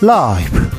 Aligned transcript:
라이브 0.00 0.70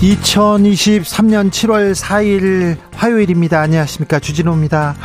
2023년 0.00 1.50
7월 1.50 1.94
4일 1.94 2.76
화요일입니다. 2.92 3.60
안녕하십니까. 3.60 4.18
주진호입니다. 4.18 4.96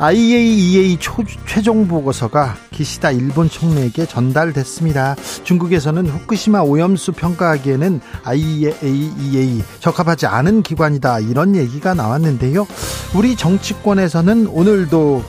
IAEA 0.00 0.96
초, 0.98 1.22
최종 1.46 1.86
보고서가 1.86 2.56
기시다 2.70 3.10
일본 3.10 3.50
총리에게 3.50 4.06
전달됐습니다. 4.06 5.14
중국에서는 5.44 6.06
후쿠시마 6.06 6.60
오염수 6.62 7.12
평가하기에는 7.12 8.00
IAEA 8.24 9.62
적합하지 9.80 10.24
않은 10.24 10.62
기관이다. 10.62 11.20
이런 11.20 11.54
얘기가 11.54 11.92
나왔는데요. 11.92 12.66
우리 13.14 13.36
정치권에서는 13.36 14.46
오늘도 14.46 15.22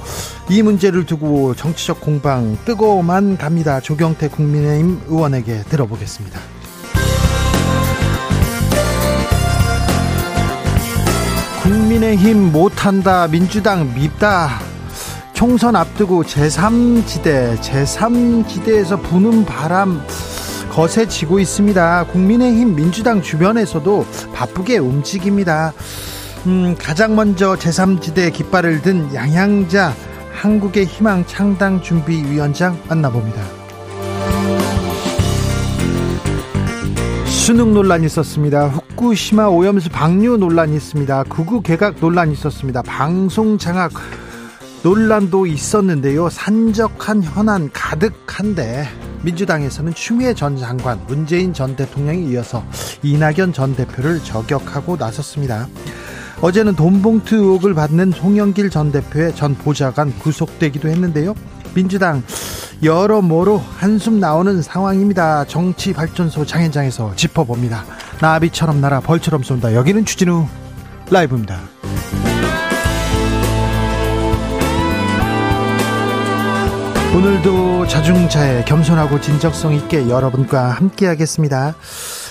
이 0.50 0.62
문제를 0.62 1.06
두고 1.06 1.53
정치적 1.53 2.00
공방 2.00 2.58
뜨거워만 2.64 3.38
갑니다. 3.38 3.81
조경태 3.81 4.30
국민의힘 4.30 5.02
의원에게 5.09 5.64
들어보겠습니다. 5.64 6.40
국민의힘 11.64 12.52
못한다, 12.52 13.28
민주당 13.28 13.94
밉다. 13.94 14.70
총선 15.41 15.76
앞두고 15.76 16.22
제3지대, 16.22 17.58
제3지대에서 17.62 19.02
부는 19.02 19.44
바람 19.44 20.00
거세지고 20.70 21.40
있습니다. 21.40 22.05
국민의힘 22.12 22.76
민주당 22.76 23.23
주변에서도 23.23 24.06
바쁘게 24.36 24.78
움직입니다. 24.78 25.73
음, 26.45 26.75
가장 26.78 27.16
먼저 27.16 27.56
제3지대 27.56 28.31
깃발을 28.31 28.84
든 28.84 29.12
양양자 29.16 29.95
한국의 30.31 30.86
희망 30.86 31.25
창당 31.25 31.81
준비위원장 31.81 32.80
만나봅니다. 32.88 33.42
수능 37.25 37.73
논란이 37.73 38.06
있었습니다. 38.06 38.67
후쿠시마 38.67 39.47
오염수 39.47 39.89
방류 39.89 40.38
논란이 40.38 40.75
있습니다. 40.75 41.23
구구 41.30 41.64
개각 41.64 41.95
논란이 42.00 42.34
있었습니다. 42.34 42.84
방송 42.84 43.58
장악 43.58 43.92
논란도 44.84 45.46
있었는데요. 45.46 46.30
산적한 46.30 47.24
현안 47.24 47.70
가득한데 47.72 48.88
민주당에서는 49.24 49.94
추미애 49.94 50.34
전 50.34 50.58
장관, 50.58 51.00
문재인 51.08 51.54
전 51.54 51.76
대통령에 51.76 52.20
이어서 52.32 52.64
이낙연 53.04 53.54
전 53.54 53.76
대표를 53.76 54.24
저격하고 54.24 54.98
나섰습니다. 54.98 55.68
어제는 56.42 56.76
돈봉투 56.76 57.36
의혹을 57.36 57.76
받는 57.76 58.12
송영길 58.12 58.72
전 58.72 58.92
대표의 58.92 59.36
전 59.36 59.54
보좌관 59.54 60.18
구속되기도 60.18 60.90
했는데요. 60.90 61.36
민주당 61.76 62.24
여러모로 62.82 63.59
한숨 63.78 64.20
나오는 64.20 64.59
상황입니다. 64.64 65.46
정치 65.46 65.94
발전소 65.94 66.46
장현장에서 66.46 67.16
짚어봅니다. 67.16 67.86
나비처럼 68.20 68.82
날아 68.82 69.02
벌처럼 69.02 69.44
쏜다. 69.44 69.76
여기는 69.76 70.04
추진우 70.06 70.48
라이브입니다. 71.12 71.59
오늘도 77.14 77.88
자중차에 77.88 78.64
겸손하고 78.64 79.20
진정성 79.20 79.73
있게 79.73 80.09
여러분과 80.09 80.70
함께하겠습니다. 80.70 81.76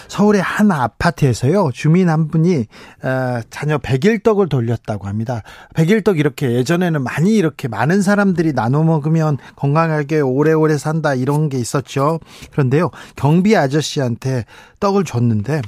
서울의 0.09 0.41
한 0.41 0.73
아파트에서요 0.73 1.71
주민 1.73 2.09
한 2.09 2.29
분이 2.29 2.67
어, 3.03 3.41
자녀 3.51 3.77
백일떡을 3.77 4.49
돌렸다고 4.49 5.07
합니다. 5.07 5.43
백일떡 5.75 6.19
이렇게 6.19 6.53
예전에는 6.53 7.05
많이 7.05 7.37
이렇게 7.37 7.69
많은 7.69 8.01
사람들이 8.01 8.55
나눠 8.55 8.83
먹으면 8.83 9.37
건강하게 9.55 10.21
오래오래 10.21 10.79
산다 10.79 11.15
이런 11.15 11.51
게 11.51 11.59
있었죠. 11.59 12.19
그런데요 12.51 12.91
경비 13.17 13.57
아저씨한테 13.57 14.47
떡을 14.81 15.05
줬는데 15.05 15.61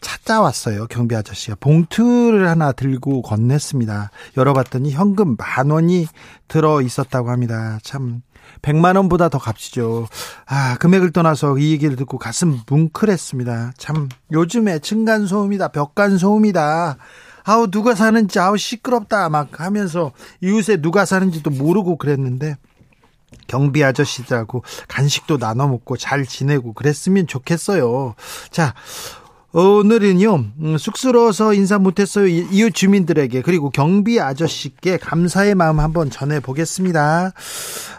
찾아왔어요. 0.00 0.86
경비 0.86 1.16
아저씨가 1.16 1.56
봉투를 1.58 2.48
하나 2.48 2.72
들고 2.72 3.22
건넸습니다. 3.22 4.10
열어봤더니 4.36 4.92
현금 4.92 5.36
만 5.36 5.70
원이 5.70 6.06
들어 6.46 6.80
있었다고 6.82 7.30
합니다. 7.30 7.78
참 7.82 8.22
100만 8.62 8.96
원보다 8.96 9.28
더 9.28 9.38
값이죠. 9.38 10.06
아, 10.46 10.76
금액을 10.78 11.12
떠나서 11.12 11.58
이 11.58 11.72
얘기를 11.72 11.96
듣고 11.96 12.18
가슴 12.18 12.60
뭉클했습니다. 12.68 13.72
참 13.78 14.08
요즘에 14.32 14.80
층간 14.80 15.26
소음이다. 15.26 15.68
벽간 15.68 16.18
소음이다. 16.18 16.96
아우 17.44 17.70
누가 17.70 17.94
사는지 17.94 18.38
아우 18.38 18.58
시끄럽다 18.58 19.30
막 19.30 19.60
하면서 19.60 20.12
이웃에 20.42 20.82
누가 20.82 21.06
사는지도 21.06 21.48
모르고 21.50 21.96
그랬는데 21.96 22.56
경비 23.46 23.82
아저씨들하고 23.82 24.62
간식도 24.86 25.38
나눠 25.38 25.66
먹고 25.66 25.96
잘 25.96 26.24
지내고 26.26 26.74
그랬으면 26.74 27.26
좋겠어요. 27.26 28.14
자, 28.50 28.74
오늘은요 29.52 30.44
음, 30.60 30.76
쑥스러워서 30.76 31.54
인사 31.54 31.78
못했어요 31.78 32.26
이웃 32.26 32.74
주민들에게 32.74 33.40
그리고 33.40 33.70
경비 33.70 34.20
아저씨께 34.20 34.98
감사의 34.98 35.54
마음 35.54 35.80
한번 35.80 36.10
전해 36.10 36.38
보겠습니다. 36.40 37.32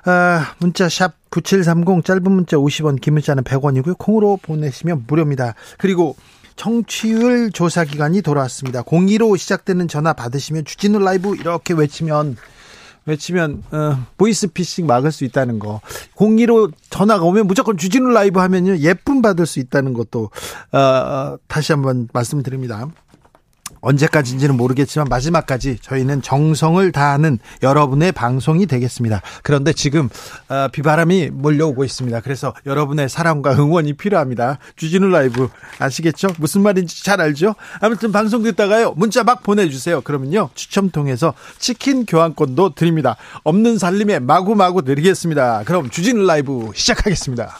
아, 0.05 0.53
문자 0.59 0.87
샵 0.87 1.13
9730 1.31 2.05
짧은 2.05 2.31
문자 2.31 2.57
50원 2.57 3.01
긴 3.01 3.15
문자는 3.15 3.43
100원이고요 3.43 3.97
콩으로 3.97 4.37
보내시면 4.41 5.05
무료입니다. 5.07 5.55
그리고 5.79 6.15
청취율 6.55 7.51
조사 7.51 7.83
기간이 7.83 8.21
돌아왔습니다. 8.21 8.83
02로 8.83 9.35
시작되는 9.37 9.87
전화 9.87 10.13
받으시면 10.13 10.65
주진우 10.65 10.99
라이브 10.99 11.35
이렇게 11.35 11.73
외치면 11.73 12.35
외치면 13.09 13.63
어, 13.71 14.05
보이스피싱 14.17 14.85
막을 14.85 15.11
수 15.11 15.23
있다는 15.25 15.59
거. 15.59 15.81
02로 16.15 16.71
전화가 16.89 17.25
오면 17.25 17.47
무조건 17.47 17.77
주진우 17.77 18.09
라이브 18.09 18.39
하면요 18.39 18.77
예쁨 18.77 19.21
받을 19.21 19.45
수 19.45 19.59
있다는 19.59 19.93
것도 19.93 20.29
어, 20.71 20.77
어 20.77 21.37
다시 21.47 21.71
한번 21.71 22.07
말씀드립니다. 22.13 22.87
언제까지인지는 23.81 24.55
모르겠지만 24.57 25.07
마지막까지 25.09 25.77
저희는 25.81 26.21
정성을 26.21 26.91
다하는 26.91 27.39
여러분의 27.63 28.11
방송이 28.11 28.65
되겠습니다. 28.65 29.21
그런데 29.43 29.73
지금 29.73 30.09
어, 30.49 30.67
비바람이 30.71 31.29
몰려오고 31.31 31.83
있습니다. 31.83 32.21
그래서 32.21 32.53
여러분의 32.65 33.09
사랑과 33.09 33.53
응원이 33.53 33.93
필요합니다. 33.93 34.59
주진우 34.75 35.07
라이브 35.09 35.49
아시겠죠? 35.79 36.29
무슨 36.37 36.61
말인지 36.61 37.03
잘 37.03 37.21
알죠? 37.21 37.55
아무튼 37.79 38.11
방송 38.11 38.43
듣다가요 38.43 38.93
문자 38.95 39.23
막 39.23 39.43
보내주세요. 39.43 40.01
그러면요 40.01 40.49
추첨 40.53 40.89
통해서 40.89 41.33
치킨 41.57 42.05
교환권도 42.05 42.75
드립니다. 42.75 43.15
없는 43.43 43.77
살림에 43.77 44.19
마구마구 44.19 44.83
드리겠습니다. 44.83 45.63
그럼 45.65 45.89
주진우 45.89 46.25
라이브 46.25 46.71
시작하겠습니다. 46.73 47.59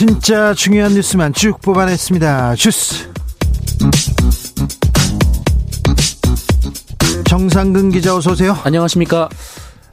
진짜 0.00 0.54
중요한 0.54 0.94
뉴스만 0.94 1.34
쭉 1.34 1.60
뽑아냈습니다. 1.60 2.54
주스. 2.54 3.12
정상근 7.28 7.90
기자 7.90 8.16
어서 8.16 8.30
오세요. 8.30 8.56
안녕하십니까. 8.64 9.28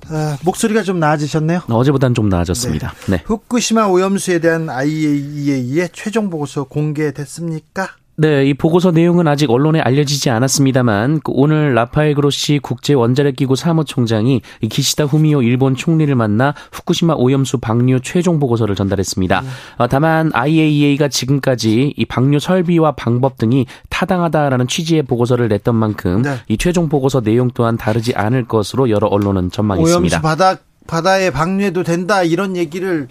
아, 0.07 0.37
목소리가 0.45 0.83
좀 0.83 1.01
나아지셨네요. 1.01 1.63
어제보단 1.69 2.13
좀 2.13 2.29
나아졌습니다. 2.29 2.93
네. 3.07 3.17
네. 3.17 3.23
후쿠시마 3.25 3.87
오염수에 3.87 4.39
대한 4.39 4.69
IAEA의 4.69 5.89
최종 5.91 6.29
보고서 6.29 6.63
공개됐습니까? 6.63 7.89
네, 8.19 8.47
이 8.47 8.55
보고서 8.55 8.89
내용은 8.89 9.27
아직 9.27 9.51
언론에 9.51 9.79
알려지지 9.79 10.31
않았습니다만 10.31 11.19
그 11.23 11.31
오늘 11.35 11.75
라파엘 11.75 12.15
그로시 12.15 12.59
국제 12.59 12.95
원자력 12.95 13.35
기구 13.35 13.55
사무총장이 13.55 14.41
기시다 14.71 15.03
후미오 15.03 15.43
일본 15.43 15.75
총리를 15.75 16.13
만나 16.15 16.55
후쿠시마 16.71 17.13
오염수 17.13 17.59
방류 17.59 17.99
최종 18.01 18.39
보고서를 18.39 18.73
전달했습니다. 18.73 19.41
음. 19.41 19.87
다만 19.91 20.31
IAEA가 20.33 21.09
지금까지 21.09 21.93
이 21.95 22.05
방류 22.05 22.39
설비와 22.39 22.93
방법 22.93 23.37
등이 23.37 23.67
타당하다라는 23.89 24.67
취지의 24.67 25.03
보고서를 25.03 25.47
냈던 25.47 25.75
만큼 25.75 26.23
네. 26.23 26.37
이 26.47 26.57
최종 26.57 26.89
보고서 26.89 27.21
내용 27.21 27.51
또한 27.53 27.77
다르지 27.77 28.15
않을 28.15 28.47
것으로 28.47 28.89
여러 28.89 29.05
언론은 29.05 29.51
전망했습니다. 29.51 29.99
오염수 29.99 30.21
바닥 30.21 30.63
바다에 30.87 31.29
방류해도 31.29 31.83
된다 31.83 32.23
이런 32.23 32.57
얘기를 32.57 33.09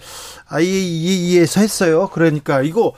IAEA에서 0.49 1.61
했어요. 1.61 2.09
그러니까 2.11 2.61
이거 2.61 2.91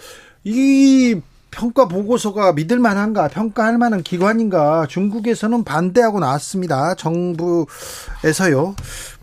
이 0.43 1.15
평가 1.51 1.87
보고서가 1.87 2.53
믿을 2.53 2.79
만한가 2.79 3.27
평가할 3.27 3.77
만한 3.77 4.03
기관인가 4.03 4.85
중국에서는 4.87 5.63
반대하고 5.63 6.19
나왔습니다. 6.19 6.95
정부에서요. 6.95 8.75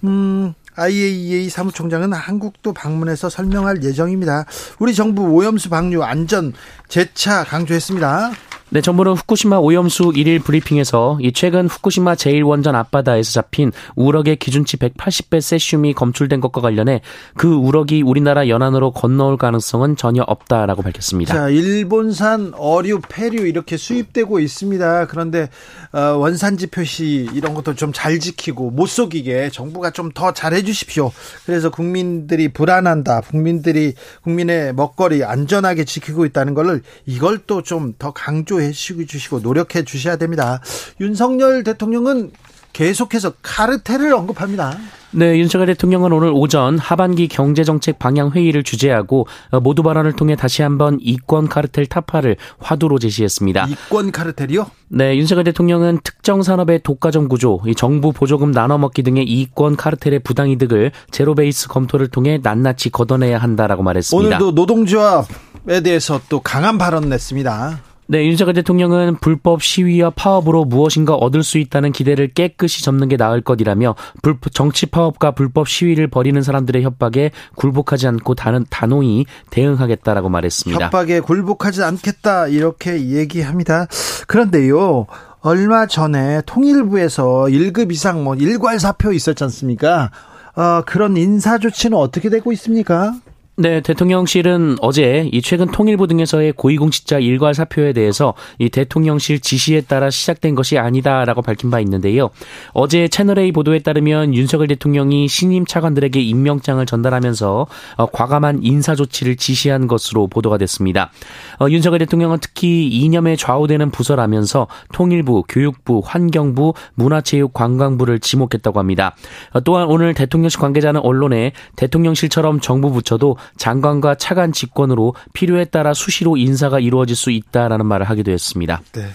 음, 0.05 0.55
IAEA 0.77 1.49
사무총장은 1.49 2.13
한국도 2.13 2.73
방문해서 2.73 3.31
설명할 3.31 3.83
예정입니다. 3.83 4.45
우리 4.79 4.95
정부 4.95 5.23
오염수 5.23 5.71
방류 5.71 6.03
안전 6.03 6.53
재차 6.89 7.45
강조했습니다. 7.45 8.33
네, 8.69 8.81
정부는 8.81 9.13
후쿠시마 9.13 9.59
오염수 9.59 10.11
1일 10.11 10.43
브리핑에서 10.43 11.19
이 11.21 11.33
최근 11.33 11.69
후쿠시마 11.69 12.15
제1원전 12.17 12.75
앞바다에서 12.75 13.31
잡힌 13.31 13.71
우럭의 13.95 14.37
기준치 14.37 14.79
180배 14.79 15.41
세슘이 15.41 15.95
검출된 15.95 16.41
것과 16.41 16.61
관련해 16.61 17.01
그 17.37 17.55
우럭이 17.55 18.03
우리나라 18.03 18.49
연안으로 18.49 18.91
건너올 18.91 19.37
가능성은 19.37 19.95
전혀 19.95 20.23
없다라고 20.27 20.83
밝혔습니다. 20.83 21.33
자, 21.33 21.49
일본산 21.49 22.55
어류, 22.57 23.03
폐류 23.09 23.47
이렇게 23.47 23.77
수입되고 23.77 24.41
있습니다. 24.41 25.07
그런데 25.07 25.49
어, 25.93 26.01
원산지 26.19 26.67
표시 26.67 27.29
이런 27.35 27.55
것도 27.55 27.75
좀 27.75 27.93
잘 27.93 28.19
지키고 28.19 28.71
못 28.73 28.87
속이게 28.89 29.51
정부가 29.51 29.91
좀 29.93 30.11
더 30.13 30.33
잘해 30.33 30.63
주십시오. 30.63 31.13
그래서 31.45 31.71
국민들이 31.71 32.49
불안한다. 32.49 33.21
국민들이 33.23 33.95
국민의 34.23 34.75
먹거리 34.75 35.23
안전하게 35.25 35.85
지키고 35.85 36.25
있다는 36.25 36.55
것을 36.55 36.83
이걸 37.07 37.39
또 37.47 37.63
좀 37.63 37.95
더 37.99 38.13
강조 38.13 38.56
해 38.61 38.73
주시고 38.73 39.41
노력해 39.41 39.85
주셔야 39.85 40.17
됩니다. 40.17 40.61
윤석열 41.01 41.65
대통령은 41.65 42.33
계속해서 42.77 43.33
카르텔을 43.41 44.13
언급합니다. 44.13 44.77
네, 45.13 45.39
윤석열 45.39 45.69
대통령은 45.69 46.13
오늘 46.13 46.31
오전 46.31 46.79
하반기 46.79 47.27
경제정책 47.27 47.99
방향 47.99 48.33
회의를 48.33 48.65
주재하고 48.65 49.27
어, 49.51 49.61
모두 49.61 49.83
발언을 49.83 50.13
통해 50.13 50.37
다시 50.37 50.61
한번 50.61 50.99
이권 51.01 51.49
카르텔 51.49 51.87
타파를 51.87 52.37
화두로 52.59 52.99
제시했습니다. 52.99 53.69
이권 53.71 54.13
카르텔이요? 54.13 54.71
네, 54.89 55.17
윤석열 55.17 55.45
대통령은 55.45 56.01
특정 56.05 56.43
산업의 56.43 56.83
독과점 56.83 57.29
구조, 57.29 57.63
정부 57.79 58.13
보조금 58.13 58.51
나눠먹기 58.51 59.03
등의 59.05 59.25
이권 59.25 59.77
카르텔의 59.77 60.19
부당 60.19 60.51
이득을 60.51 60.93
제로 61.11 61.35
베이스 61.35 61.69
검토를 61.69 62.09
통해 62.09 62.39
낱낱이 62.43 62.91
걷어내야 62.91 63.39
한다라고 63.39 63.83
말했습니다. 63.83 64.37
오늘도 64.37 64.51
노동조합에 64.51 65.81
대해서 65.83 66.21
또 66.29 66.41
강한 66.41 66.77
발언 66.77 67.09
냈습니다. 67.09 67.81
네, 68.09 68.25
윤석열 68.25 68.55
대통령은 68.55 69.17
불법 69.17 69.63
시위와 69.63 70.11
파업으로 70.11 70.65
무엇인가 70.65 71.15
얻을 71.15 71.43
수 71.43 71.59
있다는 71.59 71.91
기대를 71.91 72.29
깨끗이 72.29 72.85
접는 72.85 73.09
게 73.09 73.17
나을 73.17 73.41
것이라며 73.41 73.97
불, 74.23 74.37
정치 74.53 74.87
파업과 74.87 75.33
불법 75.33 75.69
시위를 75.69 76.07
벌이는 76.07 76.43
사람들의 76.43 76.85
협박에 76.85 77.33
굴복하지 77.57 78.07
않고 78.07 78.37
다른 78.37 78.65
단호히 78.71 79.27
대응하겠다라고 79.51 80.29
말했습니다. 80.29 80.85
협박에 80.85 81.19
굴복하지 81.19 81.83
않겠다 81.83 82.47
이렇게 82.47 83.09
얘기합니다. 83.09 83.87
그런데요. 84.29 85.07
얼마 85.41 85.87
전에 85.87 86.43
통일부에서 86.47 87.47
1급 87.49 87.93
이상 87.93 88.23
뭐 88.23 88.37
일괄 88.37 88.79
사표 88.79 89.13
있었지 89.13 89.43
않습니까? 89.45 90.11
어, 90.55 90.83
그런 90.87 91.17
인사 91.17 91.59
조치는 91.59 91.97
어떻게 91.99 92.31
되고 92.31 92.53
있습니까? 92.53 93.15
네, 93.59 93.81
대통령실은 93.81 94.77
어제 94.83 95.31
이 95.33 95.41
최근 95.41 95.69
통일부 95.69 96.07
등에서의 96.07 96.53
고위공직자 96.53 97.21
일괄 97.21 97.55
사표에 97.55 97.95
대해서 97.95 98.35
이 98.59 98.69
대통령실 98.69 99.41
지시에 99.41 99.81
따라 99.81 100.11
시작된 100.11 100.55
것이 100.55 100.77
아니다라고 100.77 101.41
밝힌 101.41 101.71
바 101.71 101.81
있는데요. 101.81 102.29
어제 102.75 103.09
채널A 103.09 103.53
보도에 103.53 103.79
따르면 103.79 104.35
윤석열 104.35 104.67
대통령이 104.69 105.27
신임 105.29 105.65
차관들에게 105.65 106.21
임명장을 106.21 106.85
전달하면서 106.85 107.67
어, 107.97 108.07
과감한 108.07 108.59
인사 108.61 108.95
조치를 108.95 109.37
지시한 109.37 109.87
것으로 109.87 110.27
보도가 110.27 110.59
됐습니다. 110.59 111.11
어, 111.59 111.71
윤석열 111.71 112.01
대통령은 112.01 112.41
특히 112.43 112.87
이념에 112.89 113.37
좌우되는 113.37 113.91
부서라면서 113.91 114.67
통일부, 114.93 115.45
교육부, 115.49 116.03
환경부, 116.05 116.75
문화체육 116.93 117.55
관광부를 117.55 118.19
지목했다고 118.19 118.79
합니다. 118.79 119.17
어, 119.53 119.61
또한 119.61 119.87
오늘 119.87 120.13
대통령실 120.13 120.61
관계자는 120.61 121.01
언론에 121.01 121.53
대통령실처럼 121.77 122.61
정부 122.61 122.93
부처도 122.93 123.39
장관과 123.57 124.17
차관 124.17 124.53
직권으로 124.53 125.15
필요에 125.33 125.65
따라 125.65 125.95
수시로 125.95 126.37
인사가 126.37 126.79
이루어질 126.81 127.17
수 127.17 127.31
있다라는 127.31 127.87
말을 127.87 128.09
하기도 128.09 128.31
했습니다. 128.33 128.83
네. 128.93 129.07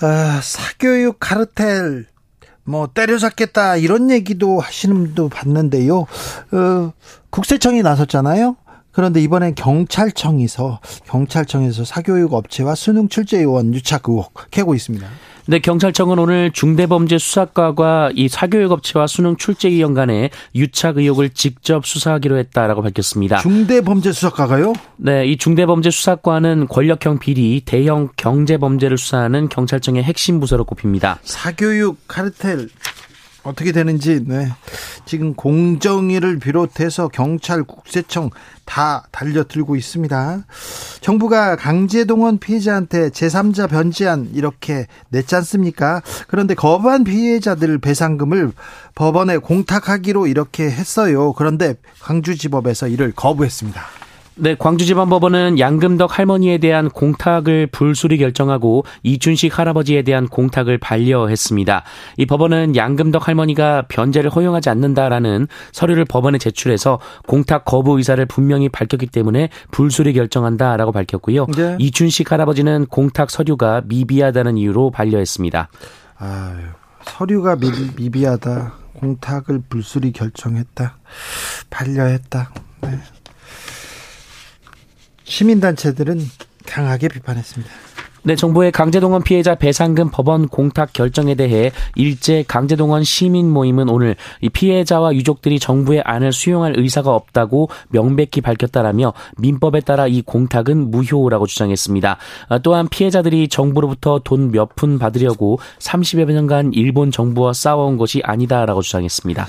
아, 0.00 0.40
사교육 0.42 1.16
카르텔 1.18 2.06
뭐 2.64 2.86
때려잡겠다 2.92 3.76
이런 3.76 4.10
얘기도 4.10 4.60
하시는 4.60 4.94
분도 4.94 5.28
봤는데요. 5.28 6.00
어, 6.00 6.92
국세청이 7.30 7.82
나섰잖아요. 7.82 8.56
그런데 8.92 9.20
이번엔 9.20 9.54
경찰청에서 9.54 10.80
경찰청에서 11.06 11.84
사교육 11.84 12.34
업체와 12.34 12.74
수능 12.74 13.08
출제 13.08 13.42
요원 13.42 13.72
유착 13.72 14.08
의혹 14.08 14.34
캐고 14.50 14.74
있습니다. 14.74 15.08
네, 15.50 15.60
경찰청은 15.60 16.18
오늘 16.18 16.50
중대범죄수사과가 16.50 18.10
이 18.14 18.28
사교육업체와 18.28 19.06
수능 19.06 19.38
출제위원 19.38 19.94
간의 19.94 20.28
유착 20.54 20.98
의혹을 20.98 21.30
직접 21.30 21.86
수사하기로 21.86 22.36
했다라고 22.36 22.82
밝혔습니다. 22.82 23.38
중대범죄수사과가요? 23.38 24.74
네, 24.98 25.26
이 25.26 25.38
중대범죄수사과는 25.38 26.68
권력형 26.68 27.18
비리, 27.18 27.62
대형 27.64 28.10
경제범죄를 28.18 28.98
수사하는 28.98 29.48
경찰청의 29.48 30.02
핵심 30.02 30.38
부서로 30.38 30.64
꼽힙니다. 30.64 31.18
사교육 31.22 31.96
카르텔 32.06 32.68
어떻게 33.48 33.72
되는지 33.72 34.24
네. 34.26 34.48
지금 35.06 35.34
공정위를 35.34 36.38
비롯해서 36.38 37.08
경찰 37.08 37.64
국세청 37.64 38.30
다 38.66 39.06
달려들고 39.10 39.74
있습니다. 39.76 40.44
정부가 41.00 41.56
강제동원 41.56 42.38
피해자한테 42.38 43.08
제3자 43.08 43.70
변제안 43.70 44.30
이렇게 44.34 44.86
냈지 45.08 45.34
않습니까? 45.36 46.02
그런데 46.26 46.54
거부한 46.54 47.04
피해자들 47.04 47.78
배상금을 47.78 48.52
법원에 48.94 49.38
공탁하기로 49.38 50.26
이렇게 50.26 50.64
했어요. 50.70 51.32
그런데 51.32 51.74
광주지법에서 52.00 52.88
이를 52.88 53.12
거부했습니다. 53.12 53.97
네, 54.40 54.54
광주지방법원은 54.56 55.58
양금덕 55.58 56.16
할머니에 56.16 56.58
대한 56.58 56.88
공탁을 56.88 57.66
불수리 57.66 58.18
결정하고 58.18 58.84
이춘식 59.02 59.58
할아버지에 59.58 60.02
대한 60.02 60.28
공탁을 60.28 60.78
반려했습니다. 60.78 61.82
이 62.18 62.26
법원은 62.26 62.76
양금덕 62.76 63.26
할머니가 63.26 63.86
변제를 63.88 64.30
허용하지 64.30 64.70
않는다라는 64.70 65.48
서류를 65.72 66.04
법원에 66.04 66.38
제출해서 66.38 67.00
공탁 67.26 67.64
거부 67.64 67.98
의사를 67.98 68.24
분명히 68.26 68.68
밝혔기 68.68 69.06
때문에 69.06 69.48
불수리 69.72 70.12
결정한다라고 70.12 70.92
밝혔고요. 70.92 71.46
네. 71.56 71.76
이춘식 71.80 72.30
할아버지는 72.30 72.86
공탁 72.86 73.30
서류가 73.30 73.82
미비하다는 73.86 74.56
이유로 74.56 74.92
반려했습니다. 74.92 75.68
아, 76.18 76.56
서류가 77.02 77.56
미, 77.56 77.70
미비하다. 77.96 78.72
공탁을 78.94 79.62
불수리 79.68 80.12
결정했다. 80.12 80.96
반려했다. 81.70 82.50
네. 82.82 82.98
시민단체들은 85.28 86.20
강하게 86.66 87.08
비판했습니다. 87.08 87.72
네, 88.24 88.34
정부의 88.36 88.72
강제동원 88.72 89.22
피해자 89.22 89.54
배상금 89.54 90.10
법원 90.10 90.48
공탁 90.48 90.92
결정에 90.92 91.34
대해 91.34 91.70
일제 91.94 92.44
강제동원 92.46 93.04
시민 93.04 93.48
모임은 93.48 93.88
오늘 93.88 94.16
이 94.42 94.48
피해자와 94.50 95.14
유족들이 95.14 95.58
정부의 95.58 96.02
안을 96.04 96.32
수용할 96.32 96.74
의사가 96.76 97.14
없다고 97.14 97.70
명백히 97.88 98.40
밝혔다라며 98.40 99.14
민법에 99.38 99.80
따라 99.80 100.06
이 100.08 100.20
공탁은 100.20 100.90
무효라고 100.90 101.46
주장했습니다. 101.46 102.18
아, 102.48 102.58
또한 102.58 102.88
피해자들이 102.88 103.48
정부로부터 103.48 104.20
돈 104.24 104.50
몇 104.50 104.74
푼 104.74 104.98
받으려고 104.98 105.58
30여 105.78 106.30
년간 106.30 106.72
일본 106.74 107.10
정부와 107.10 107.52
싸워온 107.52 107.96
것이 107.96 108.20
아니다라고 108.24 108.82
주장했습니다. 108.82 109.46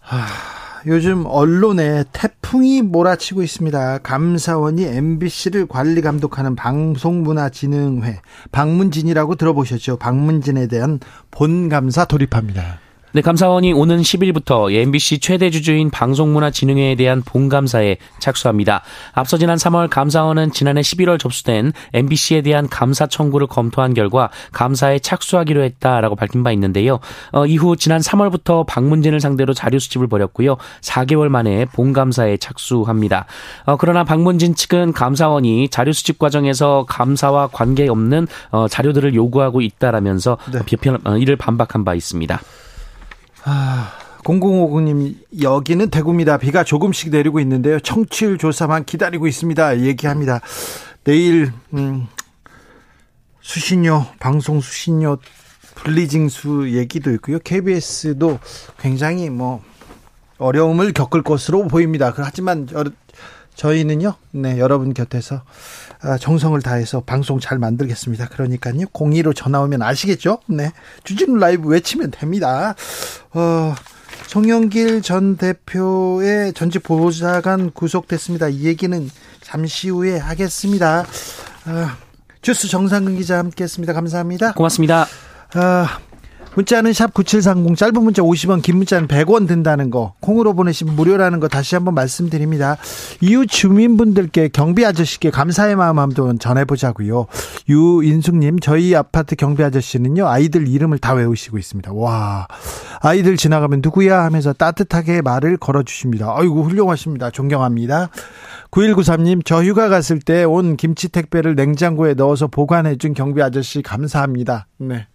하... 0.00 0.59
요즘 0.86 1.24
언론에 1.26 2.04
태풍이 2.12 2.82
몰아치고 2.82 3.42
있습니다. 3.42 3.98
감사원이 3.98 4.84
MBC를 4.84 5.66
관리 5.66 6.00
감독하는 6.00 6.56
방송문화진흥회 6.56 8.20
방문진이라고 8.52 9.34
들어보셨죠? 9.34 9.98
방문진에 9.98 10.66
대한 10.68 11.00
본감사 11.30 12.06
돌입합니다. 12.06 12.80
네, 13.12 13.22
감사원이 13.22 13.72
오는 13.72 14.02
10일부터 14.02 14.72
MBC 14.72 15.18
최대 15.18 15.50
주주인 15.50 15.90
방송문화진흥회에 15.90 16.94
대한 16.94 17.22
본감사에 17.22 17.96
착수합니다. 18.20 18.82
앞서 19.12 19.36
지난 19.36 19.58
3월 19.58 19.90
감사원은 19.90 20.52
지난해 20.52 20.80
11월 20.80 21.18
접수된 21.18 21.72
MBC에 21.92 22.42
대한 22.42 22.68
감사 22.68 23.08
청구를 23.08 23.48
검토한 23.48 23.94
결과 23.94 24.30
감사에 24.52 25.00
착수하기로 25.00 25.60
했다라고 25.64 26.14
밝힌 26.14 26.44
바 26.44 26.52
있는데요. 26.52 27.00
어, 27.32 27.46
이후 27.46 27.74
지난 27.76 28.00
3월부터 28.00 28.64
방문진을 28.68 29.18
상대로 29.18 29.54
자료 29.54 29.80
수집을 29.80 30.06
벌였고요. 30.06 30.56
4개월 30.80 31.30
만에 31.30 31.64
본감사에 31.64 32.36
착수합니다. 32.36 33.26
어, 33.64 33.76
그러나 33.76 34.04
방문진 34.04 34.54
측은 34.54 34.92
감사원이 34.92 35.70
자료 35.70 35.92
수집 35.92 36.20
과정에서 36.20 36.86
감사와 36.88 37.48
관계없는 37.48 38.28
어, 38.52 38.68
자료들을 38.68 39.16
요구하고 39.16 39.62
있다라면서 39.62 40.38
네. 40.52 40.60
비판, 40.64 40.98
어, 41.02 41.16
이를 41.16 41.34
반박한 41.34 41.84
바 41.84 41.96
있습니다. 41.96 42.40
아, 43.44 43.92
0050님, 44.24 45.14
여기는 45.42 45.90
대구입니다. 45.90 46.38
비가 46.38 46.62
조금씩 46.62 47.10
내리고 47.10 47.40
있는데요. 47.40 47.80
청취율 47.80 48.38
조사만 48.38 48.84
기다리고 48.84 49.26
있습니다. 49.26 49.80
얘기합니다. 49.80 50.40
내일 51.04 51.52
음, 51.74 52.06
수신료 53.40 54.04
방송 54.18 54.60
수신료 54.60 55.18
분리징수 55.74 56.70
얘기도 56.72 57.10
있고요. 57.12 57.38
KBS도 57.38 58.38
굉장히 58.78 59.30
뭐 59.30 59.62
어려움을 60.38 60.92
겪을 60.92 61.22
것으로 61.22 61.66
보입니다. 61.68 62.12
하지만 62.14 62.68
저희는요, 63.54 64.14
네, 64.32 64.58
여러분 64.58 64.92
곁에서 64.94 65.36
아, 65.36 65.42
정성을 66.18 66.60
다해서 66.62 67.00
방송 67.00 67.40
잘 67.40 67.58
만들겠습니다. 67.58 68.28
그러니까요, 68.28 68.86
02로 68.86 69.34
전화 69.34 69.60
오면 69.60 69.82
아시겠죠? 69.82 70.40
네. 70.46 70.72
주진우 71.04 71.36
라이브 71.36 71.68
외치면 71.68 72.10
됩니다. 72.10 72.74
어, 73.32 73.74
송영길 74.26 75.02
전 75.02 75.36
대표의 75.36 76.52
전직 76.54 76.82
보좌관 76.82 77.70
구속됐습니다. 77.72 78.48
이 78.48 78.64
얘기는 78.64 79.10
잠시 79.40 79.90
후에 79.90 80.18
하겠습니다. 80.18 81.00
어, 81.00 81.88
주스 82.40 82.68
정상근 82.68 83.16
기자 83.16 83.38
함께 83.38 83.64
했습니다. 83.64 83.92
감사합니다. 83.92 84.52
고맙습니다. 84.52 85.06
아, 85.54 85.98
문자는 86.56 86.92
샵 86.92 87.14
9730 87.14 87.76
짧은 87.76 88.02
문자 88.02 88.22
50원 88.22 88.60
긴 88.60 88.76
문자는 88.78 89.08
100원 89.08 89.46
든다는 89.46 89.90
거 89.90 90.14
콩으로 90.20 90.54
보내시면 90.54 90.96
무료라는 90.96 91.40
거 91.40 91.48
다시 91.48 91.74
한번 91.76 91.94
말씀드립니다. 91.94 92.76
이웃 93.20 93.46
주민분들께 93.46 94.48
경비 94.48 94.84
아저씨께 94.84 95.30
감사의 95.30 95.76
마음 95.76 95.98
한번 95.98 96.38
전해보자고요. 96.38 97.26
유인숙님 97.68 98.58
저희 98.58 98.94
아파트 98.96 99.36
경비 99.36 99.62
아저씨는요 99.62 100.26
아이들 100.26 100.66
이름을 100.66 100.98
다 100.98 101.14
외우시고 101.14 101.56
있습니다. 101.56 101.92
와 101.92 102.48
아이들 103.00 103.36
지나가면 103.36 103.80
누구야 103.82 104.24
하면서 104.24 104.52
따뜻하게 104.52 105.22
말을 105.22 105.56
걸어주십니다. 105.56 106.34
아이고 106.36 106.64
훌륭하십니다. 106.64 107.30
존경합니다. 107.30 108.10
9193님, 108.70 109.42
저 109.44 109.64
휴가 109.64 109.88
갔을 109.88 110.20
때 110.20 110.44
온 110.44 110.76
김치 110.76 111.08
택배를 111.08 111.54
냉장고에 111.54 112.14
넣어서 112.14 112.46
보관해준 112.46 113.14
경비 113.14 113.42
아저씨 113.42 113.82
감사합니다. 113.82 114.66
네. 114.78 115.06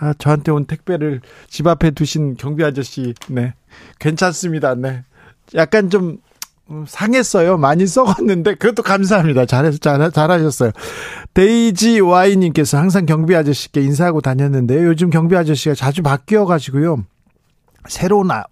아, 0.00 0.14
저한테 0.16 0.50
온 0.50 0.64
택배를 0.64 1.20
집 1.48 1.66
앞에 1.66 1.90
두신 1.90 2.36
경비 2.36 2.64
아저씨, 2.64 3.14
네. 3.28 3.52
괜찮습니다. 3.98 4.74
네. 4.74 5.04
약간 5.54 5.90
좀, 5.90 6.18
음, 6.70 6.84
상했어요. 6.88 7.58
많이 7.58 7.86
썩었는데, 7.86 8.54
그것도 8.54 8.82
감사합니다. 8.82 9.44
잘해서, 9.44 9.76
잘, 9.78 10.10
잘하셨어요. 10.10 10.70
데이지 11.34 12.00
와이님께서 12.00 12.78
항상 12.78 13.04
경비 13.04 13.36
아저씨께 13.36 13.82
인사하고 13.82 14.22
다녔는데, 14.22 14.84
요즘 14.84 15.10
경비 15.10 15.36
아저씨가 15.36 15.74
자주 15.74 16.02
바뀌어 16.02 16.46
가지고요. 16.46 17.04
새로운 17.86 18.30
아, 18.30 18.44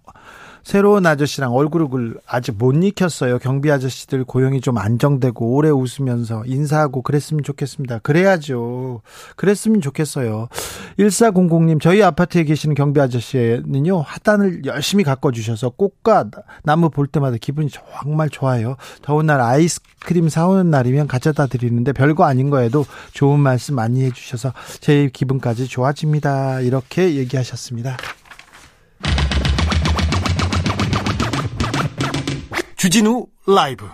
새로운 0.63 1.05
아저씨랑 1.05 1.53
얼굴을 1.53 2.17
아직 2.27 2.55
못 2.57 2.75
익혔어요. 2.83 3.39
경비 3.39 3.71
아저씨들 3.71 4.23
고용이 4.23 4.61
좀 4.61 4.77
안정되고 4.77 5.53
오래 5.55 5.69
웃으면서 5.69 6.43
인사하고 6.45 7.01
그랬으면 7.01 7.43
좋겠습니다. 7.43 7.99
그래야죠. 7.99 9.01
그랬으면 9.35 9.81
좋겠어요. 9.81 10.47
1400님, 10.99 11.81
저희 11.81 12.03
아파트에 12.03 12.43
계시는 12.43 12.75
경비 12.75 12.99
아저씨는요, 12.99 14.01
하단을 14.01 14.65
열심히 14.65 15.03
가꿔주셔서 15.03 15.69
꽃과 15.69 16.29
나무 16.63 16.89
볼 16.89 17.07
때마다 17.07 17.37
기분이 17.39 17.69
정말 17.69 18.29
좋아요. 18.29 18.75
더운 19.01 19.25
날 19.25 19.41
아이스크림 19.41 20.29
사오는 20.29 20.69
날이면 20.69 21.07
가져다 21.07 21.47
드리는데 21.47 21.93
별거 21.93 22.25
아닌 22.25 22.49
거에도 22.49 22.85
좋은 23.13 23.39
말씀 23.39 23.75
많이 23.75 24.03
해주셔서 24.03 24.53
제 24.79 25.09
기분까지 25.11 25.67
좋아집니다. 25.67 26.61
이렇게 26.61 27.15
얘기하셨습니다. 27.15 27.97
주진우 32.79 33.27
라이브. 33.45 33.89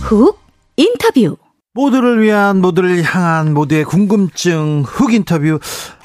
훅 0.00 0.38
인터뷰 0.76 1.41
모두를 1.74 2.20
위한 2.20 2.60
모두를 2.60 3.02
향한 3.02 3.54
모두의 3.54 3.84
궁금증 3.84 4.82
흑 4.86 5.14
인터뷰 5.14 5.58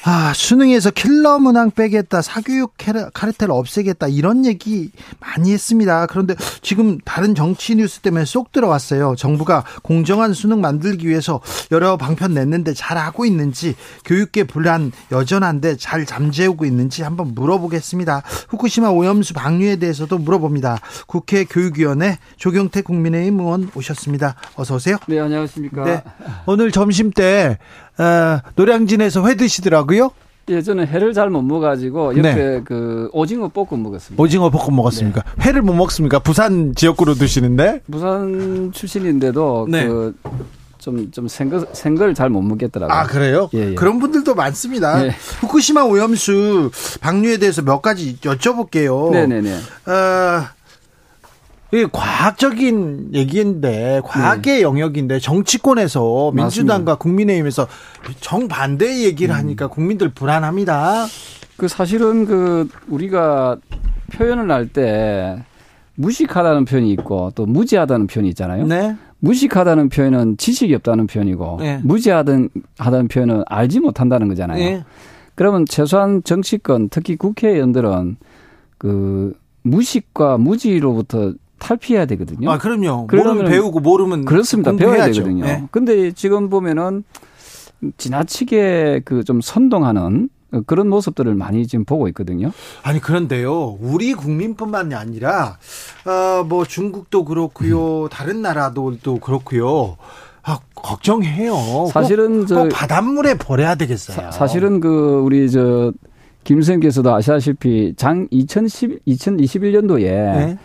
아, 0.10 0.32
수능에서 0.34 0.90
킬러 0.92 1.38
문항 1.38 1.72
빼겠다, 1.72 2.22
사교육 2.22 2.76
카르텔 3.14 3.52
없애겠다, 3.52 4.08
이런 4.08 4.46
얘기 4.46 4.90
많이 5.20 5.52
했습니다. 5.52 6.06
그런데 6.06 6.34
지금 6.62 6.98
다른 7.04 7.36
정치 7.36 7.76
뉴스 7.76 8.00
때문에 8.00 8.24
쏙 8.24 8.54
들어왔어요. 8.54 9.16
정부가 9.18 9.66
공정한 9.84 10.32
수능 10.34 10.62
만들기 10.62 11.10
위해서 11.10 11.42
여러 11.74 11.98
방편 11.98 12.34
냈는데 12.34 12.74
잘하고 12.74 13.26
있는지, 13.26 13.76
교육계 14.06 14.46
불안 14.46 14.94
여전한데 15.12 15.76
잘 15.76 16.06
잠재우고 16.06 16.64
있는지 16.64 17.04
한번 17.04 17.34
물어보겠습니다. 17.36 18.24
후쿠시마 18.48 18.88
오염수 18.92 19.34
방류에 19.34 19.76
대해서도 19.76 20.20
물어봅니다. 20.20 20.80
국회 21.08 21.44
교육위원회 21.44 22.18
조경태 22.38 22.84
국민의힘 22.84 23.42
의원 23.42 23.70
오셨습니다. 23.76 24.36
어서 24.56 24.76
오세요. 24.76 24.96
네, 25.10 25.20
안녕하십니까. 25.20 25.84
네. 25.84 26.02
오늘 26.46 26.72
점심 26.72 27.12
때 27.12 27.58
어, 28.00 28.40
노량진에서 28.56 29.28
회 29.28 29.36
드시더라고요. 29.36 30.12
예, 30.50 30.62
저는 30.62 30.88
회를 30.88 31.14
잘 31.14 31.30
못 31.30 31.42
먹어가지고 31.42 32.18
옆에 32.18 32.34
네. 32.34 32.62
그 32.64 33.10
오징어 33.12 33.50
볶음 33.50 33.84
먹었습니다. 33.84 34.22
오징어 34.24 34.50
볶음 34.50 34.76
먹었습니까? 34.78 35.22
네. 35.38 35.46
회를 35.46 35.62
못 35.62 35.74
먹습니까? 35.74 36.20
부산 36.20 36.74
지역구로 36.74 37.16
드시는데? 37.16 37.82
부산 37.92 38.72
출신인데도 38.74 39.68
네. 39.70 39.86
그 39.88 40.16
좀, 40.78 41.12
좀 41.12 41.28
생걸, 41.28 41.68
생걸 41.74 42.14
잘 42.14 42.30
못 42.30 42.42
먹겠더라고요. 42.44 42.96
아, 42.98 43.04
그래요? 43.08 43.50
예, 43.56 43.72
예. 43.72 43.76
그런 43.76 44.00
분들도 44.00 44.36
많습니다. 44.36 45.06
예. 45.06 45.10
후쿠시마 45.42 45.82
오염수 45.84 46.72
방류에 47.02 47.40
대해서 47.40 47.62
몇 47.62 47.82
가지 47.82 48.16
여쭤볼게요. 48.22 49.12
네네네. 49.12 49.52
어, 49.52 50.44
이 51.74 51.86
과학적인 51.92 53.10
얘기인데 53.14 54.02
과학의 54.06 54.58
네. 54.58 54.62
영역인데 54.62 55.20
정치권에서 55.20 56.32
민주당과 56.34 56.92
맞습니다. 56.94 56.96
국민의힘에서 56.96 57.68
정반대의 58.22 59.04
얘기를 59.04 59.36
음. 59.36 59.40
하니까 59.40 59.68
국민들 59.68 60.10
불안합니다. 60.10 61.06
그 61.58 61.68
사실은 61.68 62.26
그 62.26 62.70
우리가 62.88 63.58
표현을 64.14 64.50
할 64.50 64.68
때 64.68 65.44
무식하다는 65.96 66.66
표현이 66.66 66.92
있고 66.92 67.32
또 67.36 67.46
무지하다는 67.46 68.08
표현이 68.08 68.30
있잖아요. 68.30 68.66
네. 68.68 68.96
무식하다는 69.20 69.90
표현은 69.90 70.38
지식이 70.38 70.74
없다는 70.76 71.08
표현이고 71.08 71.58
네. 71.60 71.82
무지하다는 71.84 72.50
하다는 72.78 73.08
표현은 73.08 73.44
알지 73.48 73.80
못한다는 73.80 74.28
거잖아요. 74.30 74.58
네. 74.58 74.84
그러면 75.36 75.66
최소한 75.66 76.24
정치권 76.24 76.90
특히 76.90 77.16
국회의원들은 77.16 78.18
그 78.78 79.34
무식과 79.64 80.38
무지로부터 80.38 81.34
탈피해야 81.60 82.06
되거든요. 82.06 82.52
아, 82.52 82.58
그럼요. 82.58 83.08
모르면 83.12 83.46
배우고 83.46 83.80
모르면 83.80 84.26
그렇습니다. 84.26 84.72
배워야 84.74 85.06
되거든요. 85.06 85.46
네. 85.46 85.64
근데 85.72 86.12
지금 86.12 86.50
보면은 86.50 87.04
지나치게 87.98 89.02
그 89.06 89.24
좀 89.24 89.42
선동하는 89.42 90.30
그런 90.66 90.88
모습들을 90.88 91.36
많이 91.36 91.68
지금 91.68 91.84
보고 91.86 92.08
있거든요. 92.10 92.52
아니 92.84 93.00
그런데요, 93.02 93.78
우리 93.82 94.14
국민뿐만이 94.14 94.96
아니라 94.96 95.58
어 96.06 96.44
뭐 96.48 96.64
중국도 96.66 97.26
그렇고요, 97.26 98.04
음. 98.04 98.10
다른 98.10 98.42
나라도 98.42 98.96
그렇고요. 99.22 99.98
아, 100.44 100.60
걱정해요. 100.76 101.88
사실은 101.92 102.46
꼭, 102.46 102.56
꼭 102.56 102.70
바닷물에 102.70 103.34
버려야 103.38 103.76
되겠어요. 103.76 104.32
사, 104.32 104.48
실은 104.48 104.80
그 104.80 105.22
우리 105.24 105.50
저 105.52 105.92
김 106.46 106.62
선생께서도 106.62 107.14
아시다시피 107.14 107.94
장 107.98 108.26
2010, 108.32 109.04
2021년도에 109.06 110.00
네? 110.02 110.58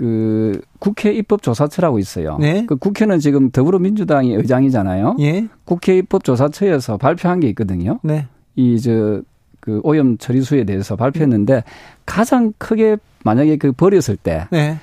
그 0.00 0.58
국회 0.78 1.12
입법조사처라고 1.12 1.98
있어요. 1.98 2.38
네. 2.38 2.64
그 2.64 2.76
국회는 2.76 3.18
지금 3.18 3.50
더불어민주당이 3.50 4.32
의장이잖아요. 4.32 5.16
예. 5.20 5.46
국회 5.66 5.98
입법조사처에서 5.98 6.96
발표한 6.96 7.40
게 7.40 7.48
있거든요. 7.50 8.00
네. 8.02 8.26
이저 8.56 9.20
그 9.60 9.82
오염 9.84 10.16
처리수에 10.16 10.64
대해서 10.64 10.96
발표했는데 10.96 11.64
가장 12.06 12.54
크게 12.56 12.96
만약에 13.24 13.58
그 13.58 13.72
버렸을 13.72 14.16
때. 14.16 14.46
네. 14.50 14.78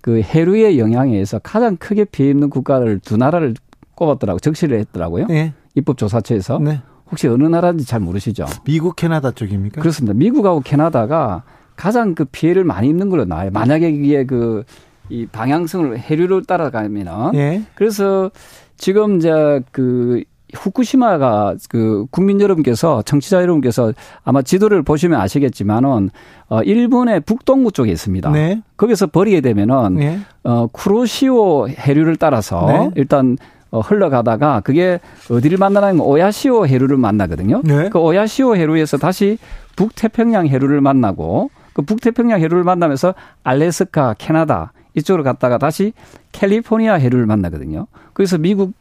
그 0.00 0.22
해류의 0.22 0.78
영향에 0.78 1.12
의해서 1.12 1.38
가장 1.40 1.76
크게 1.76 2.04
피해 2.04 2.30
입는 2.30 2.48
국가를 2.48 3.00
두 3.00 3.18
나라를 3.18 3.52
꼽았더라고 3.96 4.38
적시를 4.38 4.78
했더라고요. 4.78 5.26
네. 5.26 5.52
입법조사처에서. 5.74 6.58
네. 6.60 6.80
혹시 7.10 7.28
어느 7.28 7.44
나라인지 7.44 7.84
잘 7.84 8.00
모르시죠? 8.00 8.46
미국, 8.64 8.96
캐나다 8.96 9.30
쪽입니까? 9.30 9.82
그렇습니다. 9.82 10.14
미국하고 10.14 10.60
캐나다가 10.60 11.42
가장 11.76 12.14
그 12.14 12.24
피해를 12.24 12.64
많이 12.64 12.88
입는 12.88 13.10
걸로 13.10 13.24
나와요. 13.24 13.50
만약에 13.52 13.90
이게 13.90 14.24
그 14.24 14.64
이 15.08 15.26
방향성을 15.26 15.98
해류를 15.98 16.44
따라가면은 16.44 17.34
예. 17.34 17.62
그래서 17.74 18.30
지금 18.76 19.16
이제 19.16 19.60
그 19.70 20.22
후쿠시마가 20.54 21.56
그 21.68 22.06
국민 22.10 22.40
여러분께서 22.40 23.02
청취자 23.02 23.42
여러분께서 23.42 23.92
아마 24.22 24.40
지도를 24.40 24.82
보시면 24.82 25.20
아시겠지만은 25.20 26.10
어 26.48 26.62
일본의 26.62 27.20
북동부 27.20 27.72
쪽에 27.72 27.90
있습니다. 27.90 28.30
네. 28.30 28.62
거기서 28.76 29.08
버리게 29.08 29.40
되면은 29.40 29.94
네. 29.94 30.20
어 30.44 30.68
쿠로시오 30.68 31.68
해류를 31.68 32.16
따라서 32.16 32.66
네. 32.66 32.90
일단 32.94 33.36
어, 33.70 33.80
흘러가다가 33.80 34.60
그게 34.60 35.00
어디를 35.28 35.58
만나냐면 35.58 36.00
오야시오 36.00 36.66
해류를 36.66 36.96
만나거든요. 36.96 37.62
네. 37.64 37.88
그 37.88 37.98
오야시오 37.98 38.54
해류에서 38.54 38.96
다시 38.96 39.36
북태평양 39.74 40.46
해류를 40.46 40.80
만나고 40.80 41.50
그 41.74 41.82
북태평양 41.82 42.40
해류를 42.40 42.64
만나면서 42.64 43.14
알래스카, 43.42 44.14
캐나다 44.16 44.72
이쪽으로 44.94 45.22
갔다가 45.24 45.58
다시 45.58 45.92
캘리포니아 46.32 46.94
해류를 46.94 47.26
만나거든요. 47.26 47.86
그래서 48.14 48.38
미국 48.38 48.72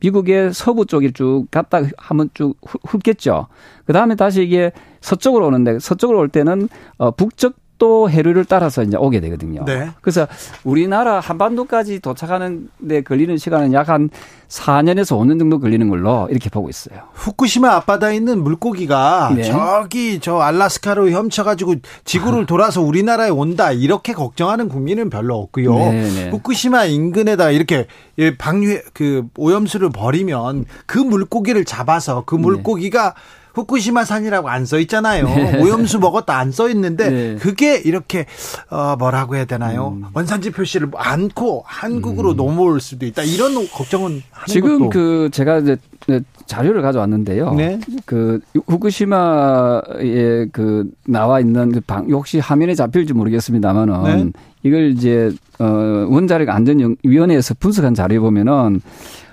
미국의 0.00 0.52
서부 0.52 0.84
쪽이 0.84 1.12
쭉 1.12 1.46
갔다 1.50 1.80
하면 1.96 2.28
쭉 2.34 2.56
훑겠죠. 2.84 3.46
그 3.86 3.92
다음에 3.92 4.14
다시 4.16 4.42
이게 4.42 4.72
서쪽으로 5.00 5.46
오는데 5.46 5.78
서쪽으로 5.78 6.18
올 6.18 6.28
때는 6.28 6.68
어 6.98 7.12
북쪽 7.12 7.54
또 7.82 8.08
해류를 8.08 8.44
따라서 8.44 8.84
이제 8.84 8.96
오게 8.96 9.18
되거든요. 9.18 9.64
네. 9.64 9.90
그래서 10.02 10.28
우리나라 10.62 11.18
한반도까지 11.18 11.98
도착하는 11.98 12.68
데 12.78 13.02
걸리는 13.02 13.36
시간은 13.36 13.72
약 13.72 13.88
한 13.88 14.08
4년에서 14.46 15.18
5년 15.18 15.40
정도 15.40 15.58
걸리는 15.58 15.88
걸로 15.88 16.28
이렇게 16.30 16.48
보고 16.48 16.68
있어요. 16.68 17.00
후쿠시마 17.14 17.70
앞바다에 17.70 18.14
있는 18.14 18.40
물고기가 18.44 19.32
네. 19.34 19.42
저기 19.42 20.20
저 20.20 20.38
알라스카로 20.38 21.08
헤엄쳐가지고 21.08 21.76
지구를 22.04 22.46
돌아서 22.46 22.82
우리나라에 22.82 23.30
온다 23.30 23.72
이렇게 23.72 24.12
걱정하는 24.12 24.68
국민은 24.68 25.10
별로 25.10 25.36
없고요. 25.38 25.74
네, 25.74 26.10
네. 26.10 26.30
후쿠시마 26.30 26.84
인근에다 26.84 27.50
이렇게 27.50 27.88
방류 28.38 28.78
그 28.92 29.26
오염수를 29.36 29.90
버리면 29.90 30.66
그 30.86 30.98
물고기를 30.98 31.64
잡아서 31.64 32.22
그 32.24 32.36
네. 32.36 32.42
물고기가 32.42 33.14
후쿠시마 33.54 34.04
산이라고 34.04 34.48
안 34.48 34.64
써 34.64 34.78
있잖아요. 34.78 35.26
네. 35.26 35.60
오염수 35.60 35.98
먹었다 35.98 36.38
안 36.38 36.52
써 36.52 36.68
있는데 36.70 37.10
네. 37.10 37.36
그게 37.36 37.76
이렇게 37.76 38.26
어 38.70 38.96
뭐라고 38.98 39.36
해야 39.36 39.44
되나요? 39.44 39.94
음. 39.96 40.04
원산지 40.14 40.50
표시를 40.52 40.90
않고 40.94 41.64
한국으로 41.66 42.30
음. 42.32 42.36
넘어올 42.36 42.80
수도 42.80 43.06
있다. 43.06 43.22
이런 43.22 43.54
걱정은 43.68 44.22
지금 44.46 44.78
것도. 44.78 44.90
그 44.90 45.28
제가 45.32 45.58
이제 45.58 45.76
자료를 46.46 46.82
가져왔는데요. 46.82 47.54
네. 47.54 47.78
그 48.04 48.40
후쿠시마에 48.66 50.46
그 50.52 50.90
나와 51.06 51.40
있는 51.40 51.72
그 51.72 51.80
방, 51.80 52.06
혹시 52.10 52.38
화면에 52.38 52.74
잡힐지 52.74 53.12
모르겠습니다만은 53.12 54.02
네. 54.04 54.32
이걸 54.62 54.90
이제 54.90 55.30
어 55.58 55.64
원자력 56.08 56.48
안전위원회에서 56.48 57.54
분석한 57.60 57.94
자료에 57.94 58.18
보면은 58.18 58.80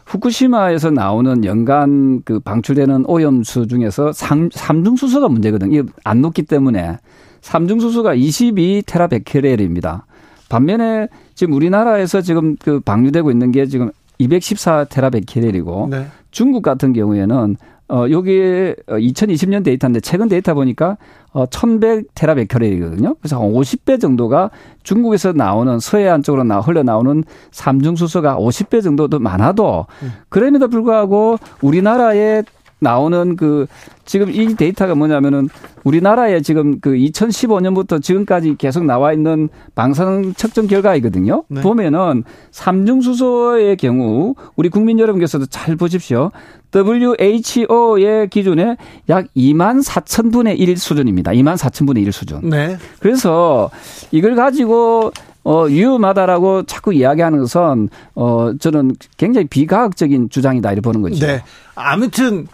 후쿠시마에서 0.10 0.90
나오는 0.90 1.46
연간 1.46 2.24
그 2.26 2.40
방출되는 2.40 3.06
오염수 3.06 3.68
중에서 3.68 4.12
삼, 4.12 4.50
삼중수소가 4.52 5.30
문제거든요. 5.30 5.72
이게 5.72 5.90
안 6.04 6.22
녹기 6.22 6.44
때문에 6.44 6.98
삼중수소가 7.42 8.16
22 8.16 8.84
테라베케렐입니다. 8.88 10.06
반면에 10.50 11.08
지금 11.36 11.54
우리나라에서 11.54 12.22
지금 12.22 12.56
그 12.58 12.80
방류되고 12.80 13.30
있는 13.30 13.52
게 13.52 13.68
지금 13.68 13.92
214 14.18 14.86
테라베케렐이고 14.86 15.88
네. 15.92 16.08
중국 16.32 16.64
같은 16.64 16.92
경우에는 16.92 17.56
어, 17.90 18.06
요게 18.10 18.76
2020년 18.88 19.64
데이터인데 19.64 20.00
최근 20.00 20.30
데이터 20.30 20.54
보니까 20.54 20.98
어, 21.32 21.46
1100 21.48 22.06
테라베커렐이거든요. 22.14 23.16
그래서 23.20 23.42
한 23.42 23.52
50배 23.52 24.00
정도가 24.00 24.52
중국에서 24.84 25.34
나오는 25.34 25.80
서해안 25.80 26.22
쪽으로 26.22 26.44
나, 26.44 26.60
흘러나오는 26.60 27.24
삼중수소가 27.52 28.38
50배 28.38 28.84
정도 28.84 29.08
도 29.08 29.20
많아도 29.20 29.88
음. 30.04 30.12
그럼에도 30.30 30.68
불구하고 30.68 31.38
우리나라에 31.62 32.44
나오는 32.80 33.36
그 33.36 33.68
지금 34.06 34.32
이 34.32 34.56
데이터가 34.56 34.96
뭐냐면은 34.96 35.50
우리나라에 35.84 36.42
지금 36.42 36.80
그 36.80 36.92
2015년부터 36.92 38.02
지금까지 38.02 38.56
계속 38.58 38.86
나와 38.86 39.14
있는 39.14 39.50
방사능 39.76 40.34
측정 40.34 40.68
결과이거든요. 40.68 41.44
네. 41.48 41.62
보면은 41.62 42.24
삼중수소의 42.52 43.78
경우 43.78 44.36
우리 44.56 44.70
국민 44.70 45.00
여러분께서도 45.00 45.46
잘 45.48 45.76
보십시오. 45.76 46.32
WHO의 46.74 48.30
기준에 48.30 48.78
약 49.10 49.26
2만 49.36 49.84
4천 49.84 50.32
분의 50.32 50.58
1 50.58 50.78
수준입니다. 50.78 51.32
2만 51.32 51.58
4천 51.58 51.88
분의 51.88 52.04
1 52.04 52.12
수준. 52.12 52.50
네. 52.50 52.78
그래서 53.00 53.70
이걸 54.12 54.36
가지고 54.36 55.12
어, 55.44 55.64
위험하다라고 55.64 56.64
자꾸 56.64 56.94
이야기하는 56.94 57.40
것은 57.40 57.90
어, 58.16 58.52
저는 58.60 58.96
굉장히 59.18 59.48
비과학적인 59.48 60.30
주장이다 60.30 60.72
이렇게 60.72 60.82
보는 60.82 61.02
거죠. 61.02 61.26
네. 61.26 61.44
아무튼 61.76 62.48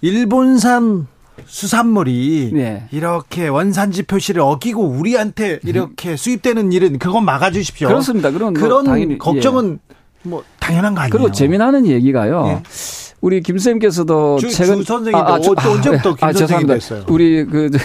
일본산 0.00 1.06
수산물이 1.46 2.50
네. 2.52 2.84
이렇게 2.90 3.48
원산지 3.48 4.04
표시를 4.04 4.40
어기고 4.40 4.82
우리한테 4.82 5.60
이렇게 5.64 6.16
수입되는 6.16 6.72
일은 6.72 6.98
그건 6.98 7.24
막아주십시오. 7.24 7.88
그렇습니다. 7.88 8.30
그런 8.30 8.54
그런 8.54 8.84
당연히, 8.84 9.18
걱정은 9.18 9.78
예. 9.90 9.94
뭐 10.22 10.42
당연한 10.60 10.94
거 10.94 11.00
아니에요. 11.00 11.12
그리고 11.12 11.32
재미나는 11.32 11.86
얘기가요. 11.86 12.44
예. 12.48 12.62
우리 13.20 13.40
김 13.40 13.58
쌤께서도 13.58 14.38
주, 14.38 14.50
최근 14.50 14.76
주 14.76 14.84
선생님 14.84 15.16
아, 15.16 15.34
아, 15.34 15.34
어, 15.34 15.70
언제부터 15.70 16.14
김 16.14 16.28
아, 16.28 16.32
선생님 16.32 16.66
됐어요? 16.68 17.04
우리 17.08 17.44
그주 17.44 17.78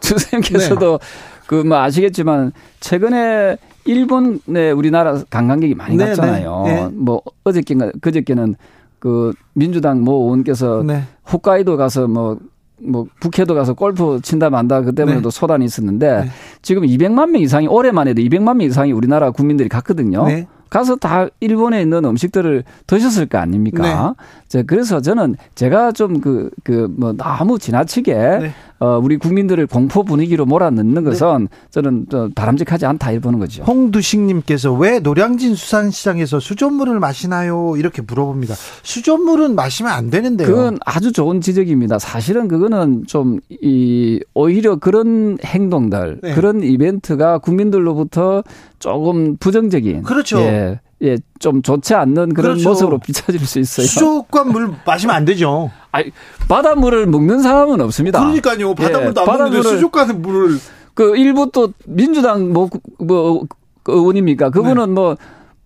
쌤께서도 0.30 0.98
네. 1.00 1.06
그뭐 1.46 1.76
아시겠지만 1.78 2.52
최근에 2.80 3.56
일본에 3.84 4.70
우리나라 4.72 5.22
관광객이 5.30 5.74
많이 5.74 5.96
네, 5.96 6.06
갔잖아요. 6.06 6.62
네, 6.64 6.74
네. 6.74 6.88
뭐 6.92 7.22
어저께인가 7.44 7.92
그저께는 8.00 8.56
그 8.98 9.32
민주당 9.54 10.02
모 10.02 10.24
의원께서 10.24 10.82
네. 10.84 11.04
홋카이도 11.30 11.76
가서 11.76 12.08
뭐뭐 12.08 12.38
뭐 12.80 13.06
북해도 13.20 13.54
가서 13.54 13.74
골프 13.74 14.20
친다 14.22 14.50
만다 14.50 14.82
그 14.82 14.94
때문에도 14.94 15.30
네. 15.30 15.38
소란이 15.38 15.64
있었는데 15.64 16.20
네. 16.22 16.30
지금 16.62 16.82
200만 16.82 17.30
명 17.30 17.42
이상이 17.42 17.68
올해만 17.68 18.08
해도 18.08 18.20
200만 18.22 18.56
명 18.56 18.62
이상이 18.62 18.92
우리나라 18.92 19.30
국민들이 19.30 19.68
갔거든요. 19.68 20.26
네. 20.26 20.46
가서 20.70 20.96
다 20.96 21.26
일본에 21.40 21.80
있는 21.82 22.04
음식들을 22.04 22.64
드셨을 22.86 23.26
거 23.26 23.38
아닙니까? 23.38 23.82
네. 23.82 24.62
그래서 24.64 25.00
저는 25.00 25.36
제가 25.54 25.92
좀 25.92 26.20
그 26.20 26.50
그 26.64 26.88
뭐 26.96 27.12
너무 27.12 27.58
지나치게 27.58 28.14
네. 28.14 28.52
어 28.78 29.00
우리 29.02 29.16
국민들을 29.16 29.66
공포 29.66 30.02
분위기로 30.04 30.46
몰아넣는 30.46 30.94
네. 30.94 31.00
것은 31.02 31.48
네. 31.50 31.58
저는 31.70 32.06
바람직하지 32.34 32.86
않다 32.86 33.10
이렇게 33.12 33.22
보는 33.22 33.38
거죠. 33.38 33.62
홍두식님께서 33.64 34.72
왜 34.74 34.98
노량진 34.98 35.54
수산시장에서 35.54 36.40
수돗물을 36.40 36.98
마시나요? 37.00 37.74
이렇게 37.76 38.02
물어봅니다. 38.02 38.54
수돗물은 38.82 39.54
마시면 39.54 39.92
안 39.92 40.10
되는데요. 40.10 40.46
그건 40.46 40.78
아주 40.84 41.12
좋은 41.12 41.40
지적입니다. 41.40 41.98
사실은 41.98 42.48
그거는 42.48 43.04
좀 43.06 43.40
이 43.62 44.20
오히려 44.34 44.76
그런 44.76 45.38
행동들 45.44 46.20
네. 46.22 46.34
그런 46.34 46.62
이벤트가 46.62 47.38
국민들로부터 47.38 48.42
조금 48.78 49.36
부정적인 49.36 50.02
그렇죠. 50.02 50.38
예, 50.40 50.80
예, 51.02 51.18
좀 51.38 51.62
좋지 51.62 51.94
않는 51.94 52.32
그런 52.32 52.52
그렇죠. 52.52 52.70
모습으로 52.70 52.98
비춰질 52.98 53.44
수 53.46 53.58
있어요. 53.58 53.86
수족관 53.86 54.50
물 54.50 54.74
마시면 54.86 55.14
안 55.14 55.24
되죠. 55.24 55.70
아니, 55.92 56.10
바닷물을 56.48 57.06
먹는 57.06 57.42
사람은 57.42 57.80
없습니다. 57.82 58.20
그러니까요. 58.20 58.74
바닷물도 58.74 59.20
예, 59.20 59.30
안 59.30 59.38
먹는데 59.38 59.68
수족관 59.68 60.22
물을 60.22 60.58
그 60.94 61.14
일부 61.16 61.50
또 61.52 61.72
민주당 61.86 62.52
뭐, 62.52 62.70
뭐그 62.98 63.48
의원입니까? 63.88 64.50
그분은 64.50 64.86
네. 64.86 64.92
뭐, 64.92 65.16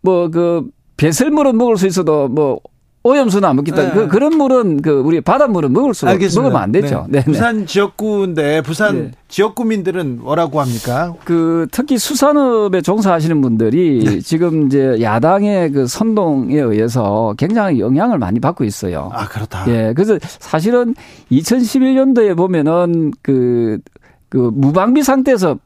뭐, 0.03 0.29
그, 0.29 0.69
배설물은 0.97 1.57
먹을 1.57 1.77
수 1.77 1.87
있어도 1.87 2.27
뭐, 2.27 2.61
오염수는 3.03 3.49
안 3.49 3.57
먹겠다. 3.57 3.83
네. 3.83 3.91
그, 3.93 4.09
그런 4.09 4.37
물은 4.37 4.83
그 4.83 4.91
우리 4.91 5.23
바닷물은 5.23 5.73
먹을 5.73 5.95
수 5.95 6.07
알겠습니다. 6.07 6.43
먹으면 6.43 6.63
안 6.63 6.73
되죠. 6.73 7.07
네. 7.09 7.21
네. 7.21 7.25
부산 7.25 7.65
지역구인데 7.65 8.61
부산 8.61 8.97
네. 8.97 9.11
지역구민들은 9.29 10.21
뭐라고 10.21 10.61
합니까? 10.61 11.15
그 11.25 11.67
특히 11.71 11.97
수산업에 11.97 12.83
종사하시는 12.83 13.41
분들이 13.41 14.05
네. 14.05 14.21
지금 14.21 14.67
이제 14.67 14.99
야당의 15.01 15.73
그 15.73 15.87
선동에 15.87 16.57
의해서 16.57 17.35
굉장히 17.39 17.81
영향을 17.81 18.19
많이 18.19 18.39
받고 18.39 18.65
있어요. 18.65 19.09
아 19.15 19.27
그렇다. 19.27 19.65
예. 19.69 19.95
그래서 19.95 20.19
사실은 20.21 20.95
2011년도에 21.33 22.37
보면은 22.37 23.13
그, 23.23 23.79
그 24.29 24.51
무방비 24.53 25.03
상태에서 25.03 25.57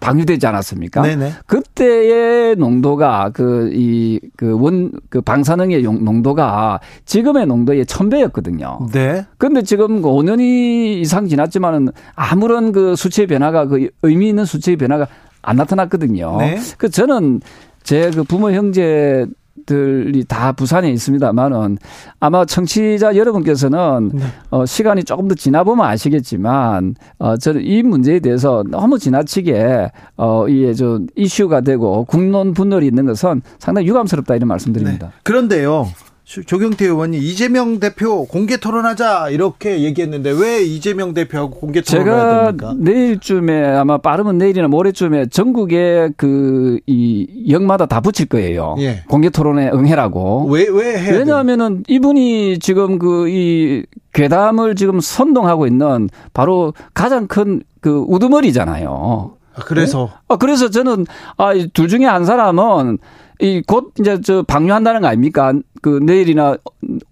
방류되지 0.00 0.46
않았습니까? 0.46 1.02
네네. 1.02 1.32
그때의 1.46 2.56
농도가 2.56 3.30
그 3.30 3.70
이 3.72 4.20
그 4.36 4.52
원그 4.60 4.98
그 5.10 5.20
방사능의 5.20 5.82
농도가 5.82 6.80
지금의 7.04 7.46
농도의 7.46 7.86
천배였거든요. 7.86 8.88
네. 8.92 9.26
근데 9.38 9.62
지금 9.62 10.02
5년이 10.02 11.00
이상 11.00 11.26
지났지만은 11.26 11.88
아무런 12.14 12.72
그 12.72 12.94
수치의 12.96 13.26
변화가 13.26 13.66
그 13.66 13.88
의미 14.02 14.28
있는 14.28 14.44
수치의 14.44 14.76
변화가 14.76 15.06
안 15.42 15.56
나타났거든요. 15.56 16.36
네. 16.38 16.58
그 16.76 16.88
저는 16.90 17.40
제 17.82 18.10
그 18.14 18.22
부모 18.24 18.50
형제 18.52 19.26
들이 19.68 20.24
다 20.24 20.52
부산에 20.52 20.90
있습니다만은 20.92 21.76
아마 22.20 22.46
청취자 22.46 23.14
여러분께서는 23.14 24.10
네. 24.14 24.24
어, 24.50 24.64
시간이 24.64 25.04
조금 25.04 25.28
더 25.28 25.34
지나 25.34 25.62
보면 25.62 25.86
아시겠지만 25.86 26.94
어, 27.18 27.36
저는 27.36 27.62
이 27.62 27.82
문제에 27.82 28.18
대해서 28.18 28.64
너무 28.66 28.98
지나치게 28.98 29.90
어, 30.16 30.48
이게 30.48 30.72
좀 30.72 31.06
이슈가 31.16 31.60
되고 31.60 32.04
국론 32.04 32.54
분열이 32.54 32.86
있는 32.86 33.04
것은 33.04 33.42
상당히 33.58 33.86
유감스럽다 33.88 34.36
이런 34.36 34.48
말씀드립니다. 34.48 35.06
네. 35.08 35.12
그런데요. 35.22 35.88
조경태 36.28 36.84
의원이 36.84 37.16
이재명 37.16 37.80
대표 37.80 38.26
공개 38.26 38.58
토론하자 38.58 39.30
이렇게 39.30 39.80
얘기했는데 39.80 40.30
왜 40.32 40.62
이재명 40.62 41.14
대표하고 41.14 41.52
공개 41.58 41.80
토론해야 41.80 42.44
됩니까? 42.52 42.74
내일쯤에 42.76 43.64
아마 43.68 43.96
빠르면 43.96 44.36
내일이나 44.36 44.68
모레쯤에 44.68 45.26
전국에 45.30 46.10
그 46.18 46.78
이 46.86 47.26
역마다 47.50 47.86
다 47.86 48.00
붙일 48.00 48.26
거예요. 48.26 48.76
예. 48.78 49.02
공개 49.08 49.30
토론에 49.30 49.70
응해라고. 49.72 50.48
왜 50.50 50.66
왜 50.68 50.98
해? 50.98 51.12
왜냐하면은 51.12 51.82
이분이 51.88 52.58
지금 52.58 52.98
그 52.98 53.26
이 53.28 53.84
괴담을 54.12 54.74
지금 54.74 55.00
선동하고 55.00 55.66
있는 55.66 56.10
바로 56.34 56.74
가장 56.92 57.26
큰 57.26 57.62
그 57.80 58.04
우두머리잖아요. 58.08 59.32
아, 59.54 59.60
그래서 59.64 60.10
네? 60.12 60.18
아 60.28 60.36
그래서 60.36 60.68
저는 60.68 61.06
아 61.36 61.52
둘 61.72 61.88
중에 61.88 62.04
한 62.04 62.24
사람은 62.24 62.98
이 63.40 63.62
곧 63.66 63.92
이제 64.00 64.20
저 64.20 64.42
방류한다는 64.42 65.00
거 65.00 65.06
아닙니까? 65.08 65.52
그 65.80 66.00
내일이나 66.02 66.56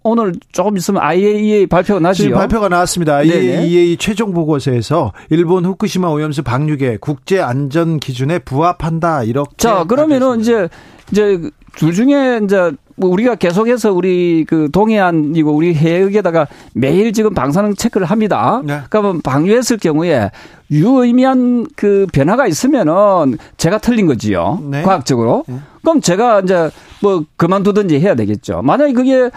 오늘 0.03 0.33
조금 0.51 0.77
있으면 0.77 1.01
IAEA 1.03 1.67
발표가 1.67 2.01
나죠. 2.01 2.29
발표가 2.33 2.69
나왔습니다. 2.69 3.17
IAEA 3.19 3.97
최종 3.97 4.33
보고서에서 4.33 5.13
일본 5.31 5.65
후쿠시마 5.65 6.09
오염수 6.09 6.43
방류계 6.43 6.99
국제 7.01 7.41
안전 7.41 8.01
기준에 8.01 8.41
부합한다 8.41 9.23
이렇게. 9.23 9.55
자 9.57 9.85
그러면은 9.85 10.41
이제 10.41 10.69
이제 11.13 11.41
둘 11.77 11.93
중에 11.93 12.41
이제 12.43 12.73
뭐 12.97 13.11
우리가 13.11 13.35
계속해서 13.37 13.93
우리 13.93 14.45
그 14.49 14.71
동해안이고 14.73 15.53
우리 15.55 15.75
해역에다가 15.75 16.49
매일 16.75 17.13
지금 17.13 17.35
방사능 17.35 17.75
체크를 17.75 18.07
합니다. 18.07 18.63
네. 18.65 18.81
그러면 18.89 19.21
방류했을 19.21 19.77
경우에 19.77 20.31
유의미한 20.71 21.67
그 21.77 22.07
변화가 22.13 22.47
있으면은 22.47 23.39
제가 23.59 23.79
틀린 23.79 24.07
거지요. 24.07 24.61
네. 24.71 24.83
과학적으로. 24.83 25.45
네. 25.47 25.59
그럼 25.87 26.01
제가 26.01 26.41
이제 26.41 26.69
뭐 27.01 27.25
그만두든지 27.37 28.01
해야 28.01 28.17
되겠죠. 28.17 28.61
만약에 28.63 28.93
그게 28.93 29.31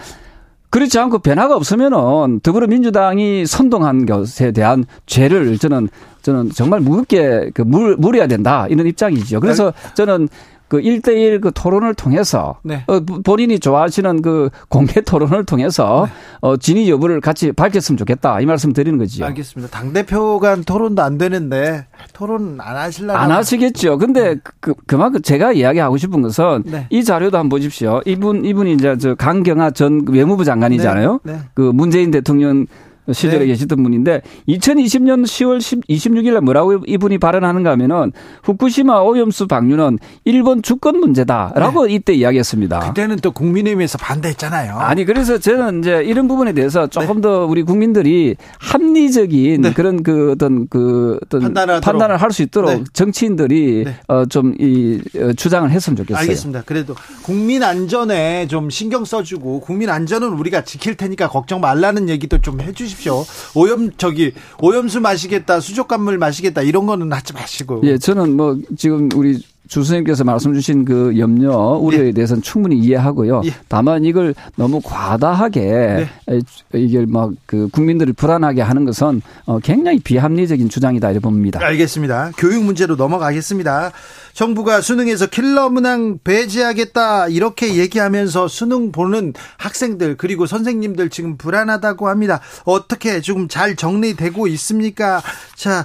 그렇지 0.70 0.98
않고 0.98 1.20
변화가 1.20 1.54
없으면은 1.54 2.40
더불어민주당이 2.40 3.46
선동한 3.46 4.04
것에 4.04 4.50
대한 4.50 4.84
죄를 5.06 5.58
저는 5.58 5.88
저는 6.22 6.50
정말 6.50 6.80
무겁게 6.80 7.52
그 7.54 7.62
물, 7.62 7.94
물어야 7.96 8.26
된다 8.26 8.66
이런 8.68 8.84
입장이죠. 8.88 9.38
그래서 9.38 9.72
저는 9.94 10.28
그 10.70 10.80
1대1 10.80 11.40
그 11.40 11.50
토론을 11.52 11.94
통해서 11.94 12.60
네. 12.62 12.84
어, 12.86 13.00
본인이 13.00 13.58
좋아하시는 13.58 14.22
그 14.22 14.50
공개 14.68 15.00
토론을 15.02 15.44
통해서 15.44 16.06
네. 16.06 16.12
어, 16.40 16.56
진위 16.56 16.88
여부를 16.88 17.20
같이 17.20 17.50
밝혔으면 17.50 17.98
좋겠다. 17.98 18.40
이 18.40 18.46
말씀 18.46 18.72
드리는 18.72 18.96
거지요. 18.96 19.26
알겠습니다. 19.26 19.76
당대표 19.76 20.38
간 20.38 20.62
토론도 20.62 21.02
안 21.02 21.18
되는데 21.18 21.86
토론 22.12 22.58
안 22.60 22.76
하실라나? 22.76 23.20
안 23.20 23.32
하시겠죠. 23.32 23.98
근데 23.98 24.34
네. 24.34 24.40
그, 24.60 24.74
그만큼 24.86 25.20
제가 25.20 25.52
이야기하고 25.52 25.96
싶은 25.96 26.22
것은 26.22 26.62
네. 26.66 26.86
이 26.88 27.02
자료도 27.02 27.36
한번 27.36 27.48
보십시오. 27.58 28.00
이분, 28.06 28.44
이분이 28.44 28.74
이제 28.74 28.96
저 28.96 29.16
강경화 29.16 29.72
전 29.72 30.06
외무부 30.08 30.44
장관이잖아요. 30.44 31.20
네. 31.24 31.32
네. 31.32 31.38
그 31.52 31.62
문재인 31.62 32.12
대통령 32.12 32.66
시절에 33.12 33.40
네. 33.40 33.46
계시던 33.46 33.82
분인데 33.82 34.22
2020년 34.48 35.24
10월 35.24 35.58
26일 35.88 36.32
날 36.32 36.40
뭐라고 36.42 36.82
이분이 36.86 37.18
발언하는가 37.18 37.70
하면은 37.72 38.12
후쿠시마 38.42 39.00
오염수 39.00 39.46
방류는 39.46 39.98
일본 40.24 40.62
주권 40.62 40.98
문제다라고 40.98 41.86
네. 41.86 41.94
이때 41.94 42.14
이야기했습니다. 42.14 42.80
그때는 42.80 43.16
또 43.16 43.32
국민의힘에서 43.32 43.98
반대했잖아요. 43.98 44.78
아니 44.78 45.04
그래서 45.04 45.38
저는 45.38 45.80
이제 45.80 46.02
이런 46.04 46.28
부분에 46.28 46.52
대해서 46.52 46.86
조금 46.86 47.16
네. 47.16 47.22
더 47.22 47.44
우리 47.46 47.62
국민들이 47.62 48.36
합리적인 48.58 49.60
네. 49.62 49.72
그런 49.72 50.02
그 50.02 50.32
어떤 50.32 50.68
그 50.68 51.18
어떤 51.22 51.40
판단을, 51.42 51.80
판단을 51.80 52.16
할 52.16 52.30
수 52.30 52.42
있도록 52.42 52.70
네. 52.70 52.84
정치인들이 52.92 53.84
네. 53.84 53.96
어좀이 54.06 55.00
어, 55.16 55.32
주장을 55.32 55.68
했으면 55.68 55.96
좋겠어요. 55.96 56.20
알겠습니다. 56.20 56.62
그래도 56.64 56.94
국민 57.22 57.62
안전에 57.64 58.46
좀 58.46 58.70
신경 58.70 59.04
써주고 59.04 59.60
국민 59.60 59.90
안전은 59.90 60.28
우리가 60.34 60.62
지킬 60.62 60.96
테니까 60.96 61.28
걱정 61.28 61.60
말라는 61.60 62.08
얘기도 62.08 62.38
좀 62.40 62.60
해주십시 62.60 62.89
오. 62.90 63.20
하십시오. 63.20 63.24
오염 63.54 63.90
저기 63.96 64.32
오염수 64.60 65.00
마시겠다, 65.00 65.60
수족관물 65.60 66.18
마시겠다 66.18 66.62
이런 66.62 66.86
거는 66.86 67.12
하지 67.12 67.32
마시고. 67.32 67.82
예, 67.84 67.98
저는 67.98 68.36
뭐 68.36 68.58
지금 68.76 69.08
우리 69.14 69.42
주 69.68 69.80
선생님께서 69.80 70.24
말씀 70.24 70.52
주신 70.52 70.84
그 70.84 71.16
염려, 71.18 71.56
우려에 71.56 72.08
예. 72.08 72.12
대해서는 72.12 72.42
충분히 72.42 72.78
이해하고요. 72.78 73.42
예. 73.44 73.54
다만 73.68 74.04
이걸 74.04 74.34
너무 74.56 74.80
과다하게 74.82 75.60
네. 75.60 76.40
이게 76.74 77.06
막 77.06 77.30
그 77.50 77.68
국민들을 77.72 78.12
불안하게 78.12 78.62
하는 78.62 78.84
것은 78.84 79.22
어, 79.44 79.58
굉장히 79.58 79.98
비합리적인 79.98 80.68
주장이다 80.68 81.10
이렇게 81.10 81.20
봅니다. 81.20 81.58
알겠습니다. 81.60 82.30
교육 82.38 82.62
문제로 82.62 82.94
넘어가겠습니다. 82.94 83.90
정부가 84.34 84.80
수능에서 84.80 85.26
킬러 85.26 85.68
문항 85.68 86.20
배제하겠다 86.22 87.26
이렇게 87.26 87.74
얘기하면서 87.74 88.46
수능 88.46 88.92
보는 88.92 89.34
학생들 89.58 90.16
그리고 90.16 90.46
선생님들 90.46 91.10
지금 91.10 91.36
불안하다고 91.36 92.08
합니다. 92.08 92.40
어떻게 92.64 93.20
지금 93.20 93.48
잘 93.48 93.74
정리되고 93.74 94.46
있습니까? 94.46 95.20
자, 95.56 95.80
어, 95.80 95.84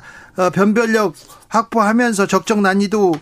변별력 0.54 1.14
확보하면서 1.50 2.28
적정 2.28 2.62
난이도 2.62 3.14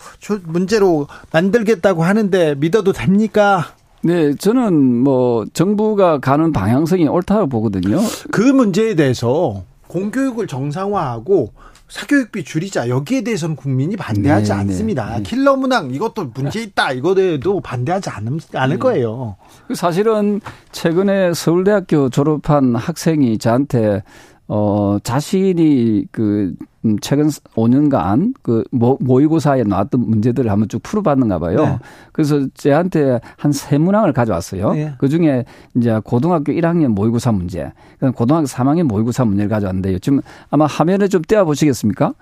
문제로 0.43 1.07
만들겠다고 1.31 2.03
하는데 2.03 2.55
믿어도 2.55 2.93
됩니까? 2.93 3.73
네, 4.01 4.35
저는 4.35 5.03
뭐 5.03 5.45
정부가 5.53 6.19
가는 6.19 6.51
방향성이 6.51 7.07
옳다고 7.07 7.47
보거든요. 7.47 7.99
그 8.31 8.41
문제에 8.41 8.95
대해서 8.95 9.63
공교육을 9.87 10.47
정상화하고 10.47 11.53
사교육비 11.87 12.43
줄이자 12.43 12.89
여기에 12.89 13.21
대해서는 13.21 13.55
국민이 13.55 13.95
반대하지 13.95 14.49
네, 14.49 14.55
네 14.55 14.61
않습니다. 14.61 15.17
네. 15.17 15.21
킬러 15.23 15.55
문항 15.55 15.91
이것도 15.91 16.31
문제 16.33 16.63
있다 16.63 16.91
이거에도 16.91 17.61
반대하지 17.61 18.09
않을, 18.09 18.39
않을 18.55 18.75
네. 18.77 18.79
거예요. 18.79 19.35
그 19.67 19.75
사실은 19.75 20.41
최근에 20.71 21.33
서울대학교 21.35 22.09
졸업한 22.09 22.75
학생이 22.75 23.37
저한테 23.37 24.01
어 24.47 24.97
자신이 25.03 26.05
그 26.11 26.53
음, 26.85 26.97
최근 26.99 27.29
5년간 27.29 28.33
그 28.41 28.63
모의고사에 28.71 29.63
나왔던 29.63 30.01
문제들을 30.01 30.51
한번 30.51 30.67
쭉 30.67 30.83
풀어봤는가 30.83 31.39
봐요. 31.39 31.57
네. 31.63 31.79
그래서 32.11 32.45
제한테 32.53 33.21
한 33.37 33.53
세 33.53 33.77
문항을 33.77 34.11
가져왔어요. 34.11 34.73
네. 34.73 34.93
그 34.97 35.07
중에 35.07 35.45
이제 35.75 35.97
고등학교 36.03 36.51
1학년 36.51 36.87
모의고사 36.89 37.31
문제, 37.31 37.71
고등학교 38.15 38.45
3학년 38.45 38.83
모의고사 38.83 39.23
문제를 39.25 39.49
가져왔는데요. 39.49 39.99
지금 39.99 40.19
아마 40.49 40.65
화면에 40.65 41.07
좀 41.07 41.21
떼어 41.21 41.45
보시겠습니까? 41.45 42.13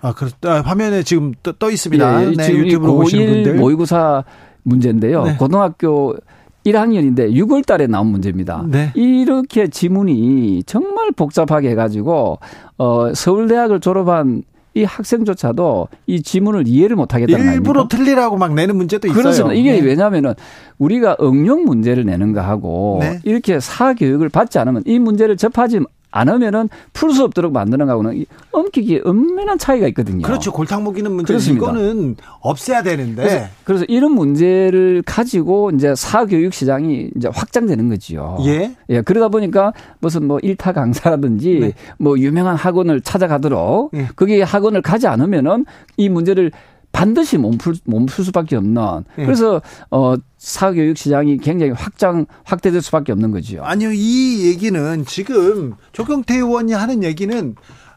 아, 0.00 0.12
그렇 0.14 0.30
아, 0.46 0.60
화면에 0.64 1.02
지금 1.04 1.32
떠, 1.42 1.52
떠 1.52 1.70
있습니다. 1.70 2.22
예, 2.24 2.30
네, 2.36 2.42
지금 2.44 2.66
유튜브로 2.66 2.94
보시는 2.96 3.26
분들. 3.34 3.54
모의고사 3.56 4.24
문제인데요. 4.64 5.24
네. 5.24 5.36
고등학교 5.36 6.16
1학년인데 6.64 7.32
6월 7.32 7.64
달에 7.64 7.86
나온 7.86 8.08
문제입니다. 8.08 8.64
네. 8.68 8.92
이렇게 8.94 9.68
지문이 9.68 10.64
정말 10.66 11.12
복잡하게 11.12 11.70
해가지고, 11.70 12.38
어, 12.78 13.14
서울대학을 13.14 13.80
졸업한 13.80 14.42
이 14.74 14.84
학생조차도 14.84 15.88
이 16.06 16.22
지문을 16.22 16.68
이해를 16.68 16.94
못 16.94 17.12
하겠다는 17.12 17.44
거아닙니까 17.44 17.54
일부러 17.54 17.88
틀리라고 17.88 18.36
막 18.36 18.54
내는 18.54 18.76
문제도 18.76 19.08
있어요. 19.08 19.20
그렇습니다. 19.20 19.54
이게 19.54 19.72
네. 19.72 19.80
왜냐하면은 19.80 20.34
우리가 20.78 21.16
응용 21.20 21.64
문제를 21.64 22.04
내는 22.04 22.32
거 22.32 22.42
하고 22.42 22.98
네. 23.00 23.18
이렇게 23.24 23.58
사교육을 23.58 24.28
받지 24.28 24.58
않으면 24.58 24.82
이 24.86 24.98
문제를 25.00 25.36
접하지 25.36 25.80
않으면은 26.10 26.68
풀 26.92 27.12
수 27.12 27.24
없도록 27.24 27.52
만드는 27.52 27.86
거하고는 27.86 28.24
엄격히 28.52 29.00
엄밀한 29.04 29.58
차이가 29.58 29.86
있거든요. 29.88 30.22
그렇죠. 30.22 30.52
골탕 30.52 30.84
먹이는 30.84 31.10
문제 31.10 31.36
이거는 31.36 32.16
없애야 32.40 32.82
되는데. 32.82 33.22
그래서, 33.22 33.46
그래서, 33.64 33.84
이런 33.88 34.12
문제를 34.12 35.02
가지고 35.04 35.70
이제 35.70 35.94
사교육 35.94 36.52
시장이 36.54 37.10
이제 37.16 37.28
확장되는 37.32 37.88
거지요. 37.88 38.38
예. 38.44 38.74
예. 38.90 39.00
그러다 39.00 39.28
보니까 39.28 39.72
무슨 40.00 40.26
뭐 40.26 40.38
일타 40.40 40.72
강사라든지 40.72 41.58
네. 41.60 41.72
뭐 41.98 42.18
유명한 42.18 42.56
학원을 42.56 43.00
찾아가도록 43.00 43.92
예. 43.94 44.08
거기 44.16 44.40
학원을 44.40 44.82
가지 44.82 45.06
않으면은 45.06 45.64
이 45.96 46.08
문제를 46.08 46.52
반드시 46.92 47.38
몸풀 47.38 47.76
몸풀 47.84 48.24
수밖에 48.24 48.56
없는 48.56 49.04
예. 49.18 49.24
그래서 49.24 49.62
어 49.90 50.14
사교육 50.36 50.96
시장이 50.96 51.38
굉장히 51.38 51.72
확장 51.72 52.26
확대될 52.44 52.82
수밖에 52.82 53.12
없는 53.12 53.30
거지요. 53.30 53.62
아니요 53.64 53.90
이 53.92 54.46
얘기는 54.46 55.04
지금 55.06 55.74
조경태 55.92 56.36
의원이 56.36 56.72
하는 56.72 57.04
얘기는 57.04 57.54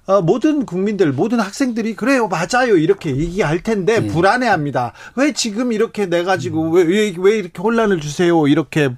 어, 0.08 0.22
모든 0.22 0.66
국민들, 0.66 1.14
모든 1.14 1.40
학생들이 1.40 1.96
그래요, 1.96 2.28
맞아요 2.28 2.76
이렇게 2.76 3.16
얘기할 3.16 3.62
텐데 3.62 4.00
네. 4.00 4.08
불안해합니다. 4.08 4.94
왜 5.16 5.32
지금 5.32 5.72
이렇게 5.72 6.08
내 6.08 6.24
가지고 6.24 6.72
왜, 6.72 6.84
왜, 6.84 7.14
왜 7.18 7.38
이렇게 7.38 7.62
혼란을 7.62 8.02
주세요? 8.02 8.48
이렇게 8.48 8.90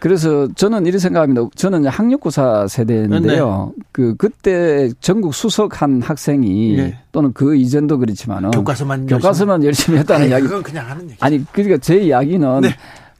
그래서 0.00 0.48
저는 0.54 0.86
이렇게 0.86 0.98
생각합니다. 0.98 1.42
저는 1.54 1.86
학력고사 1.86 2.66
세대인데요. 2.68 3.72
네. 3.76 3.84
그 3.92 4.14
그때 4.16 4.90
전국 5.00 5.34
수석한 5.34 6.00
학생이 6.00 6.76
네. 6.76 6.98
또는 7.12 7.32
그 7.34 7.54
이전도 7.54 7.98
그렇지만은 7.98 8.50
교과서만 8.50 9.06
교과서만 9.06 9.62
열심히, 9.62 9.98
했다는 9.98 10.22
아니, 10.22 10.30
이야기. 10.30 10.44
그건 10.46 10.62
그냥 10.62 10.88
하는 10.88 11.04
얘기. 11.04 11.16
아니 11.20 11.44
그러니까 11.52 11.76
제 11.78 11.98
이야기는 11.98 12.60
네. 12.62 12.70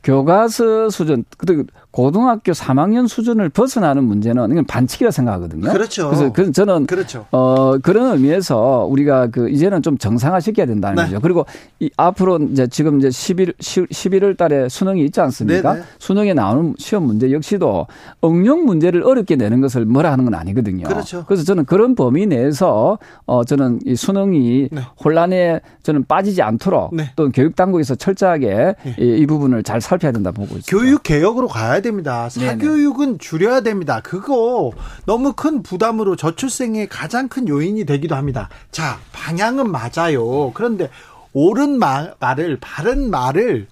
교과서 0.02 0.88
수준, 0.88 1.24
고등학교 1.90 2.52
3학년 2.52 3.08
수준을 3.08 3.48
벗어나는 3.48 4.04
문제는 4.04 4.50
이건 4.52 4.64
반칙이라 4.64 5.10
생각하거든요. 5.10 5.72
그렇죠. 5.72 6.08
그래서 6.08 6.32
그 6.32 6.52
저는 6.52 6.86
그렇죠. 6.86 7.26
어 7.32 7.78
그런 7.78 8.12
의미에서 8.12 8.86
우리가 8.88 9.28
그 9.28 9.48
이제는 9.48 9.82
좀 9.82 9.98
정상화 9.98 10.38
시켜야 10.38 10.66
된다는 10.66 10.96
네. 10.96 11.02
거죠. 11.02 11.20
그리고 11.20 11.46
이 11.80 11.90
앞으로 11.96 12.38
이제 12.52 12.68
지금 12.68 12.98
이제 12.98 13.10
11 13.10 13.54
11월 13.58 14.36
달에 14.36 14.68
수능이 14.68 15.04
있지 15.06 15.20
않습니까? 15.20 15.72
네네. 15.72 15.84
네. 15.84 15.90
수능에 15.98 16.34
나오는 16.34 16.74
시험 16.78 17.04
문제 17.04 17.32
역시도 17.32 17.86
응용 18.24 18.66
문제를 18.66 19.02
어렵게 19.02 19.34
내는 19.34 19.60
것을 19.60 19.84
뭐라 19.84 20.12
하는 20.12 20.24
건 20.24 20.34
아니거든요. 20.34 20.86
그렇죠. 20.86 21.24
그래서 21.26 21.42
저는 21.42 21.64
그런 21.64 21.96
범위 21.96 22.26
내에서 22.26 22.98
어 23.26 23.44
저는 23.44 23.80
이 23.84 23.96
수능이 23.96 24.68
네. 24.70 24.80
혼란에 25.04 25.60
저는 25.82 26.04
빠지지 26.04 26.40
않도록 26.42 26.94
네. 26.94 27.10
또 27.16 27.30
교육 27.30 27.56
당국에서 27.56 27.96
철저하게 27.96 28.74
네. 28.84 28.96
이, 28.98 29.18
이, 29.18 29.26
부분을 29.26 29.62
잘 29.62 29.80
살펴야 29.80 30.12
된다 30.12 30.30
보고 30.30 30.56
있습니다. 30.56 30.70
교육 30.70 31.02
개혁으로 31.02 31.48
가야 31.48 31.79
됩니다. 31.80 32.28
사교육은 32.28 33.18
줄여야 33.18 33.60
됩니다. 33.60 34.00
그거 34.02 34.72
너무 35.06 35.32
큰 35.32 35.62
부담으로 35.62 36.16
저출생의 36.16 36.88
가장 36.88 37.28
큰 37.28 37.48
요인이 37.48 37.84
되기도 37.84 38.14
합니다. 38.14 38.48
자, 38.70 38.98
방향은 39.12 39.70
맞아요. 39.70 40.52
그런데 40.52 40.90
옳은 41.32 41.78
말, 41.78 42.14
말을 42.18 42.58
바른 42.60 43.10
말을 43.10 43.66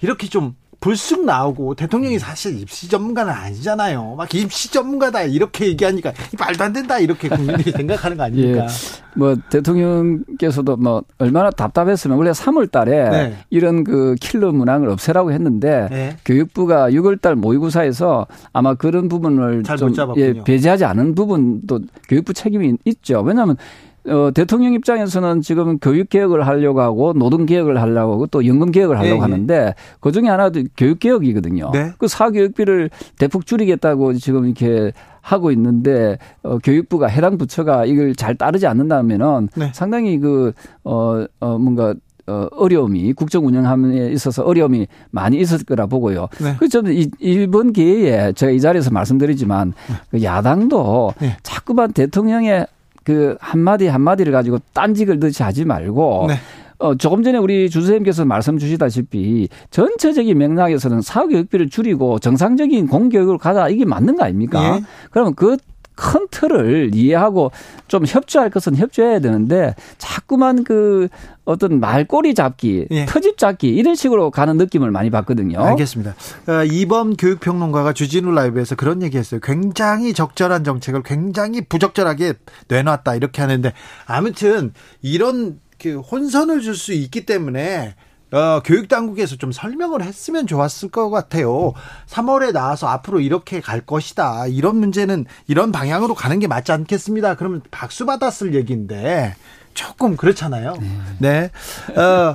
이렇게 0.00 0.28
좀 0.28 0.54
불쑥 0.80 1.24
나오고 1.24 1.74
대통령이 1.74 2.18
사실 2.18 2.60
입시 2.60 2.88
전문가는 2.88 3.32
아니잖아요. 3.32 4.14
막 4.16 4.32
입시 4.34 4.70
전문가다 4.70 5.22
이렇게 5.22 5.66
얘기하니까 5.66 6.12
말도 6.38 6.64
안 6.64 6.72
된다 6.72 6.98
이렇게 6.98 7.28
국민들이 7.28 7.72
생각하는 7.76 8.16
거 8.16 8.22
아닙니까? 8.24 8.64
예. 8.64 8.68
뭐 9.16 9.36
대통령께서도 9.50 10.76
뭐 10.76 11.02
얼마나 11.18 11.50
답답했으면 11.50 12.16
원래 12.16 12.30
3월 12.30 12.70
달에 12.70 13.10
네. 13.10 13.36
이런 13.50 13.82
그 13.82 14.14
킬러 14.20 14.52
문항을 14.52 14.88
없애라고 14.90 15.32
했는데 15.32 15.88
네. 15.90 16.16
교육부가 16.24 16.90
6월 16.90 17.20
달 17.20 17.34
모의고사에서 17.34 18.28
아마 18.52 18.74
그런 18.74 19.08
부분을 19.08 19.64
좀 19.64 19.92
예, 20.16 20.32
배제하지 20.44 20.84
않은 20.84 21.16
부분도 21.16 21.80
교육부 22.08 22.32
책임이 22.32 22.76
있죠. 22.84 23.20
왜냐하면 23.22 23.56
어, 24.06 24.30
대통령 24.32 24.72
입장에서는 24.74 25.40
지금 25.40 25.78
교육 25.78 26.08
개혁을 26.08 26.46
하려고 26.46 26.80
하고 26.80 27.12
노동 27.12 27.46
개혁을 27.46 27.80
하려고 27.80 28.14
하고 28.14 28.26
또 28.26 28.46
연금 28.46 28.70
개혁을 28.70 28.98
하려고 28.98 29.16
네, 29.16 29.20
하는데 29.20 29.74
그 30.00 30.12
중에 30.12 30.28
하나도 30.28 30.62
교육 30.76 30.98
개혁이거든요. 30.98 31.70
네. 31.72 31.92
그 31.98 32.08
사교육비를 32.08 32.90
대폭 33.18 33.46
줄이겠다고 33.46 34.14
지금 34.14 34.46
이렇게 34.46 34.92
하고 35.20 35.50
있는데 35.52 36.18
어, 36.42 36.58
교육부가 36.58 37.06
해당 37.06 37.36
부처가 37.36 37.84
이걸 37.84 38.14
잘 38.14 38.34
따르지 38.34 38.66
않는다면은 38.66 39.48
네. 39.56 39.70
상당히 39.74 40.18
그 40.18 40.52
어, 40.84 41.24
어 41.40 41.58
뭔가 41.58 41.94
어, 42.28 42.46
어려움이 42.52 43.14
국정 43.14 43.46
운영함에 43.46 44.08
있어서 44.12 44.42
어려움이 44.42 44.86
많이 45.10 45.38
있었을 45.38 45.64
거라 45.64 45.86
보고요. 45.86 46.28
네. 46.42 46.54
그 46.58 46.68
저는 46.68 46.92
이, 46.92 47.10
이번 47.20 47.72
기회에 47.72 48.32
제가 48.32 48.52
이 48.52 48.60
자리에서 48.60 48.90
말씀드리지만 48.90 49.72
네. 49.88 49.94
그 50.10 50.22
야당도 50.22 51.14
네. 51.20 51.36
자꾸만 51.42 51.92
대통령의 51.92 52.66
그 53.08 53.38
한마디 53.40 53.86
한마디를 53.86 54.32
가지고 54.32 54.58
딴직을 54.74 55.18
듯이 55.18 55.42
하지 55.42 55.64
말고 55.64 56.26
네. 56.28 56.34
어, 56.78 56.94
조금 56.94 57.22
전에 57.22 57.38
우리 57.38 57.70
주선생님께서 57.70 58.26
말씀 58.26 58.58
주시다시피 58.58 59.48
전체적인 59.70 60.36
맥락에서는 60.36 61.00
사교육비를 61.00 61.70
줄이고 61.70 62.18
정상적인 62.18 62.86
공교육을 62.86 63.38
가자 63.38 63.70
이게 63.70 63.86
맞는 63.86 64.16
거 64.16 64.24
아닙니까? 64.24 64.76
예. 64.76 64.82
그러면 65.10 65.34
그 65.34 65.56
큰 65.98 66.28
틀을 66.30 66.92
이해하고 66.94 67.50
좀 67.88 68.04
협조할 68.06 68.50
것은 68.50 68.76
협조해야 68.76 69.18
되는데 69.18 69.74
자꾸만 69.98 70.62
그 70.62 71.08
어떤 71.44 71.80
말꼬리 71.80 72.34
잡기, 72.34 72.86
예. 72.90 73.06
터집 73.06 73.36
잡기 73.36 73.68
이런 73.68 73.96
식으로 73.96 74.30
가는 74.30 74.56
느낌을 74.56 74.92
많이 74.92 75.10
받거든요. 75.10 75.58
알겠습니다. 75.60 76.14
어, 76.46 76.64
이번 76.70 77.16
교육평론가가 77.16 77.94
주진우 77.94 78.30
라이브에서 78.30 78.76
그런 78.76 79.02
얘기했어요. 79.02 79.40
굉장히 79.42 80.12
적절한 80.14 80.62
정책을 80.62 81.02
굉장히 81.02 81.62
부적절하게 81.62 82.34
내놨다 82.68 83.16
이렇게 83.16 83.42
하는데 83.42 83.72
아무튼 84.06 84.72
이런 85.02 85.58
그 85.80 85.98
혼선을 85.98 86.60
줄 86.60 86.76
수 86.76 86.92
있기 86.92 87.26
때문에 87.26 87.96
어, 88.30 88.60
교육 88.64 88.88
당국에서 88.88 89.36
좀 89.36 89.52
설명을 89.52 90.02
했으면 90.02 90.46
좋았을 90.46 90.90
것 90.90 91.08
같아요. 91.10 91.72
3월에 92.06 92.52
나와서 92.52 92.86
앞으로 92.88 93.20
이렇게 93.20 93.60
갈 93.60 93.80
것이다. 93.80 94.46
이런 94.48 94.76
문제는 94.76 95.24
이런 95.46 95.72
방향으로 95.72 96.14
가는 96.14 96.38
게 96.38 96.46
맞지 96.46 96.72
않겠습니다. 96.72 97.36
그러면 97.36 97.62
박수 97.70 98.04
받았을 98.04 98.54
얘기인데 98.54 99.34
조금 99.74 100.16
그렇잖아요. 100.16 100.74
네. 101.18 101.50
어, 101.96 102.34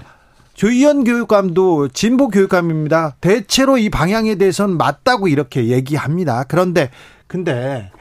조희연 0.53 1.03
교육감도 1.03 1.89
진보 1.89 2.29
교육감입니다. 2.29 3.15
대체로 3.21 3.77
이 3.77 3.89
방향에 3.89 4.35
대해서는 4.35 4.77
맞다고 4.77 5.27
이렇게 5.27 5.67
얘기합니다. 5.67 6.43
그런데 6.43 6.89
근데 7.27 7.91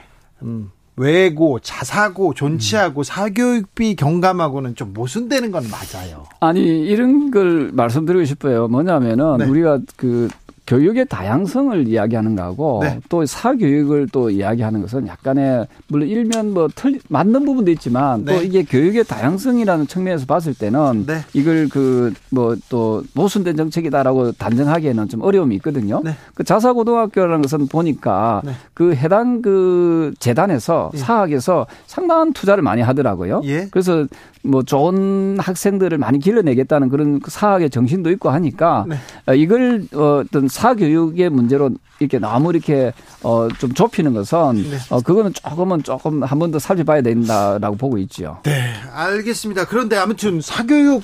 음 0.43 0.71
외고, 0.97 1.59
자사고, 1.59 2.35
존치하고 2.35 3.01
음. 3.01 3.03
사교육비 3.03 3.97
경감하고는 3.97 4.75
좀 4.75 4.93
모순되는 4.93 5.51
건 5.51 5.65
맞아요. 5.71 6.25
아니 6.41 6.61
이런 6.61 7.31
걸 7.31 7.71
말씀드리고 7.73 8.25
싶어요. 8.25 8.69
뭐냐면은 8.69 9.39
네. 9.39 9.47
우리가 9.47 9.81
그 9.97 10.29
교육의 10.67 11.07
다양성을 11.07 11.89
이야기하는 11.89 12.37
거하고 12.37 12.81
네. 12.83 13.01
또 13.09 13.27
사교육을 13.27 14.09
또 14.13 14.31
이야기하는 14.31 14.81
것은 14.83 15.07
약간의 15.07 15.67
물론 15.89 16.09
일면 16.09 16.55
뭐 16.55 16.69
틀, 16.75 17.01
맞는 17.09 17.45
부분도 17.45 17.71
있지만 17.73 18.25
네. 18.25 18.35
또 18.37 18.43
이게 18.43 18.63
교육의 18.63 19.05
다양성이라는 19.05 19.87
측면에서 19.87 20.27
봤을 20.27 20.55
때는 20.55 21.05
네. 21.07 21.21
이걸 21.35 21.69
그 21.69 22.13
뭐 22.31 22.57
또 22.69 23.03
모순된 23.15 23.57
정책이다라고 23.57 24.33
단정하기에는 24.33 25.09
좀 25.09 25.23
어려움이 25.23 25.55
있거든요. 25.57 26.01
네. 26.05 26.15
그 26.35 26.45
자사고등학교라는 26.45 27.43
것은 27.43 27.69
보니까 27.69 28.43
네. 28.45 28.53
그 28.75 28.95
해당 28.95 29.43
그 29.43 30.13
재단에서 30.19 30.91
예. 30.95 30.99
사학에서 30.99 31.67
상당한 31.87 32.33
투자를 32.33 32.63
많이 32.63 32.83
하더라고요. 32.83 33.43
예. 33.45 33.69
그래서 33.71 34.07
뭐 34.45 34.63
좋은 34.63 35.39
학생들을 35.39 35.99
많이 35.99 36.19
길러내겠다는 36.19 36.89
그런 36.89 37.21
사학의 37.25 37.71
정신도 37.71 38.11
있고 38.13 38.31
하니까 38.31 38.87
네. 38.89 38.97
어, 39.27 39.35
이걸 39.35 39.85
어떤 39.95 40.49
사교육의 40.53 41.31
문제로 41.31 41.71
이렇게 41.99 42.19
너무 42.19 42.51
이렇게 42.51 42.93
어 43.23 43.49
좀 43.59 43.73
좁히는 43.73 44.13
것은 44.13 44.55
네. 44.71 44.77
어 44.91 45.01
그거는 45.01 45.33
조금은 45.33 45.83
조금 45.83 46.23
한 46.23 46.39
번 46.39 46.51
더 46.53 46.59
살펴봐야 46.59 47.01
된다라고 47.03 47.77
보고 47.77 47.97
있죠. 47.99 48.39
네, 48.45 48.75
알겠습니다. 48.93 49.67
그런데 49.67 49.97
아무튼 49.97 50.41
사교육 50.41 51.03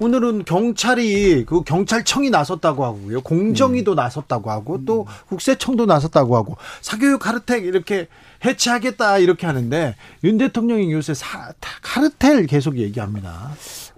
오늘은 0.00 0.44
경찰이 0.46 1.44
그 1.46 1.62
경찰청이 1.62 2.30
나섰다고 2.30 2.84
하고요. 2.84 3.20
공정위도 3.20 3.92
음. 3.92 3.96
나섰다고 3.96 4.50
하고 4.50 4.84
또 4.84 5.06
국세청도 5.28 5.86
나섰다고 5.86 6.36
하고 6.36 6.56
사교육 6.80 7.20
카르텔 7.20 7.64
이렇게 7.64 8.08
해체하겠다 8.44 9.18
이렇게 9.18 9.46
하는데 9.46 9.94
윤 10.24 10.38
대통령이 10.38 10.90
요새 10.92 11.12
사, 11.14 11.52
카르텔 11.82 12.46
계속 12.46 12.78
얘기합니다. 12.78 13.50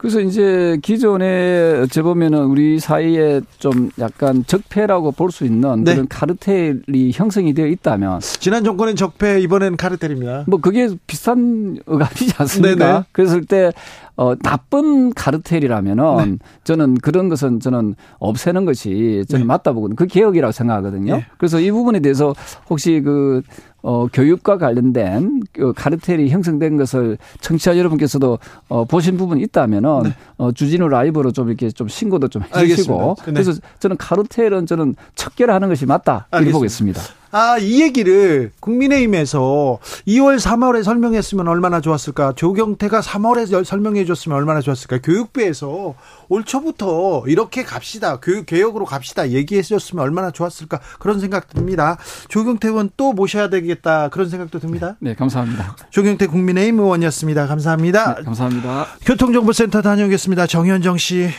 그래서 0.02 0.20
이제 0.20 0.76
기존에 0.82 1.78
어찌 1.80 2.02
보면은 2.02 2.46
우리 2.46 2.80
사이에 2.80 3.40
좀 3.58 3.88
약간 4.00 4.44
적폐라고 4.44 5.12
볼 5.12 5.30
수 5.30 5.44
있는 5.44 5.84
네. 5.84 5.94
그런 5.94 6.08
카르텔이 6.08 7.12
형성이 7.14 7.54
되어 7.54 7.66
있다면 7.68 8.18
지난 8.20 8.64
정권엔 8.64 8.96
적폐 8.96 9.40
이번엔 9.40 9.76
카르텔입니다. 9.76 10.44
뭐 10.48 10.60
그게 10.60 10.88
비슷한 11.06 11.78
어감이지 11.86 12.34
않습니까? 12.36 12.84
네네. 12.86 13.04
그랬을 13.12 13.44
때 13.46 13.72
어, 14.16 14.34
나쁜 14.34 15.14
카르텔이라면은 15.14 16.16
네. 16.32 16.36
저는 16.64 16.96
그런 16.96 17.28
것은 17.28 17.60
저는 17.60 17.94
없애는 18.18 18.64
것이 18.64 19.24
저는 19.28 19.44
네. 19.44 19.46
맞다 19.46 19.72
보거든요. 19.72 19.94
그 19.96 20.06
개혁이라고 20.06 20.50
생각하거든요. 20.52 21.16
네. 21.16 21.26
그래서 21.38 21.60
이 21.60 21.70
부분에 21.70 22.00
대해서 22.00 22.34
혹시 22.68 23.00
그 23.02 23.42
어, 23.82 24.06
교육과 24.12 24.58
관련된 24.58 25.42
그 25.52 25.72
카르텔이 25.72 26.30
형성된 26.30 26.76
것을 26.76 27.18
청취자 27.40 27.76
여러분께서도 27.76 28.38
어, 28.68 28.84
보신 28.84 29.16
부분이 29.16 29.42
있다면은 29.42 30.02
네. 30.04 30.14
어, 30.38 30.52
주진우 30.52 30.88
라이브로 30.88 31.32
좀 31.32 31.48
이렇게 31.48 31.70
좀 31.70 31.88
신고도 31.88 32.28
좀 32.28 32.42
해주시고 32.54 33.16
네. 33.26 33.32
그래서 33.32 33.52
저는 33.80 33.96
카르텔은 33.96 34.66
저는 34.66 34.94
척결하는 35.14 35.68
것이 35.68 35.86
맞다 35.86 36.28
이렇게 36.32 36.52
보겠습니다. 36.52 37.00
아, 37.34 37.56
이 37.56 37.80
얘기를 37.80 38.52
국민의힘에서 38.60 39.78
2월, 40.06 40.38
3월에 40.38 40.82
설명했으면 40.82 41.48
얼마나 41.48 41.80
좋았을까? 41.80 42.34
조경태가 42.36 43.00
3월에 43.00 43.64
설명해 43.64 44.04
줬으면 44.04 44.36
얼마나 44.36 44.60
좋았을까? 44.60 44.98
교육부에서 44.98 45.94
올 46.28 46.44
초부터 46.44 47.24
이렇게 47.26 47.64
갑시다. 47.64 48.20
교육 48.20 48.44
개혁으로 48.44 48.84
갑시다. 48.84 49.30
얘기해 49.30 49.62
줬으면 49.62 50.04
얼마나 50.04 50.30
좋았을까? 50.30 50.80
그런 50.98 51.20
생각 51.20 51.48
듭니다. 51.48 51.96
조경태 52.28 52.68
의원 52.68 52.90
또 52.98 53.14
모셔야 53.14 53.48
되겠다. 53.48 54.10
그런 54.10 54.28
생각도 54.28 54.58
듭니다. 54.58 54.96
네, 55.00 55.14
감사합니다. 55.14 55.76
조경태 55.88 56.26
국민의힘 56.26 56.80
의원이었습니다. 56.80 57.46
감사합니다. 57.46 58.14
네, 58.16 58.24
감사합니다. 58.24 58.86
교통정보센터 59.06 59.80
다녀오겠습니다. 59.80 60.46
정현정 60.46 60.98
씨. 60.98 61.30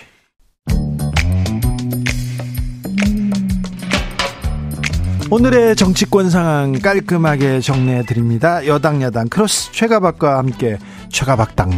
오늘의 5.38 5.76
정치권 5.76 6.30
상황 6.30 6.74
깔끔하게 6.74 7.60
정리해 7.60 8.04
드립니다. 8.06 8.64
여당 8.68 9.02
야당 9.02 9.28
크로스 9.28 9.72
최가박과 9.72 10.38
함께 10.38 10.78
최가박당. 11.10 11.72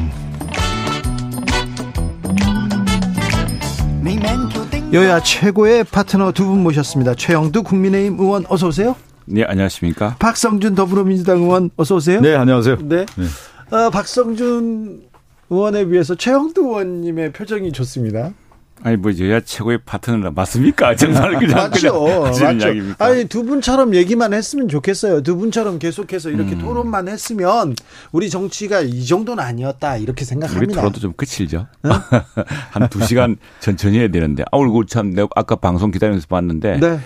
여야 4.91 5.21
최고의 5.21 5.85
파트너 5.85 6.33
두 6.33 6.45
분 6.47 6.63
모셨습니다. 6.63 7.15
최영두 7.15 7.63
국민의힘 7.63 8.19
의원 8.19 8.43
어서 8.49 8.67
오세요. 8.67 8.93
네, 9.23 9.45
안녕하십니까? 9.45 10.17
박성준 10.19 10.75
더불어민주당 10.75 11.39
의원 11.39 11.69
어서 11.77 11.95
오세요. 11.95 12.19
네, 12.19 12.35
안녕하세요. 12.35 12.79
네. 12.81 13.05
네. 13.15 13.75
어, 13.77 13.89
박성준 13.89 15.01
의원에 15.49 15.85
비해서 15.85 16.13
최영두 16.15 16.59
의원님의 16.61 17.31
표정이 17.31 17.71
좋습니다. 17.71 18.31
아니 18.83 18.97
뭐 18.97 19.11
여야 19.19 19.39
최고의 19.39 19.79
파트너라 19.85 20.31
맞습니까? 20.31 20.95
정말 20.97 21.39
그냥 21.39 21.55
맞죠, 21.55 22.29
맞죠. 22.41 22.67
아니 22.99 23.25
두 23.25 23.43
분처럼 23.43 23.95
얘기만 23.95 24.33
했으면 24.33 24.67
좋겠어요. 24.67 25.23
두 25.23 25.37
분처럼 25.37 25.79
계속해서 25.79 26.29
이렇게 26.29 26.53
음. 26.53 26.59
토론만 26.59 27.07
했으면 27.07 27.75
우리 28.11 28.29
정치가 28.29 28.81
이 28.81 29.05
정도는 29.05 29.43
아니었다 29.43 29.97
이렇게 29.97 30.25
생각합니다. 30.25 30.65
우리 30.65 30.75
토론도 30.75 30.99
좀 30.99 31.13
끝이죠. 31.13 31.67
네? 31.81 31.89
한두 32.71 33.03
시간 33.05 33.37
천천히 33.59 33.99
해야 33.99 34.09
되는데 34.09 34.43
아 34.51 34.57
오늘 34.57 34.85
참 34.87 35.11
내가 35.11 35.27
아까 35.35 35.55
방송 35.55 35.91
기다리면서 35.91 36.27
봤는데 36.27 36.79
네. 36.79 36.99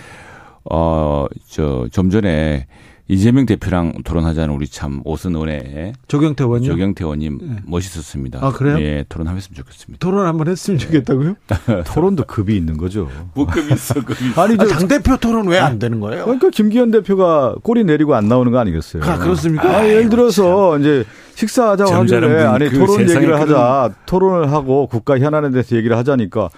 어저 0.64 1.88
좀 1.90 2.10
전에 2.10 2.66
이재명 3.10 3.44
대표랑 3.44 3.94
토론하자는 4.04 4.54
우리 4.54 4.68
참 4.68 5.00
오선원의 5.04 5.94
조경태 6.06 6.44
의원님 6.44 6.70
조경태 6.70 7.04
의원님 7.04 7.38
네. 7.42 7.56
멋있었습니다. 7.66 8.38
아 8.40 8.52
그래요? 8.52 8.78
예, 8.80 9.04
토론하면 9.08 9.40
좋겠습니다. 9.52 9.98
토론 9.98 10.26
한번 10.26 10.46
했으면 10.46 10.78
좋겠다고요? 10.78 11.34
토론도 11.92 12.24
급이 12.24 12.56
있는 12.56 12.76
거죠. 12.76 13.08
뭐 13.34 13.46
급이 13.46 13.74
있어, 13.74 13.94
급이 14.04 14.28
있어. 14.30 14.42
아니, 14.42 14.54
아, 14.54 14.64
당 14.64 14.86
대표 14.86 15.16
토론 15.16 15.48
왜 15.48 15.58
안 15.58 15.78
되는 15.80 15.98
거예요? 16.00 16.24
그러니까 16.24 16.50
김기현 16.50 16.90
대표가 16.92 17.54
꼬리 17.62 17.82
내리고 17.84 18.14
안 18.14 18.28
나오는 18.28 18.50
거 18.52 18.58
아니겠어요? 18.58 19.02
아 19.02 19.18
그렇습니까? 19.18 19.68
아, 19.78 19.86
예를 19.86 20.08
들어서 20.08 20.72
참. 20.74 20.80
이제 20.80 21.04
식사하자고 21.34 21.90
하길래 21.92 22.42
아니 22.44 22.68
그 22.68 22.78
토론 22.78 23.00
얘기를 23.02 23.40
하자, 23.40 23.90
토론을 24.06 24.52
하고 24.52 24.86
국가 24.86 25.18
현안에 25.18 25.50
대해서 25.50 25.74
얘기를 25.76 25.96
하자니까 25.96 26.48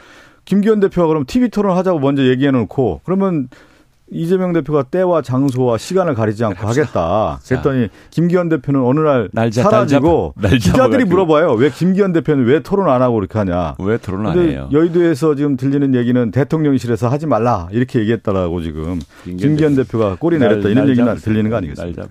김기현 0.45 0.81
대표가 0.81 1.07
그럼 1.09 1.25
TV 1.27 1.49
토론 1.49 1.77
하자고 1.77 1.99
먼저 1.99 2.25
얘기해 2.27 2.51
놓고 2.51 3.01
그러면 3.05 3.49
이재명 4.11 4.53
대표가 4.53 4.83
때와 4.83 5.23
장소와 5.23 5.79
시간을 5.79 6.15
가리지 6.15 6.45
않고 6.45 6.67
하겠다. 6.67 7.41
그랬더니 7.47 7.89
김기현 8.11 8.51
대표는 8.51 8.81
어느 8.85 9.01
날, 9.01 9.31
날 9.33 9.51
사라지고 9.51 10.35
날 10.37 10.59
기자들이 10.59 11.05
물어봐요. 11.07 11.53
왜 11.53 11.71
김기현 11.71 12.13
대표는 12.13 12.45
왜 12.45 12.61
토론 12.63 12.91
안 12.91 13.01
하고 13.01 13.19
이렇게 13.21 13.39
하냐. 13.39 13.77
왜 13.79 13.97
토론 13.97 14.27
안 14.27 14.39
해요? 14.39 14.69
여의도에서 14.71 15.35
지금 15.35 15.57
들리는 15.57 15.95
얘기는 15.95 16.31
대통령실에서 16.31 17.09
하지 17.09 17.27
말라 17.27 17.69
이렇게 17.73 18.01
얘기했다라고 18.01 18.61
지금 18.61 19.01
김기현, 19.25 19.77
대표 19.77 19.99
가 19.99 20.17
꼬리 20.17 20.39
내렸다 20.39 20.69
이런 20.69 20.89
얘기는 20.91 21.15
들리는 21.17 21.49
거 21.49 21.57
아니겠습니까? 21.57 22.07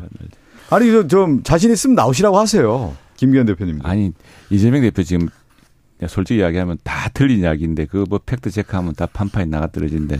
아니 0.71 1.07
좀 1.07 1.43
자신 1.43 1.71
있으면 1.71 1.95
나오시라고 1.95 2.39
하세요. 2.39 2.95
김기현 3.17 3.45
대표님. 3.45 3.79
아니 3.83 4.11
이재명 4.49 4.81
대표 4.81 5.03
지금 5.03 5.27
솔직히 6.07 6.39
이야기하면 6.39 6.79
다 6.83 7.09
틀린 7.13 7.41
이야기인데 7.41 7.85
그 7.85 8.05
뭐 8.09 8.19
팩트 8.25 8.49
체크하면 8.49 8.95
다 8.95 9.05
판판이 9.05 9.51
나가 9.51 9.67
떨어진데 9.67 10.19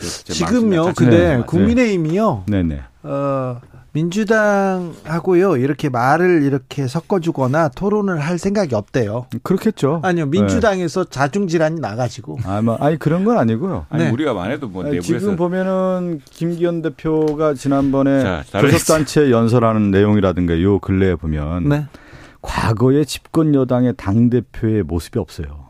지금요, 0.00 0.92
근데 0.96 1.36
네. 1.36 1.42
국민의힘이요. 1.46 2.44
네네. 2.46 2.80
어, 3.02 3.60
민주당하고요 3.92 5.56
이렇게 5.56 5.88
말을 5.88 6.42
이렇게 6.42 6.86
섞어주거나 6.86 7.70
토론을 7.70 8.20
할 8.20 8.38
생각이 8.38 8.74
없대요. 8.74 9.26
그렇겠죠. 9.42 10.00
아니요 10.04 10.26
민주당에서 10.26 11.04
네. 11.04 11.10
자중질환이 11.10 11.80
나가지고. 11.80 12.38
아마 12.44 12.62
뭐, 12.62 12.74
아니 12.76 12.98
그런 12.98 13.24
건 13.24 13.38
아니고요. 13.38 13.86
아니 13.90 14.04
네. 14.04 14.10
우리가 14.10 14.32
만해도 14.32 14.68
뭐 14.68 14.86
아니, 14.86 15.00
지금 15.00 15.36
보면은 15.36 16.20
김기현 16.30 16.82
대표가 16.82 17.54
지난번에 17.54 18.42
교섭단체 18.52 19.30
연설하는 19.30 19.90
내용이라든가 19.90 20.60
요 20.62 20.78
근래에 20.78 21.16
보면 21.16 21.68
네. 21.68 21.86
과거의 22.42 23.04
집권 23.06 23.54
여당의 23.54 23.94
당 23.96 24.30
대표의 24.30 24.84
모습이 24.84 25.18
없어요. 25.18 25.68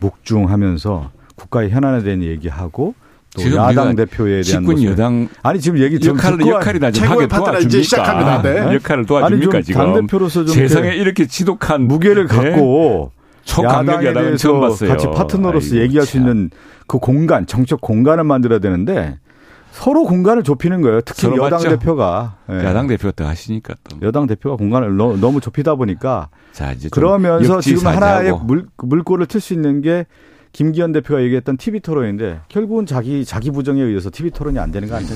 묵중하면서 0.00 1.10
국가의 1.36 1.70
현안에 1.70 2.02
대한 2.02 2.22
얘기하고 2.22 2.94
또 3.34 3.56
야당 3.56 3.96
대표에 3.96 4.42
대한 4.42 4.64
모습. 4.64 4.84
여당 4.86 5.28
아니 5.42 5.60
지금 5.60 5.78
얘기 5.80 5.98
좀 5.98 6.16
역할을 6.16 6.46
역할이나 6.46 6.90
좀 6.90 7.08
하게 7.08 7.26
도와줍니까? 7.26 7.82
시작합니다. 7.82 8.42
네. 8.42 8.74
역할을 8.76 9.06
도와줍니까 9.06 9.56
아니, 9.56 9.64
지금 9.64 9.80
당 9.80 9.94
대표로서 9.94 10.44
좀 10.44 10.54
세상에 10.54 10.94
이렇게 10.94 11.26
지독한 11.26 11.82
무게를 11.86 12.28
네. 12.28 12.50
갖고 12.50 13.10
야당에 13.62 14.12
대해서 14.12 14.60
같이 14.60 15.06
파트너로서 15.06 15.74
아이고, 15.74 15.82
얘기할 15.82 16.06
참. 16.06 16.10
수 16.10 16.16
있는 16.16 16.50
그 16.86 16.98
공간, 16.98 17.46
정책 17.46 17.80
공간을 17.80 18.24
만들어야 18.24 18.58
되는데 18.58 19.18
서로 19.72 20.04
공간을 20.04 20.44
좁히는 20.44 20.82
거예요. 20.82 21.00
특히 21.00 21.26
여당 21.28 21.50
맞죠? 21.50 21.70
대표가 21.70 22.36
네. 22.48 22.64
야당 22.64 22.86
대표가 22.86 23.12
또 23.16 23.24
하시니까 23.24 23.74
또 23.82 23.98
여당 24.06 24.28
대표가 24.28 24.56
공간을 24.56 24.96
너, 24.96 25.16
무 25.16 25.40
좁히다 25.40 25.74
보니까 25.74 26.28
자 26.52 26.70
이제 26.72 26.88
그러면서 26.88 27.60
지금 27.60 27.88
하나의 27.88 28.32
물 28.44 28.66
물꼬를 28.76 29.26
틀 29.26 29.40
수 29.40 29.52
있는 29.52 29.82
게 29.82 30.06
김기현 30.54 30.92
대표가 30.92 31.20
얘기했던 31.24 31.56
TV 31.56 31.80
토론인데 31.80 32.40
결국은 32.48 32.86
자기 32.86 33.24
자기 33.24 33.50
부정에 33.50 33.82
의해서 33.82 34.08
TV 34.10 34.30
토론이 34.30 34.58
안 34.60 34.70
되는 34.70 34.88
거 34.88 34.94
아니에요? 34.94 35.12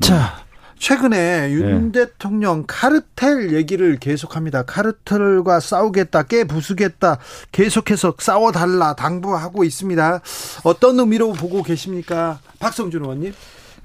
자, 0.00 0.34
최근에 0.76 1.52
윤 1.52 1.92
네. 1.92 2.00
대통령 2.00 2.64
카르텔 2.66 3.54
얘기를 3.54 3.96
계속합니다. 3.96 4.64
카르텔과 4.64 5.60
싸우겠다, 5.60 6.24
깨 6.24 6.42
부수겠다, 6.44 7.18
계속해서 7.52 8.14
싸워달라 8.18 8.94
당부하고 8.94 9.62
있습니다. 9.62 10.20
어떤 10.64 10.98
의미로 10.98 11.32
보고 11.32 11.62
계십니까, 11.62 12.40
박성준 12.58 13.02
의원님? 13.04 13.32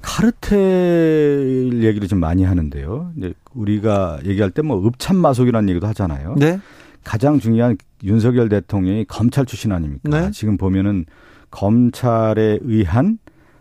카르텔 0.01 1.83
얘기를 1.83 2.07
좀 2.07 2.19
많이 2.19 2.43
하는데요. 2.43 3.13
우리가 3.53 4.19
얘기할 4.25 4.49
때 4.49 4.63
뭐 4.63 4.83
읍참마속이라는 4.87 5.69
얘기도 5.69 5.85
하잖아요. 5.87 6.35
네. 6.39 6.59
가장 7.03 7.39
중요한 7.39 7.77
윤석열 8.03 8.49
대통령이 8.49 9.05
검찰 9.05 9.45
출신 9.45 9.71
아닙니까? 9.71 10.09
네. 10.09 10.31
지금 10.31 10.57
보면은 10.57 11.05
검찰에 11.49 12.59
의한 12.61 13.19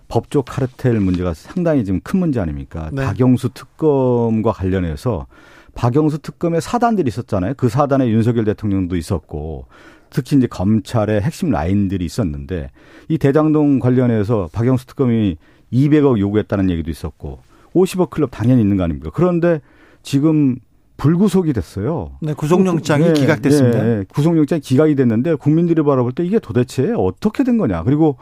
법조 0.09 0.43
카르텔 0.43 0.99
문제가 1.01 1.35
상당히 1.35 1.85
지금 1.85 2.01
큰 2.01 2.19
문제 2.21 2.41
아닙니까? 2.41 2.91
네. 2.93 3.05
박영수 3.05 3.51
특검과 3.51 4.53
관련해서 4.53 5.27
박영수 5.75 6.19
특검의 6.19 6.61
사단들이 6.61 7.09
있었잖아요. 7.09 7.55
그 7.57 7.69
사단에 7.69 8.09
윤석열 8.09 8.45
대통령도 8.45 8.97
있었고 8.97 9.67
특히 10.11 10.37
이제 10.37 10.47
검찰의 10.49 11.21
핵심 11.21 11.51
라인들이 11.51 12.05
있었는데 12.05 12.71
이 13.09 13.19
대장동 13.19 13.79
관련해서 13.79 14.49
박영수 14.53 14.87
특검이 14.87 15.37
200억 15.73 16.19
요구했다는 16.19 16.71
얘기도 16.71 16.91
있었고 16.91 17.39
50억 17.75 18.11
클럽 18.11 18.31
당연히 18.33 18.63
있는 18.63 18.77
거 18.77 18.83
아닙니까? 18.83 19.11
그런데 19.15 19.61
지금 20.03 20.57
불구속이 21.01 21.55
됐어요. 21.55 22.13
네, 22.21 22.35
구속영장이 22.35 23.05
네, 23.05 23.13
기각됐습니다. 23.15 23.83
네, 23.83 23.97
네, 23.97 24.05
구속영장이 24.13 24.61
기각이 24.61 24.95
됐는데 24.95 25.35
국민들이 25.37 25.83
바라볼 25.83 26.13
때 26.13 26.25
이게 26.25 26.39
도대체 26.39 26.93
어떻게 26.95 27.43
된 27.43 27.57
거냐. 27.57 27.83
그리고 27.85 28.19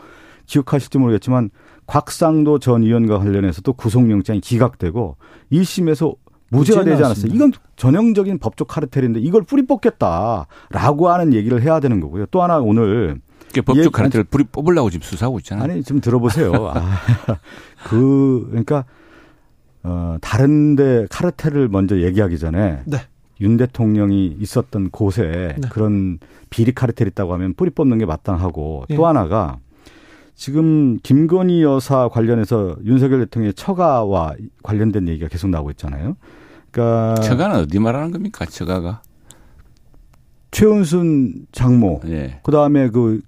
기억하실지 0.47 0.99
모르겠지만 0.99 1.51
곽상도 1.87 2.61
전 2.61 2.85
의원과 2.85 3.19
관련해서도 3.19 3.73
구속영장이 3.73 4.41
기각되고 4.41 5.17
1심에서 5.53 6.14
무죄가 6.51 6.85
되지 6.85 7.03
않았어요. 7.03 7.33
이건 7.35 7.53
전형적인 7.77 8.38
법적 8.38 8.69
카르텔인데 8.69 9.21
이걸 9.21 9.43
뿌리 9.43 9.67
뽑겠다라고 9.67 11.09
하는 11.09 11.35
얘기를 11.35 11.61
해야 11.61 11.81
되는 11.81 12.01
거고요. 12.01 12.27
또 12.27 12.43
하나 12.43 12.59
오늘 12.59 13.21
법적 13.64 13.93
카르텔을 13.93 14.25
뿌리 14.25 14.45
뽑으려고 14.45 14.88
지금 14.88 15.03
수사하고 15.03 15.38
있잖아요. 15.41 15.64
아니, 15.64 15.83
좀 15.83 16.01
들어보세요. 16.01 16.53
아, 16.69 17.01
그, 17.88 18.47
그러니까 18.51 18.85
어, 19.83 20.17
다른데 20.21 21.07
카르텔을 21.11 21.69
먼저 21.69 22.01
얘기하기 22.01 22.38
전에 22.38 22.83
네. 22.85 22.99
윤 23.41 23.57
대통령이 23.57 24.37
있었던 24.41 24.91
곳에 24.91 25.57
네. 25.61 25.69
그런 25.71 26.19
비리 26.51 26.73
카르텔 26.73 27.07
있다고 27.09 27.33
하면 27.35 27.55
뿌리 27.55 27.71
뽑는 27.71 27.99
게 27.99 28.07
마땅하고 28.07 28.87
네. 28.88 28.97
또 28.97 29.07
하나가 29.07 29.59
지금 30.35 30.99
김건희 31.03 31.62
여사 31.62 32.09
관련해서 32.09 32.77
윤석열 32.85 33.21
대통령의 33.21 33.55
처가와 33.55 34.35
관련된 34.62 35.09
얘기가 35.09 35.29
계속 35.29 35.51
나오고 35.51 35.71
있잖아요. 35.73 36.17
그러니까 36.71 37.21
처가는 37.23 37.57
어디 37.61 37.79
말하는 37.79 38.11
겁니까? 38.11 38.45
처가가 38.45 39.03
최은순 40.51 41.47
장모, 41.53 42.01
네. 42.05 42.41
그 42.43 42.53
다음에 42.53 42.88
그, 42.88 43.21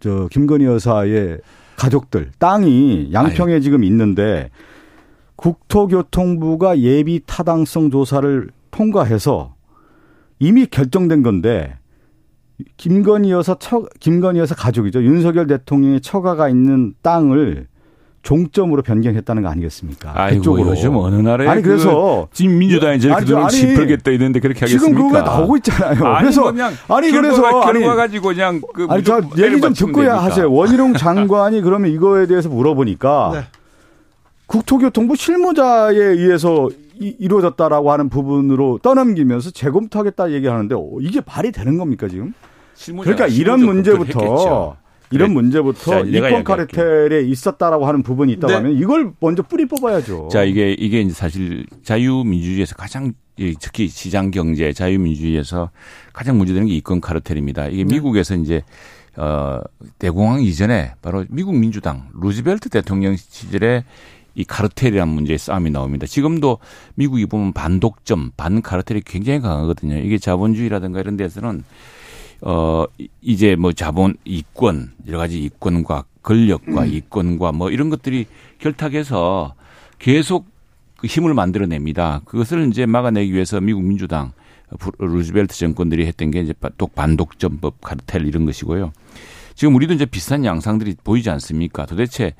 저, 0.00 0.28
김건희 0.30 0.64
여사의 0.64 1.38
가족들, 1.76 2.30
땅이 2.38 3.10
양평에 3.12 3.54
아유. 3.54 3.60
지금 3.60 3.84
있는데 3.84 4.50
국토교통부가 5.36 6.78
예비 6.78 7.20
타당성 7.26 7.90
조사를 7.90 8.48
통과해서 8.70 9.54
이미 10.38 10.66
결정된 10.66 11.22
건데 11.22 11.76
김건희 12.76 13.30
여사 13.30 13.54
처 13.58 13.84
김건희 14.00 14.38
여사 14.38 14.54
가족이죠. 14.54 15.02
윤석열 15.02 15.46
대통령의 15.46 16.00
처가가 16.00 16.48
있는 16.48 16.94
땅을 17.02 17.66
종점으로 18.22 18.82
변경했다는 18.82 19.42
거 19.42 19.48
아니겠습니까? 19.48 20.12
아이고, 20.14 20.38
그쪽으로. 20.38 20.70
요즘 20.70 20.96
어느 20.96 21.16
나라에 21.16 21.48
아니 21.48 21.60
그래서 21.60 22.28
그 22.30 22.36
지금 22.36 22.56
민주당이 22.58 22.98
이제 22.98 23.12
그 23.12 23.24
돈을 23.24 23.48
짚을겠다 23.48 24.12
이랬는데 24.12 24.38
그렇게 24.38 24.60
하겠습니까? 24.60 24.86
지금 24.86 25.08
그거 25.08 25.20
나오고 25.22 25.56
있잖아요. 25.56 26.04
아니, 26.06 26.20
그래서 26.22 26.44
그냥 26.52 26.72
아니 26.88 27.10
그래서 27.10 27.42
결과 27.62 27.94
가지고 27.96 28.28
그냥 28.28 28.60
그 28.74 28.86
아니 28.88 29.02
저 29.02 29.20
얘기 29.38 29.60
좀 29.60 29.72
듣고야 29.72 30.22
하세요. 30.22 30.52
원희룡 30.52 30.94
장관이 30.94 31.62
그러면 31.62 31.90
이거에 31.90 32.26
대해서 32.26 32.48
물어보니까 32.48 33.30
네. 33.34 33.40
국토교통부 34.52 35.16
실무자에 35.16 35.96
의해서 35.96 36.68
이, 37.00 37.26
루어졌다라고 37.26 37.90
하는 37.90 38.10
부분으로 38.10 38.80
떠넘기면서 38.82 39.50
재검토하겠다 39.50 40.32
얘기하는데 40.32 40.74
어, 40.74 40.90
이게 41.00 41.22
발이 41.22 41.52
되는 41.52 41.78
겁니까 41.78 42.06
지금? 42.06 42.34
그러니까 43.02 43.26
이런 43.28 43.64
문제부터 43.64 44.76
이런 45.10 45.32
문제부터 45.32 46.04
이권 46.04 46.44
카르텔에 46.44 47.22
있었다라고 47.22 47.86
하는 47.86 48.02
부분이 48.02 48.32
있다고 48.34 48.48
네. 48.48 48.54
하면 48.54 48.72
이걸 48.72 49.12
먼저 49.20 49.42
뿌리 49.42 49.66
뽑아야죠. 49.66 50.28
자, 50.30 50.42
이게 50.42 50.72
이게 50.72 51.00
이제 51.00 51.12
사실 51.12 51.66
자유민주주의에서 51.82 52.74
가장 52.76 53.12
특히 53.60 53.88
시장 53.88 54.30
경제 54.30 54.72
자유민주주의에서 54.72 55.70
가장 56.12 56.38
문제되는 56.38 56.66
게 56.68 56.74
이권 56.74 57.00
카르텔입니다. 57.00 57.68
이게 57.68 57.84
네. 57.84 57.94
미국에서 57.94 58.34
이제 58.36 58.62
어 59.16 59.60
대공황 59.98 60.42
이전에 60.42 60.94
바로 61.02 61.24
미국 61.28 61.56
민주당 61.56 62.08
루즈벨트 62.14 62.70
대통령 62.70 63.14
시절에 63.16 63.84
이 64.34 64.44
카르텔이라는 64.44 65.12
문제의 65.12 65.38
싸움이 65.38 65.70
나옵니다. 65.70 66.06
지금도 66.06 66.58
미국이 66.94 67.26
보면 67.26 67.52
반독점, 67.52 68.32
반카르텔이 68.36 69.02
굉장히 69.04 69.40
강하거든요. 69.40 69.98
이게 69.98 70.18
자본주의라든가 70.18 71.00
이런 71.00 71.16
데서는 71.16 71.64
어 72.42 72.84
이제 73.20 73.54
뭐 73.54 73.72
자본 73.72 74.16
이권 74.24 74.92
여러 75.06 75.18
가지 75.18 75.42
이권과 75.42 76.04
권력과 76.22 76.82
음. 76.82 76.92
이권과 76.92 77.52
뭐 77.52 77.70
이런 77.70 77.90
것들이 77.90 78.26
결탁해서 78.58 79.54
계속 79.98 80.46
그 80.96 81.06
힘을 81.06 81.34
만들어냅니다. 81.34 82.22
그것을 82.24 82.68
이제 82.68 82.86
막아내기 82.86 83.32
위해서 83.32 83.60
미국 83.60 83.82
민주당 83.82 84.32
루즈벨트 84.98 85.56
정권들이 85.56 86.06
했던 86.06 86.30
게 86.30 86.40
이제 86.40 86.54
반독점법 86.94 87.80
카르텔 87.80 88.26
이런 88.26 88.46
것이고요. 88.46 88.92
지금 89.54 89.74
우리도 89.74 89.94
이제 89.94 90.06
비슷한 90.06 90.44
양상들이 90.44 90.96
보이지 91.04 91.28
않습니까? 91.30 91.86
도대체 91.86 92.34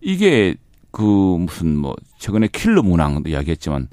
이게 0.00 0.56
그 0.90 1.02
무슨 1.02 1.76
뭐 1.76 1.94
최근에 2.18 2.48
킬러 2.48 2.82
문항도 2.82 3.28
이야기했지만 3.28 3.88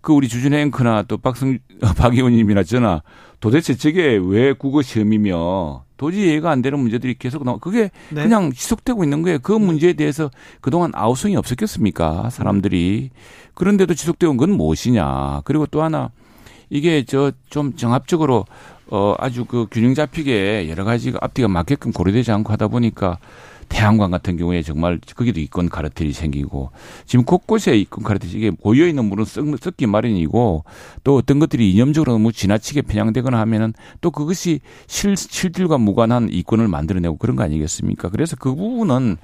그 0.00 0.12
우리 0.12 0.28
주진의 0.28 0.62
앵커나 0.62 1.02
또 1.02 1.18
박승 1.18 1.58
박 1.96 2.14
의원님이나 2.14 2.62
저나 2.62 3.02
도대체 3.40 3.74
저게 3.74 4.18
왜 4.22 4.52
국어 4.52 4.82
시험이며 4.82 5.84
도저히 5.96 6.28
이해가 6.28 6.50
안 6.50 6.62
되는 6.62 6.78
문제들이 6.78 7.14
계속 7.18 7.44
나와 7.44 7.58
그게 7.58 7.90
네. 8.08 8.22
그냥 8.22 8.52
지속되고 8.52 9.04
있는 9.04 9.22
거예요. 9.22 9.38
그 9.40 9.52
문제에 9.52 9.92
대해서 9.92 10.30
그동안 10.62 10.92
아우성이 10.94 11.36
없었겠습니까? 11.36 12.30
사람들이 12.30 13.10
그런데도 13.54 13.92
지속되고 13.94 14.36
건 14.38 14.52
무엇이냐? 14.52 15.42
그리고 15.44 15.66
또 15.66 15.82
하나 15.82 16.10
이게 16.70 17.04
저 17.04 17.32
좀 17.50 17.74
정합적으로 17.76 18.46
어 18.86 19.14
아주 19.18 19.44
그 19.44 19.66
균형 19.70 19.94
잡히게 19.94 20.68
여러 20.70 20.84
가지 20.84 21.12
앞뒤가 21.20 21.48
맞게끔 21.48 21.92
고려되지 21.92 22.32
않고 22.32 22.52
하다 22.52 22.68
보니까 22.68 23.18
태양광 23.70 24.10
같은 24.10 24.36
경우에 24.36 24.62
정말 24.62 25.00
거기도 25.16 25.40
이권 25.40 25.70
카르텔이 25.70 26.12
생기고 26.12 26.70
지금 27.06 27.24
곳곳에 27.24 27.78
이권 27.78 28.04
카르텔이 28.04 28.32
이게 28.34 28.50
고여 28.50 28.86
있는 28.86 29.06
물은 29.06 29.24
썩, 29.24 29.76
기 29.76 29.86
마련이고 29.86 30.64
또 31.04 31.16
어떤 31.16 31.38
것들이 31.38 31.72
이념적으로 31.72 32.12
너무 32.12 32.32
지나치게 32.32 32.82
편향되거나 32.82 33.38
하면은 33.38 33.72
또 34.00 34.10
그것이 34.10 34.60
실, 34.88 35.16
실질과 35.16 35.78
무관한 35.78 36.28
이권을 36.30 36.68
만들어내고 36.68 37.16
그런 37.16 37.36
거 37.36 37.44
아니겠습니까? 37.44 38.10
그래서 38.10 38.36
그 38.36 38.54
부분은 38.54 39.16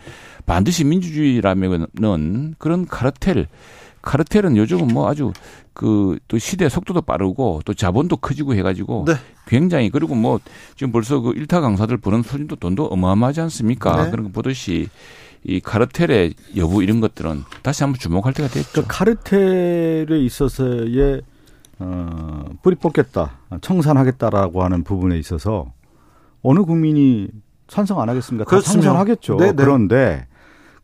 반드시 0.47 0.85
민주주의라면은 0.85 2.55
그런 2.59 2.87
카르텔 2.87 3.49
카르텔은 4.07 4.57
요즘은 4.57 4.89
뭐 4.89 5.11
아주 5.11 5.33
그 5.73 6.17
또 6.29 6.39
시대 6.39 6.69
속도도 6.69 7.03
빠르고 7.03 7.63
또 7.65 7.75
자본도 7.75 8.19
커지고 8.19 8.55
해가지고 8.55 9.05
네. 9.07 9.15
굉장히 9.47 9.91
그리고 9.91 10.15
뭐 10.15 10.41
지금 10.77 10.93
벌써 10.93 11.21
그 11.21 11.33
일타 11.33 11.61
강사들 11.61 11.99
버는 11.99 12.23
수준도 12.23 12.57
돈도 12.57 12.87
어마어마하지 12.87 13.41
않습니까? 13.43 14.05
네. 14.05 14.11
그런 14.11 14.25
거 14.25 14.33
보듯이 14.33 14.89
이 15.45 15.61
카르텔의 15.61 16.35
여부 16.57 16.83
이런 16.83 17.01
것들은 17.01 17.45
다시 17.63 17.85
한번 17.85 17.99
주목할 18.01 18.33
때가 18.33 18.49
됐죠. 18.49 18.83
그 18.83 18.85
카르텔에 18.89 20.19
있어서의 20.19 21.23
어, 21.79 22.45
뿌리 22.63 22.75
뽑겠다, 22.75 23.39
청산하겠다라고 23.61 24.65
하는 24.65 24.83
부분에 24.83 25.19
있어서 25.19 25.73
어느 26.43 26.61
국민이 26.61 27.29
찬성 27.69 28.01
안 28.01 28.09
하겠습니까? 28.09 28.51
다 28.51 28.61
찬성하겠죠. 28.61 29.37
네, 29.37 29.47
네. 29.49 29.53
그런데 29.53 30.27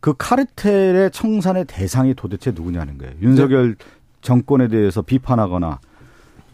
그 0.02 0.14
카르텔의 0.18 1.12
청산의 1.12 1.64
대상이 1.66 2.12
도대체 2.14 2.50
누구냐는 2.50 2.98
거예요. 2.98 3.14
윤석열 3.22 3.76
네. 3.76 3.84
정권에 4.20 4.66
대해서 4.66 5.00
비판하거나 5.00 5.78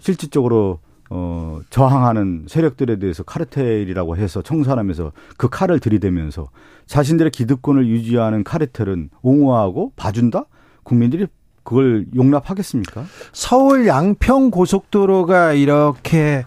실질적으로 0.01 0.81
어 1.09 1.61
저항하는 1.71 2.45
세력들에 2.47 2.99
대해서 2.99 3.23
카르텔이라고 3.23 4.19
해서 4.19 4.43
청산하면서 4.43 5.13
그 5.39 5.49
칼을 5.49 5.81
들이대면서 5.81 6.51
자신들의 6.85 7.31
기득권을 7.31 7.89
유지하는 7.89 8.45
카르텔은 8.45 9.09
옹호하고 9.23 9.95
봐준다? 9.97 10.45
국민들이 10.83 11.27
그걸 11.63 12.05
용납하겠습니까? 12.15 13.07
서울 13.33 13.87
양평 13.87 14.51
고속도로가 14.51 15.55
이렇게 15.55 16.45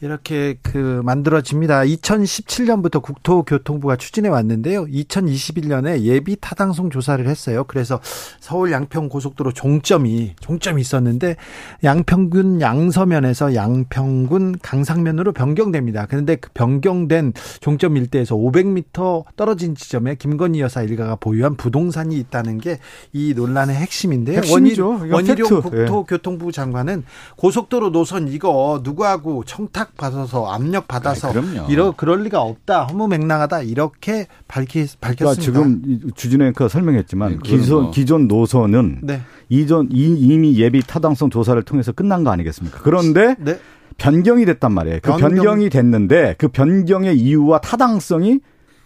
이렇게 0.00 0.56
그 0.62 1.02
만들어집니다. 1.04 1.82
2017년부터 1.82 3.02
국토교통부가 3.02 3.96
추진해 3.96 4.28
왔는데요. 4.28 4.86
2021년에 4.86 6.00
예비 6.00 6.36
타당성 6.40 6.90
조사를 6.90 7.26
했어요. 7.28 7.64
그래서 7.64 8.00
서울 8.40 8.72
양평 8.72 9.08
고속도로 9.08 9.52
종점이 9.52 10.34
종점이 10.40 10.80
있었는데 10.80 11.36
양평군 11.84 12.60
양서면에서 12.60 13.54
양평군 13.54 14.56
강상면으로 14.62 15.32
변경됩니다. 15.32 16.06
그런데 16.06 16.36
그 16.36 16.50
변경된 16.54 17.34
종점 17.60 17.96
일대에서 17.96 18.36
500m 18.36 19.24
떨어진 19.36 19.74
지점에 19.74 20.14
김건희 20.14 20.60
여사 20.60 20.82
일가가 20.82 21.16
보유한 21.16 21.56
부동산이 21.56 22.18
있다는 22.18 22.58
게 22.58 22.78
이 23.12 23.34
논란의 23.34 23.76
핵심인데요. 23.76 24.38
핵심이죠. 24.38 25.00
원희룡 25.10 25.62
국토교통부 25.62 26.52
장관은 26.52 27.04
고속도로 27.36 27.90
노선 27.90 28.28
이거 28.28 28.80
누구하고 28.84 29.44
청탁 29.44 29.89
받아서 29.96 30.46
압력 30.46 30.88
받아서 30.88 31.28
아, 31.30 31.66
이러 31.68 31.92
그럴 31.92 32.22
리가 32.22 32.40
없다 32.42 32.84
허무맹랑하다 32.84 33.62
이렇게 33.62 34.26
밝히 34.48 34.86
밝혔습니다. 35.00 35.14
그러니까 35.14 35.40
지금 35.40 36.12
주진우 36.14 36.44
앵커 36.44 36.68
설명했지만 36.68 37.30
네, 37.32 37.38
기존 37.42 37.82
뭐. 37.82 37.90
기존 37.90 38.28
노선은 38.28 39.00
네. 39.02 39.22
이전 39.48 39.88
이미 39.90 40.56
예비 40.58 40.80
타당성 40.80 41.30
조사를 41.30 41.60
통해서 41.62 41.92
끝난 41.92 42.24
거 42.24 42.30
아니겠습니까? 42.30 42.80
그런데 42.82 43.36
네. 43.38 43.58
변경이 43.98 44.46
됐단 44.46 44.72
말이에요. 44.72 44.98
그 45.02 45.10
변경. 45.10 45.28
변경이 45.30 45.70
됐는데 45.70 46.36
그 46.38 46.48
변경의 46.48 47.18
이유와 47.18 47.60
타당성이 47.60 48.40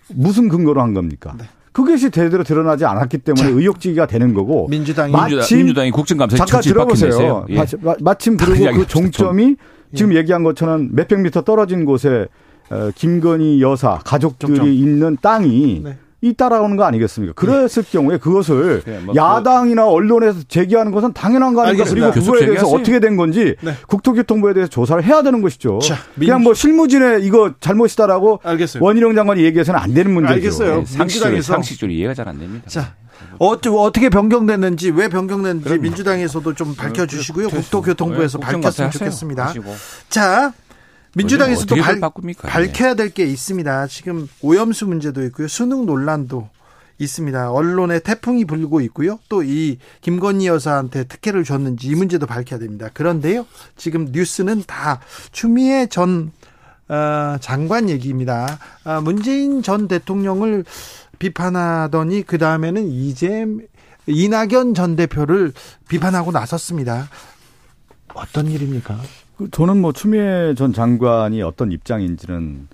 무슨 0.09 0.48
근거로 0.48 0.82
한 0.82 0.92
겁니까? 0.92 1.34
네. 1.38 1.44
그것이 1.74 2.11
제대로 2.12 2.44
드러나지 2.44 2.84
않았기 2.84 3.18
때문에 3.18 3.48
자, 3.48 3.48
의혹지기가 3.48 4.07
되는 4.07 4.32
거고 4.32 4.68
민주당이 4.68 5.11
마침 5.12 5.59
민주당이 5.59 5.90
국정감사에 5.90 6.38
잠깐 6.38 6.61
들어보세요. 6.62 7.46
예. 7.50 7.64
마침 7.98 8.36
그리고 8.36 8.78
그 8.78 8.86
종점이 8.86 9.57
지금 9.95 10.12
예. 10.12 10.18
얘기한 10.18 10.42
것처럼 10.42 10.90
몇백 10.92 11.20
미터 11.20 11.42
떨어진 11.42 11.84
곳에 11.84 12.26
어, 12.70 12.90
김건희 12.95 13.61
여사 13.62 13.99
가족들이 14.05 14.57
점점. 14.57 14.72
있는 14.72 15.16
땅이 15.20 15.82
네. 15.84 15.99
이 16.22 16.32
따라오는 16.32 16.76
거 16.76 16.84
아니겠습니까? 16.84 17.34
그랬을 17.34 17.82
네. 17.82 17.90
경우에 17.92 18.16
그것을 18.16 18.82
네, 18.86 18.99
뭐 19.01 19.14
야당이나 19.14 19.86
언론에서 19.86 20.38
제기하는 20.49 20.90
것은 20.90 21.12
당연한 21.12 21.53
거 21.53 21.61
아닙니까? 21.62 21.84
그리고 21.86 22.11
그거에 22.12 22.47
대해서 22.47 22.66
어떻게 22.68 22.99
된 22.99 23.18
건지 23.18 23.57
네. 23.61 23.72
국토교통부에 23.88 24.55
대해서 24.55 24.70
조사를 24.70 25.05
해야 25.05 25.20
되는 25.22 25.42
것이죠. 25.42 25.80
자, 25.80 25.97
그냥 26.18 26.42
뭐 26.42 26.55
실무진에 26.55 27.18
이거 27.20 27.53
잘못이다라고 27.61 28.40
알겠어요. 28.42 28.82
원희룡 28.82 29.14
장관이 29.14 29.45
얘기해서는 29.45 29.78
안 29.78 29.92
되는 29.92 30.14
문제죠. 30.14 30.32
알겠어요. 30.34 30.76
네, 30.78 30.84
상식적으로, 30.86 31.42
상식적으로 31.42 31.92
이해가 31.95 32.14
잘 32.14 32.26
안 32.26 32.38
됩니다. 32.38 32.64
자, 32.68 32.95
어떻게 33.38 34.08
변경됐는지 34.08 34.90
왜 34.90 35.08
변경됐는지 35.08 35.64
그럼요. 35.64 35.82
민주당에서도 35.82 36.54
좀 36.54 36.74
밝혀 36.74 37.06
주시고요. 37.06 37.48
국토교통부에서 37.48 38.38
네, 38.38 38.44
밝혔으면 38.46 38.90
좋겠습니다. 38.90 39.46
하시고. 39.46 39.74
자, 40.08 40.52
민주당에서도 41.14 41.76
발, 41.76 42.00
밝혀야 42.38 42.94
될 42.94 43.10
게 43.10 43.24
있습니다. 43.24 43.86
지금 43.86 44.28
오염수 44.40 44.86
문제도 44.86 45.22
있고요. 45.26 45.46
수능 45.48 45.86
논란도 45.86 46.48
있습니다. 46.98 47.50
언론에 47.52 47.98
태풍이 48.00 48.44
불고 48.44 48.80
있고요. 48.82 49.18
또 49.28 49.42
이 49.42 49.78
김건희 50.00 50.46
여사한테 50.46 51.04
특혜를 51.04 51.44
줬는지 51.44 51.88
이 51.88 51.94
문제도 51.94 52.24
밝혀야 52.26 52.58
됩니다. 52.58 52.88
그런데요. 52.92 53.46
지금 53.76 54.08
뉴스는 54.12 54.64
다 54.66 55.00
추미애 55.32 55.86
전 55.86 56.32
어, 56.88 57.36
장관 57.40 57.88
얘기입니다. 57.88 58.58
어, 58.84 59.00
문재인 59.00 59.62
전 59.62 59.88
대통령을 59.88 60.64
비판하더니 61.25 62.22
그 62.22 62.37
다음에는 62.37 62.87
이제 62.87 63.47
이낙연 64.07 64.75
전 64.75 64.95
대표를 64.95 65.55
비판하고 65.89 66.33
나섰습니다. 66.33 67.09
어떤 68.12 68.47
일입니까? 68.47 68.99
그 69.39 69.49
저는 69.51 69.81
뭐 69.81 69.93
추미애 69.93 70.55
전 70.55 70.75
장관이 70.75 71.41
어떤 71.43 71.72
입장인지는 71.72 72.68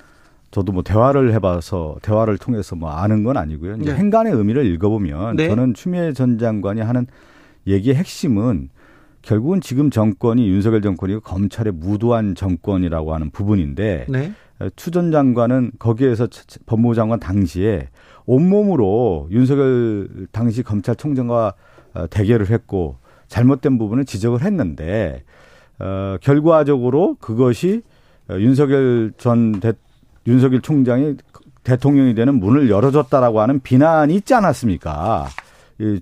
저도 0.50 0.72
뭐 0.72 0.82
대화를 0.82 1.32
해봐서 1.34 1.96
대화를 2.02 2.38
통해서 2.38 2.74
뭐 2.74 2.90
아는 2.90 3.22
건 3.22 3.36
아니고요. 3.36 3.76
네. 3.76 3.94
행간의 3.94 4.32
의미를 4.32 4.66
읽어보면 4.66 5.36
네. 5.36 5.48
저는 5.48 5.74
추미애 5.74 6.12
전 6.12 6.36
장관이 6.36 6.80
하는 6.80 7.06
얘기의 7.68 7.94
핵심은 7.94 8.68
결국은 9.22 9.60
지금 9.60 9.90
정권이 9.90 10.48
윤석열 10.48 10.82
정권이 10.82 11.20
검찰의 11.20 11.74
무도한 11.74 12.34
정권이라고 12.34 13.14
하는 13.14 13.30
부분인데 13.30 14.06
네. 14.08 14.32
추전 14.74 15.12
장관은 15.12 15.70
거기에서 15.78 16.26
법무부 16.66 16.96
장관 16.96 17.20
당시에 17.20 17.88
온몸으로 18.26 19.28
윤석열 19.30 20.08
당시 20.32 20.62
검찰총장과 20.62 21.54
어, 21.94 22.06
대결을 22.08 22.50
했고 22.50 22.96
잘못된 23.28 23.78
부분을 23.78 24.04
지적을 24.04 24.42
했는데 24.42 25.22
어, 25.78 26.16
결과적으로 26.20 27.16
그것이 27.20 27.82
어, 28.28 28.34
윤석열 28.38 29.12
전 29.16 29.60
대, 29.60 29.72
윤석열 30.26 30.60
총장이 30.60 31.16
대통령이 31.64 32.14
되는 32.14 32.38
문을 32.38 32.70
열어줬다라고 32.70 33.40
하는 33.40 33.60
비난이 33.60 34.14
있지 34.14 34.34
않았습니까? 34.34 35.28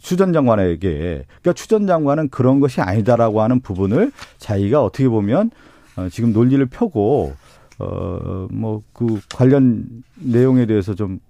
추전 0.01 0.33
장관에게 0.33 1.25
그러니까 1.41 1.53
추전 1.53 1.87
장관은 1.87 2.31
그런 2.31 2.59
것이 2.59 2.81
아니다라고 2.81 3.43
하는 3.43 3.61
부분을 3.61 4.11
자기가 4.39 4.83
어떻게 4.83 5.09
보면 5.09 5.51
어, 5.97 6.09
지금 6.09 6.33
논리를 6.33 6.65
펴고 6.67 7.35
어뭐 7.79 8.83
그 8.93 9.21
관련 9.33 9.85
내용에 10.17 10.67
대해서 10.67 10.95
좀 10.95 11.21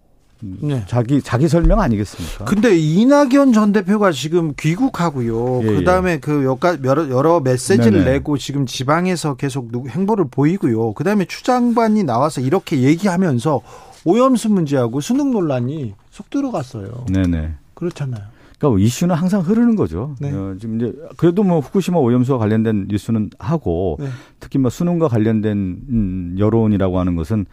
네. 0.41 0.85
자기 0.87 1.21
자기 1.21 1.49
설명 1.49 1.81
아니겠습니까? 1.81 2.45
근데 2.45 2.77
이낙연 2.77 3.53
전 3.53 3.73
대표가 3.73 4.13
지금 4.13 4.55
귀국하고요. 4.59 5.63
예, 5.63 5.67
그다음에 5.67 6.13
예. 6.13 6.19
그 6.19 6.45
여러 6.85 7.09
여러 7.11 7.41
메시지를 7.41 8.05
네네. 8.05 8.05
내고 8.05 8.39
지금 8.39 8.67
지방에서 8.67 9.35
계속 9.35 9.71
행보를 9.89 10.27
보이고요. 10.31 10.93
그다음에 10.95 11.25
추 11.25 11.43
장관이 11.43 12.05
나와서 12.05 12.41
이렇게 12.41 12.83
얘기하면서 12.83 13.61
오염수 14.05 14.51
문제하고 14.51 15.01
수능 15.01 15.33
논란이 15.33 15.95
속 16.11 16.31
들어갔어요. 16.31 17.07
네네. 17.13 17.55
그렇잖아요. 17.75 18.23
그러니까 18.59 18.85
이슈는 18.85 19.15
항상 19.15 19.41
흐르는 19.41 19.77
거죠. 19.77 20.17
네. 20.19 20.33
어, 20.33 20.57
지금 20.61 20.77
이제 20.77 20.93
그래도 21.17 21.45
뭐 21.45 21.61
후쿠시마 21.61 21.99
오염수와 21.99 22.39
관련된 22.39 22.87
뉴스는 22.89 23.31
하고 23.39 23.97
네. 24.01 24.09
특히 24.41 24.59
뭐 24.59 24.71
수능과 24.71 25.09
관련된 25.09 25.57
음, 25.57 26.37
여론이라고 26.39 26.99
하는 26.99 27.15
것은 27.15 27.47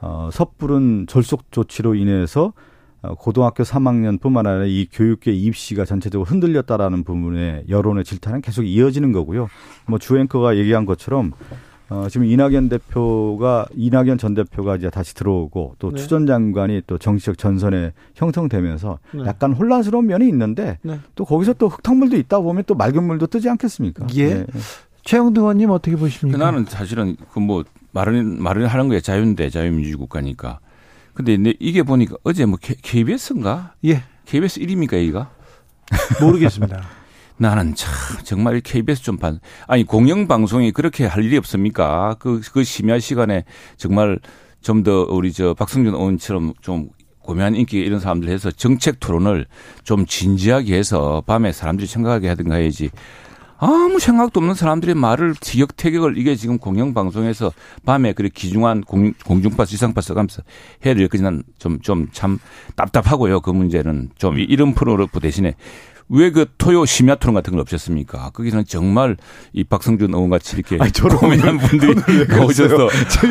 어, 0.00 0.30
섣부른 0.32 1.06
절속 1.08 1.50
조치로 1.50 1.94
인해서 1.94 2.52
어, 3.02 3.14
고등학교 3.14 3.62
3학년뿐만 3.62 4.46
아니라 4.46 4.64
이 4.64 4.86
교육계 4.90 5.32
입시가 5.32 5.84
전체적으로 5.84 6.26
흔들렸다라는 6.28 7.04
부분에 7.04 7.64
여론의 7.68 8.04
질타는 8.04 8.40
계속 8.40 8.64
이어지는 8.64 9.12
거고요. 9.12 9.48
뭐 9.86 9.98
주앵커가 9.98 10.56
얘기한 10.56 10.84
것처럼 10.84 11.32
어, 11.90 12.06
지금 12.10 12.26
이낙연 12.26 12.68
대표가 12.68 13.66
이낙연 13.74 14.18
전 14.18 14.34
대표가 14.34 14.76
이제 14.76 14.90
다시 14.90 15.14
들어오고 15.14 15.76
또 15.78 15.90
네. 15.90 15.96
추전 15.96 16.26
장관이 16.26 16.82
또 16.86 16.98
정치적 16.98 17.38
전선에 17.38 17.92
형성되면서 18.14 18.98
네. 19.14 19.22
약간 19.24 19.52
혼란스러운 19.52 20.06
면이 20.06 20.28
있는데 20.28 20.78
네. 20.82 21.00
또 21.14 21.24
거기서 21.24 21.54
또 21.54 21.68
흙탕물도 21.68 22.16
있다 22.16 22.40
보면 22.40 22.64
또 22.66 22.74
맑은 22.74 23.04
물도 23.04 23.28
뜨지 23.28 23.48
않겠습니까? 23.48 24.06
예. 24.16 24.34
네. 24.34 24.46
최영두 25.04 25.40
의원님 25.40 25.70
어떻게 25.70 25.96
보십니까? 25.96 26.36
그 26.36 26.42
나는 26.42 26.66
사실은 26.66 27.16
그 27.32 27.40
뭐 27.40 27.64
말은 27.92 28.42
말을 28.42 28.66
하는 28.68 28.88
거에 28.88 29.00
자유인데 29.00 29.50
자유민주 29.50 29.96
국가니까. 29.98 30.60
근데 31.14 31.36
이게 31.58 31.82
보니까 31.82 32.16
어제 32.24 32.44
뭐 32.46 32.58
KBS인가? 32.60 33.74
예. 33.84 34.02
KBS 34.26 34.60
1위입니까 34.60 34.94
여기가? 34.94 35.30
모르겠습니다. 36.20 36.82
나는 37.38 37.74
참 37.74 37.92
정말 38.24 38.60
KBS 38.60 39.02
좀 39.02 39.16
반. 39.16 39.40
아니 39.66 39.84
공영 39.84 40.28
방송이 40.28 40.72
그렇게 40.72 41.06
할 41.06 41.24
일이 41.24 41.36
없습니까? 41.38 42.16
그그 42.18 42.50
그 42.52 42.64
심야 42.64 42.98
시간에 42.98 43.44
정말 43.76 44.18
좀 44.60 44.82
더 44.82 45.06
우리 45.08 45.32
저 45.32 45.54
박성준 45.54 45.94
의원처럼 45.94 46.54
좀 46.60 46.90
고매한 47.20 47.54
인기 47.54 47.78
이런 47.78 48.00
사람들 48.00 48.28
해서 48.28 48.50
정책 48.50 49.00
토론을 49.00 49.46
좀 49.84 50.06
진지하게 50.06 50.76
해서 50.76 51.22
밤에 51.26 51.52
사람들이 51.52 51.86
생각하게 51.86 52.28
하든가 52.28 52.56
해야지. 52.56 52.90
아무 53.60 53.98
생각도 53.98 54.38
없는 54.40 54.54
사람들의 54.54 54.94
말을 54.94 55.34
티격태격을 55.40 56.16
이게 56.16 56.36
지금 56.36 56.58
공영방송에서 56.58 57.52
밤에 57.84 58.12
그렇게 58.12 58.32
기중한 58.32 58.82
공, 58.82 59.12
공중파 59.24 59.64
지상파 59.64 60.00
써가면서 60.00 60.42
해야 60.86 60.94
될 60.94 61.08
것이 61.08 61.22
난좀 61.22 61.80
좀 61.82 62.08
참 62.12 62.38
답답하고요. 62.76 63.40
그 63.40 63.50
문제는 63.50 64.10
좀 64.16 64.38
이런 64.38 64.74
프로그램 64.74 65.08
대신에 65.20 65.54
왜그 66.08 66.46
토요 66.56 66.86
심야 66.86 67.16
토론 67.16 67.34
같은 67.34 67.52
걸 67.52 67.60
없었습니까? 67.60 68.30
거기서는 68.30 68.64
정말 68.66 69.16
이 69.52 69.62
박성준 69.64 70.14
의원 70.14 70.30
같이 70.30 70.56
이렇게 70.56 70.78
고민한 71.18 71.58
분들이 71.58 71.94
오셔서 72.40 72.88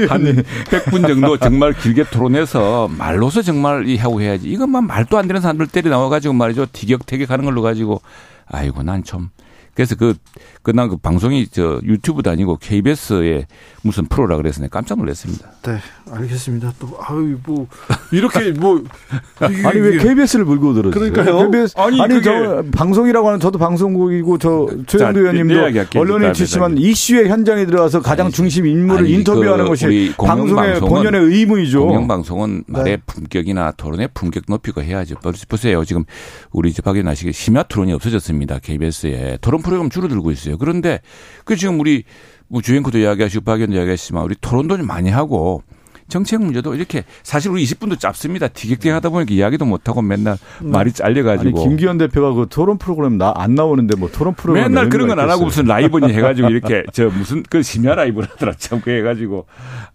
한 0.10 0.24
100분 0.66 1.08
정도 1.08 1.38
정말 1.38 1.74
길게 1.74 2.04
토론해서 2.12 2.90
말로서 2.96 3.42
정말 3.42 3.88
이 3.88 3.98
하고 3.98 4.22
해야지. 4.22 4.48
이것만 4.50 4.86
말도 4.86 5.18
안 5.18 5.28
되는 5.28 5.42
사람들 5.42 5.68
때려 5.68 5.90
나와 5.90 6.10
가지고 6.10 6.36
말이죠. 6.36 6.68
티격태격 6.72 7.32
하는 7.32 7.46
걸로 7.46 7.62
가지고 7.64 8.02
아이고 8.46 8.84
난 8.84 9.04
좀 9.04 9.30
그래서 9.78 9.94
그, 9.94 10.16
그난 10.64 10.90
그 10.90 10.98
방송이 10.98 11.46
저 11.52 11.80
유튜브도 11.84 12.32
아니고 12.32 12.58
KBS의 12.58 13.46
무슨 13.84 14.08
프로라 14.08 14.36
그래서 14.38 14.60
내가 14.60 14.80
깜짝 14.80 14.98
놀랐습니다. 14.98 15.52
네, 15.62 15.78
알겠습니다. 16.12 16.74
또, 16.80 16.98
아유, 17.00 17.38
뭐, 17.46 17.68
이렇게 18.12 18.54
뭐. 18.54 18.84
아니, 19.40 19.80
왜 19.80 19.98
KBS를 19.98 20.46
물고 20.46 20.74
들었어요? 20.74 21.12
그러니까요. 21.12 21.52
KBS, 21.52 21.76
아니, 21.78 22.02
아니 22.02 22.24
저, 22.24 22.64
방송이라고 22.76 23.28
하는 23.28 23.40
저도 23.40 23.60
방송국이고 23.60 24.40
저, 24.40 24.68
최영도 24.88 25.20
의원님도 25.20 26.00
언론인 26.00 26.34
출신만 26.34 26.80
이슈의 26.80 27.30
현장에 27.30 27.68
들어가서 27.68 28.02
가장 28.02 28.26
아니, 28.26 28.34
중심 28.34 28.66
인물을 28.66 29.02
아니, 29.02 29.14
인터뷰하는 29.14 29.66
그 29.66 29.70
것이 29.70 30.12
방송의 30.18 30.80
본연의 30.80 31.22
의무이죠. 31.22 31.86
공영방송은 31.86 32.64
말의 32.66 32.98
네. 32.98 33.04
품격이나 33.06 33.74
토론의 33.74 34.10
품격 34.16 34.46
높이고 34.48 34.82
해야죠. 34.82 35.18
보세요. 35.48 35.86
지금 35.86 36.04
우리 36.52 36.72
이제 36.72 36.82
박연 36.82 37.08
아시게 37.08 37.32
심야 37.32 37.62
토론이 37.62 37.94
없어졌습니다. 37.94 38.58
KBS에. 38.58 39.38
토론 39.40 39.67
프로그램 39.68 39.90
줄어들고 39.90 40.32
있어요. 40.32 40.58
그런데 40.58 41.02
그 41.46 41.56
지금 41.56 41.80
우리 41.80 42.04
뭐 42.48 42.62
주행코도 42.62 42.98
이야기하시고 43.00 43.44
박연도 43.44 43.76
이야기하시지만 43.76 44.24
우리 44.24 44.36
토론도 44.40 44.78
좀 44.78 44.88
많이 44.88 45.10
하고 45.10 45.62
정책 46.10 46.42
문제도 46.42 46.74
이렇게 46.74 47.04
사실 47.22 47.52
우리 47.52 47.66
20분도 47.66 48.00
짧습니다. 48.00 48.48
티격태격 48.48 48.96
하다 48.96 49.10
보니까 49.10 49.34
이야기도 49.34 49.66
못하고 49.66 50.02
맨날 50.02 50.38
음. 50.62 50.72
말이 50.72 50.94
잘려가지고. 50.94 51.60
아니, 51.60 51.68
김기현 51.70 51.98
대표가 51.98 52.32
그 52.32 52.48
토론 52.50 52.78
프로그램 52.78 53.18
나 53.18 53.34
안 53.36 53.56
나오는데 53.56 53.98
뭐 53.98 54.10
토론 54.10 54.34
프로그램 54.34 54.72
맨날 54.72 54.88
그런 54.88 55.10
건 55.10 55.20
안 55.20 55.30
하고 55.30 55.44
무슨 55.44 55.66
라이브니 55.66 56.14
해가지고 56.14 56.50
이렇게 56.50 56.84
저 56.94 57.10
무슨 57.10 57.44
그 57.50 57.62
심야 57.62 57.94
라이브를 57.96 58.30
하더라 58.30 58.54
참그 58.54 58.90
해가지고 58.90 59.48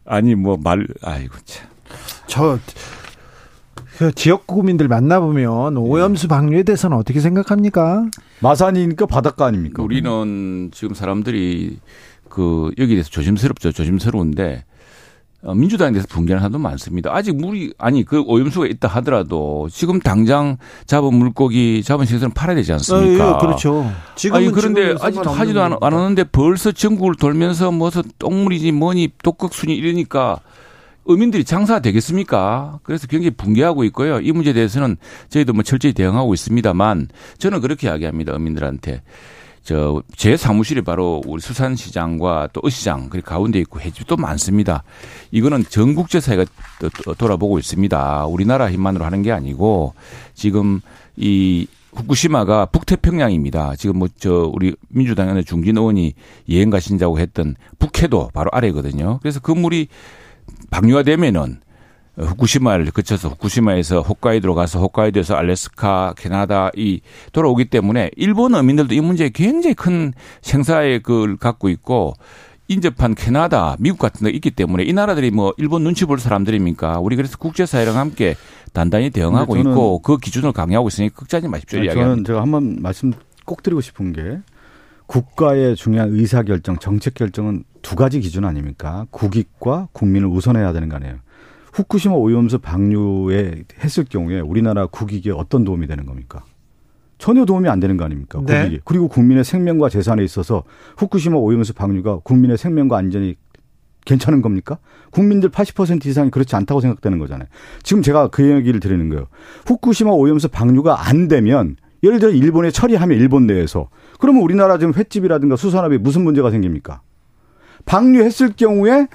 아니 0.04 0.34
뭐 0.34 0.58
말 0.62 0.86
아이고 1.02 1.34
참. 1.46 1.66
저 2.26 2.58
그 3.98 4.12
지역 4.12 4.46
구민들 4.46 4.88
만나보면 4.88 5.76
오염수 5.76 6.28
방류에 6.28 6.62
대해서는 6.62 6.96
어떻게 6.96 7.20
생각합니까? 7.20 8.06
마산이니까 8.40 9.06
바닷가 9.06 9.46
아닙니까? 9.46 9.82
우리는 9.82 10.70
지금 10.72 10.94
사람들이 10.94 11.78
그 12.28 12.70
여기에 12.78 12.96
대해서 12.96 13.10
조심스럽죠. 13.10 13.72
조심스러운데 13.72 14.64
어, 15.44 15.54
민주당에 15.54 15.90
대해서 15.90 16.06
분개하는 16.08 16.40
사람도 16.40 16.58
많습니다. 16.58 17.12
아직 17.12 17.36
물이 17.36 17.74
아니 17.76 18.04
그 18.04 18.22
오염수가 18.22 18.66
있다 18.66 18.86
하더라도 18.88 19.68
지금 19.70 19.98
당장 19.98 20.56
잡은 20.86 21.14
물고기 21.14 21.82
잡은 21.82 22.06
시설은 22.06 22.32
팔아야 22.32 22.54
되지 22.54 22.72
않습니까? 22.74 23.24
아, 23.24 23.34
예, 23.34 23.40
그렇죠. 23.40 23.90
지금 24.14 24.36
아니 24.36 24.52
그런데 24.52 24.94
아직도 25.00 25.28
하지도 25.30 25.62
않, 25.62 25.76
않았는데 25.80 26.24
벌써 26.24 26.70
전국을 26.70 27.16
돌면서 27.16 27.72
무슨 27.72 28.02
똥물이지 28.20 28.70
뭐니 28.70 29.10
독극순이 29.22 29.74
이러니까 29.74 30.38
의민들이 31.04 31.44
장사가 31.44 31.80
되겠습니까? 31.80 32.80
그래서 32.82 33.06
굉장히 33.06 33.30
붕괴하고 33.30 33.84
있고요. 33.84 34.20
이 34.20 34.32
문제에 34.32 34.52
대해서는 34.52 34.96
저희도 35.28 35.52
뭐 35.52 35.62
철저히 35.62 35.92
대응하고 35.92 36.34
있습니다만 36.34 37.08
저는 37.38 37.60
그렇게 37.60 37.88
이야기합니다. 37.88 38.32
의민들한테. 38.32 39.02
저, 39.64 40.02
제 40.16 40.36
사무실이 40.36 40.82
바로 40.82 41.22
우리 41.24 41.40
수산시장과 41.40 42.48
또 42.52 42.60
어시장, 42.64 43.08
그리고 43.08 43.28
가운데 43.28 43.60
있고 43.60 43.80
해집도 43.80 44.16
많습니다. 44.16 44.82
이거는 45.30 45.64
전국제 45.68 46.18
사회가 46.18 46.44
돌아보고 47.16 47.60
있습니다. 47.60 48.26
우리나라 48.26 48.70
힘만으로 48.70 49.04
하는 49.04 49.22
게 49.22 49.30
아니고 49.30 49.94
지금 50.34 50.80
이 51.16 51.68
후쿠시마가 51.94 52.66
북태평양입니다. 52.66 53.76
지금 53.76 53.98
뭐 53.98 54.08
저 54.18 54.50
우리 54.52 54.74
민주당의 54.88 55.44
중진 55.44 55.76
의원이 55.76 56.14
여행 56.50 56.70
가신다고 56.70 57.18
했던 57.20 57.54
북해도 57.78 58.30
바로 58.32 58.50
아래거든요. 58.52 59.18
그래서 59.20 59.40
그 59.40 59.52
물이 59.52 59.88
방류가 60.70 61.02
되면은 61.02 61.60
후쿠시마를 62.18 62.90
거쳐서 62.90 63.30
후쿠시마에서 63.30 64.02
홋카이도로 64.02 64.54
가서 64.54 64.80
홋카이도에서 64.80 65.34
알래스카, 65.34 66.14
캐나다 66.16 66.70
이 66.76 67.00
돌아오기 67.32 67.66
때문에 67.66 68.10
일본 68.16 68.54
어민들도 68.54 68.94
이 68.94 69.00
문제에 69.00 69.30
굉장히 69.30 69.74
큰 69.74 70.12
생사의 70.42 71.00
그걸 71.00 71.36
갖고 71.36 71.70
있고 71.70 72.12
인접한 72.68 73.14
캐나다, 73.14 73.76
미국 73.78 73.98
같은 73.98 74.26
데 74.26 74.30
있기 74.30 74.50
때문에 74.50 74.84
이 74.84 74.92
나라들이 74.92 75.30
뭐 75.30 75.52
일본 75.56 75.84
눈치 75.84 76.04
볼 76.04 76.18
사람들입니까? 76.18 77.00
우리 77.00 77.16
그래서 77.16 77.36
국제사회랑 77.38 77.96
함께 77.96 78.34
단단히 78.72 79.10
대응하고 79.10 79.56
있고 79.58 79.98
그 80.00 80.18
기준을 80.18 80.52
강요하고 80.52 80.88
있으니 80.88 81.08
걱정하지 81.10 81.48
마십시오. 81.48 81.78
저는 81.78 81.84
이야기합니다. 81.86 82.26
제가 82.26 82.42
한 82.42 82.50
번 82.50 82.76
말씀 82.80 83.12
꼭 83.44 83.62
드리고 83.62 83.80
싶은 83.80 84.12
게 84.12 84.38
국가의 85.12 85.76
중요한 85.76 86.08
의사 86.12 86.42
결정, 86.42 86.78
정책 86.78 87.12
결정은 87.12 87.64
두 87.82 87.96
가지 87.96 88.18
기준 88.18 88.46
아닙니까? 88.46 89.06
국익과 89.10 89.88
국민을 89.92 90.28
우선해야 90.28 90.72
되는 90.72 90.88
거 90.88 90.96
아니에요. 90.96 91.16
후쿠시마 91.74 92.14
오염수 92.14 92.60
방류에 92.60 93.64
했을 93.80 94.04
경우에 94.04 94.40
우리나라 94.40 94.86
국익에 94.86 95.30
어떤 95.30 95.64
도움이 95.64 95.86
되는 95.86 96.06
겁니까? 96.06 96.44
전혀 97.18 97.44
도움이 97.44 97.68
안 97.68 97.78
되는 97.78 97.98
거 97.98 98.04
아닙니까? 98.04 98.40
네. 98.46 98.62
국익이. 98.62 98.80
그리고 98.86 99.08
국민의 99.08 99.44
생명과 99.44 99.90
재산에 99.90 100.24
있어서 100.24 100.64
후쿠시마 100.96 101.36
오염수 101.36 101.74
방류가 101.74 102.20
국민의 102.20 102.56
생명과 102.56 102.96
안전이 102.96 103.34
괜찮은 104.06 104.40
겁니까? 104.40 104.78
국민들 105.10 105.50
80% 105.50 106.06
이상이 106.06 106.30
그렇지 106.30 106.56
않다고 106.56 106.80
생각되는 106.80 107.18
거잖아요. 107.18 107.48
지금 107.82 108.02
제가 108.02 108.28
그 108.28 108.50
얘기를 108.50 108.80
드리는 108.80 109.10
거예요. 109.10 109.26
후쿠시마 109.66 110.10
오염수 110.10 110.48
방류가 110.48 111.06
안 111.06 111.28
되면 111.28 111.76
예를 112.02 112.18
들어 112.18 112.30
일본에 112.32 112.70
처리하면 112.70 113.18
일본 113.18 113.46
내에서 113.46 113.88
그러면 114.18 114.42
우리나라 114.42 114.78
지금 114.78 114.92
횟집이라든가 114.94 115.56
수산업에 115.56 115.98
무슨 115.98 116.22
문제가 116.22 116.50
생깁니까? 116.50 117.00
방류했을 117.84 118.52
경우에 118.56 119.06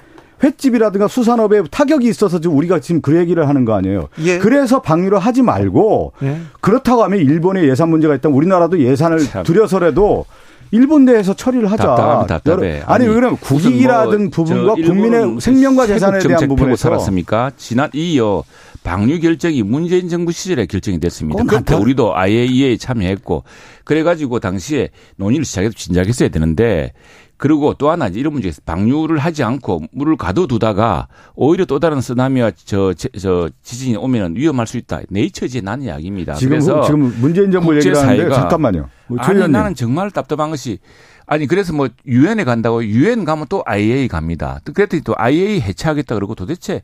횟집이라든가 0.42 1.08
수산업에 1.08 1.62
타격이 1.70 2.06
있어서 2.08 2.40
지금 2.40 2.56
우리가 2.56 2.78
지금 2.78 3.00
그 3.00 3.16
얘기를 3.16 3.48
하는 3.48 3.64
거 3.64 3.74
아니에요. 3.74 4.08
예. 4.20 4.38
그래서 4.38 4.80
방류를 4.80 5.18
하지 5.18 5.42
말고 5.42 6.12
예. 6.22 6.38
그렇다고 6.60 7.02
하면 7.04 7.18
일본에 7.18 7.64
예산 7.64 7.90
문제가 7.90 8.14
있다면 8.14 8.36
우리나라도 8.36 8.78
예산을 8.78 9.18
참. 9.20 9.42
들여서라도 9.42 10.26
일본 10.70 11.06
내에서 11.06 11.34
처리를 11.34 11.70
하자. 11.70 11.82
답답하면 11.82 12.26
답답해. 12.26 12.82
아니, 12.86 13.06
아니 13.06 13.14
그러면 13.14 13.38
국익이라든 13.38 14.20
뭐 14.24 14.30
부분과 14.30 14.74
국민의 14.74 15.40
생명과 15.40 15.86
재산에 15.86 16.18
대한 16.20 16.46
부분에서 16.46 16.76
살았습니까? 16.76 17.52
지난 17.56 17.90
이어 17.94 18.44
방류 18.88 19.20
결정이 19.20 19.62
문재인 19.62 20.08
정부 20.08 20.32
시절에 20.32 20.64
결정이 20.64 20.98
됐습니다. 20.98 21.44
그때 21.44 21.74
우리도 21.74 22.16
IAEA에 22.16 22.78
참여했고 22.78 23.44
그래가지고 23.84 24.40
당시에 24.40 24.88
논의를 25.16 25.44
시작해서 25.44 25.74
진작했어야 25.74 26.30
되는데 26.30 26.92
그리고 27.36 27.74
또 27.74 27.90
하나 27.90 28.08
이런 28.08 28.32
문제 28.32 28.48
있어요. 28.48 28.62
방류를 28.64 29.18
하지 29.18 29.44
않고 29.44 29.82
물을 29.92 30.16
가둬두다가 30.16 31.08
오히려 31.34 31.66
또 31.66 31.78
다른 31.78 32.00
쓰나미와 32.00 32.52
저, 32.64 32.94
저 32.94 33.50
지진이 33.62 33.96
오면 33.96 34.36
위험할 34.36 34.66
수 34.66 34.78
있다. 34.78 35.02
네이처지에 35.10 35.60
난 35.60 35.82
이야기입니다. 35.82 36.34
지금, 36.34 36.50
그래서 36.50 36.80
지금 36.80 37.14
문재인 37.20 37.50
정부 37.50 37.76
얘기를 37.76 37.94
하는데 37.94 38.30
잠깐만요. 38.30 38.88
뭐 39.08 39.18
아니 39.20 39.46
나는 39.48 39.74
정말 39.74 40.10
답답한 40.10 40.48
것이 40.48 40.78
아니 41.26 41.46
그래서 41.46 41.74
뭐 41.74 41.88
유엔에 42.06 42.44
간다고 42.44 42.82
유엔 42.82 43.26
가면 43.26 43.46
또 43.50 43.62
IAEA 43.66 44.08
갑니다. 44.08 44.60
그랬더니 44.64 45.02
또 45.04 45.14
IAEA 45.16 45.60
해체하겠다 45.60 46.14
그러고 46.14 46.34
도대체 46.34 46.80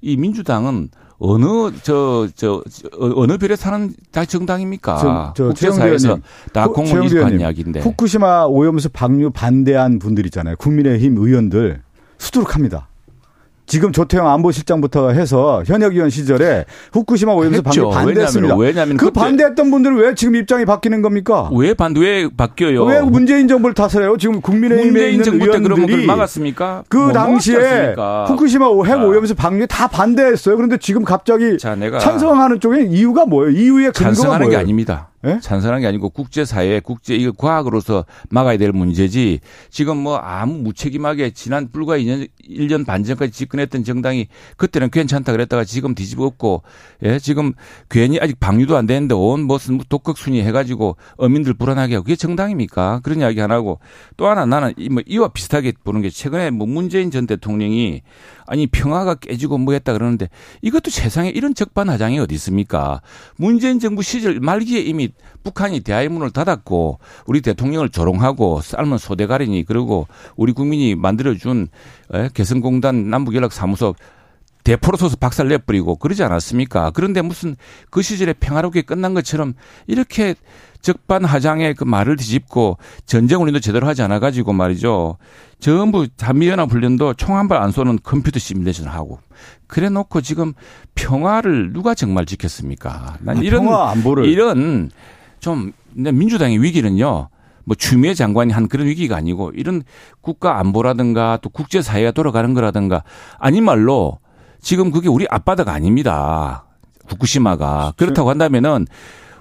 이 0.00 0.16
민주당은 0.16 0.90
어느 1.18 1.46
저, 1.82 2.28
저, 2.34 2.62
저 2.70 2.88
어느 2.98 3.38
별에 3.38 3.56
사는 3.56 3.92
다 4.12 4.24
정당입니까? 4.24 4.96
저, 4.98 5.32
저 5.36 5.44
국제사회에서 5.48 6.18
다 6.52 6.68
공무집한 6.68 7.40
이야기인데. 7.40 7.80
후쿠시마 7.80 8.44
오염수 8.44 8.90
방류 8.90 9.30
반대한 9.30 9.98
분들 9.98 10.26
있잖아요. 10.26 10.56
국민의힘 10.56 11.16
의원들 11.16 11.82
수두룩합니다. 12.18 12.88
지금 13.68 13.92
조태영 13.92 14.26
안보실장부터 14.26 15.10
해서 15.10 15.62
현역 15.66 15.92
의원 15.94 16.10
시절에 16.10 16.64
후쿠시마 16.92 17.32
오염수 17.32 17.62
방류 17.62 17.90
반대했습니다. 17.90 18.56
왜냐하면, 18.56 18.96
그 18.96 19.10
반대했던 19.10 19.70
분들은 19.70 19.96
왜 19.98 20.14
지금 20.14 20.34
입장이 20.36 20.64
바뀌는 20.64 21.02
겁니까? 21.02 21.50
왜 21.52 21.74
반대 21.74 22.00
왜 22.00 22.28
바뀌어요? 22.34 22.84
왜 22.84 23.00
문재인 23.02 23.46
정부를 23.46 23.74
탓해요? 23.74 24.16
지금 24.16 24.40
국민의힘에 24.40 24.90
문재인 24.90 25.14
있는 25.14 25.40
의원들이 25.42 26.06
막았습니까? 26.06 26.84
그 26.88 26.98
뭐 26.98 27.12
당시에 27.12 27.94
후쿠시마 28.26 28.66
핵 28.86 29.02
오염수 29.02 29.34
방류 29.34 29.64
에 29.64 29.66
다 29.68 29.86
반대했어요. 29.86 30.56
그런데 30.56 30.78
지금 30.78 31.04
갑자기 31.04 31.58
자, 31.58 31.76
찬성하는 32.00 32.58
쪽에 32.60 32.84
이유가 32.84 33.26
뭐예요? 33.26 33.50
이유의 33.52 33.92
근거가 33.92 33.92
찬성하는 33.92 34.46
뭐예요? 34.46 34.50
게 34.50 34.56
아닙니다. 34.56 35.07
네? 35.22 35.40
찬성한 35.40 35.80
게 35.80 35.86
아니고 35.86 36.10
국제사회, 36.10 36.80
국제 36.80 37.16
이거 37.16 37.32
과학으로서 37.32 38.04
막아야 38.30 38.56
될 38.56 38.72
문제지. 38.72 39.40
지금 39.70 39.96
뭐 39.96 40.16
아무 40.16 40.54
무책임하게 40.58 41.30
지난 41.30 41.70
불과 41.70 41.98
2년 41.98 42.28
1년 42.48 42.86
반 42.86 43.02
전까지 43.04 43.32
집권했던 43.32 43.84
정당이 43.84 44.28
그때는 44.56 44.90
괜찮다 44.90 45.32
그랬다가 45.32 45.64
지금 45.64 45.94
뒤집었고 45.94 46.62
예, 47.04 47.18
지금 47.18 47.52
괜히 47.88 48.18
아직 48.20 48.38
방류도 48.38 48.76
안 48.76 48.86
되는데 48.86 49.14
온 49.14 49.42
무슨 49.44 49.78
독극 49.88 50.18
순위 50.18 50.42
해 50.42 50.52
가지고 50.52 50.96
어민들 51.16 51.54
불안하게 51.54 51.96
하고 51.96 52.04
그게 52.04 52.16
정당입니까? 52.16 53.00
그런 53.02 53.20
이야기 53.20 53.40
하나 53.40 53.54
하고 53.54 53.80
또 54.16 54.26
하나 54.26 54.46
나는 54.46 54.72
뭐 54.90 55.02
이와 55.06 55.28
비슷하게 55.28 55.72
보는 55.84 56.02
게 56.02 56.10
최근에 56.10 56.50
뭐 56.50 56.66
문재인 56.66 57.10
전 57.10 57.26
대통령이 57.26 58.02
아니 58.48 58.66
평화가 58.66 59.16
깨지고 59.16 59.58
뭐 59.58 59.74
했다 59.74 59.92
그러는데 59.92 60.28
이것도 60.62 60.90
세상에 60.90 61.28
이런 61.28 61.54
적반하장이 61.54 62.18
어디 62.18 62.34
있습니까? 62.36 63.02
문재인 63.36 63.78
정부 63.78 64.02
시절 64.02 64.40
말기에 64.40 64.80
이미 64.80 65.10
북한이 65.44 65.80
대화의 65.80 66.08
문을 66.08 66.30
닫았고 66.30 66.98
우리 67.26 67.42
대통령을 67.42 67.90
조롱하고 67.90 68.62
삶은 68.62 68.98
소대가리니 68.98 69.64
그리고 69.64 70.08
우리 70.36 70.52
국민이 70.52 70.94
만들어준 70.94 71.68
개성공단 72.32 73.10
남북연락사무소 73.10 73.94
대포로 74.64 74.98
서서 74.98 75.16
박살 75.16 75.48
내버리고 75.48 75.96
그러지 75.96 76.22
않았습니까? 76.22 76.90
그런데 76.90 77.22
무슨 77.22 77.56
그 77.90 78.02
시절에 78.02 78.34
평화롭게 78.34 78.82
끝난 78.82 79.14
것처럼 79.14 79.54
이렇게 79.86 80.34
적반하장의 80.82 81.74
그 81.74 81.84
말을 81.84 82.16
뒤집고 82.16 82.76
전쟁 83.06 83.40
운동도 83.40 83.60
제대로 83.60 83.86
하지 83.86 84.02
않아 84.02 84.18
가지고 84.18 84.52
말이죠. 84.52 85.16
전부 85.60 86.06
단미연합 86.16 86.70
훈련도 86.70 87.14
총 87.14 87.36
한 87.36 87.48
발 87.48 87.60
안 87.60 87.70
쏘는 87.72 87.98
컴퓨터 88.02 88.38
시뮬레이션을 88.38 88.92
하고 88.92 89.18
그래 89.66 89.88
놓고 89.88 90.20
지금 90.20 90.52
평화를 90.94 91.72
누가 91.72 91.94
정말 91.94 92.26
지켰습니까? 92.26 93.16
난 93.20 93.38
아, 93.38 93.40
이런 93.40 93.68
안보를. 93.68 94.26
이런 94.26 94.90
좀 95.40 95.72
민주당의 95.94 96.62
위기는요. 96.62 97.28
뭐 97.64 97.74
추미애 97.76 98.14
장관이 98.14 98.52
한 98.52 98.66
그런 98.68 98.86
위기가 98.86 99.16
아니고 99.16 99.50
이런 99.54 99.82
국가 100.22 100.58
안보라든가 100.58 101.38
또 101.42 101.50
국제 101.50 101.82
사회가 101.82 102.12
돌아가는 102.12 102.54
거라든가 102.54 103.02
아니 103.38 103.60
말로 103.60 104.18
지금 104.60 104.90
그게 104.90 105.08
우리 105.08 105.26
앞바다가 105.28 105.72
아닙니다. 105.72 106.64
후쿠시마가 107.08 107.92
그렇다고 107.96 108.30
한다면은 108.30 108.86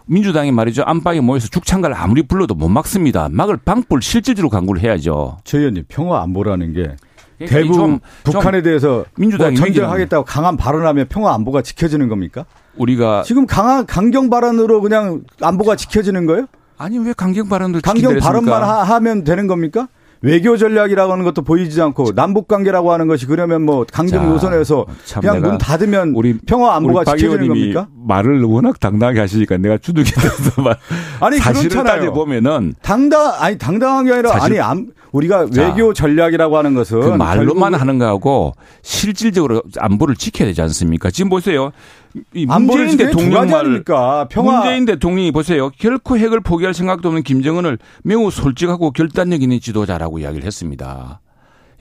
민주당이 0.08 0.52
말이죠. 0.52 0.84
안방에 0.84 1.22
모여서 1.22 1.48
죽창가를 1.48 1.96
아무리 1.96 2.24
불러도 2.24 2.56
못 2.56 2.70
막습니다. 2.70 3.28
막을 3.32 3.58
방법을 3.58 4.02
실질적으로 4.02 4.50
강구를 4.50 4.82
해야죠. 4.82 5.38
최 5.44 5.60
의원님 5.60 5.86
평화 5.88 6.22
안보라는 6.24 6.74
게 6.74 6.96
그러니까 7.38 7.56
대부분 7.60 7.74
좀, 7.74 8.00
북한에 8.24 8.60
좀 8.60 8.64
대해서 8.64 9.06
민주당이 9.18 9.58
뭐 9.58 9.66
전쟁하겠다고 9.66 10.26
강한 10.26 10.58
발언하면 10.58 11.08
평화 11.10 11.34
안보가 11.36 11.62
지켜지는 11.62 12.08
겁니까? 12.08 12.46
우리가 12.78 13.24
지금 13.24 13.46
강한 13.46 13.86
강경 13.86 14.30
발언으로 14.30 14.82
그냥 14.82 15.22
안보가 15.42 15.76
지켜지는 15.76 16.26
거예요? 16.26 16.48
아니 16.78 16.98
왜 17.00 17.14
강경 17.14 17.50
발언을 17.50 17.82
강경 17.82 18.20
발언만 18.20 18.64
하, 18.64 19.00
면 19.00 19.24
되는 19.24 19.48
겁니까? 19.48 19.88
외교 20.22 20.58
전략이라고 20.58 21.12
하는 21.12 21.26
것도 21.26 21.44
보이지 21.44 21.82
않고 21.82 22.14
남북 22.14 22.48
관계라고 22.48 22.92
하는 22.92 23.08
것이 23.08 23.26
그러면 23.26 23.64
뭐 23.64 23.86
강경 23.92 24.30
노선에서 24.30 24.86
그냥 25.20 25.42
문 25.42 25.58
닫으면 25.58 26.14
우리 26.16 26.38
평화 26.46 26.76
안보가 26.76 27.06
지켜지는 27.06 27.48
겁니까? 27.48 27.88
말을 27.96 28.44
워낙 28.44 28.80
당당하게 28.80 29.20
하시니까 29.20 29.58
내가 29.58 29.78
주눅이 29.78 30.06
돼서 30.06 30.62
말 30.62 30.78
아니 31.20 31.38
사실을 31.38 31.84
따져 31.84 32.12
보면은 32.12 32.74
당당 32.82 33.34
아니 33.40 33.58
당당한 33.58 34.06
게 34.06 34.14
아니라 34.14 34.44
아니 34.44 34.60
안, 34.60 34.92
우리가 35.12 35.50
자, 35.52 35.68
외교 35.68 35.94
전략이라고 35.94 36.58
하는 36.58 36.74
것은 36.74 37.00
그 37.00 37.08
말로만 37.10 37.74
하는 37.74 37.98
거하고 37.98 38.54
실질적으로 38.82 39.62
안보를 39.78 40.16
지켜야 40.16 40.48
되지 40.48 40.62
않습니까? 40.62 41.12
지금 41.12 41.30
보세요. 41.30 41.72
문재인 42.48 42.98
대통령 42.98 43.50
말 43.50 43.84
평화. 44.30 44.60
문재인 44.60 44.86
대통령이 44.86 45.32
보세요. 45.32 45.70
결코 45.78 46.18
핵을 46.18 46.40
포기할 46.42 46.74
생각도 46.74 47.10
없는 47.10 47.24
김정은을 47.24 47.78
매우 48.04 48.30
솔직하고 48.32 48.92
결단력 48.92 49.42
있는 49.42 49.60
지도자라고 49.60 50.20
이야기를 50.20 50.46
했습니다. 50.46 51.22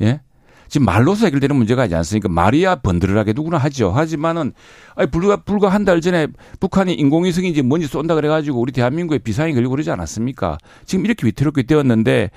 예? 0.03 0.21
지금 0.69 0.85
말로서 0.85 1.27
해결되는 1.27 1.55
문제가 1.55 1.83
아니지 1.83 1.95
않습니까? 1.95 2.29
말이야 2.29 2.77
번드르하게 2.77 3.35
누구나 3.35 3.57
하죠. 3.59 3.93
하지만은 3.93 4.53
아니 4.97 5.09
불과 5.11 5.37
불과 5.37 5.69
한 5.69 5.85
달 5.85 6.01
전에 6.01 6.27
북한이 6.59 6.93
인공위성인지 6.95 7.63
뭔지 7.63 7.87
쏜다 7.87 8.17
그래가지고 8.17 8.61
우리 8.61 8.73
대한민국에 8.73 9.19
비상이 9.19 9.55
걸리고 9.55 9.71
그러지 9.71 9.93
않았습니까? 9.93 10.59
지금 10.85 11.05
이렇게 11.05 11.25
위태롭게 11.29 11.63
되었는데 11.63 12.31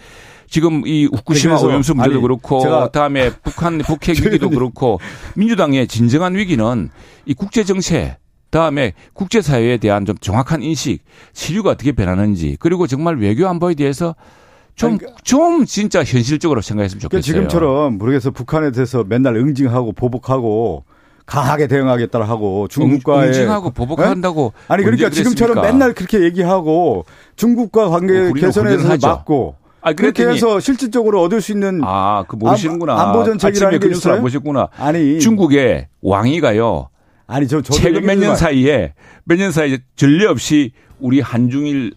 지금 0.50 0.86
이 0.86 1.06
후쿠시마 1.06 1.60
오염수 1.60 1.94
문제도 1.94 2.16
아니, 2.16 2.22
그렇고 2.22 2.90
다음에 2.92 3.32
북한 3.44 3.78
북핵 3.78 4.18
위기도 4.26 4.50
그렇고 4.50 5.00
민주당의 5.36 5.88
진정한 5.88 6.36
위기는 6.36 6.90
이 7.26 7.34
국제 7.34 7.64
정세 7.64 8.18
다음에 8.50 8.94
국제사회에 9.14 9.78
대한 9.78 10.06
좀 10.06 10.18
정확한 10.18 10.64
인식, 10.64 11.04
시류가 11.34 11.70
어떻게 11.70 11.92
변하는지, 11.92 12.58
그리고 12.60 12.88
정말 12.88 13.18
외교 13.18 13.48
안보에 13.48 13.76
대해서 13.76 14.16
좀, 14.74 14.98
그러니까 14.98 15.22
좀 15.24 15.66
진짜 15.66 16.04
현실적으로 16.04 16.62
생각했으면 16.62 17.00
좋겠어요. 17.00 17.22
지금처럼 17.22 18.00
모르겠어 18.00 18.32
북한에 18.32 18.72
대해서 18.72 19.04
맨날 19.04 19.36
응징하고 19.36 19.92
보복하고 19.92 20.84
강하게 21.28 21.68
대응하겠다 21.68 22.22
하고 22.22 22.68
중국과의 22.70 23.28
응징하고 23.28 23.70
보복한다고 23.70 24.54
네? 24.56 24.74
아니 24.74 24.84
그러니까 24.84 25.12
지금처럼 25.12 25.62
맨날 25.62 25.94
그렇게 25.94 26.24
얘기하고 26.24 27.06
중국과 27.36 27.90
관계 27.90 28.32
개선에서 28.34 28.98
막고 29.00 29.59
아, 29.82 29.94
그렇게 29.94 30.26
해서 30.28 30.60
실질적으로 30.60 31.22
얻을 31.22 31.42
수 31.42 31.52
있는 31.52 31.82
아, 31.84 32.24
그 32.28 32.36
모르시는구나. 32.36 33.00
안보 33.02 33.24
정책이라는 33.24 33.80
게 33.80 33.90
있어요. 33.90 34.22
보셨구나. 34.22 34.68
아니 34.78 35.20
중국의 35.20 35.88
왕이가요. 36.02 36.90
아니 37.28 37.48
저 37.48 37.62
최근 37.62 38.06
몇 38.06 38.16
년 38.18 38.36
사이에 38.36 38.94
몇 39.24 39.38
년 39.38 39.52
사이에 39.52 39.80
전례 39.96 40.26
없이 40.26 40.72
우리 41.00 41.22
한중일 41.22 41.94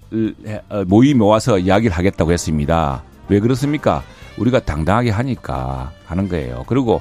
어, 0.71 0.85
모임 0.87 1.19
모아서 1.19 1.59
이야기를 1.59 1.97
하겠다고 1.97 2.31
했습니다. 2.33 3.03
왜 3.29 3.41
그렇습니까? 3.41 4.03
우리가 4.39 4.61
당당하게 4.61 5.11
하니까 5.11 5.91
하는 6.07 6.29
거예요. 6.29 6.65
그리고 6.67 7.01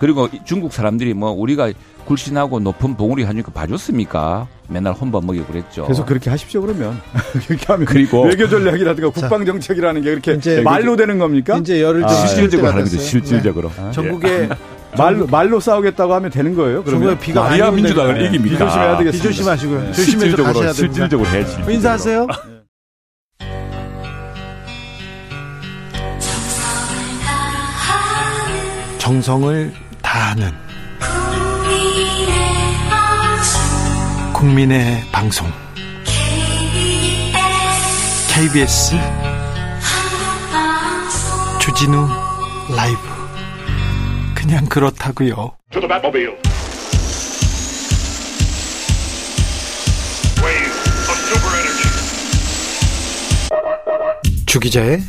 그리고 0.00 0.28
중국 0.44 0.72
사람들이 0.72 1.12
뭐 1.12 1.30
우리가 1.30 1.70
굴신하고 2.06 2.58
높은 2.60 2.96
봉우리 2.96 3.22
하니까 3.22 3.52
봐줬습니까? 3.52 4.48
맨날 4.68 4.94
혼밥 4.94 5.24
먹이고 5.26 5.44
그랬죠. 5.44 5.86
계속 5.86 6.06
그렇게 6.06 6.30
하십시오 6.30 6.62
그러면 6.62 6.98
그렇게 7.46 7.66
하면 7.66 7.84
그리고 7.84 8.22
외교 8.24 8.48
전략이라든가 8.48 9.10
국방 9.10 9.44
정책이라는 9.44 10.00
게 10.02 10.10
이렇게 10.10 10.32
이제 10.32 10.62
말로 10.62 10.96
되는 10.96 11.18
겁니까? 11.18 11.58
이제 11.58 11.82
열을 11.82 12.02
아, 12.04 12.08
실질적으로 12.08 12.68
하는 12.70 12.82
거죠. 12.84 12.96
실질적으로. 12.98 13.70
네. 13.76 13.92
전국에 13.92 14.48
말로 14.96 15.26
말로 15.26 15.60
싸우겠다고 15.60 16.14
하면 16.14 16.30
되는 16.30 16.54
거예요. 16.54 16.82
그러면 16.82 17.18
비가 17.18 17.42
마리아 17.42 17.70
민주당을 17.70 18.18
네. 18.18 18.24
이깁니까? 18.28 18.58
조심해야 18.58 18.96
되겠습니다. 18.98 19.28
조심하시고요. 19.28 19.80
네. 19.82 19.92
실질적으로 19.92 20.72
실질적으로 20.72 21.28
해야지. 21.28 21.56
인사하세요. 21.70 22.26
정성을 28.98 29.89
다 30.10 30.30
아는 30.30 30.52
국민의 34.32 35.04
방송. 35.12 35.48
KBS 38.28 38.96
주진우 41.60 42.08
라이브. 42.74 42.98
그냥 44.34 44.66
그렇다고요. 44.66 45.56
주 54.44 54.58
기자의 54.58 55.04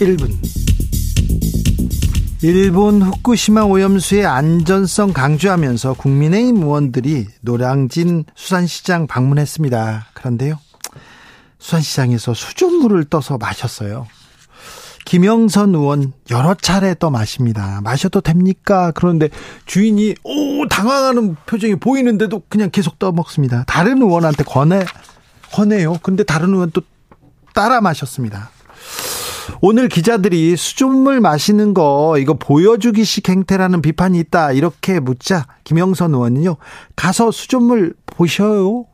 1분 0.00 0.32
일본 2.40 3.02
후쿠시마 3.02 3.62
오염수의 3.62 4.24
안전성 4.24 5.12
강조하면서 5.12 5.94
국민의힘 5.94 6.62
의원들이 6.62 7.26
노량진 7.40 8.26
수산시장 8.36 9.08
방문했습니다. 9.08 10.06
그런데요. 10.14 10.56
수산시장에서 11.58 12.34
수돗물을 12.34 13.06
떠서 13.06 13.38
마셨어요. 13.38 14.06
김영선 15.04 15.74
의원 15.74 16.12
여러 16.30 16.54
차례 16.54 16.94
떠 16.94 17.10
마십니다. 17.10 17.80
마셔도 17.82 18.20
됩니까? 18.20 18.92
그런데 18.94 19.30
주인이 19.66 20.14
오 20.22 20.68
당황하는 20.68 21.34
표정이 21.46 21.76
보이는데도 21.76 22.42
그냥 22.48 22.70
계속 22.70 23.00
떠 23.00 23.10
먹습니다. 23.10 23.64
다른 23.66 24.00
의원한테 24.00 24.44
권해 24.44 24.84
권해요. 25.52 25.98
근데 26.02 26.22
다른 26.22 26.50
의원 26.50 26.70
또 26.70 26.82
따라 27.52 27.80
마셨습니다. 27.80 28.50
오늘 29.60 29.88
기자들이 29.88 30.56
수돗물 30.56 31.20
마시는 31.20 31.74
거 31.74 32.16
이거 32.18 32.34
보여주기식 32.34 33.28
행태라는 33.28 33.82
비판이 33.82 34.18
있다. 34.20 34.52
이렇게 34.52 35.00
묻자 35.00 35.46
김영선 35.64 36.14
의원은요 36.14 36.56
가서 36.96 37.30
수돗물 37.30 37.94
보셔요 38.06 38.86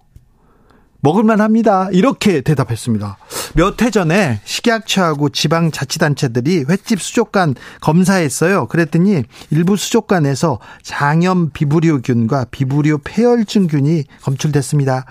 먹을만 1.04 1.40
합니다. 1.42 1.88
이렇게 1.92 2.40
대답했습니다. 2.40 3.18
몇 3.56 3.82
해 3.82 3.90
전에 3.90 4.40
식약처하고 4.44 5.28
지방자치단체들이 5.28 6.64
횟집 6.68 7.02
수족관 7.02 7.54
검사했어요. 7.80 8.66
그랬더니 8.66 9.22
일부 9.50 9.76
수족관에서 9.76 10.58
장염 10.82 11.50
비브리오균과 11.50 12.46
비브리오 12.50 12.98
폐혈증균이 13.04 14.04
검출됐습니다. 14.22 15.04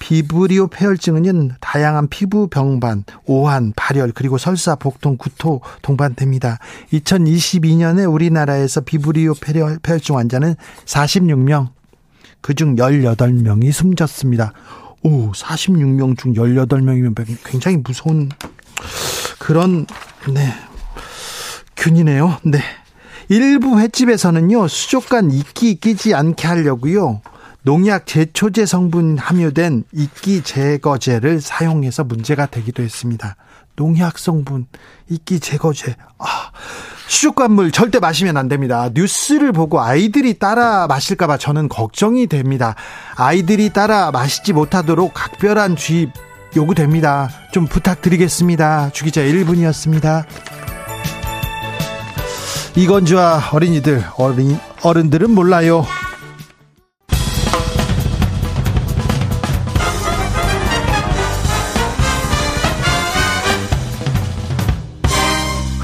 비브리오 0.00 0.66
폐혈증은 0.66 1.52
다양한 1.60 2.08
피부 2.08 2.48
병반, 2.48 3.04
오한, 3.24 3.72
발열, 3.76 4.12
그리고 4.12 4.38
설사, 4.38 4.74
복통, 4.74 5.16
구토 5.16 5.60
동반됩니다. 5.82 6.58
2022년에 6.92 8.12
우리나라에서 8.12 8.80
비브리오 8.80 9.34
폐혈증 9.82 10.16
환자는 10.16 10.56
46명, 10.84 11.68
그중 12.40 12.76
18명이 12.76 13.72
숨졌습니다. 13.72 14.52
오, 15.06 15.30
46명 15.30 16.18
중 16.18 16.32
18명이면 16.34 17.14
굉장히 17.44 17.76
무서운 17.76 18.28
그런, 19.38 19.86
네, 20.28 20.52
균이네요. 21.76 22.38
네. 22.42 22.58
일부 23.28 23.78
횟집에서는요, 23.78 24.66
수족관 24.66 25.30
이끼 25.30 25.76
끼지 25.76 26.12
않게 26.12 26.48
하려고요, 26.48 27.20
농약 27.62 28.06
제초제 28.06 28.66
성분 28.66 29.16
함유된 29.16 29.84
이끼 29.92 30.42
제거제를 30.42 31.40
사용해서 31.40 32.02
문제가 32.02 32.46
되기도 32.46 32.82
했습니다. 32.82 33.36
농약 33.76 34.18
성분, 34.18 34.66
이끼 35.08 35.38
제거제. 35.38 35.94
아, 36.18 36.50
수족관물 37.08 37.70
절대 37.70 38.00
마시면 38.00 38.36
안 38.36 38.48
됩니다. 38.48 38.88
뉴스를 38.92 39.52
보고 39.52 39.80
아이들이 39.80 40.38
따라 40.38 40.86
마실까봐 40.86 41.38
저는 41.38 41.68
걱정이 41.68 42.26
됩니다. 42.26 42.74
아이들이 43.16 43.70
따라 43.70 44.10
마시지 44.10 44.52
못하도록 44.52 45.12
각별한 45.14 45.76
주의 45.76 46.10
요구됩니다. 46.56 47.28
좀 47.52 47.66
부탁드리겠습니다. 47.66 48.90
주기자 48.90 49.20
1분이었습니다. 49.20 50.24
이건주와 52.76 53.50
어린이들, 53.52 54.04
어린, 54.18 54.58
어른들은 54.82 55.30
몰라요. 55.30 55.86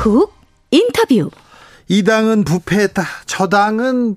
훅 0.03 0.35
인터뷰. 0.73 1.31
이 1.87 2.03
당은 2.03 2.43
부패했다. 2.43 3.05
저 3.27 3.49
당은 3.49 4.17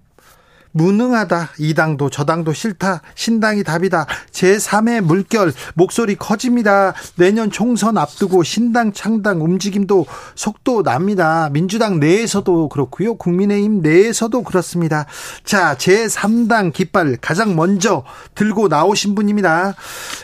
무능하다. 0.75 1.51
이 1.59 1.73
당도 1.73 2.09
저 2.09 2.25
당도 2.25 2.51
싫다. 2.51 3.01
신당이 3.15 3.63
답이다. 3.63 4.05
제3의 4.31 5.01
물결 5.01 5.53
목소리 5.73 6.15
커집니다. 6.15 6.93
내년 7.15 7.49
총선 7.49 7.97
앞두고 7.97 8.43
신당 8.43 8.91
창당 8.91 9.41
움직임도 9.41 10.05
속도 10.35 10.83
납니다. 10.83 11.49
민주당 11.53 12.01
내에서도 12.01 12.67
그렇고요. 12.67 13.15
국민의힘 13.15 13.81
내에서도 13.81 14.43
그렇습니다. 14.43 15.05
자, 15.45 15.75
제3당 15.77 16.73
깃발 16.73 17.17
가장 17.21 17.55
먼저 17.55 18.03
들고 18.35 18.67
나오신 18.67 19.15
분입니다. 19.15 19.75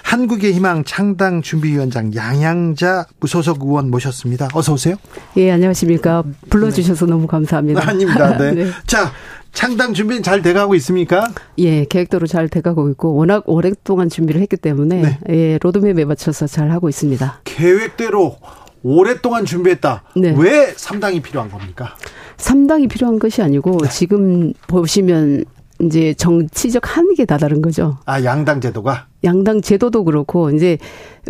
한국의 0.03 0.51
희망 0.51 0.83
창당 0.83 1.41
준비위원장 1.41 2.13
양양자 2.13 3.05
무소속 3.21 3.63
의원 3.63 3.89
모셨습니다. 3.89 4.49
어서 4.53 4.73
오세요. 4.73 4.95
예, 5.37 5.51
안녕하십니까. 5.51 6.23
불러주셔서 6.49 7.05
네. 7.05 7.11
너무 7.11 7.25
감사합니다. 7.27 7.87
아닙니다. 7.87 8.37
네. 8.37 8.51
네. 8.65 8.71
자, 8.85 9.13
창당 9.53 9.93
준비는 9.93 10.23
잘 10.23 10.41
돼가고 10.41 10.75
있습니까? 10.75 11.31
예, 11.57 11.85
계획대로 11.85 12.25
잘 12.25 12.47
돼가고 12.47 12.89
있고 12.91 13.13
워낙 13.15 13.43
오랫동안 13.47 14.09
준비를 14.09 14.41
했기 14.41 14.55
때문에 14.57 15.01
네. 15.01 15.19
예, 15.29 15.59
로드맵에 15.61 16.05
맞춰서 16.05 16.47
잘 16.47 16.71
하고 16.71 16.89
있습니다. 16.89 17.41
계획대로 17.43 18.37
오랫동안 18.83 19.45
준비했다. 19.45 20.03
네. 20.15 20.33
왜 20.37 20.73
3당이 20.73 21.21
필요한 21.21 21.51
겁니까? 21.51 21.95
3당이 22.37 22.89
필요한 22.89 23.19
것이 23.19 23.41
아니고 23.41 23.79
네. 23.83 23.89
지금 23.89 24.53
보시면 24.67 25.45
이제 25.84 26.13
정치적 26.13 26.97
한계에 26.97 27.25
다다른 27.25 27.61
거죠. 27.61 27.97
아, 28.05 28.23
양당 28.23 28.61
제도가? 28.61 29.07
양당 29.23 29.61
제도도 29.61 30.03
그렇고 30.03 30.49
이제 30.51 30.77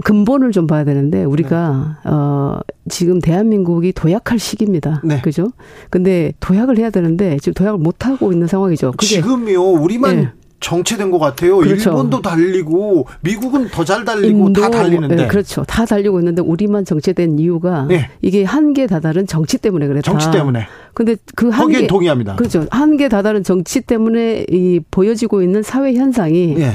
근본을 0.04 0.52
좀 0.52 0.68
봐야 0.68 0.84
되는데 0.84 1.24
우리가 1.24 1.97
네. 2.06 2.10
어 2.10 2.60
지금 2.89 3.20
대한민국이 3.20 3.91
도약할 3.91 4.39
시기입니다. 4.39 5.02
네. 5.04 5.20
그죠? 5.22 5.52
근데 5.89 6.34
도약을 6.39 6.78
해야 6.78 6.89
되는데 6.89 7.38
지금 7.39 7.54
도약을 7.54 7.80
못 7.80 8.06
하고 8.06 8.32
있는 8.32 8.47
상황이죠. 8.47 8.91
그게 8.91 9.06
지금요. 9.06 9.62
우리만 9.62 10.16
네. 10.16 10.30
정체된 10.62 11.12
것 11.12 11.20
같아요. 11.20 11.57
그렇죠. 11.57 11.89
일본도 11.89 12.22
달리고 12.22 13.07
미국은 13.22 13.68
더 13.70 13.84
잘 13.84 14.05
달리고 14.05 14.47
인도, 14.47 14.62
다 14.62 14.70
달리는데. 14.70 15.16
네, 15.16 15.28
그렇죠. 15.28 15.64
다 15.66 15.86
달리고 15.86 16.20
있는데 16.20 16.41
우리만 16.41 16.86
정체된 16.86 17.39
이유가 17.39 17.86
네. 17.89 18.09
이게 18.22 18.43
한계 18.45 18.88
다다른 18.88 19.28
정치 19.28 19.57
때문에 19.57 19.88
그랬다. 19.88 20.09
정치 20.09 20.32
때문에. 20.32 20.68
근데 20.93 21.16
그 21.36 21.49
한계 21.49 21.88
동의합니다. 21.88 22.36
그렇죠. 22.36 22.66
한계 22.70 23.09
다다른 23.09 23.43
정치 23.43 23.82
때문에 23.82 24.45
이 24.49 24.80
보여지고 24.91 25.41
있는 25.41 25.64
사회 25.64 25.93
현상이 25.93 26.55
네. 26.55 26.72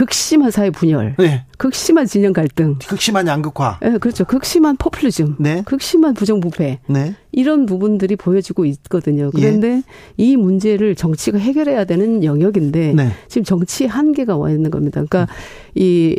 극심한 0.00 0.50
사회 0.50 0.70
분열, 0.70 1.14
네. 1.18 1.44
극심한 1.58 2.06
진영 2.06 2.32
갈등, 2.32 2.76
극심한 2.88 3.26
양극화, 3.26 3.80
네, 3.82 3.98
그렇죠. 3.98 4.24
극심한 4.24 4.78
포퓰리즘, 4.78 5.36
네. 5.38 5.62
극심한 5.66 6.14
부정부패, 6.14 6.78
네. 6.86 7.14
이런 7.32 7.66
부분들이 7.66 8.16
보여지고 8.16 8.64
있거든요. 8.64 9.30
그런데 9.30 9.68
예. 9.68 9.82
이 10.16 10.38
문제를 10.38 10.94
정치가 10.94 11.36
해결해야 11.36 11.84
되는 11.84 12.24
영역인데 12.24 12.94
네. 12.94 13.10
지금 13.28 13.44
정치 13.44 13.84
한계가 13.84 14.38
와 14.38 14.50
있는 14.50 14.70
겁니다. 14.70 15.04
그러니까 15.04 15.24
음. 15.24 15.72
이 15.74 16.16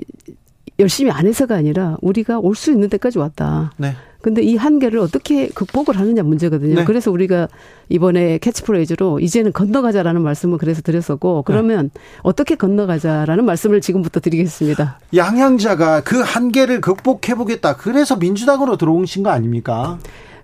열심히 0.80 1.11
안 1.11 1.28
해서가 1.28 1.55
아니라 1.55 1.97
우리가 2.01 2.39
올 2.39 2.55
수 2.55 2.72
있는 2.72 2.89
데까지 2.89 3.19
왔다. 3.19 3.72
네. 3.78 3.93
근데 4.22 4.43
이 4.43 4.55
한계를 4.55 4.99
어떻게 4.99 5.47
극복을 5.49 5.97
하느냐 5.97 6.22
문제거든요. 6.22 6.76
네. 6.76 6.84
그래서 6.86 7.09
우리가 7.09 7.47
이번에 7.89 8.38
캐치프레이즈로 8.38 9.19
이제는 9.19 9.51
건너가자라는 9.51 10.22
말씀을 10.22 10.59
그래서 10.59 10.82
드렸었고 10.84 11.41
그러면 11.43 11.89
네. 11.93 12.01
어떻게 12.22 12.53
건너가자라는 12.55 13.45
말씀을 13.45 13.82
지금부터 13.82 14.19
드리겠습니다. 14.19 14.99
양향자가 15.16 16.01
그 16.03 16.19
한계를 16.22 16.82
극복해 16.82 17.36
보겠다. 17.36 17.76
그래서 17.78 18.15
민주당으로 18.15 18.78
들어오신 18.78 19.24
거 19.24 19.32
아닙니까? 19.32 19.97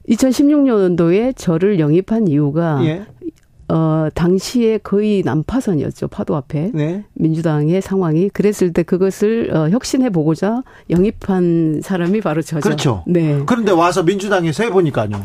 2016년도에 0.10 1.34
저를 1.36 1.80
영입한 1.80 2.28
이유가 2.28 2.80
예. 2.84 3.06
어, 3.70 4.08
당시에 4.14 4.78
거의 4.78 5.22
난파선이었죠. 5.26 6.08
파도 6.08 6.36
앞에. 6.36 6.72
네. 6.74 7.04
민주당의 7.14 7.82
상황이. 7.82 8.30
그랬을 8.30 8.72
때 8.72 8.84
그것을 8.84 9.54
어, 9.54 9.70
혁신해 9.70 10.10
보고자 10.10 10.64
영입한 10.90 11.82
사람이 11.84 12.22
바로 12.22 12.42
저죠. 12.42 12.62
그렇죠. 12.62 13.04
네. 13.08 13.42
그런데 13.46 13.72
와서 13.72 14.04
민주당에서 14.04 14.64
해보니까요. 14.64 15.24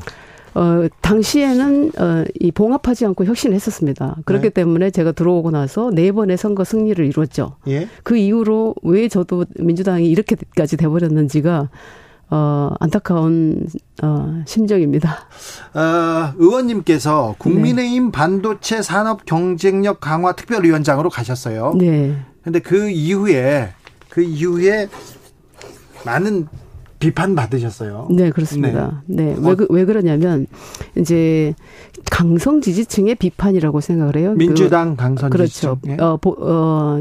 어, 0.54 0.86
당시에는, 1.00 1.92
어, 1.96 2.24
이 2.38 2.50
봉합하지 2.50 3.06
않고 3.06 3.24
혁신했었습니다. 3.24 4.18
그렇기 4.26 4.48
네. 4.48 4.50
때문에 4.50 4.90
제가 4.90 5.12
들어오고 5.12 5.50
나서 5.50 5.90
네 5.90 6.12
번의 6.12 6.36
선거 6.36 6.64
승리를 6.64 7.02
이뤘죠. 7.06 7.56
예. 7.68 7.88
그 8.02 8.16
이후로 8.16 8.74
왜 8.82 9.08
저도 9.08 9.46
민주당이 9.58 10.06
이렇게까지 10.10 10.76
돼버렸는지가 10.76 11.70
어, 12.34 12.70
안타까운 12.80 13.66
어, 14.02 14.42
심정입니다. 14.46 15.18
어, 15.74 16.32
의원님께서 16.38 17.34
국민의힘 17.36 18.06
네. 18.06 18.10
반도체 18.10 18.80
산업 18.80 19.26
경쟁력 19.26 20.00
강화 20.00 20.32
특별위원장으로 20.32 21.10
가셨어요. 21.10 21.74
네. 21.76 22.16
근데 22.42 22.58
그 22.58 22.88
이후에 22.88 23.74
그 24.08 24.22
이후에 24.22 24.88
많은 26.06 26.48
비판 26.98 27.34
받으셨어요. 27.34 28.08
네, 28.10 28.30
그렇습니다. 28.30 29.02
네. 29.06 29.34
네. 29.34 29.36
왜, 29.38 29.54
그, 29.54 29.66
왜 29.68 29.84
그러냐면, 29.84 30.46
이제, 30.96 31.52
강성 32.10 32.60
지지층의 32.60 33.16
비판이라고 33.16 33.80
생각을 33.80 34.16
해요. 34.16 34.34
민주당 34.36 34.90
그, 34.90 35.02
강성 35.02 35.28
그렇죠. 35.28 35.48
지지층. 35.48 35.76
그렇죠. 35.82 36.04
어, 36.04 36.16
보, 36.16 36.36
어, 36.38 37.00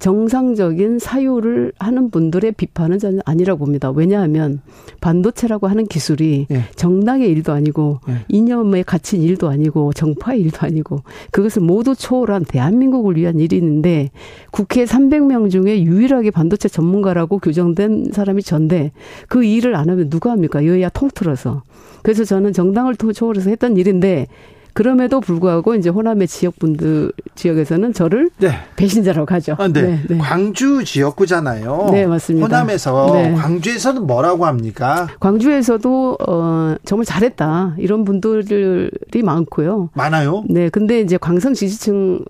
정상적인 0.00 0.98
사유를 0.98 1.72
하는 1.78 2.10
분들의 2.10 2.52
비판은 2.52 2.98
저는 2.98 3.20
아니라고 3.24 3.60
봅니다. 3.60 3.90
왜냐하면 3.90 4.60
반도체라고 5.00 5.68
하는 5.68 5.86
기술이 5.86 6.46
예. 6.50 6.64
정당의 6.74 7.30
일도 7.30 7.52
아니고 7.52 8.00
예. 8.08 8.24
이념에 8.28 8.82
갇힌 8.82 9.22
일도 9.22 9.48
아니고 9.48 9.92
정파의 9.92 10.40
일도 10.40 10.66
아니고 10.66 11.02
그것을 11.30 11.62
모두 11.62 11.94
초월한 11.94 12.44
대한민국을 12.46 13.16
위한 13.16 13.38
일인데 13.38 14.10
국회 14.50 14.84
300명 14.84 15.50
중에 15.50 15.82
유일하게 15.82 16.30
반도체 16.30 16.68
전문가라고 16.68 17.38
규정된 17.38 18.10
사람이 18.12 18.42
전데 18.42 18.92
그 19.28 19.44
일을 19.44 19.76
안 19.76 19.88
하면 19.88 20.10
누가 20.10 20.30
합니까? 20.32 20.64
여야 20.66 20.88
통틀어서. 20.88 21.62
그래서 22.02 22.24
저는 22.24 22.52
정당을 22.52 22.96
초월해서 22.96 23.50
했던 23.50 23.76
일인데 23.76 24.26
그럼에도 24.74 25.20
불구하고 25.20 25.74
이제 25.74 25.90
호남의 25.90 26.28
지역분들 26.28 27.12
지역에서는 27.34 27.92
저를 27.92 28.30
네. 28.38 28.52
배신자라고 28.76 29.34
하죠. 29.34 29.56
아, 29.58 29.68
네. 29.68 29.82
네, 29.82 30.00
네. 30.08 30.18
광주 30.18 30.84
지역구잖아요. 30.84 31.88
네, 31.92 32.06
맞습니다. 32.06 32.46
호남에서 32.46 33.10
네. 33.14 33.32
광주에서는 33.32 34.06
뭐라고 34.06 34.46
합니까? 34.46 35.08
광주에서도 35.20 36.18
어 36.26 36.74
정말 36.84 37.04
잘했다 37.04 37.76
이런 37.78 38.04
분들이 38.04 39.22
많고요. 39.22 39.90
많아요. 39.94 40.44
네, 40.48 40.68
근데 40.68 41.00
이제 41.00 41.16
광성 41.16 41.54
지지층 41.54 42.24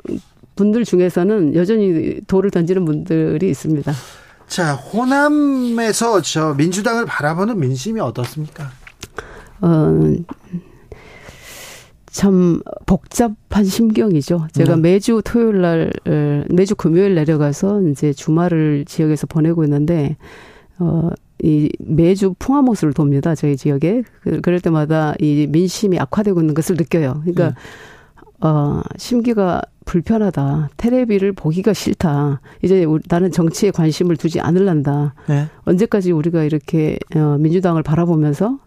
분들 0.56 0.84
중에서는 0.84 1.54
여전히 1.54 2.20
돌을 2.26 2.50
던지는 2.50 2.84
분들이 2.84 3.48
있습니다. 3.50 3.92
자, 4.46 4.74
호남에서 4.74 6.20
저 6.20 6.54
민주당을 6.54 7.06
바라보는 7.06 7.58
민심이 7.58 8.00
어떻습니까? 8.00 8.70
어, 9.62 10.14
참 12.12 12.60
복잡한 12.84 13.64
심경이죠. 13.64 14.46
제가 14.52 14.76
네. 14.76 14.82
매주 14.82 15.22
토요일 15.24 15.62
날, 15.62 15.90
매주 16.50 16.76
금요일 16.76 17.14
내려가서 17.14 17.82
이제 17.88 18.12
주말을 18.12 18.84
지역에서 18.86 19.26
보내고 19.26 19.64
있는데, 19.64 20.16
어, 20.78 21.08
이 21.42 21.70
매주 21.78 22.34
풍화모스를 22.38 22.92
돕니다. 22.92 23.34
저희 23.34 23.56
지역에. 23.56 24.02
그, 24.20 24.42
그럴 24.42 24.60
때마다 24.60 25.14
이 25.20 25.46
민심이 25.48 25.98
악화되고 25.98 26.38
있는 26.40 26.54
것을 26.54 26.76
느껴요. 26.76 27.22
그러니까, 27.22 27.48
네. 27.48 27.54
어, 28.46 28.82
심기가 28.98 29.62
불편하다. 29.86 30.70
테레비를 30.76 31.32
보기가 31.32 31.72
싫다. 31.72 32.40
이제 32.60 32.86
나는 33.08 33.30
정치에 33.30 33.70
관심을 33.70 34.16
두지 34.16 34.40
않을란다. 34.40 35.14
네. 35.28 35.46
언제까지 35.64 36.12
우리가 36.12 36.44
이렇게 36.44 36.98
어, 37.16 37.38
민주당을 37.38 37.82
바라보면서 37.82 38.58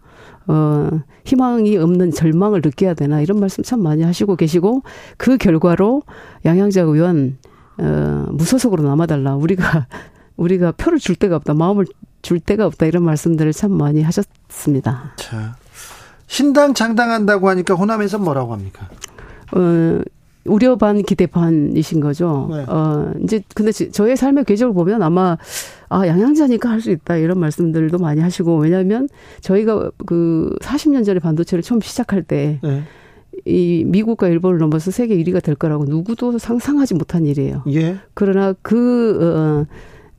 어, 0.48 0.90
희망이 1.24 1.76
없는 1.76 2.12
절망을 2.12 2.60
느껴야 2.64 2.94
되나 2.94 3.20
이런 3.20 3.40
말씀 3.40 3.64
참 3.64 3.82
많이 3.82 4.02
하시고 4.02 4.36
계시고 4.36 4.82
그 5.16 5.36
결과로 5.36 6.02
양양자 6.44 6.82
의원 6.82 7.38
어, 7.78 8.26
무소속으로 8.30 8.82
남아달라. 8.84 9.36
우리가 9.36 9.86
우리가 10.36 10.72
표를 10.72 10.98
줄 10.98 11.16
데가 11.16 11.36
없다. 11.36 11.54
마음을 11.54 11.86
줄 12.22 12.40
데가 12.40 12.66
없다. 12.66 12.86
이런 12.86 13.04
말씀들을 13.04 13.52
참 13.52 13.72
많이 13.72 14.02
하셨습니다. 14.02 15.12
자, 15.16 15.56
신당 16.26 16.74
창당한다고 16.74 17.48
하니까 17.48 17.74
호남에서 17.74 18.18
뭐라고 18.18 18.52
합니까? 18.52 18.88
어, 19.52 20.00
우려 20.44 20.76
반 20.76 21.02
기대 21.02 21.26
반이신 21.26 22.00
거죠. 22.00 22.48
네. 22.50 22.64
어, 22.68 23.12
이제 23.22 23.42
근데 23.54 23.72
저의 23.72 24.16
삶의 24.16 24.44
궤적을 24.44 24.74
보면 24.74 25.02
아마 25.02 25.36
아, 25.88 26.06
양양자니까 26.06 26.68
할 26.68 26.80
수 26.80 26.90
있다 26.90 27.16
이런 27.16 27.38
말씀들도 27.40 27.98
많이 27.98 28.20
하시고 28.20 28.58
왜냐하면 28.58 29.08
저희가 29.40 29.90
그 30.06 30.54
40년 30.60 31.04
전에 31.04 31.18
반도체를 31.20 31.62
처음 31.62 31.80
시작할 31.80 32.22
때 32.22 32.60
네. 32.62 32.82
이 33.44 33.84
미국과 33.86 34.28
일본을 34.28 34.58
넘어서 34.58 34.90
세계 34.90 35.16
1위가 35.16 35.42
될 35.42 35.54
거라고 35.54 35.84
누구도 35.84 36.38
상상하지 36.38 36.94
못한 36.94 37.26
일이에요. 37.26 37.62
예. 37.72 37.96
그러나 38.14 38.54
그 38.62 39.66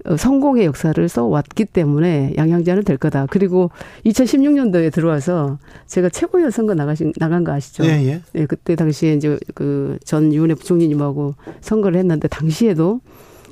어, 0.05 0.11
어, 0.11 0.15
성공의 0.15 0.65
역사를 0.65 1.09
써왔기 1.09 1.65
때문에 1.65 2.33
양향자는 2.37 2.83
될 2.83 2.97
거다. 2.97 3.25
그리고 3.29 3.71
2016년도에 4.05 4.93
들어와서 4.93 5.57
제가 5.87 6.09
최고위원 6.09 6.51
선거 6.51 6.73
나가신 6.75 7.13
나간 7.17 7.43
거 7.43 7.51
아시죠? 7.51 7.83
예, 7.85 7.89
예. 8.05 8.21
네, 8.33 8.45
그때 8.45 8.75
당시에 8.75 9.13
이제 9.13 9.37
그 9.55 9.97
전 10.05 10.31
유은혜 10.33 10.53
부총리님하고 10.55 11.35
선거를 11.61 11.99
했는데 11.99 12.27
당시에도 12.29 13.01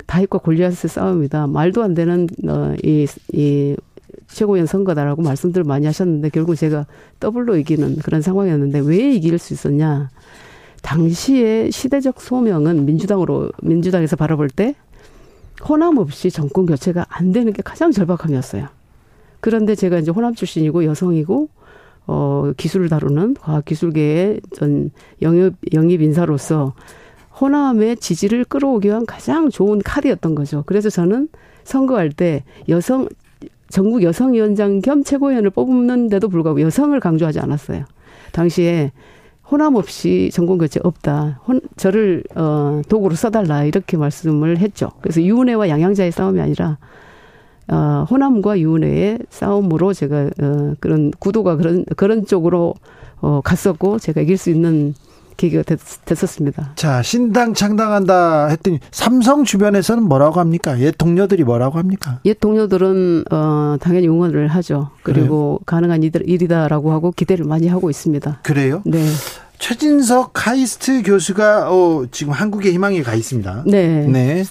다윗과 0.06 0.38
골리앗의 0.38 0.88
싸움이다. 0.88 1.46
말도 1.46 1.82
안 1.82 1.94
되는 1.94 2.28
어이 2.46 3.06
이 3.32 3.76
최고위원 4.28 4.66
선거다라고 4.66 5.22
말씀들을 5.22 5.64
많이 5.64 5.86
하셨는데 5.86 6.30
결국 6.30 6.56
제가 6.56 6.86
더블로 7.20 7.56
이기는 7.56 7.96
그런 7.96 8.22
상황이었는데 8.22 8.80
왜 8.80 9.12
이길 9.12 9.38
수 9.38 9.54
있었냐? 9.54 10.10
당시에 10.82 11.70
시대적 11.70 12.20
소명은 12.20 12.84
민주당으로 12.84 13.50
민주당에서 13.62 14.16
바라볼 14.16 14.48
때 14.48 14.74
호남 15.68 15.98
없이 15.98 16.30
정권 16.30 16.66
교체가 16.66 17.06
안 17.08 17.32
되는 17.32 17.52
게 17.52 17.62
가장 17.62 17.90
절박함이었어요. 17.90 18.68
그런데 19.40 19.74
제가 19.74 19.98
이제 19.98 20.10
호남 20.10 20.34
출신이고 20.34 20.84
여성이고 20.84 21.48
어 22.08 22.52
기술을 22.56 22.88
다루는 22.88 23.34
과학 23.34 23.64
기술계의 23.64 24.40
전 24.54 24.90
영입 25.22 25.54
영입 25.72 26.02
인사로서 26.02 26.74
호남의 27.40 27.96
지지를 27.98 28.44
끌어오기 28.44 28.88
위한 28.88 29.04
가장 29.06 29.50
좋은 29.50 29.80
카드였던 29.80 30.34
거죠. 30.34 30.62
그래서 30.66 30.88
저는 30.88 31.28
선거할 31.64 32.10
때 32.10 32.44
여성 32.68 33.08
전국 33.68 34.02
여성위원장 34.02 34.80
겸 34.80 35.02
최고위원을 35.02 35.50
뽑는데도 35.50 36.28
불구하고 36.28 36.60
여성을 36.60 36.98
강조하지 36.98 37.40
않았어요. 37.40 37.84
당시에 38.32 38.92
호남 39.50 39.76
없이 39.76 40.30
전공 40.32 40.58
교체 40.58 40.80
없다. 40.82 41.40
혼, 41.46 41.60
저를 41.76 42.24
어 42.34 42.82
도구로 42.88 43.14
써달라 43.14 43.64
이렇게 43.64 43.96
말씀을 43.96 44.58
했죠. 44.58 44.90
그래서 45.00 45.22
유은혜와 45.22 45.68
양양자의 45.68 46.12
싸움이 46.12 46.40
아니라 46.40 46.78
어 47.68 48.06
호남과 48.10 48.58
유은혜의 48.60 49.20
싸움으로 49.30 49.92
제가 49.92 50.30
어 50.40 50.74
그런 50.80 51.10
구도가 51.18 51.56
그런 51.56 51.84
그런 51.96 52.26
쪽으로 52.26 52.74
어 53.20 53.40
갔었고 53.42 53.98
제가 53.98 54.20
이길 54.20 54.36
수 54.36 54.50
있는 54.50 54.94
계기가 55.36 55.62
됐, 55.62 55.78
었습니다 56.10 56.72
자, 56.76 57.02
신당 57.02 57.54
창당한다 57.54 58.48
했더니 58.48 58.80
삼성 58.90 59.44
주변에서는 59.44 60.02
뭐라고 60.02 60.40
합니까? 60.40 60.78
옛 60.80 60.94
동료들이 60.96 61.44
뭐라고 61.44 61.78
합니까? 61.78 62.20
옛 62.24 62.38
동료들은 62.40 63.24
어 63.30 63.76
당연히 63.80 64.08
응원을 64.08 64.48
하죠. 64.48 64.90
그리고 65.02 65.26
그래요? 65.26 65.58
가능한 65.66 66.02
일이다라고 66.02 66.92
하고 66.92 67.12
기대를 67.12 67.44
많이 67.44 67.68
하고 67.68 67.90
있습니다. 67.90 68.40
그래요? 68.42 68.82
네. 68.84 69.04
최진석 69.58 70.30
카이스트 70.34 71.02
교수가 71.02 71.72
어, 71.72 72.06
지금 72.10 72.32
한국의 72.32 72.72
희망에 72.72 73.02
가 73.02 73.14
있습니다. 73.14 73.64
네. 73.66 74.06
네. 74.06 74.44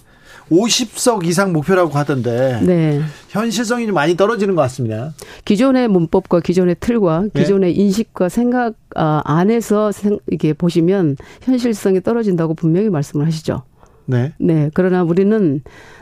50석 0.51 1.25
이상 1.25 1.53
목표라고 1.53 1.91
하던데 1.97 2.59
네. 2.63 3.01
현실성이 3.29 3.85
좀 3.85 3.95
많이 3.95 4.15
떨어지는 4.15 4.55
것 4.55 4.61
같습니다. 4.63 5.13
기존의 5.43 5.87
문법과 5.87 6.39
기존의 6.39 6.77
틀과 6.79 7.25
네. 7.33 7.41
기존의 7.41 7.73
네. 7.73 7.81
인식과 7.81 8.29
생각 8.29 8.75
아, 8.95 9.21
안에서 9.25 9.91
이게 10.31 10.53
보시면 10.53 11.17
현실성이 11.41 12.01
떨어진다고 12.01 12.53
분명히 12.53 12.89
말씀을 12.89 13.25
하시죠. 13.25 13.63
네. 14.05 14.33
네. 14.37 14.69
그러나 14.73 15.03
우리는 15.03 15.61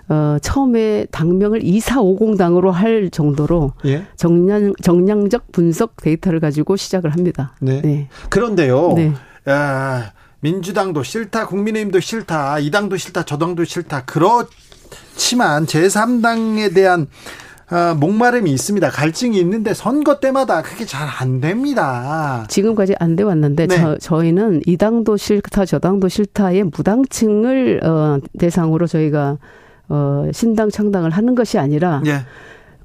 어 0.10 0.38
처음에 0.42 1.06
당명을 1.12 1.64
2450 1.64 2.38
당으로 2.38 2.72
할 2.72 3.10
정도로 3.10 3.72
예? 3.86 4.04
정량 4.18 4.74
정량적 4.82 5.54
분석 5.54 5.96
데이터를 6.02 6.42
가지고 6.42 6.76
시작을 6.76 7.12
합니다. 7.12 7.56
네. 7.62 7.82
네. 7.82 8.10
그런데요. 8.30 8.94
네. 8.98 9.14
야, 9.50 10.12
민주당도 10.44 11.04
싫다, 11.04 11.48
국민의힘도 11.48 12.02
싫다, 12.02 12.60
이 12.60 12.70
당도 12.70 12.98
싫다, 12.98 13.24
저 13.24 13.38
당도 13.38 13.64
싫다. 13.64 14.04
그렇지만 14.06 15.66
제3당에 15.66 16.74
대한 16.76 17.08
어, 17.72 17.96
목마름이 17.96 18.52
있습니다. 18.52 18.90
갈증이 18.90 19.40
있는데 19.40 19.74
선거 19.74 20.20
때마다 20.20 20.62
그게 20.62 20.86
잘 20.86 21.08
안 21.18 21.40
됩니다. 21.40 22.46
지금까지 22.50 22.94
안 23.00 23.16
돼 23.16 23.24
왔는데 23.24 23.68
네. 23.68 23.78
저, 23.78 23.98
저희는 23.98 24.62
이 24.66 24.76
당도 24.76 25.16
싫다, 25.16 25.66
저 25.66 25.80
당도 25.80 26.10
싫다의 26.10 26.66
무당층을 26.66 27.80
어, 27.86 28.20
대상으로 28.38 28.86
저희가 28.86 29.38
어, 29.88 30.26
신당 30.34 30.70
창당을 30.70 31.10
하는 31.12 31.36
것이 31.36 31.58
아니라 31.58 32.02
네. 32.04 32.20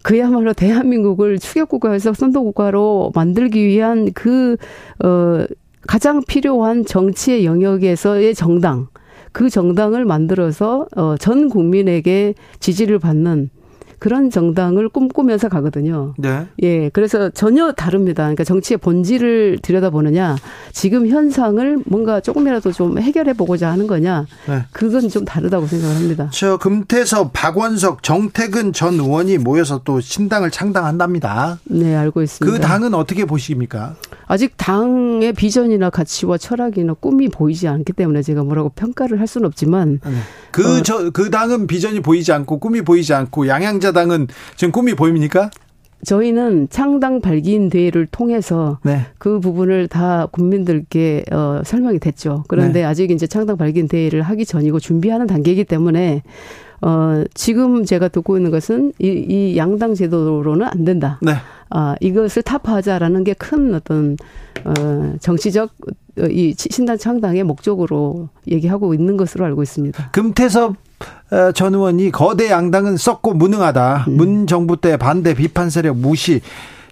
그야말로 0.02 0.52
대한민국을 0.52 1.40
추격국가에서 1.40 2.14
선도국가로 2.14 3.10
만들기 3.16 3.66
위한 3.66 4.12
그 4.14 4.56
어, 5.04 5.44
가장 5.86 6.22
필요한 6.24 6.84
정치의 6.84 7.44
영역에서의 7.44 8.34
정당, 8.34 8.88
그 9.32 9.48
정당을 9.48 10.04
만들어서 10.04 10.86
어, 10.96 11.16
전 11.18 11.48
국민에게 11.48 12.34
지지를 12.60 12.98
받는 12.98 13.50
그런 13.98 14.30
정당을 14.30 14.88
꿈꾸면서 14.88 15.48
가거든요. 15.48 16.14
네. 16.18 16.46
예, 16.62 16.88
그래서 16.90 17.30
전혀 17.30 17.72
다릅니다. 17.72 18.24
그러니까 18.24 18.44
정치의 18.44 18.78
본질을 18.78 19.58
들여다보느냐, 19.62 20.36
지금 20.72 21.08
현상을 21.08 21.78
뭔가 21.86 22.20
조금이라도 22.20 22.72
좀 22.72 22.98
해결해 22.98 23.32
보고자 23.32 23.70
하는 23.70 23.86
거냐, 23.86 24.26
네. 24.46 24.64
그건 24.72 25.08
좀 25.08 25.24
다르다고 25.24 25.66
생각합니다. 25.66 26.30
저 26.32 26.56
금태섭, 26.58 27.32
박원석, 27.32 28.02
정태근 28.02 28.72
전 28.72 28.94
의원이 28.94 29.38
모여서 29.38 29.80
또 29.84 30.00
신당을 30.00 30.50
창당한답니다. 30.50 31.58
네, 31.64 31.94
알고 31.94 32.22
있습니다. 32.22 32.58
그 32.58 32.64
당은 32.64 32.94
어떻게 32.94 33.24
보십니까? 33.24 33.96
아직 34.26 34.54
당의 34.56 35.32
비전이나 35.32 35.90
가치와 35.90 36.36
철학이나 36.36 36.94
꿈이 36.94 37.28
보이지 37.28 37.66
않기 37.66 37.94
때문에 37.94 38.22
제가 38.22 38.44
뭐라고 38.44 38.68
평가를 38.68 39.20
할 39.20 39.26
수는 39.26 39.46
없지만 39.46 40.00
그 40.50 40.82
저그 40.82 41.06
어, 41.06 41.10
그 41.10 41.30
당은 41.30 41.66
비전이 41.66 42.00
보이지 42.00 42.32
않고 42.32 42.58
꿈이 42.58 42.82
보이지 42.82 43.14
않고 43.14 43.48
양양자 43.48 43.87
당은 43.92 44.28
지금 44.56 44.72
꿈이 44.72 44.94
보입니까? 44.94 45.50
저희는 46.04 46.68
창당 46.70 47.20
발기인 47.20 47.70
대회를 47.70 48.06
통해서 48.06 48.78
네. 48.84 49.06
그 49.18 49.40
부분을 49.40 49.88
다 49.88 50.26
국민들께 50.30 51.24
어, 51.32 51.60
설명이 51.64 51.98
됐죠. 51.98 52.44
그런데 52.46 52.80
네. 52.80 52.84
아직 52.84 53.10
이제 53.10 53.26
창당 53.26 53.56
발기인 53.56 53.88
대회를 53.88 54.22
하기 54.22 54.44
전이고 54.46 54.78
준비하는 54.78 55.26
단계이기 55.26 55.64
때문에 55.64 56.22
어, 56.80 57.24
지금 57.34 57.84
제가 57.84 58.06
듣고 58.08 58.36
있는 58.36 58.52
것은 58.52 58.92
이, 59.00 59.08
이 59.08 59.56
양당 59.56 59.94
제도로는 59.94 60.66
안 60.66 60.84
된다. 60.84 61.18
네. 61.20 61.32
아, 61.70 61.96
이것을 62.00 62.42
타파하자라는 62.42 63.24
게 63.24 63.34
큰 63.34 63.74
어떤 63.74 64.16
어, 64.64 65.14
정치적 65.20 65.70
어, 66.20 66.26
이 66.30 66.54
신당 66.56 66.96
창당의 66.96 67.42
목적으로 67.42 68.28
얘기하고 68.48 68.94
있는 68.94 69.16
것으로 69.16 69.44
알고 69.44 69.62
있습니다. 69.64 70.10
금태섭 70.12 70.70
어, 70.70 70.74
전 71.54 71.74
의원이 71.74 72.10
거대 72.10 72.50
양당은 72.50 72.96
썩고 72.96 73.34
무능하다. 73.34 74.04
음. 74.08 74.16
문 74.16 74.46
정부 74.46 74.76
때 74.76 74.96
반대 74.96 75.34
비판 75.34 75.70
세력 75.70 75.96
무시 75.96 76.40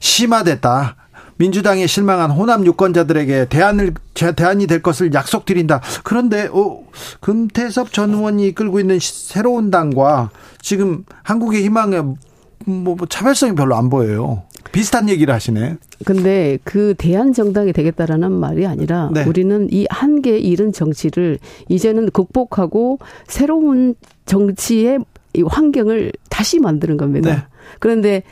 심화됐다. 0.01 0.97
민주당에 1.39 1.87
실망한 1.87 2.31
호남 2.31 2.65
유권자들에게 2.65 3.47
대안을 3.49 3.95
대안이 4.15 4.67
될 4.67 4.83
것을 4.83 5.13
약속드린다. 5.13 5.83
그런데 6.03 6.49
어, 6.51 6.83
금태섭 7.21 7.93
전 7.93 8.15
의원이 8.15 8.47
이끌고 8.49 8.81
있는 8.81 8.99
새로운 9.01 9.71
당과 9.71 10.31
지금 10.61 11.05
한국의 11.23 11.63
희망에 11.65 12.01
뭐, 12.01 12.17
뭐 12.65 12.97
차별성이 13.09 13.55
별로 13.55 13.77
안 13.77 13.91
보여요. 13.91 14.43
비슷한 14.73 15.09
얘기를 15.09 15.33
하시네. 15.33 15.77
근데 16.05 16.59
그 16.65 16.95
대한 16.99 17.33
정당이 17.33 17.73
되겠다라는 17.73 18.33
말이 18.33 18.67
아니라 18.67 19.11
네. 19.13 19.25
우리는 19.25 19.69
이 19.71 19.87
한계 19.89 20.39
잃은 20.39 20.73
정치를 20.73 21.39
이제는 21.69 22.11
극복하고 22.11 22.99
새로운 23.27 23.95
정치의 24.27 24.99
이 25.35 25.43
환경을 25.43 26.13
다시 26.31 26.61
만드는 26.61 26.97
겁니다. 26.97 27.31
네. 27.31 27.43
그런데 27.79 28.23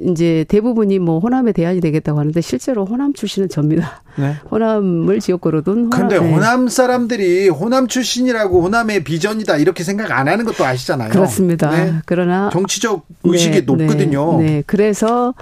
이제 0.00 0.44
대부분이 0.48 0.98
뭐 0.98 1.20
호남에 1.20 1.52
대안이 1.52 1.80
되겠다고 1.80 2.18
하는데 2.18 2.40
실제로 2.40 2.84
호남 2.84 3.12
출신은 3.12 3.48
접니다. 3.48 4.02
네. 4.16 4.34
호남을 4.50 5.20
지역구로 5.20 5.62
둔. 5.62 5.88
그런데 5.90 6.16
호남, 6.16 6.30
네. 6.30 6.34
호남 6.34 6.68
사람들이 6.68 7.48
호남 7.48 7.86
출신이라고 7.86 8.62
호남의 8.62 9.04
비전이다 9.04 9.58
이렇게 9.58 9.84
생각 9.84 10.10
안 10.10 10.28
하는 10.28 10.44
것도 10.44 10.64
아시잖아요. 10.64 11.10
그렇습니다. 11.10 11.70
네. 11.70 11.94
그러나 12.06 12.50
정치적 12.52 13.06
의식이 13.22 13.60
네, 13.60 13.60
높거든요. 13.60 14.38
네. 14.38 14.44
네. 14.44 14.62
그래서 14.66 15.34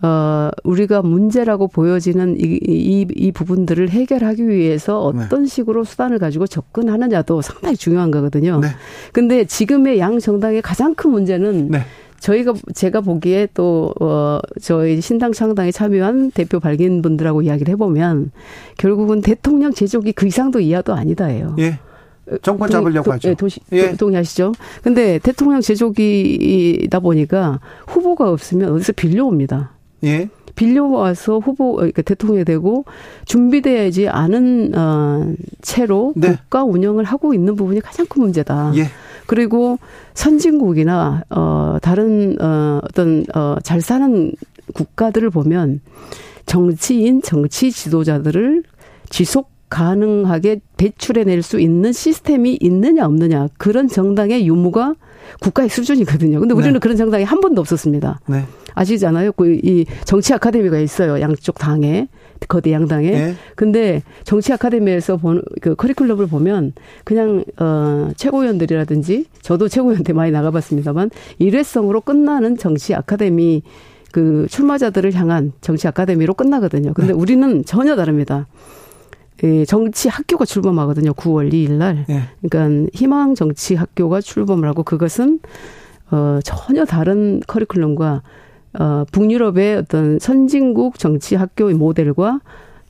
어, 0.00 0.50
우리가 0.62 1.02
문제라고 1.02 1.66
보여지는 1.66 2.36
이, 2.38 2.58
이, 2.62 3.06
이 3.14 3.32
부분들을 3.32 3.90
해결하기 3.90 4.48
위해서 4.48 5.02
어떤 5.02 5.42
네. 5.42 5.48
식으로 5.48 5.82
수단을 5.84 6.18
가지고 6.18 6.46
접근하느냐도 6.46 7.42
상당히 7.42 7.76
중요한 7.76 8.10
거거든요. 8.10 8.60
네. 8.60 8.68
근데 9.12 9.44
지금의 9.44 9.98
양 9.98 10.20
정당의 10.20 10.62
가장 10.62 10.94
큰 10.94 11.10
문제는 11.10 11.68
네. 11.70 11.80
저희가 12.20 12.54
제가 12.74 13.00
보기에 13.00 13.48
또 13.54 13.92
어, 14.00 14.40
저희 14.60 15.00
신당 15.00 15.32
창당에 15.32 15.72
참여한 15.72 16.30
대표 16.30 16.60
발긴 16.60 17.02
분들하고 17.02 17.42
이야기를 17.42 17.72
해보면 17.72 18.30
결국은 18.76 19.20
대통령 19.20 19.72
제조기 19.72 20.12
그 20.12 20.26
이상도 20.26 20.60
이하도 20.60 20.94
아니다예요. 20.94 21.56
예. 21.58 21.78
정권 22.42 22.70
잡으려고 22.70 23.04
도, 23.04 23.12
하죠. 23.12 23.30
예, 23.30 23.34
도시, 23.34 23.60
예. 23.72 23.92
동의하시죠? 23.94 24.52
근데 24.82 25.18
대통령 25.18 25.60
제조기이다 25.60 27.00
보니까 27.00 27.60
후보가 27.86 28.30
없으면 28.30 28.72
어디서 28.72 28.92
빌려옵니다. 28.92 29.77
예. 30.04 30.28
빌려와서 30.54 31.38
후보 31.38 31.74
그러니까 31.76 32.02
대통령이 32.02 32.44
되고 32.44 32.84
준비되어야지 33.26 34.08
않은 34.08 34.72
어 34.74 35.32
채로 35.62 36.12
네. 36.16 36.34
국가 36.34 36.64
운영을 36.64 37.04
하고 37.04 37.32
있는 37.32 37.54
부분이 37.54 37.80
가장 37.80 38.06
큰 38.06 38.22
문제다. 38.22 38.72
예. 38.76 38.86
그리고 39.26 39.78
선진국이나 40.14 41.22
어 41.30 41.76
다른 41.80 42.36
어 42.40 42.80
어떤 42.82 43.24
어잘 43.32 43.80
사는 43.80 44.32
국가들을 44.74 45.30
보면 45.30 45.80
정치인 46.46 47.22
정치 47.22 47.70
지도자들을 47.70 48.64
지속 49.10 49.50
가능하게 49.68 50.60
배출해낼 50.76 51.42
수 51.42 51.60
있는 51.60 51.92
시스템이 51.92 52.58
있느냐 52.60 53.04
없느냐 53.04 53.48
그런 53.58 53.86
정당의 53.86 54.46
유무가 54.46 54.94
국가의 55.40 55.68
수준이거든요. 55.68 56.40
근데 56.40 56.54
우리는 56.54 56.72
네. 56.74 56.78
그런 56.78 56.96
정당이 56.96 57.24
한 57.24 57.40
번도 57.40 57.60
없었습니다. 57.60 58.20
네. 58.26 58.44
아시잖아요. 58.74 59.32
그 59.32 59.58
이 59.64 59.84
정치 60.04 60.32
아카데미가 60.34 60.78
있어요. 60.78 61.20
양쪽 61.20 61.58
당에 61.58 62.08
거대 62.48 62.72
양당에. 62.72 63.10
네. 63.10 63.34
근데 63.56 64.02
정치 64.24 64.52
아카데미에서 64.52 65.16
보는 65.16 65.42
그 65.60 65.74
커리큘럼을 65.74 66.30
보면 66.30 66.72
그냥 67.04 67.44
어 67.58 68.10
최고위원들이라든지 68.16 69.26
저도 69.42 69.68
최고위원 69.68 70.04
때 70.04 70.12
많이 70.12 70.30
나가봤습니다만 70.30 71.10
일회성으로 71.38 72.00
끝나는 72.02 72.56
정치 72.56 72.94
아카데미 72.94 73.62
그 74.12 74.46
출마자들을 74.48 75.12
향한 75.14 75.52
정치 75.60 75.88
아카데미로 75.88 76.34
끝나거든요. 76.34 76.94
근데 76.94 77.12
네. 77.12 77.18
우리는 77.18 77.64
전혀 77.64 77.96
다릅니다. 77.96 78.46
예, 79.44 79.64
정치 79.64 80.08
학교가 80.08 80.44
출범하거든요. 80.44 81.12
9월 81.12 81.52
2일 81.52 81.72
날. 81.72 82.04
네. 82.08 82.22
그러니까 82.42 82.88
희망 82.92 83.34
정치 83.34 83.74
학교가 83.74 84.20
출범을 84.20 84.68
하고 84.68 84.82
그것은 84.82 85.40
어 86.10 86.40
전혀 86.42 86.84
다른 86.84 87.40
커리큘럼과 87.40 88.22
어 88.78 89.04
북유럽의 89.12 89.76
어떤 89.76 90.18
선진국 90.18 90.98
정치 90.98 91.36
학교의 91.36 91.74
모델과 91.74 92.40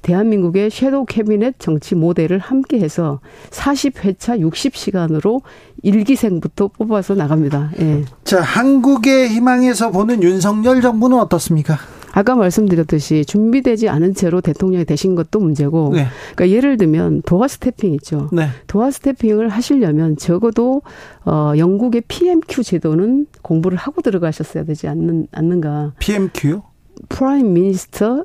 대한민국의 0.03 0.70
섀도우 0.70 1.07
캐비넷 1.07 1.57
정치 1.59 1.94
모델을 1.94 2.38
함께 2.38 2.78
해서 2.80 3.20
40회차 3.51 4.40
60시간으로 4.40 5.42
일기생부터 5.82 6.68
뽑아서 6.68 7.14
나갑니다. 7.14 7.72
예. 7.80 8.05
자, 8.24 8.40
한국의 8.40 9.28
희망에서 9.28 9.90
보는 9.90 10.22
윤석열 10.22 10.80
정부는 10.80 11.18
어떻습니까? 11.18 11.78
아까 12.18 12.34
말씀드렸듯이 12.34 13.24
준비되지 13.24 13.88
않은 13.88 14.12
채로 14.12 14.40
대통령이 14.40 14.84
되신 14.84 15.14
것도 15.14 15.38
문제고, 15.38 15.92
네. 15.94 16.06
그러니까 16.34 16.56
예를 16.56 16.76
들면 16.76 17.22
doorstepping 17.22 17.94
있죠. 17.94 18.28
네. 18.32 18.48
doorstepping을 18.66 19.48
하시려면 19.48 20.16
적어도 20.16 20.82
어 21.24 21.52
영국의 21.56 22.02
PMQ 22.08 22.64
제도는 22.64 23.26
공부를 23.42 23.78
하고 23.78 24.02
들어가셨어야 24.02 24.64
되지 24.64 24.88
않는 24.88 25.28
않는가? 25.30 25.92
PMQ요? 26.00 26.64
Prime 27.09 27.52
Minister 27.52 28.24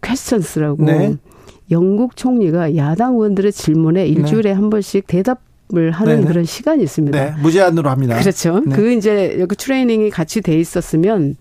Questions라고 0.00 0.82
네. 0.82 1.16
영국 1.70 2.16
총리가 2.16 2.76
야당 2.76 3.12
의원들의 3.16 3.52
질문에 3.52 4.06
일주일에 4.06 4.50
네. 4.50 4.52
한 4.52 4.70
번씩 4.70 5.06
대답 5.06 5.42
을 5.76 5.90
하는 5.90 6.16
네네. 6.16 6.26
그런 6.28 6.44
시간이 6.44 6.82
있습니다. 6.82 7.18
네, 7.18 7.34
무제한으로 7.42 7.90
합니다. 7.90 8.18
그렇죠. 8.18 8.60
네. 8.60 8.76
그 8.76 8.92
이제 8.92 9.36
여기 9.40 9.56
트레이닝이 9.56 10.10
같이 10.10 10.40
돼 10.40 10.58
있었으면 10.58 11.36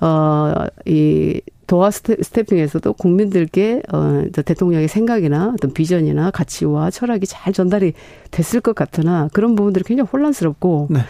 어이 0.00 1.40
doorstepping에서도 1.66 2.92
국민들께 2.92 3.82
어 3.92 4.22
대통령의 4.32 4.88
생각이나 4.88 5.52
어떤 5.54 5.72
비전이나 5.72 6.30
가치와 6.30 6.90
철학이 6.90 7.26
잘 7.26 7.52
전달이 7.52 7.94
됐을 8.30 8.60
것 8.60 8.74
같으나 8.74 9.28
그런 9.32 9.54
부분들이 9.54 9.84
굉장히 9.84 10.08
혼란스럽고 10.12 10.88
네. 10.90 11.00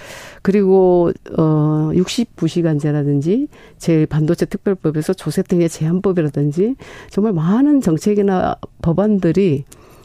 그리고 0.42 1.10
어 1.36 1.90
69시간제라든지 1.94 3.48
제 3.78 4.06
반도체 4.06 4.46
특별법에서 4.46 5.14
조세 5.14 5.42
등의 5.42 5.68
제한법이라든지 5.68 6.76
정말 7.10 7.32
많은 7.32 7.80
정책이나 7.80 8.56
법안들이 8.82 9.64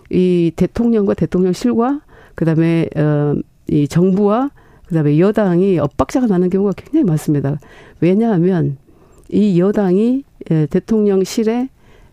이 0.09 0.51
대통령과 0.55 1.13
대통령실과 1.13 2.01
그다음에 2.39 2.87
어이 2.95 3.87
정부와 3.89 4.49
그다음에 4.87 5.19
여당이 5.19 5.77
엇박자가 5.77 6.27
나는 6.27 6.49
경우가 6.49 6.71
굉장히 6.77 7.03
많습니다. 7.03 7.59
왜냐하면 7.99 8.77
이 9.27 9.59
여당이 9.59 10.23
대통령실의 10.69 11.67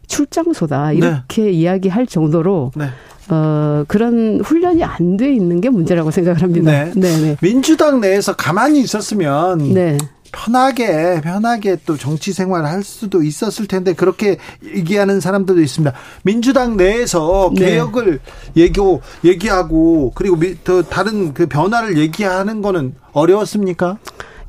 출장소다 0.08 0.92
이렇게 0.92 1.42
네. 1.44 1.50
이야기할 1.52 2.08
정도로 2.08 2.72
네. 2.74 2.86
어 3.30 3.84
그런 3.88 4.40
훈련이 4.40 4.82
안 4.84 5.16
돼 5.16 5.32
있는 5.32 5.60
게 5.60 5.70
문제라고 5.70 6.10
생각을 6.10 6.42
합니다. 6.42 6.70
네. 6.70 6.92
네, 6.96 7.20
네. 7.20 7.36
민주당 7.40 8.00
내에서 8.00 8.34
가만히 8.34 8.80
있었으면 8.80 9.72
네. 9.72 9.96
편하게 10.32 11.20
편하게 11.22 11.76
또 11.86 11.96
정치 11.96 12.32
생활을 12.32 12.66
할 12.66 12.82
수도 12.82 13.22
있었을 13.22 13.66
텐데 13.66 13.94
그렇게 13.94 14.36
얘기하는 14.64 15.20
사람들도 15.20 15.60
있습니다. 15.60 15.94
민주당 16.22 16.76
내에서 16.76 17.50
네. 17.54 17.66
개혁을 17.66 18.20
네. 18.54 18.62
얘기 18.62 18.80
얘기하고 19.24 20.12
그리고 20.14 20.38
또 20.64 20.82
다른 20.82 21.34
그 21.34 21.46
변화를 21.46 21.98
얘기하는 21.98 22.62
거는 22.62 22.94
어려웠습니까? 23.12 23.98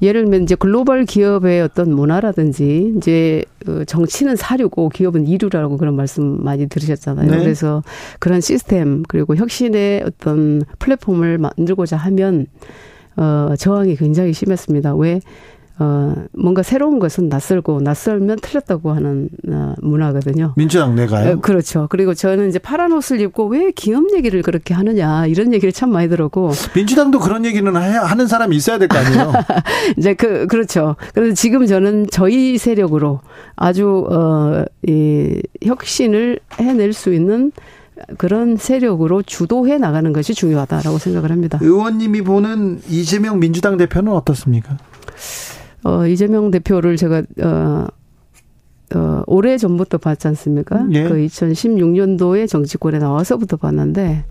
예를 0.01 0.23
들면 0.25 0.43
이제 0.43 0.55
글로벌 0.55 1.05
기업의 1.05 1.61
어떤 1.61 1.91
문화라든지 1.93 2.93
이제 2.97 3.43
그 3.65 3.83
정치는 3.85 4.35
사류고 4.35 4.89
기업은 4.89 5.27
이류라고 5.27 5.77
그런 5.77 5.95
말씀 5.95 6.43
많이 6.43 6.67
들으셨잖아요. 6.67 7.31
네. 7.31 7.37
그래서 7.37 7.83
그런 8.19 8.39
시스템 8.41 9.03
그리고 9.07 9.35
혁신의 9.35 10.03
어떤 10.05 10.61
플랫폼을 10.79 11.39
만들고자 11.39 11.97
하면 11.97 12.45
어 13.15 13.55
저항이 13.57 13.95
굉장히 13.95 14.33
심했습니다. 14.33 14.95
왜 14.95 15.19
어, 15.79 16.13
뭔가 16.33 16.63
새로운 16.63 16.97
것은 16.99 17.29
낯설고 17.29 17.81
낯설면 17.81 18.39
틀렸다고 18.41 18.91
하는 18.93 19.29
어, 19.49 19.73
문화거든요. 19.81 20.53
민주당 20.57 20.95
내가요? 20.95 21.33
어, 21.33 21.35
그렇죠. 21.39 21.87
그리고 21.89 22.13
저는 22.13 22.49
이제 22.49 22.57
파란 22.59 22.91
옷을 22.93 23.21
입고 23.21 23.45
왜 23.47 23.71
기업 23.71 24.11
얘기를 24.15 24.41
그렇게 24.41 24.73
하느냐 24.73 25.27
이런 25.27 25.53
얘기를 25.53 25.71
참 25.71 25.91
많이 25.91 26.09
들었고. 26.09 26.51
민주당도 26.75 27.19
그런 27.19 27.45
얘기는 27.45 27.75
하는 27.75 28.27
사람이 28.27 28.55
있어야 28.55 28.77
될 28.79 28.87
거 28.87 28.97
아니에요? 28.97 29.33
이제 29.97 30.13
그, 30.13 30.47
그렇죠. 30.47 30.95
그래서 31.13 31.33
지금 31.35 31.65
저는 31.67 32.07
저희 32.11 32.57
세력으로 32.57 33.19
아주, 33.55 34.07
어, 34.09 34.63
이 34.87 35.41
혁신을 35.63 36.39
해낼 36.59 36.93
수 36.93 37.13
있는 37.13 37.51
그런 38.17 38.57
세력으로 38.57 39.23
주도해 39.23 39.77
나가는 39.79 40.13
것이 40.13 40.33
중요하다라고 40.35 40.97
생각을 40.99 41.31
합니다. 41.31 41.57
의원님이 41.61 42.21
보는 42.21 42.81
이재명 42.89 43.39
민주당 43.39 43.75
대표는 43.77 44.11
어떻습니까? 44.11 44.77
어, 45.83 46.05
이재명 46.07 46.51
대표를 46.51 46.95
제가, 46.97 47.23
어, 47.41 47.87
어, 48.95 49.23
오래 49.27 49.57
전부터 49.57 49.97
봤지 49.97 50.27
않습니까? 50.29 50.85
예. 50.91 51.03
그 51.03 51.15
2016년도에 51.15 52.47
정치권에 52.47 52.99
나와서부터 52.99 53.57
봤는데, 53.57 54.25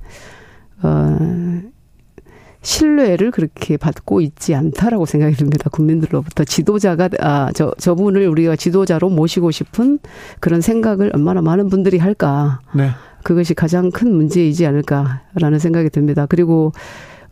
어, 0.82 1.62
신뢰를 2.62 3.30
그렇게 3.30 3.76
받고 3.76 4.20
있지 4.20 4.54
않다라고 4.56 5.06
생각이 5.06 5.36
듭니다. 5.36 5.70
국민들로부터 5.70 6.42
지도자가 6.42 7.08
아 7.20 7.52
저 7.54 7.72
저분을 7.78 8.26
우리가 8.26 8.56
지도자로 8.56 9.08
모시고 9.08 9.52
싶은 9.52 10.00
그런 10.40 10.60
생각을 10.60 11.12
얼마나 11.14 11.42
많은 11.42 11.68
분들이 11.68 11.98
할까. 11.98 12.60
네. 12.74 12.90
그것이 13.22 13.54
가장 13.54 13.92
큰 13.92 14.12
문제이지 14.12 14.66
않을까라는 14.66 15.60
생각이 15.60 15.90
듭니다. 15.90 16.26
그리고 16.26 16.72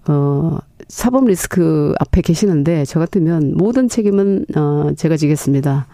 어, 0.07 0.59
사법 0.89 1.27
리스크 1.27 1.95
앞에 1.99 2.21
계시는데 2.21 2.85
저 2.85 2.99
같으면 2.99 3.55
모든 3.57 3.89
책임은 3.89 4.47
어, 4.57 4.91
제가 4.97 5.17
지겠습니다. 5.17 5.87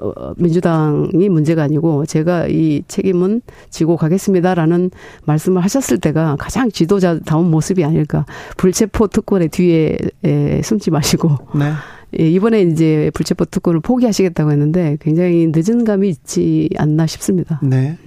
어, 0.00 0.32
민주당이 0.36 1.28
문제가 1.28 1.62
아니고 1.62 2.06
제가 2.06 2.46
이 2.48 2.82
책임은 2.88 3.42
지고 3.70 3.96
가겠습니다라는 3.96 4.90
말씀을 5.24 5.62
하셨을 5.62 5.98
때가 5.98 6.36
가장 6.38 6.70
지도자다운 6.70 7.50
모습이 7.50 7.84
아닐까. 7.84 8.24
불체포 8.56 9.08
특권의 9.08 9.48
뒤에 9.48 9.98
에, 10.24 10.62
숨지 10.62 10.90
마시고 10.90 11.30
네. 11.54 11.72
예, 12.18 12.30
이번에 12.30 12.62
이제 12.62 13.10
불체포 13.14 13.46
특권을 13.46 13.80
포기하시겠다고 13.80 14.50
했는데 14.50 14.96
굉장히 15.00 15.50
늦은 15.54 15.84
감이 15.84 16.08
있지 16.08 16.70
않나 16.78 17.06
싶습니다. 17.06 17.60
네. 17.62 17.98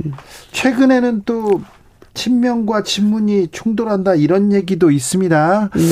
최근에는 0.51 1.23
또 1.25 1.61
친명과 2.13 2.83
친문이 2.83 3.49
충돌한다 3.51 4.15
이런 4.15 4.51
얘기도 4.53 4.91
있습니다. 4.91 5.69
네. 5.73 5.83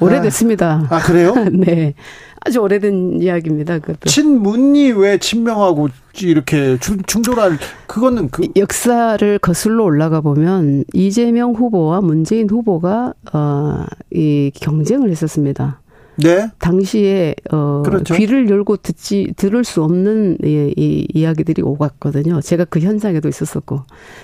오래됐습니다. 0.00 0.86
아, 0.90 0.96
아 0.96 1.00
그래요? 1.00 1.34
네. 1.52 1.94
아주 2.42 2.60
오래된 2.60 3.20
이야기입니다. 3.20 3.78
그것도. 3.80 4.08
친문이 4.08 4.92
왜 4.92 5.18
친명하고 5.18 5.88
이렇게 6.22 6.78
충돌할 7.06 7.58
그거는 7.86 8.30
그 8.30 8.48
역사를 8.56 9.38
거슬러 9.38 9.84
올라가 9.84 10.20
보면 10.20 10.84
이재명 10.94 11.52
후보와 11.52 12.00
문재인 12.00 12.48
후보가 12.48 13.14
어이 13.32 14.50
경쟁을 14.54 15.10
했었습니다. 15.10 15.79
네. 16.22 16.50
당시에 16.58 17.34
어 17.50 17.82
그렇죠. 17.84 18.14
귀를 18.14 18.48
열고 18.48 18.78
듣지 18.78 19.32
들을 19.36 19.64
수 19.64 19.82
없는 19.82 20.38
이, 20.44 20.72
이 20.76 21.06
이야기들이 21.12 21.62
오갔거든요. 21.62 22.40
제가 22.40 22.64
그 22.64 22.80
현장에도 22.80 23.28
있었었고 23.28 23.82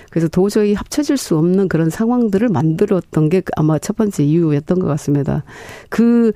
그래서 0.09 0.27
도저히 0.27 0.73
합쳐질 0.73 1.17
수 1.17 1.37
없는 1.37 1.67
그런 1.67 1.89
상황들을 1.89 2.47
만들었던 2.49 3.29
게 3.29 3.41
아마 3.55 3.79
첫 3.79 3.95
번째 3.95 4.23
이유였던 4.23 4.79
것 4.79 4.87
같습니다. 4.87 5.43
그 5.89 6.31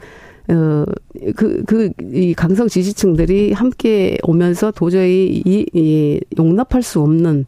어, 0.50 0.86
그, 1.36 1.64
그, 1.66 1.92
이 2.14 2.34
강성 2.34 2.68
지지층들이 2.68 3.54
함께 3.54 4.18
오면서 4.24 4.72
도저히 4.72 5.42
이, 5.46 5.66
이 5.74 6.20
용납할 6.38 6.82
수 6.82 7.00
없는, 7.00 7.46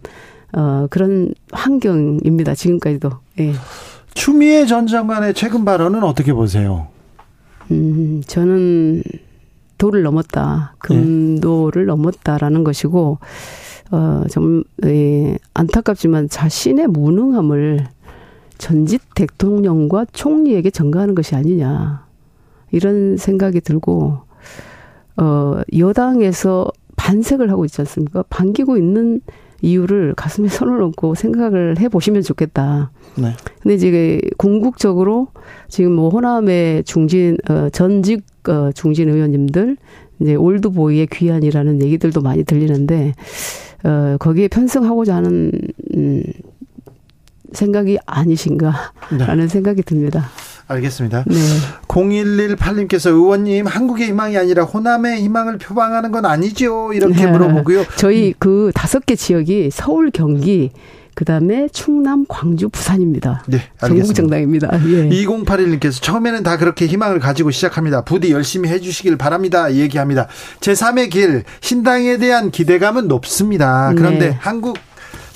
어, 0.54 0.88
그런 0.90 1.34
환경입니다. 1.52 2.56
지금까지도. 2.56 3.10
예. 3.40 3.54
추미애 4.14 4.66
전 4.66 4.88
장관의 4.88 5.34
최근 5.34 5.66
발언은 5.66 6.04
어떻게 6.04 6.34
보세요? 6.34 6.88
음, 7.72 8.22
저는 8.26 9.04
도를 9.78 10.04
넘었다. 10.04 10.76
금도를 10.80 11.84
네. 11.84 11.88
넘었다라는 11.88 12.64
것이고, 12.64 13.18
어, 13.92 14.24
좀, 14.32 14.64
예, 14.86 15.38
안타깝지만 15.54 16.30
자신의 16.30 16.88
무능함을 16.88 17.86
전직 18.58 19.14
대통령과 19.16 20.06
총리에게 20.14 20.70
전가하는 20.70 21.16
것이 21.16 21.36
아니냐. 21.36 22.06
이런 22.72 23.18
생각이 23.18 23.62
들고, 23.62 24.20
어, 25.18 25.62
여당에서 25.78 26.68
반색을 26.96 27.52
하고 27.52 27.66
있지 27.66 27.82
않습니까? 27.82 28.24
반기고 28.30 28.78
있는 28.78 29.22
이유를 29.62 30.14
가슴에 30.16 30.48
손을 30.50 30.82
얹고 30.82 31.16
생각을 31.16 31.80
해 31.80 31.90
보시면 31.90 32.22
좋겠다. 32.22 32.92
네. 33.16 33.34
근데 33.62 33.76
이제 33.76 34.22
궁극적으로 34.38 35.28
지금 35.70 35.94
뭐 35.94 36.10
호남의 36.10 36.84
중진 36.84 37.38
어 37.50 37.70
전직 37.72 38.24
어 38.48 38.72
중진 38.74 39.10
의원님들 39.10 39.78
이제 40.20 40.36
올드보이의 40.36 41.08
귀환이라는 41.08 41.82
얘기들도 41.82 42.22
많이 42.22 42.44
들리는데 42.44 43.14
어 43.84 44.18
거기에 44.20 44.48
편승하고자 44.48 45.16
하는 45.16 45.52
음 45.96 46.24
생각이 47.54 47.98
아니신가라는 48.06 49.38
네. 49.38 49.48
생각이 49.48 49.84
듭니다. 49.84 50.26
알겠습니다. 50.68 51.26
네. 51.28 51.36
0118님께서 51.88 53.10
의원님 53.10 53.68
한국의 53.68 54.08
희망이 54.08 54.38
아니라 54.38 54.64
호남의 54.64 55.22
희망을 55.22 55.58
표방하는 55.58 56.12
건 56.12 56.26
아니죠? 56.26 56.94
이렇게 56.94 57.26
네. 57.26 57.32
물어보고요. 57.32 57.86
저희 57.98 58.34
그 58.40 58.72
다섯 58.74 59.06
개 59.06 59.16
지역이 59.16 59.70
서울, 59.72 60.10
경기, 60.12 60.72
그다음에 61.16 61.68
충남, 61.70 62.26
광주, 62.28 62.70
부산입니다. 62.70 63.44
네, 63.48 63.60
전국 63.80 64.14
정당입니다. 64.14 64.70
예. 64.74 65.10
2081님께서 65.10 66.02
처음에는 66.02 66.44
다 66.44 66.58
그렇게 66.58 66.88
희망을 66.88 67.20
가지고 67.20 67.52
시작합니다. 67.52 68.04
부디 68.04 68.32
열심히 68.32 68.70
해 68.70 68.80
주시길 68.80 69.18
바랍니다. 69.18 69.74
얘기합니다. 69.74 70.28
제3의 70.60 71.10
길 71.12 71.44
신당에 71.62 72.18
대한 72.18 72.52
기대감은 72.52 73.08
높습니다. 73.08 73.94
그런데 73.96 74.30
네. 74.30 74.38
한국 74.40 74.78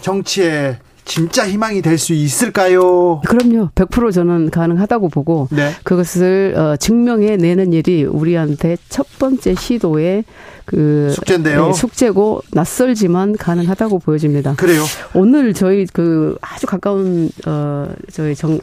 정치에 0.02 0.80
진짜 1.08 1.48
희망이 1.48 1.82
될 1.82 1.98
수 1.98 2.14
있을까요? 2.14 3.22
그럼요. 3.22 3.70
100% 3.74 4.12
저는 4.14 4.52
가능하다고 4.52 5.10
보고 5.10 5.48
네. 5.52 5.72
그것을 5.84 6.54
어, 6.56 6.76
증명해 6.78 7.38
내는 7.38 7.74
일이 7.74 8.04
우리한테 8.04 8.78
첫 8.90 9.08
번째 9.18 9.56
시도의 9.56 10.26
그 10.66 11.10
숙제인데요. 11.16 11.68
네, 11.68 11.74
숙제고 11.74 12.42
낯설지만 12.52 13.38
가능하다고 13.38 14.00
보여집니다. 14.00 14.56
그래요. 14.56 14.84
오늘 15.16 15.54
저희 15.54 15.86
그 15.92 16.38
아주 16.42 16.68
가까운 16.68 17.30
어 17.48 17.88
저희 18.12 18.36
정 18.36 18.60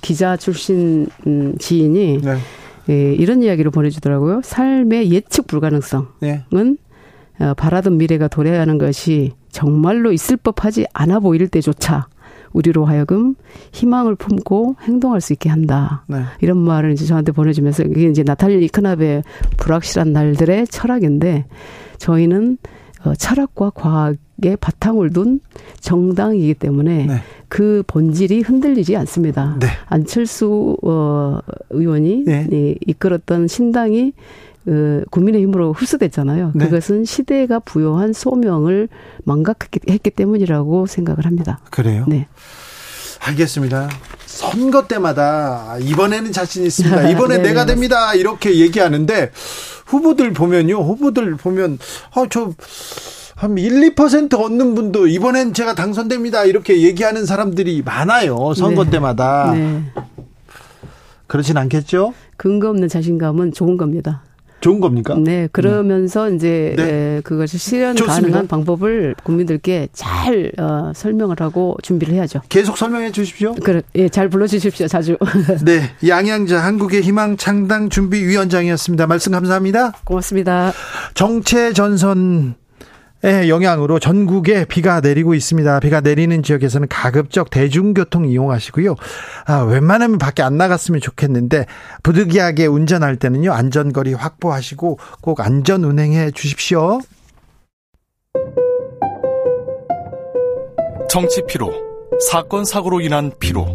기자 0.00 0.36
출신 0.38 1.06
음, 1.26 1.54
지인이 1.58 2.22
네. 2.24 2.38
예, 2.88 3.14
이런 3.14 3.42
이야기를 3.42 3.70
보내주더라고요. 3.70 4.40
삶의 4.42 5.12
예측 5.12 5.46
불가능성은 5.46 6.06
네. 6.20 6.44
어, 7.40 7.54
바라던 7.54 7.98
미래가 7.98 8.28
도래하는 8.28 8.78
것이 8.78 9.32
정말로 9.50 10.12
있을 10.12 10.36
법하지 10.36 10.86
않아 10.92 11.20
보일 11.20 11.48
때조차 11.48 12.08
우리로 12.52 12.84
하여금 12.84 13.34
희망을 13.72 14.14
품고 14.14 14.76
행동할 14.82 15.20
수 15.20 15.32
있게 15.32 15.48
한다. 15.48 16.04
네. 16.08 16.22
이런 16.40 16.58
말을 16.58 16.92
이제 16.92 17.04
저한테 17.04 17.32
보내주면서 17.32 17.84
이게 17.84 18.08
이제 18.08 18.22
나탈리 18.22 18.68
크납의 18.68 19.22
불확실한 19.58 20.12
날들의 20.12 20.66
철학인데 20.68 21.46
저희는 21.98 22.58
어, 23.04 23.14
철학과 23.14 23.70
과학의 23.70 24.56
바탕을 24.60 25.10
둔 25.10 25.40
정당이기 25.80 26.54
때문에 26.54 27.06
네. 27.06 27.14
그 27.48 27.82
본질이 27.86 28.40
흔들리지 28.40 28.96
않습니다. 28.96 29.56
네. 29.60 29.68
안철수 29.86 30.76
어, 30.82 31.38
의원이 31.70 32.24
네. 32.24 32.46
예, 32.52 32.74
이끌었던 32.86 33.46
신당이 33.46 34.12
그 34.12 34.16
국민의힘으로 35.10 35.72
흡수됐잖아요. 35.72 36.52
네. 36.54 36.64
그것은 36.66 37.04
시대가 37.04 37.58
부여한 37.58 38.12
소명을 38.12 38.88
망각했기 39.24 40.10
때문이라고 40.10 40.86
생각을 40.86 41.26
합니다. 41.26 41.60
그래요? 41.70 42.04
네. 42.08 42.28
알겠습니다. 43.20 43.88
선거 44.26 44.86
때마다 44.86 45.76
이번에는 45.80 46.32
자신 46.32 46.64
있습니다. 46.66 47.08
이번에 47.10 47.38
네, 47.38 47.48
내가 47.48 47.64
네, 47.64 47.74
됩니다. 47.74 48.14
이렇게 48.14 48.56
얘기하는데 48.56 49.30
후보들 49.86 50.32
보면요. 50.32 50.76
후보들 50.76 51.36
보면 51.36 51.78
아저 52.14 52.52
한 53.34 53.56
1, 53.56 53.94
2% 53.94 54.34
얻는 54.34 54.74
분도 54.74 55.06
이번엔 55.06 55.54
제가 55.54 55.74
당선됩니다. 55.74 56.44
이렇게 56.44 56.82
얘기하는 56.82 57.24
사람들이 57.24 57.82
많아요. 57.84 58.52
선거 58.54 58.84
네. 58.84 58.90
때마다. 58.90 59.52
네. 59.52 59.84
그렇진 61.26 61.56
않겠죠? 61.56 62.14
근거 62.36 62.70
없는 62.70 62.88
자신감은 62.88 63.52
좋은 63.52 63.76
겁니다. 63.76 64.22
좋은 64.60 64.80
겁니까? 64.80 65.16
네, 65.18 65.48
그러면서 65.52 66.28
음. 66.28 66.36
이제 66.36 66.74
네. 66.76 66.82
에, 66.82 67.20
그것을 67.22 67.58
실현 67.58 67.96
좋습니다. 67.96 68.20
가능한 68.20 68.48
방법을 68.48 69.14
국민들께 69.22 69.88
잘 69.92 70.52
어, 70.58 70.92
설명을 70.94 71.36
하고 71.40 71.76
준비를 71.82 72.14
해야죠. 72.14 72.40
계속 72.48 72.76
설명해 72.76 73.12
주십시오. 73.12 73.54
그래, 73.54 73.82
예, 73.94 74.08
잘 74.08 74.28
불러주십시오, 74.28 74.88
자주. 74.88 75.16
네, 75.64 75.82
양양자 76.06 76.58
한국의 76.58 77.02
희망 77.02 77.36
창당 77.36 77.88
준비 77.88 78.24
위원장이었습니다. 78.24 79.06
말씀 79.06 79.32
감사합니다. 79.32 79.92
고맙습니다. 80.04 80.72
정체 81.14 81.72
전선 81.72 82.18
의 82.18 82.67
영향으로 83.24 83.98
전국에 83.98 84.64
비가 84.64 85.00
내리고 85.00 85.34
있습니다. 85.34 85.80
비가 85.80 86.00
내리는 86.00 86.42
지역에서는 86.42 86.88
가급적 86.88 87.50
대중교통 87.50 88.26
이용하시고요. 88.26 88.94
아, 89.46 89.62
웬만하면 89.62 90.18
밖에 90.18 90.42
안 90.42 90.56
나갔으면 90.56 91.00
좋겠는데 91.00 91.66
부득이하게 92.02 92.66
운전할 92.66 93.16
때는요. 93.16 93.52
안전거리 93.52 94.14
확보하시고 94.14 94.98
꼭 95.20 95.40
안전 95.40 95.84
운행해 95.84 96.30
주십시오. 96.30 97.00
정치 101.10 101.42
피로, 101.48 101.72
사건 102.30 102.64
사고로 102.64 103.00
인한 103.00 103.32
피로, 103.40 103.66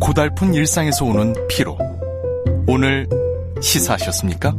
고달픈 0.00 0.54
일상에서 0.54 1.04
오는 1.04 1.34
피로. 1.46 1.76
오늘 2.66 3.06
시사하셨습니까? 3.60 4.54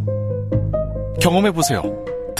경험해 1.19 1.51
보세요. 1.51 2.00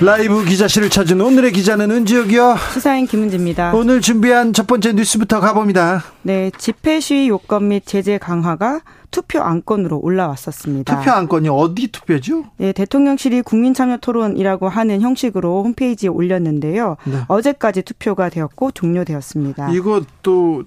라이브 0.00 0.44
기자실을 0.44 0.90
찾은 0.90 1.18
오늘의 1.22 1.52
기자는 1.52 1.90
은지혁이요. 1.90 2.56
수사인 2.74 3.06
김은지입니다. 3.06 3.72
오늘 3.74 4.02
준비한 4.02 4.52
첫 4.52 4.66
번째 4.66 4.92
뉴스부터 4.92 5.40
가봅니다. 5.40 6.04
네, 6.20 6.50
집회 6.58 7.00
시위 7.00 7.28
요건 7.28 7.68
및 7.68 7.82
제재 7.86 8.18
강화가 8.18 8.82
투표 9.10 9.40
안건으로 9.40 9.98
올라왔었습니다. 9.98 10.98
투표 10.98 11.10
안건이 11.10 11.48
어디 11.48 11.88
투표죠? 11.88 12.44
네, 12.58 12.72
대통령실이 12.72 13.42
국민참여 13.42 13.98
토론이라고 13.98 14.68
하는 14.68 15.00
형식으로 15.00 15.62
홈페이지에 15.64 16.08
올렸는데요. 16.08 16.96
네. 17.04 17.20
어제까지 17.28 17.82
투표가 17.82 18.28
되었고 18.28 18.72
종료되었습니다. 18.72 19.70
이것도 19.70 20.64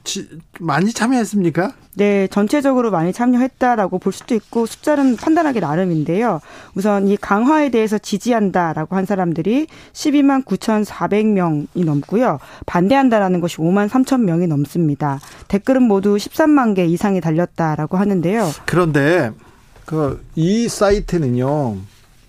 많이 0.59 0.91
참여했습니까? 0.91 1.73
네, 1.95 2.27
전체적으로 2.27 2.91
많이 2.91 3.11
참여했다라고 3.11 3.99
볼 3.99 4.13
수도 4.13 4.33
있고 4.33 4.65
숫자는 4.65 5.17
판단하기 5.17 5.59
나름인데요. 5.59 6.39
우선 6.75 7.09
이 7.09 7.17
강화에 7.17 7.71
대해서 7.71 7.97
지지한다라고 7.97 8.95
한 8.95 9.05
사람들이 9.05 9.67
12만 9.91 10.45
9,400명이 10.45 11.83
넘고요. 11.83 12.39
반대한다라는 12.65 13.41
것이 13.41 13.57
5만 13.57 13.89
3천 13.89 14.21
명이 14.21 14.47
넘습니다. 14.47 15.19
댓글은 15.49 15.83
모두 15.83 16.15
13만 16.15 16.73
개 16.73 16.85
이상이 16.85 17.19
달렸다라고 17.19 17.97
하는데요. 17.97 18.38
그런데 18.65 19.31
그 19.85 20.21
이 20.35 20.67
사이트는요. 20.69 21.77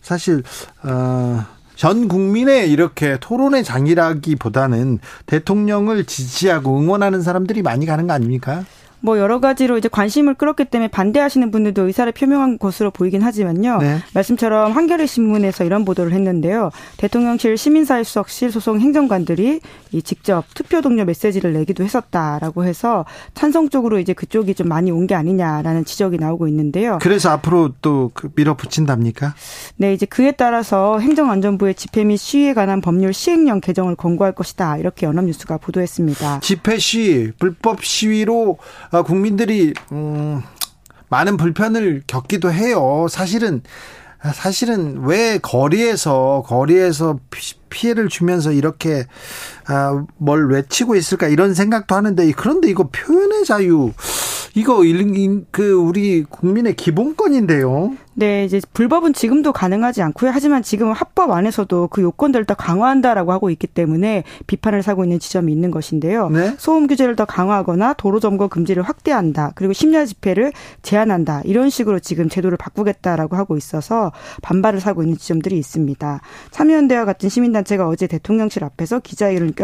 사실 0.03 0.43
어, 0.83 1.45
전 1.77 2.09
국민의 2.09 2.71
이렇게 2.71 3.19
토론의 3.21 3.65
장이라기보다는 3.65 4.99
대통령을 5.27 6.05
지지하고 6.05 6.79
응원하는 6.79 7.23
사람들이 7.23 7.63
많이 7.63 7.87
가는 7.87 8.07
거 8.07 8.13
아닙니까? 8.13 8.65
뭐 9.03 9.19
여러 9.19 9.41
가지로 9.41 9.77
이제 9.79 9.89
관심을 9.89 10.35
끌었기 10.35 10.65
때문에 10.67 10.89
반대하시는 10.89 11.51
분들도 11.51 11.87
의사를 11.87 12.11
표명한 12.13 12.59
것으로 12.59 12.91
보이긴 12.91 13.23
하지만요. 13.23 13.79
네. 13.79 13.99
말씀처럼 14.15 14.73
한겨레 14.73 15.07
신문에서 15.07 15.65
이런 15.65 15.85
보도를 15.85 16.13
했는데요. 16.13 16.71
대통령실 16.97 17.57
시민사회수석실 17.57 18.51
소속 18.53 18.79
행정관들이 18.81 19.61
이 19.93 20.03
직접 20.03 20.45
투표 20.55 20.81
동료 20.81 21.05
메시지를 21.05 21.53
내기도 21.53 21.85
했었다라고 21.85 22.65
해서 22.65 23.05
찬성 23.35 23.69
쪽으로 23.69 23.99
이제 23.99 24.13
그쪽이 24.13 24.55
좀 24.55 24.69
많이 24.69 24.91
온 24.91 25.07
게 25.11 25.15
아니냐라는 25.15 25.85
지적이 25.87 26.19
나오고 26.19 26.47
있는데요. 26.49 26.99
그래서 27.01 27.31
앞으로 27.31 27.73
또그 27.83 28.31
밀어붙인답니까? 28.37 29.35
네, 29.77 29.93
이제 29.95 30.07
그에 30.07 30.31
따라서 30.33 30.99
행정안전부의 31.01 31.75
집회 31.75 32.05
및 32.05 32.17
시위에 32.17 32.55
관한 32.55 32.81
법률 32.81 33.13
시행령 33.13 33.61
개정을 33.61 33.97
권고할 33.97 34.33
것이다. 34.35 34.77
이렇게 34.77 35.07
연합뉴스가 35.07 35.57
보도했습니다. 35.59 36.41
집회 36.41 36.79
시위, 36.79 37.33
불법 37.39 37.83
시위로 37.83 38.59
아, 38.90 38.90
국민들이 39.03 39.73
음, 39.93 40.43
많은 41.09 41.37
불편을 41.37 42.03
겪기도 42.07 42.53
해요. 42.53 43.07
사실은 43.09 43.63
사실은 44.35 45.05
왜 45.05 45.39
거리에서 45.39 46.45
거리에서 46.47 47.19
피해를 47.71 48.09
주면서 48.09 48.53
이렇게 48.53 49.07
아, 49.67 50.05
뭘 50.19 50.51
외치고 50.51 50.97
있을까 50.97 51.29
이런 51.29 51.55
생각도 51.55 51.95
하는데 51.95 52.31
그런데 52.33 52.69
이거 52.69 52.89
표현의 52.89 53.45
자유 53.45 53.93
이거 54.55 54.83
그 55.51 55.73
우리 55.73 56.25
국민의 56.25 56.75
기본권인데요. 56.75 57.93
네, 58.15 58.45
이제 58.45 58.61
불법은 58.75 59.15
지금도 59.15 59.53
가능하지 59.53 60.03
않고요. 60.03 60.31
하지만 60.35 60.63
지금 60.63 60.93
합법 60.93 61.31
안에서도 61.31 61.89
그 61.89 62.03
요건들을 62.03 62.45
더 62.45 62.55
강화한다라고 62.55 63.33
하고 63.33 63.49
있기 63.51 63.67
때문에 63.67 64.25
비판을 64.47 64.83
사고 64.83 65.05
있는 65.05 65.19
지점이 65.19 65.51
있는 65.53 65.71
것인데요. 65.71 66.29
네? 66.29 66.55
소음 66.59 66.87
규제를 66.87 67.17
더 67.17 67.25
강화하거나 67.25 67.95
도로 67.95 68.21
점거 68.21 68.49
금지를 68.49 68.83
확대한다. 68.83 69.53
그리고 69.55 69.73
심야 69.73 70.05
집회를 70.05 70.53
제한한다. 70.83 71.43
이런 71.45 71.71
식으로 71.71 72.01
지금 72.01 72.29
제도를 72.29 72.59
바꾸겠다라고 72.59 73.37
하고 73.37 73.57
있어서 73.57 74.13
반발을 74.43 74.81
사고 74.81 75.03
있는 75.03 75.17
지점들이 75.17 75.57
있습니다. 75.57 76.21
참여연대와 76.51 77.05
같은 77.07 77.29
시민단 77.29 77.60
체가 77.65 77.89
어제 77.89 78.07
대통령실 78.07 78.65
앞에서 78.65 79.01
기자회견을 79.01 79.55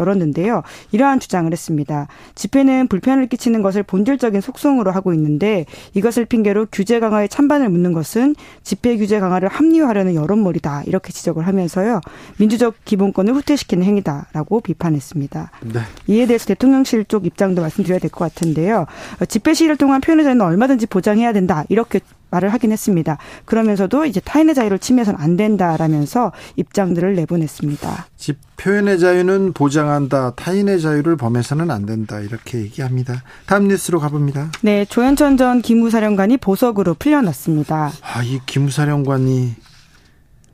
열었는데요. 0.00 0.62
이러한 0.90 1.20
주장을 1.20 1.52
했습니다. 1.52 2.08
집회는 2.34 2.88
불편을 2.88 3.28
끼치는 3.28 3.62
것을 3.62 3.82
본질적인 3.82 4.40
속성으로 4.40 4.90
하고 4.90 5.12
있는데 5.14 5.66
이것을 5.94 6.24
핑계로 6.24 6.66
규제 6.72 6.98
강화에 6.98 7.28
찬반을 7.28 7.68
묻는 7.68 7.92
것은 7.92 8.34
집회 8.64 8.96
규제 8.96 9.20
강화를 9.20 9.48
합리화하려는 9.48 10.14
여론몰이다. 10.14 10.84
이렇게 10.86 11.12
지적을 11.12 11.46
하면서요. 11.46 12.00
민주적 12.38 12.74
기본권을 12.84 13.34
후퇴시키는 13.34 13.84
행위다라고 13.84 14.60
비판했습니다. 14.60 15.50
네. 15.72 15.80
이에 16.08 16.26
대해서 16.26 16.46
대통령실 16.46 17.04
쪽 17.04 17.26
입장도 17.26 17.60
말씀드려야 17.60 17.98
될 18.00 18.10
것 18.10 18.20
같은데요. 18.34 18.86
집회 19.28 19.54
시위를 19.54 19.76
통한 19.76 20.00
표현의 20.00 20.24
자유는 20.24 20.44
얼마든지 20.44 20.86
보장해야 20.86 21.32
된다. 21.32 21.64
이렇게 21.68 22.00
말을 22.32 22.48
하긴 22.48 22.72
했습니다. 22.72 23.18
그러면서도 23.44 24.06
이제 24.06 24.20
타인의 24.20 24.54
자유를 24.54 24.78
침해해서는 24.78 25.20
안 25.20 25.36
된다라면서 25.36 26.32
입장들을 26.56 27.14
내보냈습니다. 27.14 28.06
집 28.16 28.38
표현의 28.56 28.98
자유는 28.98 29.52
보장한다. 29.52 30.34
타인의 30.34 30.80
자유를 30.80 31.16
범해서는 31.16 31.70
안 31.70 31.86
된다. 31.86 32.20
이렇게 32.20 32.58
얘기합니다. 32.58 33.22
다음 33.46 33.68
뉴스로 33.68 34.00
가봅니다. 34.00 34.50
네, 34.62 34.84
조현천 34.84 35.36
전 35.36 35.62
기무사령관이 35.62 36.38
보석으로 36.38 36.94
풀려났습니다. 36.94 37.92
아, 38.02 38.22
이 38.22 38.40
기무사령관이 38.46 39.54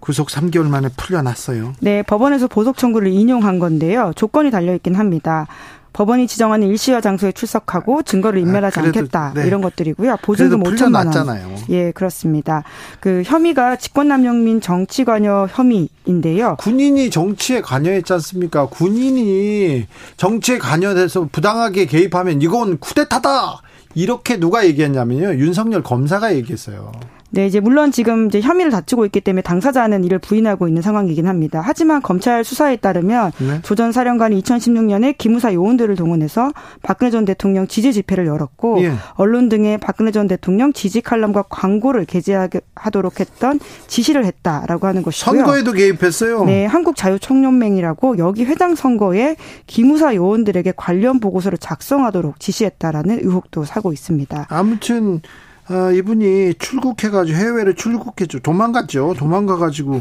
구속 0.00 0.28
3개월 0.28 0.68
만에 0.68 0.88
풀려났어요. 0.96 1.74
네, 1.80 2.02
법원에서 2.02 2.48
보석 2.48 2.76
청구를 2.78 3.08
인용한 3.08 3.58
건데요. 3.58 4.12
조건이 4.16 4.50
달려 4.50 4.74
있긴 4.74 4.94
합니다. 4.94 5.46
법원이 5.92 6.26
지정하는 6.26 6.68
일시와 6.68 7.00
장소에 7.00 7.32
출석하고 7.32 8.02
증거를 8.02 8.40
인멸하지 8.40 8.80
아, 8.80 8.82
않겠다 8.84 9.32
네. 9.34 9.46
이런 9.46 9.60
것들이고요. 9.62 10.18
보증금 10.22 10.62
5천만 10.62 11.06
원. 11.14 11.56
예, 11.70 11.90
그렇습니다. 11.92 12.62
그 13.00 13.22
혐의가 13.24 13.76
직권남용 13.76 14.44
민 14.44 14.60
정치 14.60 15.04
관여 15.04 15.48
혐의인데요. 15.50 16.56
군인이 16.58 17.10
정치에 17.10 17.60
관여했지 17.60 18.12
않습니까? 18.14 18.66
군인이 18.66 19.86
정치에 20.16 20.58
관여돼서 20.58 21.28
부당하게 21.30 21.86
개입하면 21.86 22.42
이건 22.42 22.78
쿠데타다. 22.78 23.62
이렇게 23.94 24.38
누가 24.38 24.64
얘기했냐면요. 24.66 25.34
윤석열 25.40 25.82
검사가 25.82 26.34
얘기했어요. 26.36 26.92
네, 27.30 27.46
이제 27.46 27.60
물론 27.60 27.92
지금 27.92 28.26
이제 28.28 28.40
혐의를 28.40 28.72
다투고 28.72 29.04
있기 29.06 29.20
때문에 29.20 29.42
당사자는 29.42 30.04
이를 30.04 30.18
부인하고 30.18 30.66
있는 30.66 30.80
상황이긴 30.80 31.26
합니다. 31.26 31.62
하지만 31.62 32.00
검찰 32.00 32.42
수사에 32.42 32.76
따르면 32.76 33.32
네. 33.38 33.60
조전 33.62 33.92
사령관이 33.92 34.40
2016년에 34.40 35.16
기무사 35.18 35.52
요원들을 35.52 35.94
동원해서 35.96 36.52
박근혜 36.82 37.10
전 37.10 37.24
대통령 37.24 37.66
지지 37.66 37.92
집회를 37.92 38.26
열었고 38.26 38.82
예. 38.82 38.92
언론 39.14 39.48
등에 39.48 39.76
박근혜 39.76 40.10
전 40.10 40.26
대통령 40.26 40.72
지지 40.72 41.02
칼럼과 41.02 41.44
광고를 41.50 42.06
게재하도록 42.06 43.20
했던 43.20 43.60
지시를 43.86 44.24
했다라고 44.24 44.86
하는 44.86 45.02
것이고요. 45.02 45.36
선거에도 45.36 45.72
개입했어요. 45.72 46.44
네, 46.44 46.64
한국자유총연맹이라고 46.66 48.18
여기 48.18 48.44
회장 48.44 48.74
선거에 48.74 49.36
기무사 49.66 50.14
요원들에게 50.14 50.72
관련 50.76 51.20
보고서를 51.20 51.58
작성하도록 51.58 52.40
지시했다라는 52.40 53.20
의혹도 53.20 53.64
사고 53.64 53.92
있습니다. 53.92 54.46
아무튼 54.48 55.20
어, 55.70 55.92
이분이 55.92 56.54
출국해가지고 56.54 57.36
해외로 57.36 57.74
출국했죠. 57.74 58.40
도망갔죠. 58.40 59.14
도망가가지고 59.18 60.00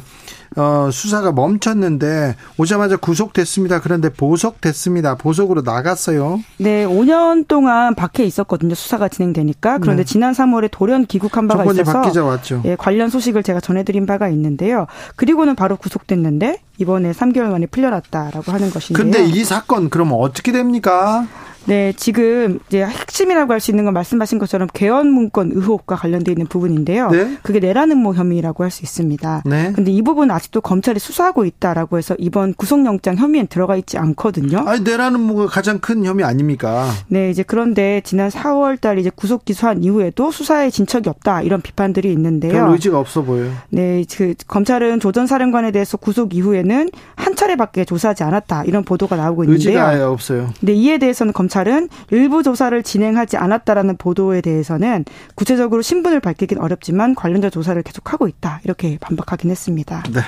어, 0.55 0.89
수사가 0.91 1.33
멈췄는데 1.33 2.35
오자마자 2.57 2.95
구속됐습니다. 2.95 3.81
그런데 3.81 4.09
보석됐습니다. 4.09 5.15
보석으로 5.15 5.61
나갔어요. 5.61 6.39
네, 6.57 6.85
5년 6.85 7.47
동안 7.47 7.95
밖에 7.95 8.23
있었거든요. 8.23 8.73
수사가 8.75 9.09
진행되니까. 9.09 9.79
그런데 9.79 10.03
네. 10.03 10.05
지난 10.05 10.33
3월에 10.33 10.69
돌연 10.71 11.05
귀국한 11.05 11.47
바가 11.47 11.65
있어서 11.65 12.01
바뀌자 12.01 12.23
왔죠. 12.23 12.61
예, 12.65 12.75
관련 12.75 13.09
소식을 13.09 13.43
제가 13.43 13.59
전해드린 13.59 14.05
바가 14.05 14.29
있는데요. 14.29 14.87
그리고는 15.17 15.55
바로 15.55 15.75
구속됐는데 15.75 16.61
이번에 16.77 17.11
3개월 17.11 17.49
만에 17.49 17.65
풀려났다라고 17.65 18.51
하는 18.51 18.69
것인데요. 18.69 19.03
근데 19.03 19.25
이 19.25 19.43
사건 19.43 19.89
그러면 19.89 20.15
어떻게 20.19 20.51
됩니까? 20.51 21.27
네, 21.67 21.93
지금 21.95 22.59
이제 22.67 22.83
핵심이라고 22.85 23.51
할 23.53 23.59
수 23.59 23.71
있는 23.71 23.85
건 23.85 23.93
말씀하신 23.95 24.37
것처럼 24.39 24.67
개헌 24.71 25.09
문건 25.09 25.51
의혹과 25.53 25.95
관련돼 25.95 26.31
있는 26.31 26.45
부분인데요. 26.47 27.09
네? 27.09 27.37
그게 27.43 27.59
내라는 27.59 27.97
모 27.97 28.13
혐의라고 28.13 28.63
할 28.63 28.71
수 28.71 28.83
있습니다. 28.83 29.43
네. 29.45 29.71
근데 29.73 29.91
이 29.91 30.01
부분 30.01 30.29
아직도 30.29 30.61
검찰이 30.61 30.99
수사하고 30.99 31.45
있다라고 31.45 31.97
해서 31.97 32.15
이번 32.19 32.53
구속영장 32.53 33.15
혐의엔 33.15 33.47
들어가 33.47 33.75
있지 33.75 33.97
않거든요. 33.97 34.59
아니, 34.67 34.81
내라는 34.81 35.19
모가 35.21 35.47
가장 35.47 35.79
큰 35.79 36.05
혐의 36.05 36.23
아닙니까? 36.25 36.89
네, 37.07 37.29
이제 37.31 37.43
그런데 37.43 38.01
지난 38.03 38.29
4월 38.29 38.79
달 38.79 38.99
이제 38.99 39.09
구속 39.13 39.45
기소한 39.45 39.83
이후에도 39.83 40.31
수사에 40.31 40.69
진척이 40.69 41.09
없다 41.09 41.41
이런 41.41 41.61
비판들이 41.61 42.11
있는데요. 42.11 42.51
별 42.51 42.69
의지가 42.69 42.99
없어 42.99 43.23
보여요. 43.23 43.51
네, 43.69 44.03
그 44.15 44.35
검찰은 44.47 44.99
조전 44.99 45.25
사령관에 45.27 45.71
대해서 45.71 45.97
구속 45.97 46.35
이후에는 46.35 46.91
한 47.15 47.35
차례밖에 47.35 47.85
조사하지 47.85 48.23
않았다 48.23 48.63
이런 48.65 48.83
보도가 48.83 49.15
나오고 49.15 49.43
있는데요. 49.45 49.69
의지가 49.69 49.87
아예 49.87 50.01
없어요. 50.01 50.49
네, 50.61 50.73
이에 50.73 50.97
대해서는 50.99 51.33
검찰 51.33 51.56
검찰은 51.57 51.89
일부 52.11 52.43
조사를 52.43 52.83
진행하지 52.83 53.37
않았다라는 53.37 53.97
보도에 53.97 54.41
대해서는 54.41 55.05
구체적으로 55.33 55.81
신분을 55.81 56.19
밝히긴 56.19 56.59
어렵지만 56.59 57.15
관련자 57.15 57.49
조사를 57.49 57.81
계속하고 57.81 58.27
있다. 58.27 58.61
이렇게 58.63 58.97
반박하긴 58.99 59.49
했습니다. 59.49 60.03
네. 60.11 60.21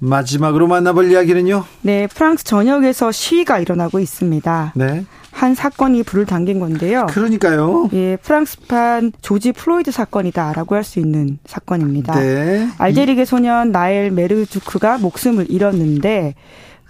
마지막으로 0.00 0.68
만나볼 0.68 1.10
이야기는요? 1.10 1.64
네, 1.82 2.06
프랑스 2.06 2.44
전역에서 2.44 3.12
시위가 3.12 3.58
일어나고 3.58 3.98
있습니다. 3.98 4.72
네. 4.76 5.04
한 5.32 5.54
사건이 5.54 6.02
불을 6.04 6.24
당긴 6.24 6.60
건데요. 6.60 7.06
그러니까요. 7.10 7.90
예, 7.92 8.16
프랑스판 8.16 9.12
조지 9.20 9.52
플로이드 9.52 9.90
사건이다라고 9.90 10.74
할 10.76 10.82
수 10.84 10.98
있는 10.98 11.38
사건입니다. 11.46 12.14
네. 12.18 12.68
알제리계 12.78 13.24
소년 13.24 13.70
나엘 13.70 14.10
메르주크가 14.12 14.98
목숨을 14.98 15.46
잃었는데 15.50 16.34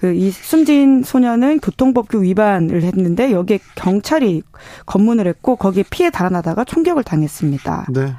그 0.00 0.18
이 0.18 0.30
숨진 0.30 1.02
소년은 1.02 1.60
교통법규 1.60 2.22
위반을 2.22 2.82
했는데 2.82 3.32
여기에 3.32 3.60
경찰이 3.74 4.42
검문을 4.86 5.26
했고 5.26 5.56
거기에 5.56 5.84
피해 5.90 6.10
달아나다가 6.10 6.64
총격을 6.64 7.04
당했습니다. 7.04 7.86
네. 7.90 8.14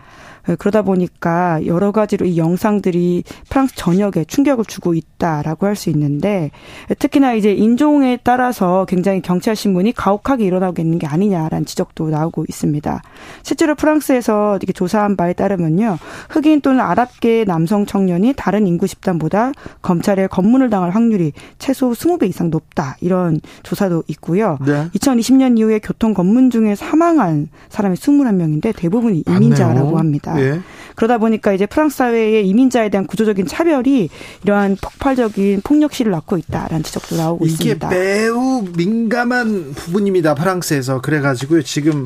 예, 0.49 0.55
그러다 0.55 0.81
보니까 0.81 1.65
여러 1.65 1.91
가지로 1.91 2.25
이 2.25 2.37
영상들이 2.37 3.23
프랑스 3.49 3.75
전역에 3.75 4.25
충격을 4.25 4.65
주고 4.65 4.93
있다라고 4.93 5.65
할 5.65 5.75
수 5.79 5.89
있는데 5.91 6.51
특히나 6.97 7.33
이제 7.35 7.53
인종에 7.53 8.17
따라서 8.21 8.85
굉장히 8.85 9.21
경찰 9.21 9.55
신문이 9.55 9.93
가혹하게 9.93 10.43
일어나고 10.43 10.81
있는 10.81 10.99
게 10.99 11.07
아니냐라는 11.07 11.65
지적도 11.65 12.09
나오고 12.09 12.45
있습니다. 12.49 13.01
실제로 13.43 13.75
프랑스에서 13.75 14.57
이렇게 14.57 14.73
조사한 14.73 15.15
바에 15.15 15.31
따르면요. 15.33 15.97
흑인 16.29 16.59
또는 16.61 16.81
아랍계 16.81 17.45
남성 17.45 17.85
청년이 17.85 18.33
다른 18.35 18.67
인구 18.67 18.87
집단보다 18.87 19.53
검찰에 19.81 20.27
검문을 20.27 20.69
당할 20.69 20.89
확률이 20.89 21.31
최소 21.59 21.91
20배 21.91 22.27
이상 22.27 22.49
높다. 22.49 22.97
이런 22.99 23.39
조사도 23.63 24.03
있고요. 24.07 24.57
네. 24.65 24.89
2020년 24.95 25.57
이후에 25.59 25.79
교통 25.79 26.13
검문 26.13 26.49
중에 26.49 26.75
사망한 26.75 27.47
사람이 27.69 27.95
21명인데 27.95 28.75
대부분이 28.75 29.23
이민자라고. 29.27 29.97
합니다. 29.99 30.38
예. 30.39 30.61
그러다 30.95 31.17
보니까 31.17 31.53
이제 31.53 31.65
프랑스 31.65 31.97
사회의 31.97 32.47
이민자에 32.47 32.89
대한 32.89 33.07
구조적인 33.07 33.47
차별이 33.47 34.09
이러한 34.43 34.77
폭발적인 34.81 35.61
폭력 35.63 35.93
시를 35.93 36.11
낳고 36.11 36.37
있다라는 36.37 36.83
지적도 36.83 37.15
나오고 37.15 37.45
이게 37.45 37.53
있습니다. 37.53 37.87
이게 37.87 37.95
매우 37.95 38.65
민감한 38.75 39.73
부분입니다. 39.73 40.35
프랑스에서 40.35 40.99
그래가지고 40.99 41.61
지금 41.61 42.05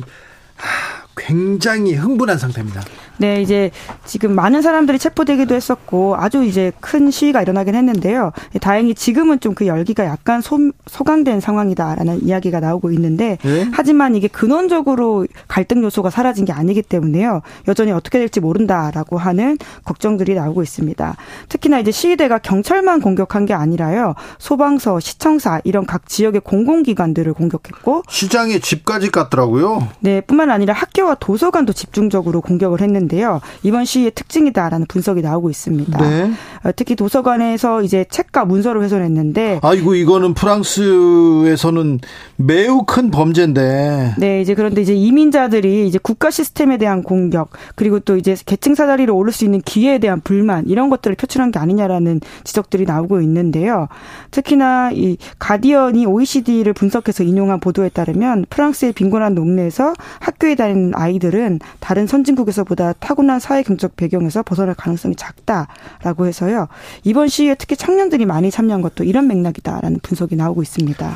굉장히 1.16 1.94
흥분한 1.94 2.38
상태입니다. 2.38 2.82
네, 3.16 3.40
이제 3.40 3.70
지금 4.04 4.34
많은 4.34 4.60
사람들이 4.60 4.98
체포되기도 4.98 5.54
했었고 5.54 6.16
아주 6.16 6.44
이제 6.44 6.72
큰 6.80 7.10
시위가 7.10 7.40
일어나긴 7.42 7.74
했는데요. 7.74 8.32
다행히 8.60 8.94
지금은 8.94 9.40
좀 9.40 9.54
그 9.54 9.66
열기가 9.66 10.04
약간 10.04 10.40
소, 10.40 10.58
소강된 10.86 11.40
상황이다라는 11.40 12.24
이야기가 12.24 12.60
나오고 12.60 12.90
있는데 12.92 13.38
네? 13.42 13.68
하지만 13.72 14.14
이게 14.14 14.28
근원적으로 14.28 15.26
갈등 15.48 15.82
요소가 15.82 16.10
사라진 16.10 16.44
게 16.44 16.52
아니기 16.52 16.82
때문에요. 16.82 17.40
여전히 17.68 17.92
어떻게 17.92 18.18
될지 18.18 18.40
모른다라고 18.40 19.16
하는 19.18 19.58
걱정들이 19.84 20.34
나오고 20.34 20.62
있습니다. 20.62 21.16
특히나 21.48 21.78
이제 21.78 21.90
시위대가 21.90 22.38
경찰만 22.38 23.00
공격한 23.00 23.46
게 23.46 23.54
아니라요. 23.54 24.14
소방서, 24.38 25.00
시청사 25.00 25.60
이런 25.64 25.86
각 25.86 26.08
지역의 26.08 26.40
공공기관들을 26.42 27.32
공격했고 27.32 28.02
시장에 28.08 28.58
집까지 28.58 29.10
갔더라고요. 29.10 29.88
네, 30.00 30.20
뿐만 30.20 30.50
아니라 30.50 30.74
학교와 30.74 31.14
도서관도 31.16 31.72
집중적으로 31.72 32.40
공격을 32.40 32.80
했는데 32.80 33.03
있는데요. 33.04 33.40
이번 33.62 33.84
시위의 33.84 34.12
특징이다라는 34.12 34.86
분석이 34.86 35.22
나오고 35.22 35.50
있습니다. 35.50 35.98
네. 35.98 36.32
어, 36.64 36.70
특히 36.74 36.96
도서관에서 36.96 37.82
이제 37.82 38.04
책과 38.10 38.44
문서를 38.44 38.82
훼손했는데 38.82 39.60
아이고 39.62 39.94
이거는 39.94 40.34
프랑스에서는 40.34 42.00
매우 42.36 42.84
큰 42.84 43.10
범죄인데. 43.10 44.14
네, 44.18 44.40
이제 44.40 44.54
그런데 44.54 44.82
이제 44.82 44.94
이민자들이 44.94 45.86
이제 45.86 45.98
국가 46.02 46.30
시스템에 46.30 46.78
대한 46.78 47.02
공격 47.02 47.50
그리고 47.74 48.00
또 48.00 48.16
이제 48.16 48.36
계층 48.46 48.74
사다리로 48.74 49.16
오를 49.16 49.32
수 49.32 49.44
있는 49.44 49.60
기회에 49.60 49.98
대한 49.98 50.20
불만 50.20 50.64
이런 50.66 50.90
것들을 50.90 51.16
표출한 51.16 51.52
게 51.52 51.58
아니냐라는 51.58 52.20
지적들이 52.44 52.84
나오고 52.84 53.20
있는데요. 53.20 53.88
특히나 54.30 54.90
이 54.92 55.16
가디언이 55.38 56.06
OECD를 56.06 56.72
분석해서 56.72 57.24
인용한 57.24 57.60
보도에 57.60 57.88
따르면 57.88 58.46
프랑스의 58.50 58.92
빈곤한 58.92 59.34
동네에서 59.34 59.94
학교에 60.20 60.54
다니는 60.54 60.92
아이들은 60.94 61.60
다른 61.80 62.06
선진국에서보다 62.06 62.93
타고난 63.00 63.40
사회 63.40 63.62
경적 63.62 63.96
배경에서 63.96 64.42
벗어날 64.42 64.74
가능성이 64.74 65.16
작다라고 65.16 66.26
해서요. 66.26 66.68
이번 67.04 67.28
시위에 67.28 67.54
특히 67.54 67.76
청년들이 67.76 68.26
많이 68.26 68.50
참여한 68.50 68.82
것도 68.82 69.04
이런 69.04 69.26
맥락이다라는 69.26 70.00
분석이 70.02 70.36
나오고 70.36 70.62
있습니다. 70.62 71.14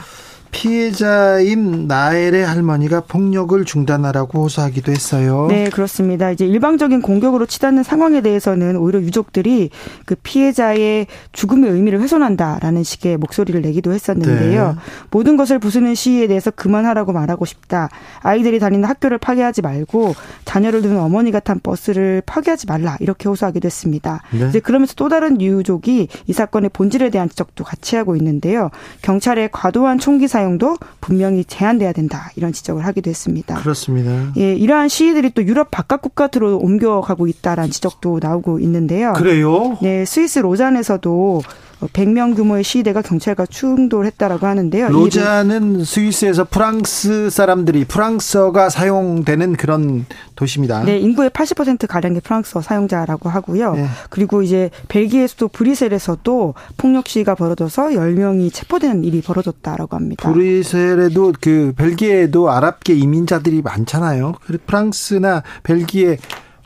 피해자인 0.50 1.86
나엘의 1.86 2.44
할머니가 2.44 3.02
폭력을 3.02 3.64
중단하라고 3.64 4.44
호소하기도 4.44 4.92
했어요. 4.92 5.46
네, 5.48 5.68
그렇습니다. 5.68 6.30
이제 6.30 6.46
일방적인 6.46 7.02
공격으로 7.02 7.46
치닫는 7.46 7.82
상황에 7.82 8.20
대해서는 8.20 8.76
오히려 8.76 9.00
유족들이 9.00 9.70
그 10.06 10.14
피해자의 10.22 11.06
죽음의 11.32 11.70
의미를 11.70 12.00
훼손한다라는 12.00 12.82
식의 12.82 13.18
목소리를 13.18 13.60
내기도 13.60 13.92
했었는데요. 13.92 14.68
네. 14.68 14.74
모든 15.10 15.36
것을 15.36 15.58
부수는 15.58 15.94
시위에 15.94 16.26
대해서 16.26 16.50
그만하라고 16.50 17.12
말하고 17.12 17.44
싶다. 17.44 17.88
아이들이 18.20 18.58
다니는 18.58 18.88
학교를 18.88 19.18
파괴하지 19.18 19.62
말고 19.62 20.14
자녀를 20.44 20.82
두는 20.82 20.98
어머니가 20.98 21.40
탄 21.40 21.60
버스를 21.60 22.22
파괴하지 22.24 22.66
말라. 22.66 22.96
이렇게 23.00 23.28
호소하기도 23.28 23.66
했습니다. 23.66 24.22
네. 24.32 24.48
이제 24.48 24.60
그러면서 24.60 24.94
또 24.96 25.08
다른 25.08 25.40
유족이 25.40 26.08
이 26.26 26.32
사건의 26.32 26.70
본질에 26.72 27.10
대한 27.10 27.28
지적도 27.28 27.64
같이 27.64 27.96
하고 27.96 28.16
있는데요. 28.16 28.70
경찰의 29.02 29.50
과도한 29.52 29.98
총기 29.98 30.26
사 30.26 30.37
사용도 30.38 30.76
분명히 31.00 31.44
제한돼야 31.44 31.92
된다 31.92 32.30
이런 32.36 32.52
지적을 32.52 32.86
하기도 32.86 33.10
했습니다. 33.10 33.56
그렇습니다. 33.56 34.32
예, 34.36 34.54
이러한 34.54 34.88
시위들이 34.88 35.30
또 35.30 35.42
유럽 35.42 35.72
바깥 35.72 36.00
국가들로 36.00 36.58
옮겨가고 36.58 37.26
있다라는 37.26 37.72
지적도 37.72 38.20
나오고 38.22 38.60
있는데요. 38.60 39.14
그래요? 39.14 39.76
네, 39.82 40.04
스위스 40.04 40.38
로잔에서도 40.38 41.42
100명 41.86 42.34
규모의 42.34 42.64
시위대가 42.64 43.02
경찰과 43.02 43.46
충돌했다라고 43.46 44.46
하는데요. 44.46 44.88
로자는 44.88 45.84
스위스에서 45.84 46.44
프랑스 46.44 47.30
사람들이 47.30 47.84
프랑스어가 47.84 48.68
사용되는 48.68 49.54
그런 49.54 50.04
도시입니다. 50.34 50.82
네, 50.84 50.98
인구의 50.98 51.30
80% 51.30 51.86
가량의 51.86 52.20
프랑스어 52.20 52.62
사용자라고 52.62 53.28
하고요. 53.28 53.74
네. 53.74 53.86
그리고 54.10 54.42
이제 54.42 54.70
벨기에 54.88 55.26
수도 55.28 55.46
브뤼셀에서도 55.48 56.54
폭력 56.76 57.08
시위가 57.08 57.36
벌어져서 57.36 57.90
10명이 57.90 58.52
체포되는 58.52 59.04
일이 59.04 59.20
벌어졌다라고 59.20 59.94
합니다. 59.94 60.27
브뤼셀에도 60.32 61.32
그 61.40 61.72
벨기에에도 61.76 62.50
아랍계 62.50 62.94
이민자들이 62.94 63.62
많잖아요. 63.62 64.34
프랑스나 64.66 65.42
벨기에 65.62 66.18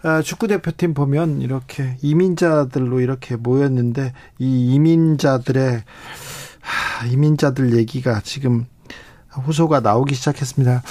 아, 0.03 0.21
축구 0.21 0.49
대표팀 0.49 0.95
보면 0.95 1.41
이렇게 1.41 1.97
이민자들로 2.03 3.01
이렇게 3.01 3.37
모였는데 3.37 4.13
이 4.41 4.75
이민자들의 4.75 5.85
이민자들 7.13 7.77
얘기가 7.77 8.21
지금 8.25 8.67
호소가 9.47 9.81
나오기 9.81 10.15
시작했습니다. 10.15 10.83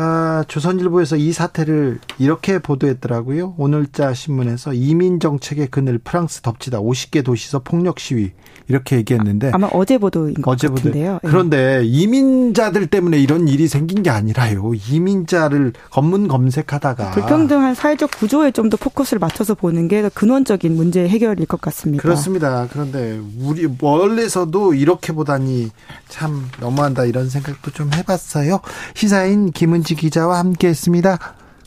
아, 0.00 0.44
조선일보에서 0.46 1.16
이 1.16 1.32
사태를 1.32 1.98
이렇게 2.20 2.60
보도했더라고요. 2.60 3.54
오늘자 3.58 4.14
신문에서 4.14 4.72
이민 4.72 5.18
정책의 5.18 5.68
그늘 5.72 5.98
프랑스 5.98 6.40
덮치다 6.42 6.78
50개 6.78 7.24
도시에서 7.24 7.58
폭력 7.58 7.98
시위 7.98 8.30
이렇게 8.68 8.96
얘기했는데 8.96 9.50
아, 9.52 9.58
마 9.58 9.68
어제 9.72 9.98
보도인 9.98 10.34
것 10.34 10.52
어제 10.52 10.68
같은데요. 10.68 11.14
보도. 11.14 11.20
예. 11.24 11.28
그런데 11.28 11.82
이민자들 11.84 12.86
때문에 12.86 13.18
이런 13.18 13.48
일이 13.48 13.66
생긴 13.66 14.04
게 14.04 14.10
아니라요. 14.10 14.70
이민자를 14.88 15.72
검문 15.90 16.28
검색하다가 16.28 17.10
불평등한 17.12 17.74
사회적 17.74 18.10
구조에 18.12 18.52
좀 18.52 18.68
더 18.68 18.76
포커스를 18.76 19.18
맞춰서 19.18 19.54
보는 19.54 19.88
게 19.88 20.06
근원적인 20.12 20.76
문제 20.76 21.08
해결일 21.08 21.46
것 21.46 21.58
같습니다. 21.62 22.02
그렇습니다. 22.02 22.68
그런데 22.70 23.18
우리 23.40 23.66
멀리서도 23.80 24.74
이렇게 24.74 25.14
보다니 25.14 25.70
참 26.10 26.44
너무한다 26.60 27.06
이런 27.06 27.30
생각도 27.30 27.70
좀 27.70 27.90
해봤어요. 27.94 28.60
시사인 28.92 29.50
김은 29.50 29.84
지 29.88 29.94
기자와 29.94 30.38
함께했습니다. 30.40 31.16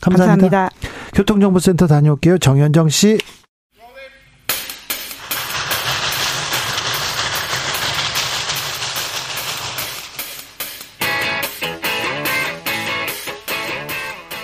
감사합니다. 0.00 0.70
교통정보센터 1.12 1.88
다녀올게요. 1.88 2.38
정현정 2.38 2.88
씨. 2.88 3.18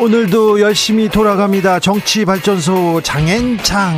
오늘도 0.00 0.60
열심히 0.60 1.08
돌아갑니다. 1.08 1.78
정치 1.78 2.24
발전소 2.24 3.00
장앤창. 3.02 3.96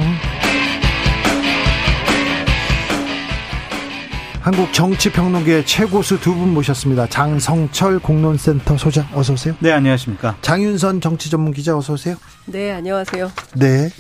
한국 4.41 4.73
정치평론계 4.73 5.65
최고수 5.67 6.19
두 6.21 6.35
분 6.35 6.55
모셨습니다. 6.55 7.07
장성철 7.09 7.99
공론센터 7.99 8.79
소장 8.79 9.07
어서 9.15 9.35
오세요. 9.35 9.55
네, 9.59 9.71
안녕하십니까. 9.73 10.37
장윤선 10.41 11.01
정치전문기자 11.03 11.77
어서 11.77 11.93
오세요. 11.93 12.17
네, 12.47 12.73
안녕하세요. 12.73 13.31
네. 13.57 13.91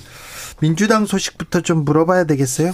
민주당 0.61 1.07
소식부터 1.07 1.61
좀 1.63 1.85
물어봐야 1.87 2.25
되겠어요. 2.25 2.73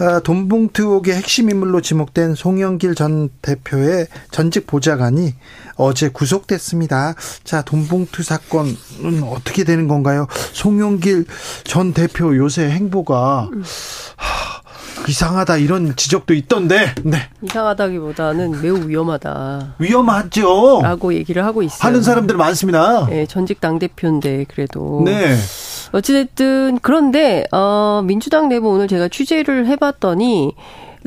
아, 0.00 0.20
돈봉투 0.20 0.82
의혹의 0.82 1.14
핵심 1.14 1.50
인물로 1.50 1.82
지목된 1.82 2.34
송영길 2.34 2.94
전 2.94 3.28
대표의 3.42 4.06
전직 4.30 4.66
보좌관이 4.66 5.34
어제 5.76 6.08
구속됐습니다. 6.08 7.14
자, 7.44 7.60
돈봉투 7.62 8.22
사건은 8.22 9.22
어떻게 9.24 9.64
되는 9.64 9.88
건가요? 9.88 10.26
송영길 10.52 11.26
전 11.64 11.92
대표 11.92 12.34
요새 12.36 12.70
행보가 12.70 13.50
하, 14.16 14.57
이상하다 15.06 15.56
이런 15.58 15.94
지적도 15.96 16.34
있던데. 16.34 16.94
네. 17.02 17.18
이상하다기보다는 17.42 18.62
매우 18.62 18.88
위험하다. 18.88 19.74
위험하죠. 19.78 20.80
라고 20.82 21.14
얘기를 21.14 21.44
하고 21.44 21.62
있어요. 21.62 21.78
하는 21.80 22.02
사람들 22.02 22.36
많습니다. 22.36 23.06
네, 23.06 23.26
전직 23.26 23.60
당 23.60 23.78
대표인데 23.78 24.44
그래도. 24.48 25.02
네. 25.04 25.36
어찌됐든 25.92 26.80
그런데 26.82 27.44
어 27.52 28.02
민주당 28.04 28.48
내부 28.48 28.68
오늘 28.68 28.88
제가 28.88 29.08
취재를 29.08 29.66
해봤더니 29.66 30.54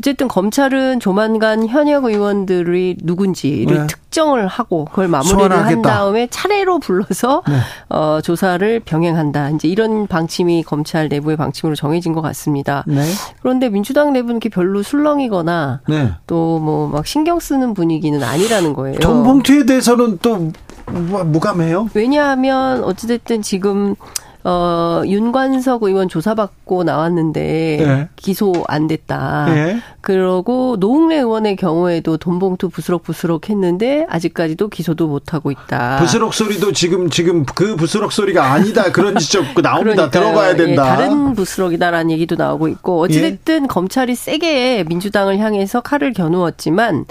어쨌든 0.02 0.28
검찰은 0.28 0.99
조만간 0.99 1.68
현역 1.68 2.06
의원들이 2.06 2.98
누군지를 3.03 3.82
네. 3.82 3.88
특정을 3.88 4.48
하고 4.48 4.86
그걸 4.86 5.07
마무리를 5.07 5.38
소환하겠다. 5.38 5.72
한 5.72 5.82
다음에 5.84 6.28
차례로 6.28 6.80
불러서 6.80 7.44
네. 7.48 7.57
어, 7.90 8.19
조사를 8.23 8.80
병행한다. 8.80 9.52
이제 9.52 9.68
이런 9.68 10.07
방침이 10.07 10.64
검찰 10.64 11.07
내부의 11.07 11.38
방침으로 11.38 11.76
정해진 11.76 12.14
것 12.14 12.22
같습니다. 12.22 12.84
네. 12.88 13.03
그런데 13.44 13.69
민주당 13.69 14.11
내부는 14.11 14.38
이렇게 14.38 14.49
별로 14.49 14.82
술렁이거나 14.82 15.82
네. 15.88 16.11
또뭐 16.26 16.88
막 16.88 17.06
신경 17.06 17.40
쓰는 17.40 17.76
분위기는 17.76 18.23
아니라는 18.23 18.73
거예요. 18.73 18.98
정봉투에 18.98 19.68
대해서는 19.68 20.18
또 20.23 20.52
무감해요? 20.88 21.90
왜냐하면 21.94 22.84
어찌됐든 22.84 23.44
지금 23.44 23.95
어, 24.43 25.03
윤관석 25.05 25.84
의원 25.84 26.09
조사받고 26.09 26.84
나왔는데 26.84 27.41
네. 27.80 28.09
기소 28.15 28.53
안 28.68 28.88
됐다. 28.88 29.45
네. 29.53 29.80
그러고 30.01 30.77
노웅래 30.80 31.18
의원의 31.18 31.55
경우에도 31.55 32.18
돈봉투 32.18 32.69
부스럭부스럭 32.69 33.49
했는데 33.49 34.05
아직까지도 34.09 34.69
기소도 34.69 35.07
못 35.07 35.34
하고 35.34 35.51
있다. 35.51 35.97
부스럭 35.99 36.34
소리도 36.34 36.72
지금 36.72 37.09
지금 37.09 37.45
그 37.45 37.76
부스럭 37.76 38.11
소리가 38.11 38.51
아니다 38.51 38.91
그런 38.91 39.18
지적 39.18 39.61
나옵니다. 39.61 40.09
들어가야 40.09 40.55
된다. 40.55 40.72
예, 40.72 40.76
다른 40.76 41.34
부스럭이다라는 41.34 42.11
얘기도 42.11 42.35
나오고 42.35 42.68
있고 42.69 43.01
어찌됐든 43.01 43.63
예. 43.63 43.68
검찰이 43.68 44.15
세게 44.15 44.85
민주당을 44.88 45.38
향해서 45.38 45.81
칼을 45.81 46.13
겨누었지만 46.13 47.05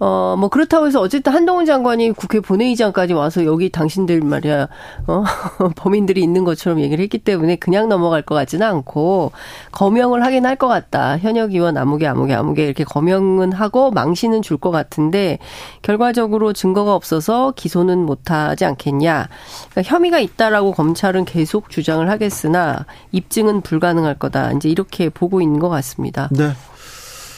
어, 0.00 0.34
뭐 0.38 0.48
그렇다고 0.48 0.86
해서 0.86 1.00
어쨌든 1.00 1.32
한동훈 1.32 1.66
장관이 1.66 2.12
국회 2.12 2.40
본회의장까지 2.40 3.12
와서 3.12 3.44
여기 3.44 3.70
당신들 3.70 4.20
말이야, 4.22 4.68
어, 5.06 5.24
범인들이 5.76 6.20
있는 6.20 6.44
것처럼 6.44 6.80
얘기를 6.80 7.02
했기 7.02 7.18
때문에 7.18 7.56
그냥 7.56 7.88
넘어갈 7.88 8.22
것 8.22 8.34
같지는 8.34 8.66
않고 8.66 9.32
거명을 9.72 10.24
하긴 10.24 10.46
할 10.46 10.54
것 10.56 10.68
같다. 10.68 11.18
현역 11.18 11.52
의원 11.52 11.76
아무개 11.76 12.06
아무개 12.06 12.32
아무개 12.34 12.64
이렇게 12.64 12.84
거명은 12.84 13.52
하고 13.52 13.90
망신은 13.90 14.42
줄 14.42 14.58
것 14.58 14.70
같은데 14.70 15.38
결과적으로 15.82 16.52
증거가 16.52 16.94
없어서 16.94 17.52
기소는 17.56 17.98
못하지 18.06 18.64
않겠냐. 18.64 19.28
그러니까 19.70 19.82
혐의가 19.94 20.18
있다라고 20.20 20.72
검찰은 20.72 21.24
계속 21.24 21.70
주장을 21.70 22.08
하겠으나 22.08 22.86
입증은 23.12 23.60
불가능할 23.62 24.14
거다. 24.18 24.52
이제 24.52 24.68
이렇게 24.68 25.08
보고 25.08 25.40
있는 25.40 25.58
것 25.58 25.68
같습니다. 25.68 26.28
네. 26.32 26.52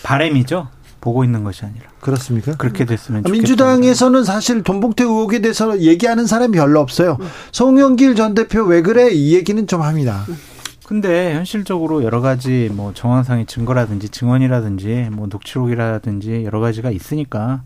바램이죠. 0.03 0.69
보고 1.01 1.25
있는 1.25 1.45
것이 1.45 1.65
아니라. 1.65 1.87
그렇습니까? 2.01 2.57
그렇게 2.57 2.85
됐으면 2.85 3.23
좋겠다. 3.23 3.33
민주당에서는 3.33 4.25
사실 4.25 4.63
돈봉투 4.63 5.05
의혹에 5.05 5.41
대해서 5.41 5.79
얘기하는 5.81 6.27
사람이 6.27 6.57
별로 6.57 6.81
없어요. 6.81 7.19
송영길 7.53 8.15
전 8.17 8.35
대표 8.35 8.63
왜 8.65 8.83
그래? 8.83 9.11
이 9.11 9.35
얘기는 9.35 9.67
좀 9.67 9.83
합니다. 9.83 10.25
근데 10.85 11.35
현실적으로 11.35 12.05
여러 12.05 12.21
가지 12.21 12.71
뭐 12.73 12.93
정황상의 12.95 13.47
증거라든지 13.47 14.09
증언이라든지 14.09 15.09
뭐 15.11 15.27
녹취록이라든지 15.27 16.45
여러 16.45 16.61
가지가 16.61 16.93
있으니까 16.93 17.63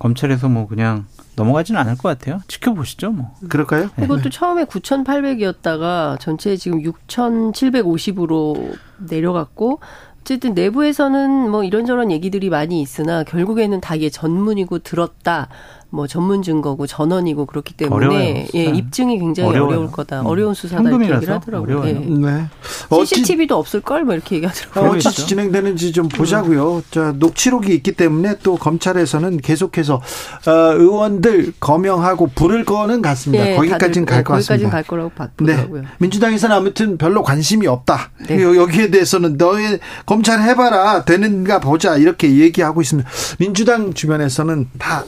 검찰에서 0.00 0.48
뭐 0.48 0.66
그냥 0.66 1.06
넘어가지는 1.36 1.80
않을 1.80 1.96
것 1.96 2.08
같아요. 2.08 2.40
지켜보시죠, 2.48 3.12
뭐. 3.12 3.32
그럴까요? 3.48 3.90
네. 3.96 4.04
이것도 4.04 4.30
처음에 4.30 4.64
9,800이었다가 4.64 6.18
전체 6.20 6.56
지금 6.56 6.82
6,750으로 6.82 8.76
내려갔고 8.98 9.80
어쨌든 10.24 10.54
내부에서는 10.54 11.50
뭐 11.50 11.64
이런저런 11.64 12.10
얘기들이 12.10 12.48
많이 12.48 12.80
있으나 12.80 13.24
결국에는 13.24 13.78
다 13.82 13.94
이게 13.94 14.08
전문이고 14.08 14.78
들었다. 14.78 15.50
뭐 15.94 16.06
전문 16.06 16.42
증거고 16.42 16.86
전원이고 16.86 17.46
그렇기 17.46 17.74
때문에 17.74 18.06
어려워요. 18.06 18.44
예, 18.54 18.64
입증이 18.64 19.18
굉장히 19.18 19.48
어려워요. 19.48 19.76
어려울 19.76 19.92
거다. 19.92 20.20
음. 20.22 20.26
어려운 20.26 20.54
수사다 20.54 20.82
이렇게 20.88 21.10
얘기를 21.12 21.34
하더라고요. 21.34 21.82
예. 21.86 21.92
네. 21.92 22.46
CCTV도 22.90 23.56
없을 23.56 23.80
걸 23.80 24.04
뭐 24.04 24.12
이렇게 24.14 24.36
얘기하더라고요. 24.36 24.98
어찌 24.98 25.26
진행되는지 25.26 25.92
좀 25.92 26.08
보자고요. 26.08 26.82
자, 26.90 27.14
녹취록이 27.18 27.74
있기 27.76 27.92
때문에 27.92 28.36
또 28.42 28.56
검찰에서는 28.56 29.38
계속해서 29.38 29.94
어, 29.94 30.50
의원들 30.50 31.54
거명하고 31.60 32.28
부를 32.34 32.64
거는 32.64 33.00
같습니다. 33.02 33.50
예, 33.52 33.56
거기까지는 33.56 34.04
갈것 34.04 34.34
예, 34.34 34.36
같습니다. 34.36 34.36
거기까지는 34.36 34.70
갈 34.70 34.82
거라고 34.82 35.10
보더라고요. 35.36 35.82
네. 35.82 35.88
민주당에서는 35.98 36.54
아무튼 36.54 36.98
별로 36.98 37.22
관심이 37.22 37.66
없다. 37.66 38.10
네. 38.28 38.42
여기에 38.42 38.90
대해서는 38.90 39.38
너희 39.38 39.78
검찰 40.06 40.42
해봐라 40.42 41.04
되는가 41.04 41.60
보자 41.60 41.96
이렇게 41.96 42.36
얘기하고 42.36 42.80
있습니다. 42.82 43.08
민주당 43.38 43.94
주변에서는 43.94 44.68
다 44.78 45.04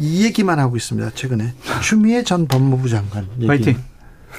이 0.00 0.24
얘기만 0.24 0.58
하고 0.58 0.76
있습니다. 0.76 1.10
최근에 1.14 1.52
추미애 1.82 2.24
전 2.24 2.48
법무부 2.48 2.88
장관 2.88 3.28
얘기. 3.36 3.46
화이팅. 3.46 3.76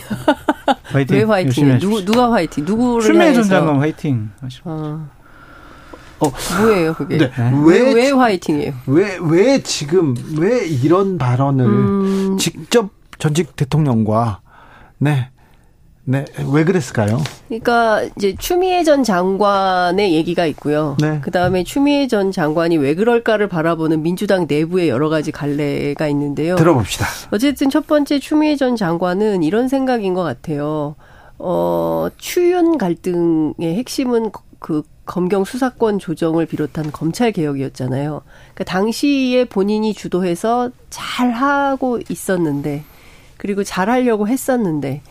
화이팅. 0.91 1.17
왜 1.17 1.23
화이팅? 1.23 1.79
누구 1.79 2.03
누가 2.03 2.31
화이팅? 2.31 2.65
누구를 2.65 3.05
추미애 3.05 3.33
전 3.33 3.43
장관 3.43 3.79
화이팅. 3.79 4.31
어. 4.65 5.07
어, 6.19 6.31
뭐예요, 6.59 6.93
그게? 6.93 7.17
네. 7.17 7.31
왜, 7.65 7.93
왜 7.93 8.11
화이팅이에요? 8.11 8.73
왜, 8.85 9.17
왜 9.21 9.63
지금, 9.63 10.15
왜 10.37 10.67
이런 10.67 11.17
발언을 11.17 11.65
음... 11.65 12.37
직접 12.37 12.91
전직 13.17 13.55
대통령과, 13.55 14.41
네, 14.99 15.30
네, 16.11 16.25
왜 16.51 16.65
그랬을까요? 16.65 17.23
그러니까 17.47 18.03
이제 18.17 18.35
추미애 18.37 18.83
전 18.83 19.01
장관의 19.01 20.13
얘기가 20.13 20.45
있고요. 20.47 20.97
네. 20.99 21.19
그 21.21 21.31
다음에 21.31 21.63
추미애 21.63 22.07
전 22.07 22.33
장관이 22.33 22.75
왜 22.77 22.95
그럴까를 22.95 23.47
바라보는 23.47 24.03
민주당 24.03 24.45
내부의 24.45 24.89
여러 24.89 25.07
가지 25.07 25.31
갈래가 25.31 26.09
있는데요. 26.09 26.57
들어봅시다. 26.57 27.05
어쨌든 27.31 27.69
첫 27.69 27.87
번째 27.87 28.19
추미애 28.19 28.57
전 28.57 28.75
장관은 28.75 29.41
이런 29.41 29.69
생각인 29.69 30.13
것 30.13 30.23
같아요. 30.23 30.95
어, 31.37 32.09
추윤 32.17 32.77
갈등의 32.77 33.75
핵심은 33.77 34.31
그 34.59 34.83
검경 35.05 35.45
수사권 35.45 35.97
조정을 35.97 36.45
비롯한 36.45 36.91
검찰 36.91 37.31
개혁이었잖아요. 37.31 38.21
그러니까 38.53 38.63
당시에 38.65 39.45
본인이 39.45 39.93
주도해서 39.93 40.71
잘 40.89 41.31
하고 41.31 41.99
있었는데 42.09 42.83
그리고 43.37 43.63
잘 43.63 43.89
하려고 43.89 44.27
했었는데 44.27 45.01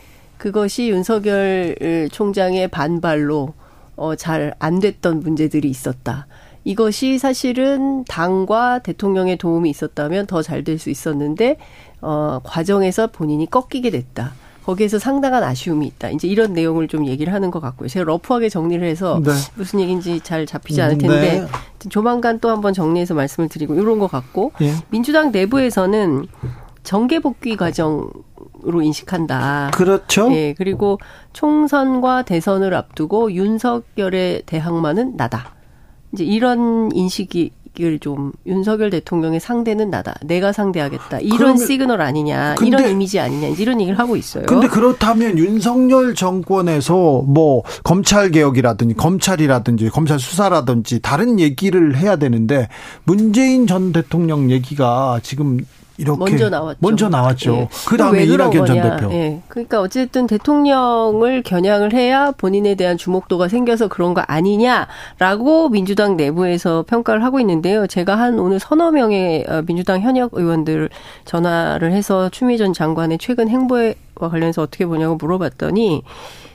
그것이 0.44 0.88
윤석열 0.88 1.76
총장의 2.10 2.68
반발로 2.68 3.52
어, 3.96 4.14
잘 4.16 4.54
안 4.58 4.80
됐던 4.80 5.20
문제들이 5.20 5.68
있었다. 5.68 6.26
이것이 6.64 7.18
사실은 7.18 8.04
당과 8.04 8.78
대통령의 8.80 9.36
도움이 9.36 9.68
있었다면 9.68 10.26
더 10.26 10.40
잘 10.42 10.64
될 10.64 10.78
수 10.78 10.88
있었는데 10.88 11.56
어 12.00 12.40
과정에서 12.42 13.08
본인이 13.08 13.48
꺾이게 13.48 13.90
됐다. 13.90 14.32
거기에서 14.64 14.98
상당한 14.98 15.42
아쉬움이 15.42 15.86
있다. 15.86 16.10
이제 16.10 16.26
이런 16.28 16.52
내용을 16.54 16.88
좀 16.88 17.06
얘기를 17.06 17.32
하는 17.34 17.50
것 17.50 17.60
같고요. 17.60 17.88
제가 17.88 18.04
러프하게 18.04 18.48
정리를 18.48 18.86
해서 18.86 19.20
네. 19.22 19.32
무슨 19.56 19.80
얘기인지 19.80 20.20
잘 20.20 20.46
잡히지 20.46 20.80
않을 20.80 20.96
텐데 20.98 21.40
네. 21.40 21.88
조만간 21.90 22.40
또 22.40 22.48
한번 22.50 22.72
정리해서 22.72 23.12
말씀을 23.14 23.48
드리고 23.50 23.74
이런 23.74 23.98
것 23.98 24.10
같고 24.10 24.52
예. 24.62 24.72
민주당 24.90 25.32
내부에서는 25.32 26.26
정계 26.82 27.18
복귀 27.20 27.56
과정 27.56 28.10
으로 28.66 28.82
인식한다. 28.82 29.70
그렇죠. 29.74 30.32
예, 30.32 30.54
그리고 30.56 30.98
총선과 31.32 32.22
대선을 32.22 32.74
앞두고 32.74 33.32
윤석열의 33.32 34.42
대항마는 34.46 35.16
나다. 35.16 35.54
이제 36.12 36.24
이런 36.24 36.90
인식이 36.92 37.52
좀 38.00 38.32
윤석열 38.46 38.90
대통령의 38.90 39.40
상대는 39.40 39.88
나다. 39.88 40.14
내가 40.22 40.52
상대하겠다. 40.52 41.20
이런 41.20 41.38
그러면, 41.38 41.56
시그널 41.56 42.02
아니냐. 42.02 42.56
근데, 42.58 42.68
이런 42.68 42.90
이미지 42.90 43.18
아니냐. 43.18 43.48
이런 43.48 43.80
얘기를 43.80 43.98
하고 43.98 44.16
있어요. 44.16 44.44
근데 44.44 44.68
그렇다면 44.68 45.38
윤석열 45.38 46.14
정권에서 46.14 47.22
뭐 47.26 47.62
검찰 47.82 48.30
개혁이라든지 48.32 48.96
검찰이라든지 48.96 49.88
검찰 49.88 50.18
수사라든지 50.18 51.00
다른 51.00 51.40
얘기를 51.40 51.96
해야 51.96 52.16
되는데 52.16 52.68
문재인 53.04 53.66
전 53.66 53.92
대통령 53.92 54.50
얘기가 54.50 55.20
지금 55.22 55.60
이렇게 56.00 56.18
먼저 56.18 56.48
나왔죠. 56.48 56.78
먼저 56.80 57.08
나왔죠. 57.08 57.54
예. 57.54 57.68
그 57.86 57.96
다음에 57.96 58.24
이낙연 58.24 58.66
전 58.66 58.80
대표. 58.80 59.12
예. 59.12 59.42
그러니까 59.48 59.80
어쨌든 59.80 60.26
대통령을 60.26 61.42
겨냥을 61.42 61.92
해야 61.92 62.30
본인에 62.30 62.74
대한 62.74 62.96
주목도가 62.96 63.48
생겨서 63.48 63.88
그런 63.88 64.14
거 64.14 64.22
아니냐라고 64.22 65.68
민주당 65.68 66.16
내부에서 66.16 66.84
평가를 66.86 67.22
하고 67.22 67.38
있는데요. 67.40 67.86
제가 67.86 68.18
한 68.18 68.38
오늘 68.38 68.58
서너 68.58 68.90
명의 68.90 69.44
어, 69.48 69.62
민주당 69.66 70.00
현역 70.00 70.30
의원들 70.32 70.88
전화를 71.26 71.92
해서 71.92 72.30
추미애 72.30 72.56
전 72.56 72.72
장관의 72.72 73.18
최근 73.18 73.48
행보와 73.48 73.94
관련해서 74.14 74.62
어떻게 74.62 74.86
보냐고 74.86 75.16
물어봤더니 75.16 76.02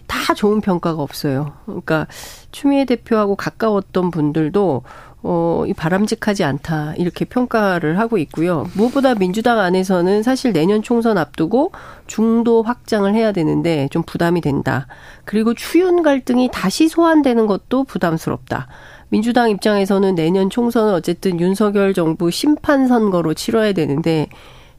다 0.07 0.33
좋은 0.33 0.61
평가가 0.61 1.01
없어요. 1.01 1.53
그러니까 1.65 2.07
추미애 2.51 2.85
대표하고 2.85 3.35
가까웠던 3.35 4.11
분들도 4.11 4.83
어, 5.27 5.63
이 5.65 5.73
바람직하지 5.73 6.43
않다. 6.43 6.93
이렇게 6.97 7.25
평가를 7.25 7.97
하고 7.97 8.19
있고요. 8.19 8.69
무엇보다 8.75 9.15
민주당 9.15 9.59
안에서는 9.59 10.21
사실 10.21 10.53
내년 10.53 10.83
총선 10.83 11.17
앞두고 11.17 11.71
중도 12.05 12.61
확장을 12.61 13.11
해야 13.11 13.31
되는데 13.31 13.87
좀 13.89 14.03
부담이 14.03 14.41
된다. 14.41 14.85
그리고 15.23 15.55
추윤 15.55 16.03
갈등이 16.03 16.51
다시 16.53 16.87
소환되는 16.87 17.47
것도 17.47 17.85
부담스럽다. 17.85 18.67
민주당 19.09 19.49
입장에서는 19.49 20.13
내년 20.13 20.51
총선은 20.51 20.93
어쨌든 20.93 21.39
윤석열 21.39 21.95
정부 21.95 22.29
심판 22.29 22.87
선거로 22.87 23.33
치러야 23.33 23.73
되는데 23.73 24.27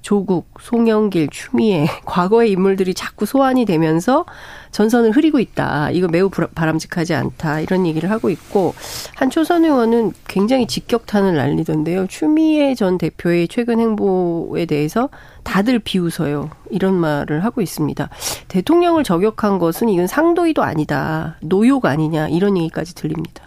조국, 0.07 0.47
송영길, 0.61 1.31
추미애 1.31 1.89
과거의 2.07 2.53
인물들이 2.53 2.95
자꾸 2.95 3.27
소환이 3.27 3.65
되면서 3.65 4.24
전선을 4.70 5.11
흐리고 5.11 5.41
있다. 5.41 5.91
이거 5.91 6.07
매우 6.07 6.31
바람직하지 6.31 7.12
않다. 7.12 7.59
이런 7.59 7.85
얘기를 7.89 8.09
하고 8.09 8.31
있고 8.31 8.73
한 9.16 9.31
초선 9.31 9.65
의원은 9.65 10.12
굉장히 10.28 10.69
직격탄을 10.69 11.35
날리던데요. 11.35 12.07
추미애 12.07 12.77
전 12.77 12.99
대표의 12.99 13.49
최근 13.49 13.81
행보에 13.81 14.66
대해서 14.66 15.09
다들 15.43 15.81
비웃어요. 15.81 16.51
이런 16.70 16.95
말을 16.95 17.43
하고 17.43 17.61
있습니다. 17.61 18.09
대통령을 18.47 19.03
저격한 19.03 19.59
것은 19.59 19.89
이건 19.89 20.07
상도의도 20.07 20.62
아니다. 20.62 21.37
노욕 21.41 21.85
아니냐 21.85 22.28
이런 22.28 22.57
얘기까지 22.57 22.95
들립니다. 22.95 23.45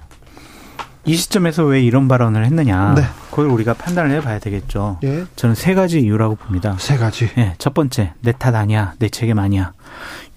이 1.09 1.15
시점에서 1.15 1.65
왜 1.65 1.81
이런 1.81 2.07
발언을 2.07 2.45
했느냐. 2.45 2.93
네. 2.95 3.01
그걸 3.31 3.47
우리가 3.47 3.73
판단을 3.73 4.11
해봐야 4.17 4.37
되겠죠. 4.39 4.99
예. 5.03 5.23
저는 5.35 5.55
세 5.55 5.73
가지 5.73 5.99
이유라고 5.99 6.35
봅니다. 6.35 6.75
세 6.77 6.97
가지. 6.97 7.29
예. 7.37 7.55
첫 7.57 7.73
번째, 7.73 8.13
내 8.21 8.31
탓 8.31 8.53
아니야. 8.53 8.93
내 8.99 9.09
책임 9.09 9.39
아니야. 9.39 9.71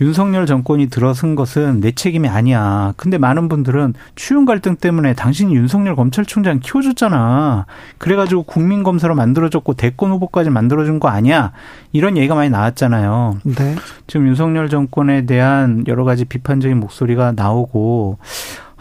윤석열 0.00 0.46
정권이 0.46 0.88
들어선 0.88 1.34
것은 1.34 1.80
내 1.80 1.92
책임이 1.92 2.26
아니야. 2.28 2.94
근데 2.96 3.18
많은 3.18 3.48
분들은 3.48 3.94
추윤 4.14 4.44
갈등 4.46 4.76
때문에 4.76 5.14
당신이 5.14 5.54
윤석열 5.54 5.94
검찰총장 5.94 6.60
키워줬잖아. 6.60 7.66
그래가지고 7.98 8.44
국민검사로 8.44 9.14
만들어졌고 9.14 9.74
대권 9.74 10.10
후보까지 10.12 10.50
만들어준 10.50 11.00
거 11.00 11.08
아니야. 11.08 11.52
이런 11.92 12.16
얘기가 12.16 12.34
많이 12.34 12.48
나왔잖아요. 12.50 13.38
네. 13.44 13.76
지금 14.06 14.26
윤석열 14.26 14.68
정권에 14.68 15.26
대한 15.26 15.84
여러 15.86 16.04
가지 16.04 16.24
비판적인 16.24 16.80
목소리가 16.80 17.32
나오고 17.32 18.18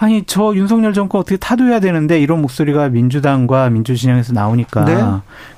아니 0.02 0.24
저 0.26 0.56
윤석열 0.56 0.94
정권 0.94 1.22
어떻게 1.22 1.38
타도해야 1.38 1.80
되는데 1.80 2.20
이런 2.20 2.42
목소리가 2.42 2.90
민주당과 2.90 3.70
민주진영에서 3.70 4.34
나오니까 4.34 4.86
네. 4.86 5.00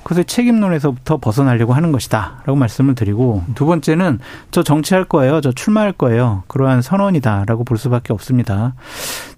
그래서 0.02 0.22
책임론에서부터 0.22 1.16
벗어나려고 1.16 1.72
하는 1.72 1.92
것이다라고 1.92 2.54
말씀을 2.54 2.94
드리고 2.94 3.42
두 3.54 3.64
번째는 3.64 4.18
저 4.50 4.62
정치할 4.62 5.04
거예요 5.04 5.40
저 5.40 5.50
출마할 5.50 5.92
거예요 5.92 6.42
그러한 6.48 6.82
선언이다라고 6.82 7.64
볼 7.64 7.78
수밖에 7.78 8.12
없습니다 8.12 8.74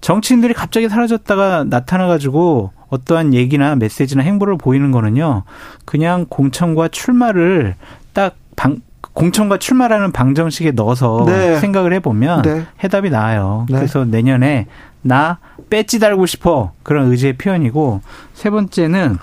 정치인들이 0.01 0.53
갑자기 0.53 0.89
사라졌다가 0.89 1.63
나타나 1.63 2.07
가지고 2.07 2.73
어떠한 2.89 3.33
얘기나 3.33 3.77
메시지나 3.77 4.23
행보를 4.23 4.57
보이는 4.57 4.91
거는요 4.91 5.43
그냥 5.85 6.25
공천과 6.27 6.89
출마를 6.89 7.75
딱 8.11 8.35
방, 8.57 8.81
공천과 9.17 9.57
출마라는 9.57 10.11
방정식에 10.11 10.71
넣어서 10.71 11.23
네. 11.25 11.57
생각을 11.59 11.91
해보면 11.93 12.43
네. 12.43 12.65
해답이 12.83 13.09
나와요. 13.09 13.65
네. 13.67 13.77
그래서 13.77 14.05
내년에 14.05 14.67
나 15.01 15.39
배지 15.69 15.99
달고 15.99 16.25
싶어 16.25 16.73
그런 16.83 17.11
의지의 17.11 17.37
표현이고 17.37 18.01
세 18.33 18.49
번째는 18.49 19.17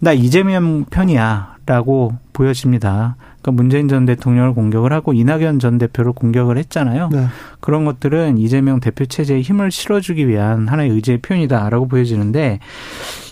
나 0.00 0.12
이재명 0.12 0.84
편이야라고 0.84 2.12
보여집니다. 2.32 3.16
그러니까 3.40 3.52
문재인 3.52 3.88
전 3.88 4.04
대통령을 4.06 4.54
공격을 4.54 4.92
하고 4.92 5.12
이낙연 5.12 5.58
전 5.58 5.78
대표를 5.78 6.12
공격을 6.12 6.58
했잖아요. 6.58 7.08
네. 7.12 7.26
그런 7.60 7.84
것들은 7.84 8.38
이재명 8.38 8.80
대표 8.80 9.06
체제에 9.06 9.40
힘을 9.40 9.70
실어주기 9.70 10.28
위한 10.28 10.68
하나의 10.68 10.90
의지의 10.90 11.18
표현이다라고 11.18 11.88
보여지는데 11.88 12.60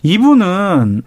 이분은 0.03 1.03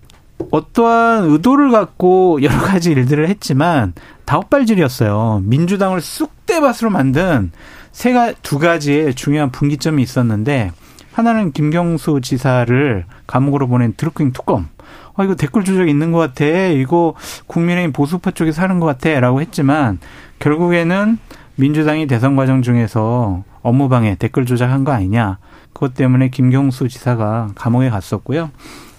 어떠한 0.52 1.26
의도를 1.26 1.72
갖고 1.72 2.42
여러 2.42 2.58
가지 2.60 2.92
일들을 2.92 3.28
했지만 3.28 3.94
다옥발질이었어요. 4.26 5.42
민주당을 5.44 6.02
쑥대밭으로 6.02 6.90
만든 6.90 7.52
세가 8.00 8.32
두 8.42 8.60
가지의 8.60 9.14
중요한 9.14 9.52
분기점이 9.52 10.02
있었는데 10.02 10.72
하나는 11.12 11.52
김경수 11.52 12.22
지사를 12.22 13.04
감옥으로 13.28 13.68
보낸 13.68 13.94
드루킹 13.98 14.32
특검. 14.32 14.70
아, 15.18 15.24
이거 15.26 15.36
댓글 15.36 15.66
조작이 15.66 15.92
있는 15.92 16.14
것 16.14 16.20
같아. 16.20 16.46
이거 16.46 17.14
국민의힘 17.48 17.92
보수파 17.92 18.32
쪽에서 18.32 18.62
하는 18.62 18.80
것 18.80 18.86
같아. 18.86 19.20
라고 19.20 19.42
했지만 19.42 20.00
결국에는 20.40 21.18
민주당이 21.58 22.08
대선 22.08 22.38
과정 22.38 22.62
중에서 22.62 23.44
업무방해 23.64 24.16
댓글 24.16 24.46
조작한 24.46 24.86
거 24.86 24.94
아니냐. 24.94 25.38
그것 25.74 25.94
때문에 25.94 26.30
김경수 26.30 26.88
지사가 26.88 27.50
감옥에 27.56 27.90
갔었고요. 27.90 28.50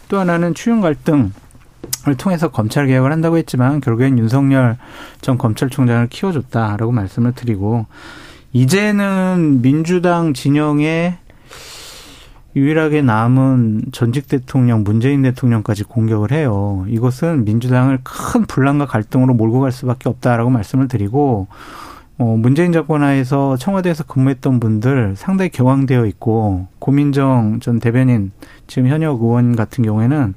또 0.09 0.19
하나는 0.19 0.53
추윤 0.53 0.83
갈등 0.83 1.33
을 2.07 2.17
통해서 2.17 2.49
검찰 2.49 2.87
개혁을 2.87 3.13
한다고 3.13 3.39
했지만 3.39 3.81
결국엔 3.81 4.19
윤석열 4.19 4.77
전 5.23 5.39
검찰총장을 5.39 6.07
키워줬다라고 6.09 6.93
말씀을 6.93 7.33
드리고 7.33 7.87
이제는 8.53 9.63
민주당 9.63 10.35
진영에 10.35 11.19
유일하게 12.57 13.03
남은 13.03 13.87
전직 13.93 14.27
대통령 14.27 14.83
문재인 14.83 15.23
대통령까지 15.23 15.85
공격을 15.85 16.33
해요. 16.33 16.85
이것은 16.89 17.45
민주당을 17.45 18.01
큰 18.03 18.45
분란과 18.45 18.87
갈등으로 18.87 19.35
몰고 19.35 19.61
갈 19.61 19.71
수밖에 19.71 20.09
없다라고 20.09 20.51
말씀을 20.51 20.89
드리고 20.89 21.47
어, 22.19 22.37
문재인 22.37 22.73
정권 22.73 23.03
하에서 23.03 23.57
청와대에서 23.57 24.05
근무했던 24.05 24.61
분들 24.61 25.15
상당히 25.17 25.49
격앙되어 25.51 26.05
있고 26.07 26.67
고민정 26.79 27.61
전 27.61 27.79
대변인 27.79 28.33
지금 28.67 28.89
현역 28.89 29.23
의원 29.23 29.55
같은 29.57 29.85
경우에는 29.85 30.35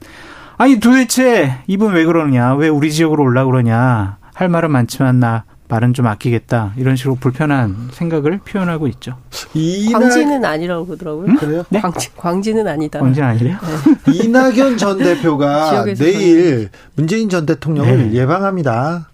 아니 0.58 0.80
도대체 0.80 1.58
이분 1.68 1.94
왜 1.94 2.06
그러냐 2.06 2.54
왜 2.56 2.70
우리 2.70 2.92
지역으로 2.92 3.24
올라 3.24 3.44
그러냐 3.44 4.18
할 4.34 4.50
말은 4.50 4.72
많지만 4.72 5.20
나 5.20 5.44
말은 5.74 5.94
좀 5.94 6.06
아끼겠다 6.08 6.74
이런 6.78 6.96
식으로 6.96 7.16
불편한 7.16 7.90
생각을 7.92 8.40
표현하고 8.40 8.88
있죠. 8.90 9.18
이낙... 9.54 10.00
광진은 10.00 10.46
아니라고 10.46 10.86
그러더라고요. 10.86 11.26
음? 11.28 11.36
그래요? 11.38 11.64
네? 11.70 11.82
광진, 11.82 12.12
광진은 12.16 12.68
아니다. 12.68 13.00
광진 13.00 13.24
아니래요? 13.24 13.58
네. 14.06 14.12
이낙연 14.14 14.78
전 14.78 14.98
대표가 15.00 15.86
내일 15.98 16.70
문재인 16.96 17.30
전 17.30 17.46
대통령을 17.46 18.12
네. 18.12 18.14
예방합니다. 18.14 19.10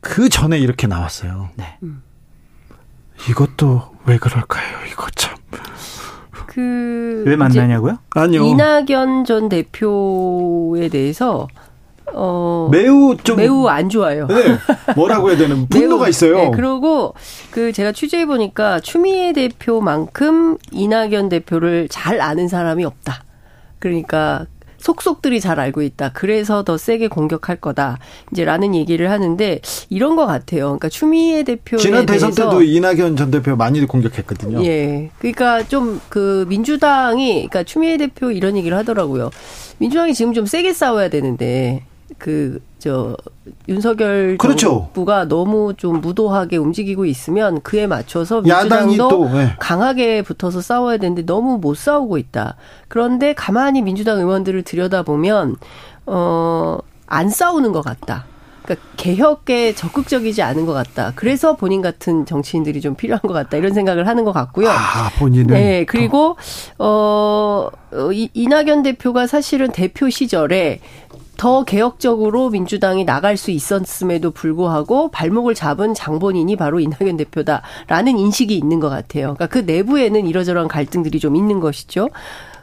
그 0.00 0.28
전에 0.28 0.58
이렇게 0.58 0.86
나왔어요. 0.86 1.50
네. 1.56 1.78
음. 1.82 2.02
이것도 3.30 3.82
왜 4.06 4.18
그럴까요? 4.18 4.78
이거 4.90 5.06
참. 5.14 5.36
그 6.46 6.98
왜 7.26 7.36
만나냐고요? 7.36 7.98
아니요. 8.10 8.44
이낙연 8.44 9.24
전 9.26 9.48
대표에 9.48 10.88
대해서 10.88 11.46
어 12.14 12.68
매우 12.70 13.16
좀 13.22 13.36
매우 13.36 13.66
안 13.66 13.88
좋아요. 13.88 14.26
네. 14.26 14.58
뭐라고 14.96 15.30
해야 15.30 15.38
되는 15.38 15.66
분노가 15.70 16.04
매우, 16.04 16.10
있어요. 16.10 16.36
네, 16.36 16.50
그리고 16.54 17.14
그 17.50 17.72
제가 17.72 17.92
취재해 17.92 18.26
보니까 18.26 18.80
추미애 18.80 19.32
대표만큼 19.32 20.58
이낙연 20.72 21.28
대표를 21.28 21.88
잘 21.90 22.20
아는 22.20 22.48
사람이 22.48 22.84
없다. 22.84 23.24
그러니까 23.78 24.46
속속들이 24.78 25.40
잘 25.40 25.58
알고 25.58 25.82
있다. 25.82 26.12
그래서 26.14 26.62
더 26.62 26.78
세게 26.78 27.08
공격할 27.08 27.56
거다. 27.56 27.98
이제라는 28.32 28.74
얘기를 28.76 29.10
하는데 29.10 29.60
이런 29.90 30.14
것 30.14 30.24
같아요. 30.24 30.66
그러니까 30.66 30.88
추미애 30.88 31.42
대표 31.42 31.76
지난 31.76 32.06
대선 32.06 32.30
때도 32.30 32.62
이낙연 32.62 33.16
전 33.16 33.30
대표 33.30 33.56
많이 33.56 33.84
공격했거든요. 33.84 34.64
예. 34.64 35.10
그러니까 35.18 35.64
좀 35.64 36.00
그 36.08 36.46
민주당이 36.48 37.32
그러니까 37.32 37.64
추미애 37.64 37.96
대표 37.96 38.30
이런 38.30 38.56
얘기를 38.56 38.76
하더라고요. 38.76 39.30
민주당이 39.78 40.14
지금 40.14 40.32
좀 40.32 40.46
세게 40.46 40.72
싸워야 40.72 41.08
되는데 41.08 41.82
그, 42.18 42.60
저, 42.78 43.16
윤석열 43.68 44.36
그렇죠. 44.38 44.68
정부가 44.68 45.26
너무 45.26 45.74
좀 45.76 46.00
무도하게 46.00 46.56
움직이고 46.56 47.04
있으면 47.06 47.60
그에 47.62 47.86
맞춰서 47.86 48.40
민주당도 48.42 49.08
또, 49.08 49.28
네. 49.28 49.54
강하게 49.58 50.22
붙어서 50.22 50.60
싸워야 50.60 50.98
되는데 50.98 51.24
너무 51.24 51.58
못 51.58 51.76
싸우고 51.76 52.18
있다. 52.18 52.56
그런데 52.88 53.34
가만히 53.34 53.82
민주당 53.82 54.18
의원들을 54.18 54.62
들여다보면, 54.62 55.56
어, 56.06 56.78
안 57.06 57.30
싸우는 57.30 57.72
것 57.72 57.82
같다. 57.82 58.26
그러니까 58.68 58.86
개혁에 58.98 59.74
적극적이지 59.74 60.42
않은 60.42 60.66
것 60.66 60.74
같다. 60.74 61.12
그래서 61.14 61.56
본인 61.56 61.80
같은 61.80 62.26
정치인들이 62.26 62.82
좀 62.82 62.96
필요한 62.96 63.22
것 63.22 63.32
같다. 63.32 63.56
이런 63.56 63.72
생각을 63.72 64.06
하는 64.06 64.24
것 64.24 64.32
같고요. 64.32 64.68
아, 64.68 65.10
본인은. 65.18 65.46
네. 65.54 65.86
그리고, 65.86 66.36
어, 66.78 67.70
이, 68.12 68.28
이낙연 68.34 68.82
대표가 68.82 69.26
사실은 69.26 69.72
대표 69.72 70.10
시절에 70.10 70.80
더 71.38 71.62
개혁적으로 71.62 72.50
민주당이 72.50 73.04
나갈 73.04 73.36
수 73.36 73.52
있었음에도 73.52 74.32
불구하고 74.32 75.08
발목을 75.12 75.54
잡은 75.54 75.94
장본인이 75.94 76.56
바로 76.56 76.80
이낙연 76.80 77.16
대표다라는 77.16 78.18
인식이 78.18 78.54
있는 78.56 78.80
것 78.80 78.88
같아요. 78.90 79.34
그러니까 79.34 79.46
그 79.46 79.58
내부에는 79.60 80.26
이러저러한 80.26 80.68
갈등들이 80.68 81.20
좀 81.20 81.36
있는 81.36 81.60
것이죠. 81.60 82.08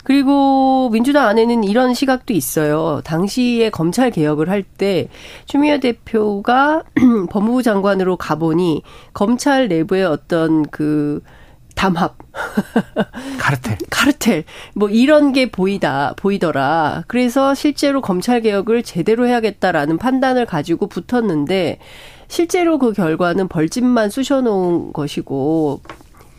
그리고 0.03 0.89
민주당 0.91 1.25
안에는 1.27 1.63
이런 1.63 1.93
시각도 1.93 2.33
있어요. 2.33 3.01
당시에 3.05 3.69
검찰 3.71 4.11
개혁을 4.11 4.49
할 4.49 4.63
때 4.77 5.07
추미애 5.45 5.79
대표가 5.79 6.83
법무부 7.31 7.63
장관으로 7.63 8.17
가보니 8.17 8.83
검찰 9.13 9.69
내부의 9.69 10.03
어떤 10.05 10.63
그 10.67 11.21
담합. 11.75 12.17
카르텔. 13.37 13.77
카르텔. 13.89 14.43
뭐 14.73 14.89
이런 14.89 15.33
게 15.33 15.51
보이다, 15.51 16.13
보이더라. 16.17 17.03
그래서 17.07 17.53
실제로 17.53 18.01
검찰 18.01 18.41
개혁을 18.41 18.83
제대로 18.83 19.27
해야겠다라는 19.27 19.97
판단을 19.97 20.45
가지고 20.45 20.87
붙었는데 20.87 21.79
실제로 22.27 22.79
그 22.79 22.93
결과는 22.93 23.47
벌집만 23.47 24.09
쑤셔놓은 24.09 24.93
것이고 24.93 25.81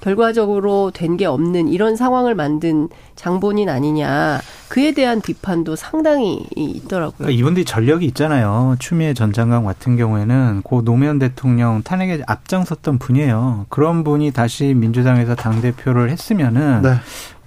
결과적으로 0.06 0.92
된 0.94 1.16
게 1.16 1.24
없는 1.24 1.68
이런 1.68 1.96
상황을 1.96 2.34
만든 2.34 2.88
장본인 3.16 3.68
아니냐. 3.70 4.40
그에 4.68 4.92
대한 4.92 5.20
비판도 5.22 5.74
상당히 5.74 6.46
있더라고요. 6.54 7.14
그러니까 7.16 7.38
이분들이 7.38 7.64
전력이 7.64 8.04
있잖아요. 8.06 8.76
추미애 8.78 9.14
전 9.14 9.32
장관 9.32 9.64
같은 9.64 9.96
경우에는 9.96 10.60
고 10.62 10.84
노무현 10.84 11.18
대통령 11.18 11.82
탄핵에 11.82 12.20
앞장섰던 12.26 12.98
분이에요. 12.98 13.66
그런 13.70 14.04
분이 14.04 14.32
다시 14.32 14.74
민주당에서 14.74 15.34
당 15.34 15.60
대표를 15.62 16.10
했으면은 16.10 16.82
네. 16.82 16.90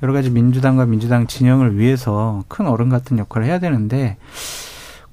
여러 0.01 0.13
가지 0.13 0.29
민주당과 0.31 0.87
민주당 0.87 1.27
진영을 1.27 1.77
위해서 1.77 2.43
큰 2.47 2.65
어른 2.67 2.89
같은 2.89 3.19
역할을 3.19 3.45
해야 3.47 3.59
되는데 3.59 4.17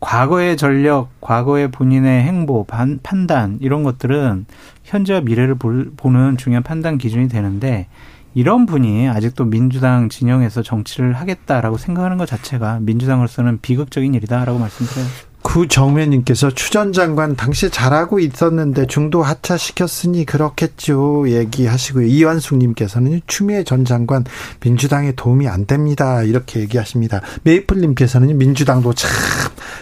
과거의 0.07 0.57
전력, 0.57 1.09
과거의 1.21 1.73
본인의 1.73 2.23
행보, 2.23 2.63
반, 2.63 3.01
판단 3.03 3.59
이런 3.61 3.83
것들은 3.83 4.47
현재와 4.85 5.23
미래를 5.23 5.57
볼, 5.57 5.91
보는 5.97 6.37
중요한 6.37 6.63
판단 6.63 6.97
기준이 6.97 7.27
되는데 7.27 7.89
이런 8.33 8.67
분이 8.67 9.09
아직도 9.09 9.47
민주당 9.47 10.09
진영에서 10.09 10.63
정치를 10.63 11.15
하겠다라고 11.15 11.77
생각하는 11.77 12.19
것 12.19 12.27
자체가 12.27 12.79
민주당으로서는 12.83 13.59
비극적인 13.63 14.15
일이다라고 14.15 14.61
말씀드려요. 14.61 15.07
구정면님께서 15.47 16.51
추전 16.51 16.93
장관 16.93 17.37
당시 17.37 17.71
잘하고 17.71 18.19
있었는데 18.19 18.89
중도 18.89 19.23
하차시켰으니 19.23 20.27
그렇겠죠 20.27 21.29
얘기하시고요. 21.29 22.05
이완숙님께서는 22.05 23.21
추미애 23.29 23.63
전 23.63 23.85
장관 23.85 24.25
민주당에 24.61 25.13
도움이 25.13 25.47
안 25.47 25.67
됩니다 25.67 26.25
이렇게 26.25 26.59
얘기하십니다. 26.61 27.21
메이플님께서는 27.45 28.37
민주당도 28.37 28.93
참 28.95 29.09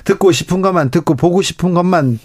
듣고 0.04 0.32
싶은 0.32 0.60
것만 0.60 0.90
듣고 0.90 1.14
보고 1.14 1.40
싶은 1.40 1.72
것만 1.72 2.18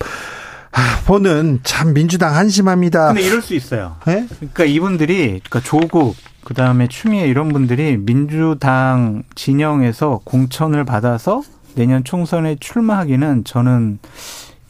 아, 0.74 1.00
보는 1.06 1.62
참 1.64 1.94
민주당 1.94 2.36
한심합니다. 2.36 3.08
근데 3.08 3.22
이럴 3.22 3.42
수 3.42 3.56
있어요. 3.56 3.96
네? 4.06 4.28
그러니까 4.30 4.66
이분들이 4.66 5.40
그러니까 5.50 5.62
조국 5.62 6.18
그다음에 6.44 6.90
추미애 6.90 7.26
이런 7.26 7.50
분들이 7.50 7.96
민주당 7.98 9.24
진영에서 9.36 10.20
공천을 10.26 10.84
받아서 10.84 11.42
내년 11.76 12.04
총선에 12.04 12.56
출마하기는 12.60 13.44
저는 13.44 14.00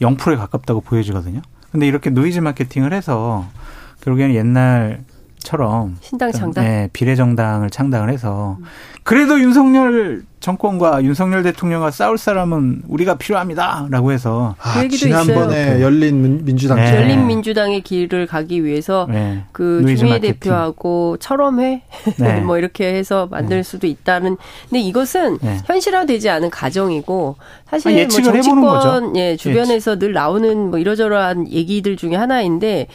0%에 0.00 0.36
가깝다고 0.36 0.80
보여지거든요. 0.80 1.42
근데 1.72 1.86
이렇게 1.86 2.10
노이즈 2.10 2.40
마케팅을 2.40 2.92
해서 2.92 3.46
결국에는 4.00 4.34
옛날 4.34 5.04
처럼 5.42 5.96
신당 6.00 6.32
창당, 6.32 6.64
네, 6.64 6.88
비례정당을 6.92 7.70
창당을 7.70 8.10
해서 8.10 8.58
그래도 9.02 9.40
윤석열 9.40 10.22
정권과 10.40 11.04
윤석열 11.04 11.42
대통령과 11.42 11.90
싸울 11.90 12.16
사람은 12.16 12.82
우리가 12.88 13.16
필요합니다라고 13.16 14.12
해서 14.12 14.54
아, 14.58 14.80
그 14.80 14.88
지난번에 14.88 15.62
있어요. 15.62 15.82
열린 15.82 16.44
민주당 16.44 16.78
네. 16.78 16.96
열린 16.96 17.26
민주당의 17.26 17.82
길을 17.82 18.26
가기 18.26 18.64
위해서 18.64 19.06
네. 19.10 19.44
그 19.52 19.84
주미애 19.96 20.18
대표하고 20.18 21.18
철험회 21.18 21.82
네. 22.18 22.40
뭐 22.40 22.56
이렇게 22.56 22.94
해서 22.94 23.28
만들 23.30 23.58
네. 23.58 23.62
수도 23.62 23.86
있다는 23.86 24.38
근데 24.68 24.80
이것은 24.80 25.38
네. 25.42 25.58
현실화되지 25.66 26.30
않은 26.30 26.50
가정이고 26.50 27.36
사실 27.68 27.92
아, 27.92 28.06
뭐 28.06 28.22
정치권 28.22 29.16
예 29.16 29.36
주변에서 29.36 29.92
예측. 29.92 29.98
늘 29.98 30.12
나오는 30.14 30.70
뭐 30.70 30.78
이러저러한 30.78 31.50
얘기들 31.50 31.96
중에 31.96 32.16
하나인데 32.16 32.86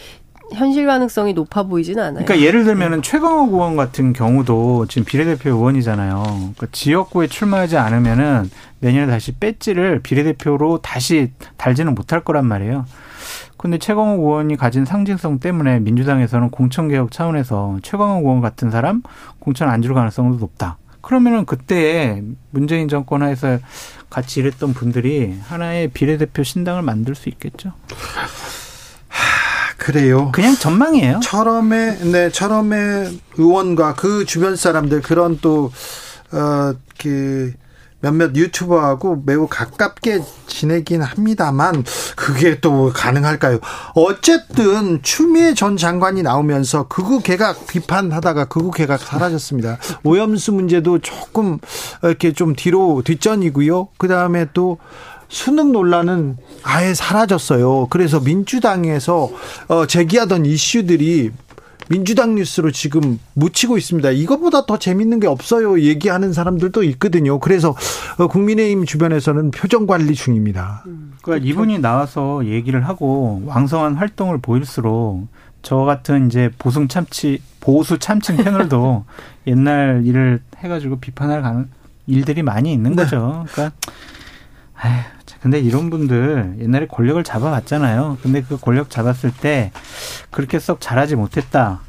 현실 0.53 0.85
가능성이 0.85 1.33
높아 1.33 1.63
보이지는 1.63 2.01
않아요. 2.03 2.25
그러니까 2.25 2.39
예를 2.45 2.63
들면은 2.65 3.01
최강욱 3.01 3.53
의원 3.53 3.75
같은 3.75 4.13
경우도 4.13 4.85
지금 4.87 5.03
비례대표 5.05 5.49
의원이잖아요. 5.49 6.23
그러니까 6.23 6.67
지역구에 6.71 7.27
출마하지 7.27 7.77
않으면은 7.77 8.49
내년에 8.79 9.07
다시 9.07 9.31
배지를 9.33 9.99
비례대표로 10.01 10.79
다시 10.81 11.31
달지는 11.57 11.95
못할 11.95 12.21
거란 12.23 12.45
말이에요. 12.45 12.85
근데 13.57 13.79
최강욱 13.79 14.19
의원이 14.19 14.57
가진 14.57 14.85
상징성 14.85 15.39
때문에 15.39 15.79
민주당에서는 15.79 16.51
공천 16.51 16.89
개혁 16.89 17.11
차원에서 17.11 17.79
최강욱 17.81 18.23
의원 18.25 18.41
같은 18.41 18.69
사람 18.69 19.01
공천 19.39 19.69
안 19.69 19.81
줄 19.81 19.93
가능성도 19.95 20.37
높다. 20.37 20.77
그러면은 21.01 21.45
그때 21.45 22.21
문재인 22.51 22.87
정권 22.87 23.21
하에서 23.23 23.57
같이 24.09 24.39
일했던 24.39 24.73
분들이 24.73 25.35
하나의 25.47 25.87
비례대표 25.89 26.43
신당을 26.43 26.81
만들 26.83 27.15
수 27.15 27.29
있겠죠. 27.29 27.73
그래요. 29.77 30.31
그냥 30.33 30.55
전망이에요. 30.55 31.19
철험의 31.21 31.97
네, 32.11 32.29
철험의 32.29 33.19
의원과 33.37 33.95
그 33.95 34.25
주변 34.25 34.55
사람들 34.55 35.01
그런 35.01 35.39
또 35.41 35.71
어 36.31 36.73
그 36.99 37.53
몇몇 38.01 38.35
유튜버하고 38.35 39.23
매우 39.25 39.47
가깝게 39.47 40.21
지내긴 40.45 41.01
합니다만 41.01 41.83
그게 42.15 42.59
또 42.59 42.91
가능할까요? 42.93 43.59
어쨌든 43.95 45.01
추미애 45.01 45.55
전 45.55 45.75
장관이 45.75 46.21
나오면서 46.21 46.87
극우 46.87 47.21
개각 47.21 47.65
비판하다가 47.65 48.45
극우 48.45 48.69
개각 48.71 48.99
사라졌습니다. 48.99 49.79
오염수 50.03 50.51
문제도 50.51 50.99
조금 50.99 51.57
이렇게 52.03 52.31
좀 52.31 52.55
뒤로 52.55 53.01
뒷전이고요. 53.03 53.87
그 53.97 54.07
다음에 54.07 54.47
또 54.53 54.77
수능 55.27 55.71
논란은 55.71 56.37
아예 56.63 56.93
사라졌어요. 56.93 57.87
그래서 57.89 58.19
민주당에서 58.19 59.29
어, 59.67 59.85
제기하던 59.85 60.45
이슈들이 60.45 61.31
민주당 61.87 62.35
뉴스로 62.35 62.71
지금 62.71 63.19
묻히고 63.33 63.77
있습니다. 63.77 64.09
이것보다 64.11 64.65
더 64.65 64.77
재밌는 64.77 65.19
게 65.19 65.27
없어요. 65.27 65.79
얘기하는 65.79 66.33
사람들도 66.33 66.83
있거든요. 66.83 67.39
그래서 67.39 67.75
어, 68.17 68.27
국민의힘 68.27 68.85
주변에서는 68.85 69.51
표정 69.51 69.85
관리 69.85 70.15
중입니다. 70.15 70.83
그러니까 71.21 71.47
이분이 71.47 71.79
나와서 71.79 72.45
얘기를 72.45 72.87
하고 72.87 73.41
왕성한 73.45 73.95
활동을 73.95 74.39
보일수록 74.39 75.27
저 75.61 75.77
같은 75.77 76.27
이제 76.27 76.49
보승 76.59 76.87
참치 76.87 77.41
보수 77.59 77.97
참칭 77.97 78.37
패널도 78.37 79.05
옛날 79.47 80.03
일을 80.05 80.41
해가지고 80.57 80.99
비판할 80.99 81.41
가능 81.41 81.69
일들이 82.07 82.43
많이 82.43 82.71
있는 82.71 82.95
네. 82.95 83.03
거죠. 83.03 83.45
그러니까 83.51 83.75
아휴, 84.75 85.01
근데 85.45 85.59
이런 85.59 85.91
분들 85.91 86.55
옛날에 86.59 86.87
권력을 86.87 87.23
잡아왔잖아요. 87.23 88.17
근데 88.23 88.41
그 88.41 88.57
권력 88.57 88.89
잡았을 88.89 89.31
때 89.31 89.71
그렇게 90.31 90.57
썩 90.57 90.81
잘하지 90.81 91.15
못했다. 91.15 91.81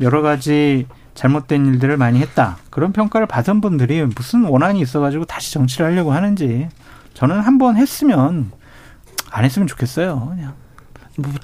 여러 0.00 0.22
가지 0.22 0.88
잘못된 1.14 1.66
일들을 1.66 1.96
많이 1.98 2.18
했다. 2.18 2.56
그런 2.68 2.92
평가를 2.92 3.28
받은 3.28 3.60
분들이 3.60 4.02
무슨 4.04 4.42
원한이 4.46 4.80
있어가지고 4.80 5.24
다시 5.24 5.52
정치를 5.52 5.86
하려고 5.86 6.10
하는지 6.10 6.68
저는 7.14 7.38
한 7.38 7.58
번 7.58 7.76
했으면 7.76 8.50
안 9.30 9.44
했으면 9.44 9.68
좋겠어요. 9.68 10.26
그냥. 10.34 10.54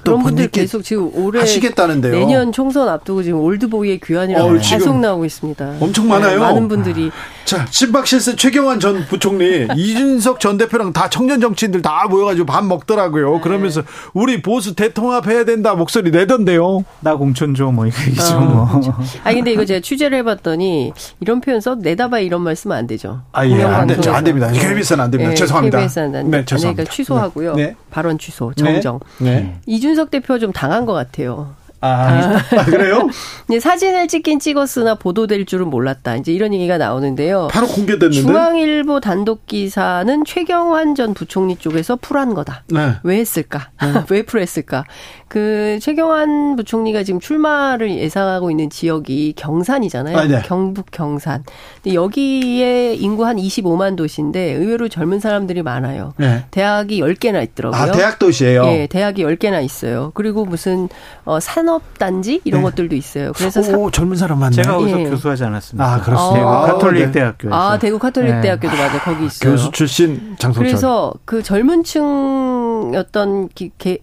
그런 0.03 0.23
분들 0.23 0.49
계속 0.49 0.83
지금 0.83 1.09
올해 1.13 1.39
하시겠다는데요. 1.39 2.13
내년 2.13 2.51
총선 2.51 2.87
앞두고 2.87 3.23
지금 3.23 3.39
올드보이의 3.39 3.99
귀환이라고 4.03 4.49
어, 4.49 4.57
계속 4.61 4.99
나오고 4.99 5.25
있습니다. 5.25 5.75
엄청 5.79 6.07
많아요. 6.07 6.31
네, 6.31 6.37
많은 6.37 6.67
분들이. 6.67 7.11
자, 7.45 7.65
신박실세 7.69 8.35
최경환 8.35 8.79
전 8.79 9.05
부총리, 9.05 9.67
이준석 9.75 10.39
전 10.39 10.57
대표랑 10.57 10.93
다 10.93 11.09
청년 11.09 11.41
정치인들 11.41 11.81
다 11.81 12.07
모여가지고 12.09 12.45
밥 12.45 12.65
먹더라고요. 12.65 13.35
네. 13.35 13.41
그러면서 13.41 13.83
우리 14.13 14.41
보수 14.41 14.75
대통합 14.75 15.27
해야 15.27 15.43
된다 15.43 15.73
목소리 15.75 16.11
내던데요. 16.11 16.85
나 17.01 17.15
공천 17.15 17.55
줘뭐 17.55 17.87
이거죠. 17.87 18.35
어. 18.35 18.39
뭐. 18.39 18.81
아 19.23 19.33
근데 19.33 19.51
이거 19.51 19.65
제가 19.65 19.79
취재를 19.83 20.19
해봤더니 20.19 20.93
이런 21.19 21.41
표현 21.41 21.59
써 21.61 21.75
내다봐 21.75 22.19
이런 22.19 22.41
말씀은 22.41 22.75
안 22.75 22.87
되죠. 22.87 23.21
아 23.31 23.45
예, 23.47 23.63
안 23.63 23.87
되죠. 23.87 24.11
안 24.13 24.23
됩니다. 24.23 24.51
KBS는 24.51 25.03
안 25.03 25.11
됩니다. 25.11 25.29
네, 25.29 25.35
죄송합니다. 25.35 25.79
KBS는 25.79 26.15
안 26.15 26.31
네, 26.31 26.45
죄송합니다. 26.45 26.83
그러니까 26.83 26.93
취소하고요. 26.93 27.55
네. 27.55 27.75
발언 27.91 28.17
취소, 28.17 28.53
정정. 28.55 28.99
네. 29.19 29.59
이준석 29.65 30.11
대표 30.11 30.39
좀 30.39 30.51
당한 30.51 30.85
것 30.85 30.93
같아요. 30.93 31.55
아, 31.83 32.37
아 32.37 32.65
그래요? 32.65 33.09
네, 33.47 33.59
사진을 33.59 34.07
찍긴 34.07 34.39
찍었으나 34.39 34.95
보도될 34.95 35.45
줄은 35.45 35.69
몰랐다. 35.69 36.15
이제 36.15 36.31
이런 36.31 36.53
얘기가 36.53 36.77
나오는데요. 36.77 37.49
바로 37.51 37.67
공개됐는데. 37.67 38.21
중앙일보 38.21 39.01
단독 39.01 39.45
기사는 39.45 40.23
최경환 40.25 40.95
전 40.95 41.13
부총리 41.13 41.57
쪽에서 41.57 41.97
풀한 41.97 42.33
거다. 42.33 42.63
네. 42.67 42.93
왜 43.03 43.17
했을까? 43.17 43.69
네. 43.81 43.87
왜 44.09 44.23
풀했을까? 44.23 44.85
그 45.27 45.79
최경환 45.81 46.55
부총리가 46.55 47.03
지금 47.03 47.19
출마를 47.19 47.89
예상하고 47.89 48.51
있는 48.51 48.69
지역이 48.69 49.33
경산이잖아요. 49.35 50.17
아, 50.17 50.25
네. 50.25 50.41
경북 50.45 50.91
경산. 50.91 51.43
근데 51.81 51.95
여기에 51.95 52.93
인구 52.95 53.25
한 53.25 53.37
25만 53.37 53.97
도시인데 53.97 54.53
의외로 54.53 54.87
젊은 54.87 55.19
사람들이 55.19 55.63
많아요. 55.63 56.13
네. 56.17 56.45
대학이 56.51 57.01
10개나 57.01 57.43
있더라고요. 57.43 57.81
아, 57.81 57.91
대학 57.91 58.19
도시예요. 58.19 58.65
예, 58.67 58.87
대학이 58.87 59.23
10개나 59.23 59.63
있어요. 59.65 60.11
그리고 60.13 60.45
무슨 60.45 60.87
어 61.25 61.39
산업 61.39 61.72
단지 61.97 62.41
이런 62.43 62.61
네. 62.61 62.69
것들도 62.69 62.95
있어요. 62.95 63.31
그래서 63.35 63.61
오, 63.77 63.91
젊은 63.91 64.15
사람 64.17 64.39
많네. 64.39 64.55
제가 64.55 64.77
거기서 64.77 64.99
예. 64.99 65.09
교수하지 65.09 65.43
않았습니까? 65.43 65.85
아, 65.93 66.01
그렇습니다. 66.01 66.39
대구 66.39 66.49
아, 66.49 66.61
카톨릭 66.61 67.05
네. 67.05 67.11
대학교에서. 67.11 67.55
아, 67.55 67.77
대구 67.79 67.99
카톨릭 67.99 68.35
네. 68.35 68.41
대학교도 68.41 68.75
맞아요. 68.75 68.99
거기 69.03 69.25
있어요. 69.25 69.51
교수 69.51 69.71
출신 69.71 70.35
장성철. 70.39 70.63
그래서 70.63 71.13
그 71.25 71.43
젊은 71.43 71.83
층 71.83 72.91
어떤 72.95 73.49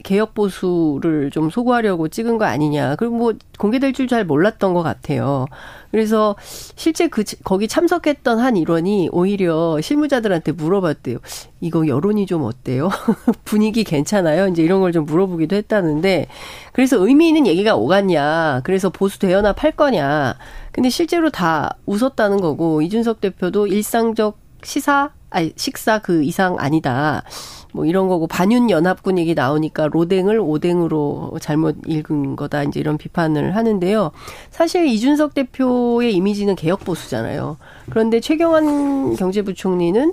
개혁 0.03 0.35
보수를 0.35 1.31
좀 1.31 1.51
소구하려고 1.51 2.09
찍은 2.09 2.39
거 2.39 2.45
아니냐. 2.45 2.97
그리고 2.97 3.17
뭐 3.17 3.33
공개될 3.59 3.93
줄 3.93 4.11
잘 4.11 4.25
몰랐던 4.25 4.75
것 4.75 4.83
같아요. 4.83 5.47
그래서 5.91 6.37
실제 6.77 7.09
그 7.09 7.25
거기 7.45 7.67
참석했던 7.69 8.39
한 8.39 8.57
일원이 8.57 9.09
오히려 9.13 9.81
실무자들한테 9.81 10.53
물어봤대요. 10.53 11.19
이거 11.61 11.87
여론이 11.87 12.27
좀 12.27 12.43
어때요? 12.45 12.89
분위기 13.45 13.85
괜찮아요? 13.85 14.49
이제 14.49 14.63
이런 14.63 14.81
걸 14.81 14.91
좀 14.91 15.05
물어보기도 15.07 15.55
했다는데 15.57 16.27
그래서 16.73 16.97
의미 17.07 17.29
있는 17.29 17.47
얘기가 17.47 17.77
오갔냐? 17.77 18.63
그래서 18.65 18.91
보수 18.91 19.19
대연합 19.21 19.63
할 19.63 19.73
거냐? 19.73 20.37
근데 20.73 20.89
실제로 20.91 21.31
다 21.31 21.77
웃었다는 21.87 22.41
거고 22.41 22.83
이준석 22.83 23.21
대표도 23.21 23.67
일상적 23.69 24.39
시사 24.65 25.11
아니 25.31 25.53
식사 25.57 26.01
그 26.01 26.23
이상 26.25 26.57
아니다. 26.59 27.23
뭐 27.73 27.85
이런 27.85 28.09
거고 28.09 28.27
반윤 28.27 28.71
연합군 28.71 29.19
얘기 29.19 29.35
나오니까 29.35 29.89
로댕을 29.89 30.41
오댕으로 30.41 31.39
잘못 31.41 31.77
읽은 31.87 32.37
거다 32.37 32.63
이제 32.65 32.81
이런 32.81 32.99
비판을 32.99 33.57
하는데요. 33.57 34.11
사실 34.51 34.87
이준석 34.87 35.35
대표의 35.35 36.15
이미지는 36.15 36.55
개혁 36.55 36.85
보수잖아요. 36.85 37.57
그런데 37.91 38.21
최경환 38.21 39.17
경제부총리는 39.17 40.13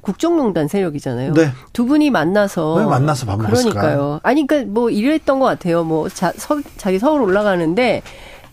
국정농단 0.00 0.68
세력이잖아요. 0.68 1.34
네. 1.34 1.50
두 1.72 1.84
분이 1.84 2.10
만나서 2.10 2.74
왜 2.74 2.84
만나서 2.84 3.26
밥 3.26 3.40
먹었을까? 3.40 3.80
그러니까요. 3.80 4.20
아니 4.22 4.46
그러니까 4.46 4.72
뭐 4.72 4.90
이랬던 4.90 5.38
것 5.38 5.46
같아요. 5.46 5.84
뭐 5.84 6.08
자, 6.08 6.32
서, 6.36 6.60
자기 6.76 6.98
서울 6.98 7.20
올라가는데 7.22 8.02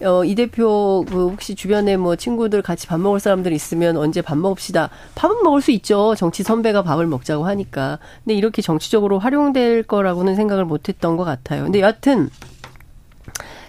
어, 0.02 0.24
이 0.26 0.36
대표 0.36 1.06
그 1.08 1.30
혹시 1.30 1.56
주변에 1.56 1.98
뭐 1.98 2.16
친구들 2.16 2.62
같이 2.62 2.88
밥 2.88 3.00
먹을 3.00 3.20
사람들 3.20 3.54
있으면 3.54 3.98
언제 3.98 4.22
밥 4.22 4.38
먹읍시다. 4.38 4.90
밥은 5.16 5.44
먹을 5.44 5.62
수 5.62 5.72
있죠. 5.72 6.16
정치 6.16 6.44
선배가 6.44 6.84
밥을 6.84 7.08
먹자고 7.08 7.46
하니까. 7.46 8.00
근데 8.24 8.36
이렇게 8.36 8.62
정치적으로 8.62 9.20
활용될 9.20 9.84
거라고는 9.84 10.36
생각을 10.36 10.66
못 10.66 10.90
했던 10.90 11.16
것 11.18 11.24
같아요. 11.24 11.64
근데 11.64 11.80
여하튼 11.80 12.30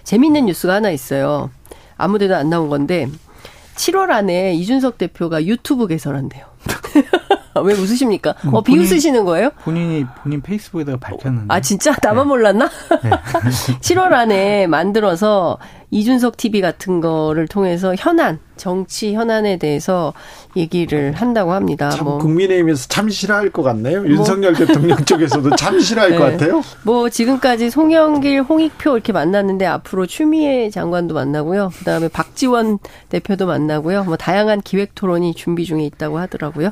재밌는 0.03 0.45
뉴스가 0.45 0.75
하나 0.75 0.89
있어요. 0.91 1.49
아무 1.97 2.19
데도 2.19 2.35
안 2.35 2.49
나온 2.49 2.69
건데 2.69 3.07
7월 3.75 4.11
안에 4.11 4.53
이준석 4.55 4.97
대표가 4.97 5.45
유튜브 5.45 5.87
개설한대요. 5.87 6.45
왜 7.65 7.73
웃으십니까? 7.73 8.35
어, 8.51 8.61
비웃으시는 8.61 9.25
거예요? 9.25 9.49
본인이 9.63 10.05
본인 10.21 10.41
페이스북에다가 10.41 10.97
밝혔는데. 10.99 11.45
아, 11.53 11.59
진짜? 11.61 11.95
나만 12.01 12.25
네. 12.25 12.27
몰랐나? 12.27 12.69
네. 13.03 13.09
7월 13.81 14.13
안에 14.13 14.67
만들어서 14.67 15.57
이준석 15.89 16.35
TV 16.35 16.59
같은 16.59 16.99
거를 16.99 17.47
통해서 17.47 17.95
현안, 17.97 18.39
정치 18.57 19.13
현안에 19.13 19.57
대해서 19.57 20.13
얘기를 20.57 21.13
한다고 21.13 21.53
합니다. 21.53 21.89
참 21.89 22.05
뭐. 22.05 22.17
국민의힘에서 22.17 22.87
참 22.89 23.07
싫어할 23.09 23.51
것 23.51 23.63
같네요. 23.63 24.01
뭐. 24.01 24.09
윤석열 24.09 24.53
대통령 24.53 24.97
쪽에서도 25.05 25.55
참 25.55 25.79
싫어할 25.79 26.11
네. 26.11 26.17
것 26.17 26.23
같아요. 26.31 26.61
뭐 26.83 27.09
지금까지 27.09 27.69
송영길, 27.69 28.41
홍익표 28.41 28.95
이렇게 28.95 29.13
만났는데 29.13 29.65
앞으로 29.65 30.05
추미애 30.07 30.69
장관도 30.69 31.13
만나고요. 31.13 31.71
그다음에 31.79 32.09
박지원 32.09 32.79
대표도 33.07 33.45
만나고요. 33.45 34.03
뭐 34.03 34.17
다양한 34.17 34.61
기획 34.61 34.93
토론이 34.93 35.35
준비 35.35 35.63
중에 35.63 35.85
있다고 35.85 36.19
하더라고요. 36.19 36.69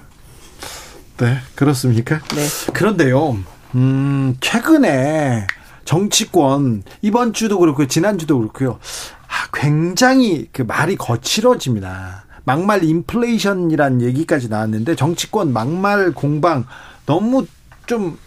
네, 1.18 1.38
그렇습니까? 1.56 2.20
네. 2.20 2.72
그런데요, 2.74 3.38
음, 3.76 4.36
최근에 4.42 5.48
정치권 5.86 6.84
이번 7.02 7.34
주도 7.34 7.60
그렇고 7.60 7.88
지난주도 7.88 8.40
그렇고요. 8.40 8.80
아, 9.28 9.48
굉장히 9.54 10.50
그 10.52 10.64
말이 10.64 10.96
거칠어집니다. 10.96 12.26
막말 12.44 12.84
인플레이션이란 12.84 14.02
얘기까지 14.02 14.50
나왔는데 14.50 14.96
정치권 14.96 15.52
막말 15.52 16.12
공방 16.12 16.66
너무 17.06 17.46
좀 17.86 18.18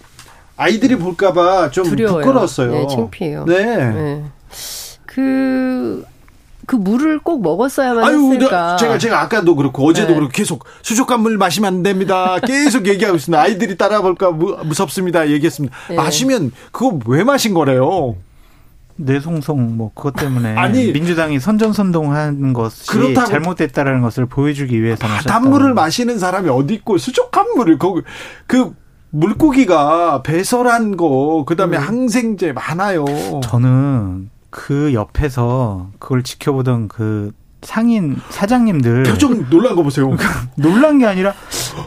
아이들이 0.57 0.97
볼까봐 0.97 1.71
좀 1.71 1.85
두려워요. 1.85 2.25
부끄러웠어요. 2.25 2.73
네, 2.73 2.87
창피해요. 2.89 3.45
네. 3.45 3.65
네. 3.93 4.25
그 5.07 6.05
그 6.69 6.77
물을 6.77 7.19
꼭 7.19 7.41
먹었어야만 7.41 8.05
아유, 8.05 8.31
했을까. 8.35 8.77
제가 8.77 8.99
제가 8.99 9.23
아까도 9.23 9.57
그렇고 9.57 9.87
어제도 9.87 10.09
네. 10.09 10.15
그렇고 10.17 10.31
계속 10.31 10.67
수족관 10.83 11.21
물 11.21 11.39
마시면 11.39 11.77
안 11.77 11.83
됩니다. 11.83 12.39
계속 12.41 12.87
얘기하고 12.87 13.17
있습니다. 13.17 13.41
아이들이 13.41 13.79
따라볼까 13.79 14.33
무섭습니다. 14.33 15.31
얘기했습니다. 15.31 15.75
네. 15.89 15.97
마시면 15.97 16.53
그거 16.71 16.99
왜 17.07 17.25
마신 17.25 17.55
거래요? 17.55 18.17
뇌송송 18.97 19.79
뭐 19.79 19.93
그것 19.95 20.15
때문에 20.15 20.57
아니 20.57 20.93
민주당이 20.93 21.41
선전선동하는 21.41 22.53
것이 22.53 22.87
그렇다고, 22.89 23.29
잘못됐다라는 23.29 24.03
것을 24.03 24.27
보여주기 24.27 24.83
위해서 24.83 25.09
마셨다. 25.09 25.33
바닷물을 25.33 25.73
마시는 25.73 26.19
사람이 26.19 26.51
어디 26.51 26.75
있고 26.75 26.99
수족관 26.99 27.47
물을 27.57 27.79
거기 27.79 28.03
그 28.47 28.75
물고기가 29.09 30.23
배설한 30.23 30.99
거 30.99 31.45
그다음에 31.47 31.79
음. 31.79 31.83
항생제 31.83 32.53
많아요. 32.53 33.07
저는 33.45 34.29
그 34.51 34.93
옆에서 34.95 35.91
그걸 35.99 36.23
지켜보던 36.23 36.89
그 36.89 37.33
상인 37.63 38.17
사장님들 38.31 39.03
표정 39.03 39.49
놀란 39.51 39.75
거 39.75 39.83
보세요. 39.83 40.17
놀란 40.57 40.99
게 40.99 41.07
아니라 41.07 41.35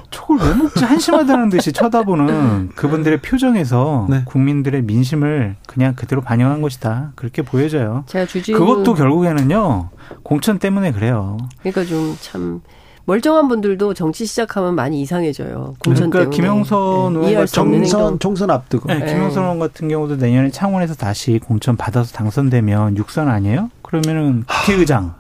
저걸 0.10 0.38
왜 0.40 0.54
먹지 0.54 0.84
한심하다는 0.84 1.50
듯이 1.50 1.72
쳐다보는 1.72 2.70
그분들의 2.76 3.22
표정에서 3.22 4.08
네. 4.10 4.24
국민들의 4.26 4.82
민심을 4.82 5.56
그냥 5.68 5.96
그대로 5.96 6.22
반영한 6.22 6.62
것이다. 6.62 7.14
그렇게 7.16 7.42
보여져요. 7.42 8.04
제가 8.08 8.26
주진 8.26 8.58
그것도 8.58 8.94
결국에는요 8.96 9.90
공천 10.24 10.60
때문에 10.60 10.92
그래요. 10.92 11.38
그러니까 11.60 11.86
좀참 11.86 12.62
멀쩡한 13.06 13.48
분들도 13.48 13.94
정치 13.94 14.26
시작하면 14.26 14.76
많이 14.76 15.02
이상해져요. 15.02 15.76
공천 15.80 16.10
그러니까 16.10 16.20
때문에. 16.20 16.36
김영선 16.36 17.22
네. 17.22 17.30
의원 17.30 17.46
정선 17.48 18.20
총선 18.20 18.50
앞두고. 18.52 18.88
네, 18.88 19.06
김영선 19.06 19.44
의원 19.44 19.60
같은 19.60 19.88
경우도 19.88 20.18
내년에 20.18 20.50
창원에서 20.50 20.96
다시 20.96 21.40
공천 21.40 21.76
받아서 21.78 22.14
당선되면 22.14 22.98
육선 22.98 23.28
아니에요? 23.28 23.70
그러면은 23.82 24.44
국회의장. 24.48 25.14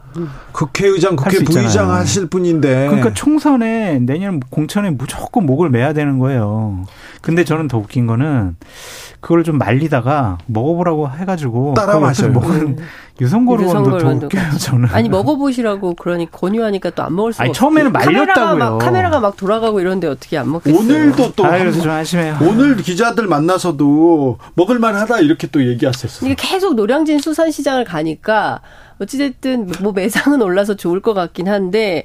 국회의장, 0.51 1.15
국회 1.15 1.41
부의장 1.41 1.89
하실 1.89 2.25
분인데. 2.27 2.87
그러니까 2.87 3.13
총선에 3.13 3.99
내년 3.99 4.41
공천에 4.41 4.89
무조건 4.89 5.45
목을 5.45 5.69
매야 5.69 5.93
되는 5.93 6.19
거예요. 6.19 6.83
근데 7.21 7.45
저는 7.45 7.69
더 7.69 7.77
웃긴 7.77 8.07
거는 8.07 8.57
그걸 9.21 9.43
좀 9.43 9.57
말리다가 9.57 10.37
먹어보라고 10.47 11.09
해가지고 11.11 11.75
따라 11.75 11.99
마셔요. 11.99 12.31
먹은 12.33 12.77
유성걸 13.21 13.61
의원도 13.61 13.97
더 13.99 14.09
웃겨요 14.09 14.57
저는. 14.59 14.89
아니 14.91 15.07
먹어보시라고 15.07 15.93
그러니 15.93 16.29
권유하니까 16.31 16.89
또 16.89 17.03
안 17.03 17.15
먹을 17.15 17.31
수가 17.33 17.43
아니 17.43 17.53
처음에는 17.53 17.91
말렸다고요. 17.91 18.25
카메라가 18.33 18.55
막, 18.55 18.77
카메라가 18.79 19.19
막 19.19 19.37
돌아가고 19.37 19.79
이러는데 19.79 20.07
어떻게 20.07 20.37
안 20.37 20.51
먹겠어요. 20.51 20.79
오늘도 20.79 21.33
또 21.35 21.45
아, 21.45 21.57
그래서 21.57 21.81
좀 21.81 21.91
안심해요. 21.91 22.37
오늘 22.41 22.75
기자들 22.77 23.27
만나서도 23.27 24.37
먹을만하다 24.55 25.19
이렇게 25.19 25.47
또 25.47 25.65
얘기하셨어요. 25.67 26.29
이게 26.29 26.35
계속 26.37 26.73
노량진 26.75 27.19
수산시장을 27.19 27.85
가니까 27.85 28.61
어찌됐든 28.99 29.71
뭐 29.81 29.91
매상은 29.93 30.41
올라서 30.41 30.75
좋을 30.75 30.99
것 31.01 31.13
같긴 31.13 31.47
한데 31.47 32.03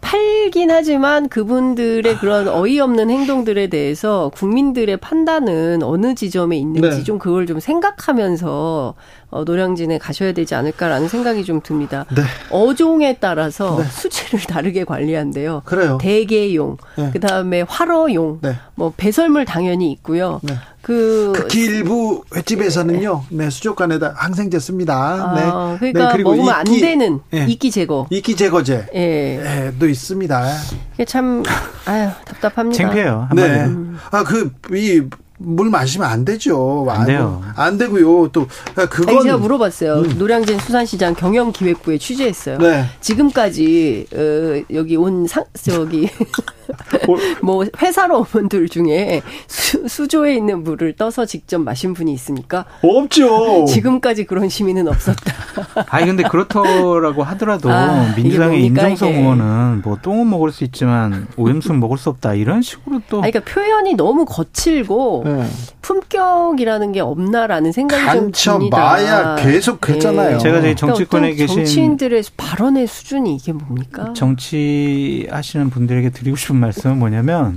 팔긴 0.00 0.70
하지만 0.70 1.28
그분들의 1.28 2.18
그런 2.18 2.46
어이없는 2.46 3.10
행동들에 3.10 3.66
대해서 3.66 4.30
국민들의 4.34 4.96
판단은 4.98 5.82
어느 5.82 6.14
지점에 6.14 6.56
있는지 6.56 6.98
네. 6.98 7.02
좀 7.02 7.18
그걸 7.18 7.46
좀 7.46 7.58
생각하면서 7.58 8.94
어, 9.30 9.44
노량진에 9.44 9.98
가셔야 9.98 10.32
되지 10.32 10.54
않을까라는 10.54 11.08
생각이 11.08 11.44
좀 11.44 11.60
듭니다. 11.60 12.06
네. 12.16 12.22
어종에 12.50 13.18
따라서 13.20 13.76
네. 13.78 13.84
수치를 13.84 14.40
다르게 14.48 14.84
관리한대요. 14.84 15.62
그래요. 15.64 15.98
대게용, 16.00 16.78
네. 16.96 17.10
그 17.12 17.20
다음에 17.20 17.62
활어용, 17.62 18.38
네. 18.40 18.56
뭐 18.74 18.92
배설물 18.96 19.44
당연히 19.44 19.92
있고요. 19.92 20.40
네. 20.42 20.54
그 20.80 21.32
극히 21.34 21.64
일부 21.64 22.24
횟집에서는요, 22.34 23.24
네 23.30 23.50
수족관에다 23.50 24.14
항생제 24.16 24.58
씁니다. 24.58 24.94
아, 24.96 25.34
네. 25.34 25.78
그러니까 25.78 26.06
네, 26.06 26.12
그리고 26.12 26.30
먹으면 26.30 26.66
이끼, 26.66 26.74
안 26.76 26.80
되는 26.80 27.20
네. 27.30 27.46
이끼 27.46 27.70
제거, 27.70 28.06
이끼 28.08 28.34
제거제, 28.34 28.86
예, 28.94 28.98
네, 29.42 29.72
도 29.78 29.86
있습니다. 29.86 30.56
이게 30.94 31.04
참 31.04 31.42
아유 31.84 32.08
답답합니다. 32.24 32.82
창피해요. 32.82 33.28
네, 33.34 33.64
음. 33.64 33.98
아그 34.10 34.52
이 34.72 35.02
물 35.38 35.70
마시면 35.70 36.08
안 36.08 36.24
되죠. 36.24 36.86
안 36.90 37.06
돼요. 37.06 37.42
안 37.54 37.78
되고요. 37.78 38.28
또 38.32 38.46
그건 38.90 39.08
아니, 39.16 39.22
제가 39.22 39.36
물어봤어요. 39.38 39.94
음. 40.02 40.18
노량진 40.18 40.58
수산시장 40.58 41.14
경영기획부에 41.14 41.98
취재했어요. 41.98 42.58
네. 42.58 42.84
지금까지 43.00 44.06
어, 44.14 44.74
여기 44.74 44.96
온 44.96 45.26
상 45.28 45.44
저기 45.54 46.08
뭐 47.42 47.64
회사로 47.80 48.18
온 48.18 48.24
분들 48.24 48.68
중에 48.68 49.22
수, 49.46 50.08
조에 50.08 50.34
있는 50.36 50.64
물을 50.64 50.94
떠서 50.94 51.26
직접 51.26 51.58
마신 51.60 51.94
분이 51.94 52.12
있습니까? 52.14 52.64
없죠. 52.82 53.64
지금까지 53.66 54.24
그런 54.24 54.48
시민은 54.48 54.88
없었다. 54.88 55.34
아니 55.88 56.06
근데 56.06 56.22
그렇더라고 56.22 57.22
하더라도 57.22 57.70
아, 57.70 58.12
민주당의 58.16 58.64
임정성 58.64 59.14
의원은 59.14 59.82
뭐 59.84 59.98
똥은 60.00 60.28
먹을 60.28 60.50
수 60.50 60.64
있지만 60.64 61.26
오염수는 61.36 61.78
먹을 61.80 61.98
수 61.98 62.08
없다 62.10 62.34
이런 62.34 62.62
식으로 62.62 63.00
또. 63.10 63.22
아니, 63.22 63.30
그러니까 63.32 63.52
표현이 63.52 63.94
너무 63.94 64.24
거칠고 64.24 65.24
네. 65.36 65.48
품격이라는 65.82 66.92
게 66.92 67.00
없나라는 67.00 67.72
생각이 67.72 68.18
좀 68.18 68.32
듭니다. 68.32 68.78
마야 68.78 69.36
계속 69.36 69.88
했잖아요. 69.88 70.32
네. 70.32 70.38
제가 70.38 70.60
저희 70.60 70.76
정치권에 70.76 71.20
그러니까 71.32 71.42
계신 71.42 71.56
정치인들의 71.56 72.24
발언의 72.36 72.86
수준이 72.86 73.34
이게 73.34 73.52
뭡니까? 73.52 74.12
정치하시는 74.14 75.70
분들에게 75.70 76.10
드리고 76.10 76.36
싶은 76.36 76.56
말씀은 76.56 76.98
뭐냐면 76.98 77.54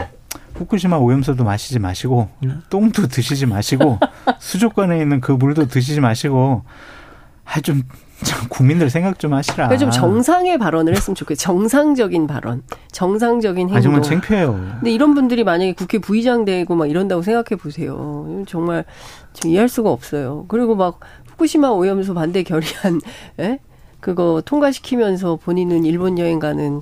후쿠시마 0.55 0.97
오염수도 0.97 1.43
마시지 1.43 1.79
마시고 1.79 2.29
똥도 2.69 3.07
드시지 3.07 3.45
마시고 3.45 3.99
수족관에 4.39 4.99
있는 4.99 5.21
그 5.21 5.31
물도 5.31 5.67
드시지 5.67 6.01
마시고 6.01 6.63
아좀 7.45 7.83
국민들 8.49 8.89
생각 8.89 9.19
좀 9.19 9.33
하시라. 9.33 9.67
그러니까 9.67 9.77
좀 9.77 9.91
정상의 9.91 10.57
발언을 10.57 10.95
했으면 10.95 11.15
좋겠어요. 11.15 11.41
정상적인 11.41 12.27
발언, 12.27 12.63
정상적인 12.91 13.67
행동. 13.67 13.77
아, 13.77 13.81
정말 13.81 14.01
창피해요. 14.01 14.53
근데 14.53 14.91
이런 14.91 15.13
분들이 15.13 15.43
만약에 15.43 15.73
국회 15.73 15.99
부의장 15.99 16.45
되고 16.45 16.75
막 16.75 16.89
이런다고 16.89 17.21
생각해 17.21 17.59
보세요. 17.61 18.43
정말 18.47 18.85
이해할 19.45 19.69
수가 19.69 19.89
없어요. 19.89 20.45
그리고 20.47 20.75
막 20.75 20.99
후쿠시마 21.31 21.69
오염수 21.69 22.13
반대 22.13 22.43
결의안, 22.43 22.99
에? 23.39 23.59
그거 23.99 24.41
통과시키면서 24.45 25.37
본인은 25.37 25.85
일본 25.85 26.17
여행 26.17 26.39
가는 26.39 26.81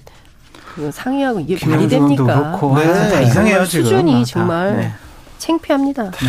그 0.73 0.91
상의하고 0.91 1.41
이게 1.41 1.65
말이 1.65 1.87
됩니까? 1.87 2.57
그렇고 2.57 2.77
네. 2.77 2.85
다 2.85 3.19
이상해요 3.19 3.65
지금. 3.65 3.85
수준이 3.85 4.25
정말 4.25 4.77
네. 4.77 4.91
창피합니다. 5.39 6.03
네. 6.11 6.27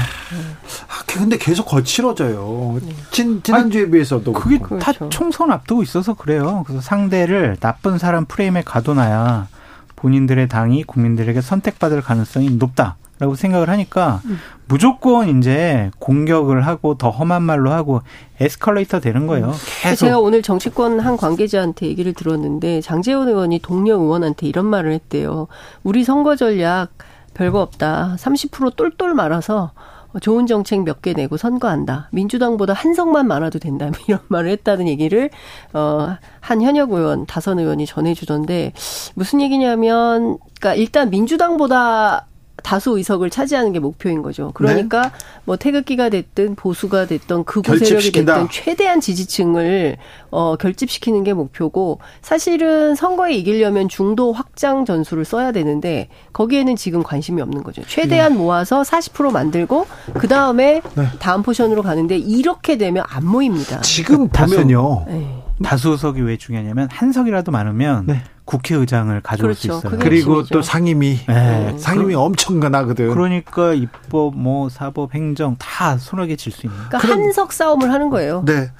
아, 0.89 1.03
근데 1.07 1.37
계속 1.37 1.67
거칠어져요. 1.67 2.79
네. 2.83 2.95
진, 3.11 3.43
지난주에 3.43 3.83
아니, 3.83 3.91
비해서도. 3.91 4.33
그게 4.33 4.57
그렇고. 4.57 4.79
다 4.79 4.93
그렇죠. 4.93 5.11
총선 5.11 5.51
앞두고 5.51 5.83
있어서 5.83 6.15
그래요. 6.15 6.65
그래서 6.67 6.81
상대를 6.81 7.57
나쁜 7.61 7.99
사람 7.99 8.25
프레임에 8.25 8.63
가둬놔야 8.63 9.49
본인들의 9.97 10.49
당이 10.49 10.85
국민들에게 10.85 11.41
선택받을 11.41 12.01
가능성이 12.01 12.51
높다. 12.53 12.97
라고 13.19 13.35
생각을 13.35 13.69
하니까 13.69 14.23
음. 14.25 14.39
무조건 14.67 15.39
이제 15.39 15.91
공격을 15.99 16.67
하고 16.67 16.97
더 16.97 17.11
험한 17.11 17.43
말로 17.43 17.71
하고 17.71 18.01
에스컬레이터 18.41 19.01
되는 19.01 19.27
거예요. 19.27 19.49
음. 19.49 19.53
계속. 19.83 20.07
제가 20.07 20.19
오늘 20.21 20.41
정치권 20.41 21.01
한 21.01 21.19
관계자한테 21.19 21.85
얘기를 21.85 22.15
들었는데 22.15 22.81
장재원 22.81 23.29
의원이 23.29 23.59
동료 23.59 23.97
의원한테 24.01 24.47
이런 24.47 24.65
말을 24.65 24.93
했대요. 24.93 25.49
우리 25.83 26.03
선거 26.03 26.35
전략 26.35 26.89
별거 27.35 27.61
없다. 27.61 28.17
30% 28.19 28.77
똘똘 28.77 29.15
말아서 29.15 29.73
좋은 30.21 30.47
정책 30.49 30.83
몇 30.83 31.03
개 31.03 31.13
내고 31.13 31.37
선거한다. 31.37 32.09
민주당보다 32.11 32.73
한 32.73 32.95
석만 32.95 33.29
많아도 33.29 33.59
된다. 33.61 33.91
이런 34.09 34.21
말을 34.29 34.51
했다는 34.51 34.89
얘기를 34.89 35.31
어한 35.73 36.63
현역 36.63 36.91
의원, 36.93 37.27
다선 37.27 37.59
의원이 37.61 37.87
전해주던데 37.87 38.73
무슨 39.15 39.41
얘기냐면, 39.41 40.39
그러니까 40.59 40.75
일단 40.75 41.11
민주당보다 41.11 42.27
다수 42.63 42.97
의석을 42.97 43.31
차지하는 43.31 43.73
게 43.73 43.79
목표인 43.79 44.23
거죠. 44.23 44.51
그러니까 44.55 45.03
네. 45.03 45.11
뭐 45.45 45.57
태극기가 45.57 46.09
됐든 46.09 46.55
보수가 46.55 47.07
됐든 47.07 47.45
극우 47.45 47.79
세력이 47.79 48.13
됐든 48.13 48.49
최대한 48.51 49.01
지지층을 49.01 49.97
어 50.31 50.57
결집시키는 50.57 51.25
게 51.25 51.33
목표고 51.33 51.99
사실은 52.23 52.95
선거에 52.95 53.35
이기려면 53.35 53.89
중도 53.89 54.33
확장 54.33 54.85
전술을 54.85 55.25
써야 55.25 55.53
되는데 55.53 56.09
거기에는 56.33 56.77
지금 56.77 57.03
관심이 57.03 57.41
없는 57.43 57.63
거죠. 57.63 57.83
최대한 57.87 58.33
네. 58.33 58.39
모아서 58.39 58.83
40% 58.83 59.33
만들고 59.33 59.87
그 60.15 60.29
다음에 60.29 60.81
네. 60.95 61.07
다음 61.19 61.43
포션으로 61.43 61.83
가는데 61.83 62.17
이렇게 62.17 62.79
되면 62.79 63.05
안 63.09 63.27
모입니다. 63.27 63.81
지금 63.81 64.29
보면요. 64.29 65.05
네. 65.09 65.43
다수석이 65.63 66.23
왜 66.23 66.37
중요하냐면 66.37 66.89
한 66.91 67.13
석이라도 67.13 67.53
많으면 67.53 68.07
네. 68.07 68.23
국회의장을 68.51 69.21
가져올 69.21 69.55
그렇죠. 69.55 69.61
수 69.61 69.87
있어요. 69.87 69.99
그리고 70.01 70.45
또 70.45 70.61
상임위, 70.61 71.21
네. 71.29 71.75
상임위 71.79 72.15
엄청나거든. 72.17 73.11
그러니까 73.11 73.75
입법, 73.75 74.37
뭐 74.37 74.69
사법, 74.69 75.15
행정 75.15 75.55
다 75.57 75.97
손아귀 75.97 76.37
칠수 76.37 76.67
있는. 76.67 76.77
그러니까 76.89 76.99
한석 76.99 77.53
싸움을 77.53 77.93
하는 77.93 78.11
거예요. 78.11 78.43
네. 78.45 78.73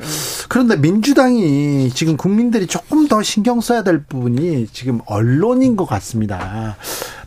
그런데 0.49 0.75
민주당이 0.75 1.91
지금 1.91 2.17
국민들이 2.17 2.67
조금 2.67 3.07
더 3.07 3.23
신경 3.23 3.61
써야 3.61 3.85
될 3.85 4.03
부분이 4.03 4.67
지금 4.73 5.01
언론인 5.07 5.77
것 5.77 5.87
같습니다. 5.87 6.77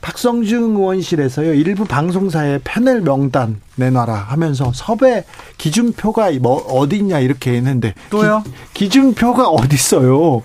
박성중 0.01 0.75
의원실에서요 0.75 1.53
일부 1.53 1.85
방송사에 1.85 2.59
패널 2.65 2.99
명단 2.99 3.61
내놔라 3.77 4.13
하면서 4.13 4.73
섭외 4.73 5.23
기준표가 5.57 6.31
뭐 6.41 6.57
어디 6.57 6.97
있냐 6.97 7.19
이렇게 7.19 7.53
했는데 7.53 7.93
또요? 8.09 8.43
기, 8.73 8.89
준표가 8.89 9.47
어디 9.47 9.75
있어요? 9.75 10.43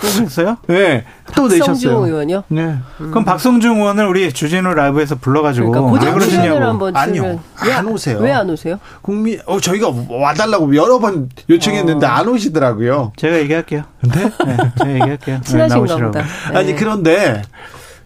또 0.00 0.06
했어요? 0.22 0.56
네. 0.66 1.04
또 1.36 1.46
내셨어요. 1.48 2.04
의원이요? 2.06 2.44
네. 2.48 2.62
음. 3.00 3.10
그럼 3.10 3.24
박성중 3.24 3.76
의원을 3.76 4.06
우리 4.06 4.32
주진우 4.32 4.74
라이브에서 4.74 5.16
불러가지고 5.16 5.70
그러니까 5.70 6.04
왜 6.06 6.12
그러시냐고. 6.12 6.90
아니요. 6.94 7.40
안 7.56 7.86
오세요. 7.86 8.18
왜 8.18 8.32
안 8.32 8.48
오세요? 8.48 8.78
국민, 9.02 9.38
어, 9.46 9.60
저희가 9.60 9.92
와달라고 10.08 10.74
여러 10.76 10.98
번 10.98 11.28
요청했는데 11.48 12.06
어. 12.06 12.10
안 12.10 12.28
오시더라고요. 12.28 13.12
제가 13.16 13.38
얘기할게요. 13.38 13.82
네? 14.02 14.10
네 14.44 14.56
제가 14.78 14.90
얘기할게요. 14.94 15.40
네, 15.42 15.68
보다. 15.68 15.96
네. 16.52 16.56
아니, 16.56 16.74
그런데 16.74 17.42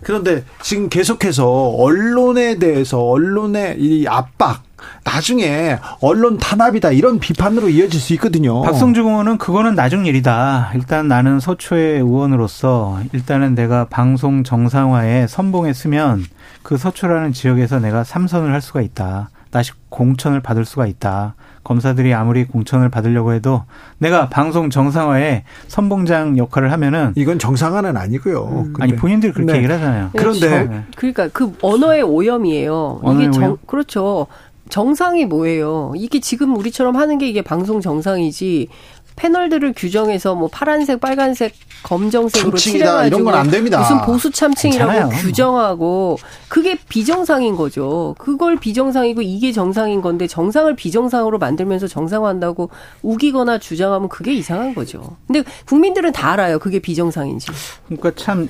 그런데 0.05 0.45
지금 0.63 0.89
계속해서 0.89 1.47
언론에 1.79 2.59
대해서 2.59 3.03
언론의 3.03 3.81
이 3.81 4.07
압박 4.07 4.63
나중에 5.03 5.79
언론 6.01 6.39
탄압이다 6.39 6.93
이런 6.93 7.19
비판으로 7.19 7.69
이어질 7.71 8.01
수 8.01 8.13
있거든요. 8.15 8.63
박성중 8.63 9.07
의원은 9.07 9.39
그거는 9.39 9.75
나중 9.75 10.07
일이다. 10.07 10.73
일단 10.75 11.09
나는 11.09 11.41
서초의 11.41 12.01
의원으로서 12.01 13.01
일단은 13.13 13.55
내가 13.55 13.87
방송 13.87 14.45
정상화에 14.45 15.27
선봉했으면 15.27 16.25
그 16.63 16.77
서초라는 16.77 17.33
지역에서 17.33 17.81
내가 17.81 18.05
삼선을 18.05 18.53
할 18.53 18.61
수가 18.61 18.83
있다. 18.83 19.31
다시 19.51 19.73
공천을 19.89 20.41
받을 20.41 20.65
수가 20.65 20.87
있다. 20.87 21.35
검사들이 21.65 22.15
아무리 22.15 22.45
공천을 22.45 22.91
받으려고 22.91 23.33
해도 23.33 23.65
내가 23.99 24.29
방송 24.29 24.71
정상화에 24.71 25.45
선봉장 25.67 26.39
역할을 26.39 26.71
하면은 26.73 27.13
이건 27.17 27.39
정상화는 27.39 27.97
아니고요. 27.97 28.65
음. 28.67 28.75
아니 28.79 28.95
본인들 28.95 29.33
그렇게 29.33 29.53
네. 29.53 29.59
얘기를 29.59 29.75
하잖아요. 29.75 30.11
그런데 30.17 30.49
그렇죠. 30.49 30.85
그러니까 30.97 31.29
그 31.33 31.53
언어의 31.63 32.03
오염이에요. 32.03 33.01
언어의 33.03 33.25
이게 33.25 33.33
정, 33.33 33.43
오염? 33.43 33.57
그렇죠. 33.67 34.27
정상이 34.69 35.25
뭐예요? 35.27 35.93
이게 35.97 36.21
지금 36.21 36.57
우리처럼 36.57 36.97
하는 36.97 37.19
게 37.19 37.29
이게 37.29 37.43
방송 37.43 37.81
정상이지 37.81 38.69
패널들을 39.17 39.75
규정해서 39.77 40.35
뭐 40.35 40.49
파란색, 40.51 41.01
빨간색, 41.01 41.55
검정색으로 41.85 42.57
칠해가지고 42.57 43.07
이런 43.07 43.25
건 43.25 43.35
안 43.35 43.51
됩니다. 43.51 43.79
무슨 43.81 44.01
보수 44.03 44.31
참칭이라고 44.31 44.91
괜찮아요. 44.93 45.21
규정하고 45.23 46.19
그게 46.49 46.77
비정상인 46.89 47.57
거죠. 47.57 48.15
그걸 48.19 48.57
비정상이고 48.57 49.23
이게 49.23 49.53
정상인 49.53 50.01
건데 50.03 50.27
정상을 50.27 50.75
비정상으로 50.77 51.39
만들면서 51.39 51.87
정상화한다고 51.87 52.71
우기거나 53.03 53.59
주장하면 53.59 54.09
그게 54.09 54.33
이상한 54.35 54.75
거죠. 54.75 55.17
근데 55.27 55.45
국민들은 55.67 56.13
다 56.13 56.33
알아요. 56.33 56.59
그게 56.59 56.79
비정상인지. 56.79 57.49
그러니까 57.87 58.11
참 58.17 58.49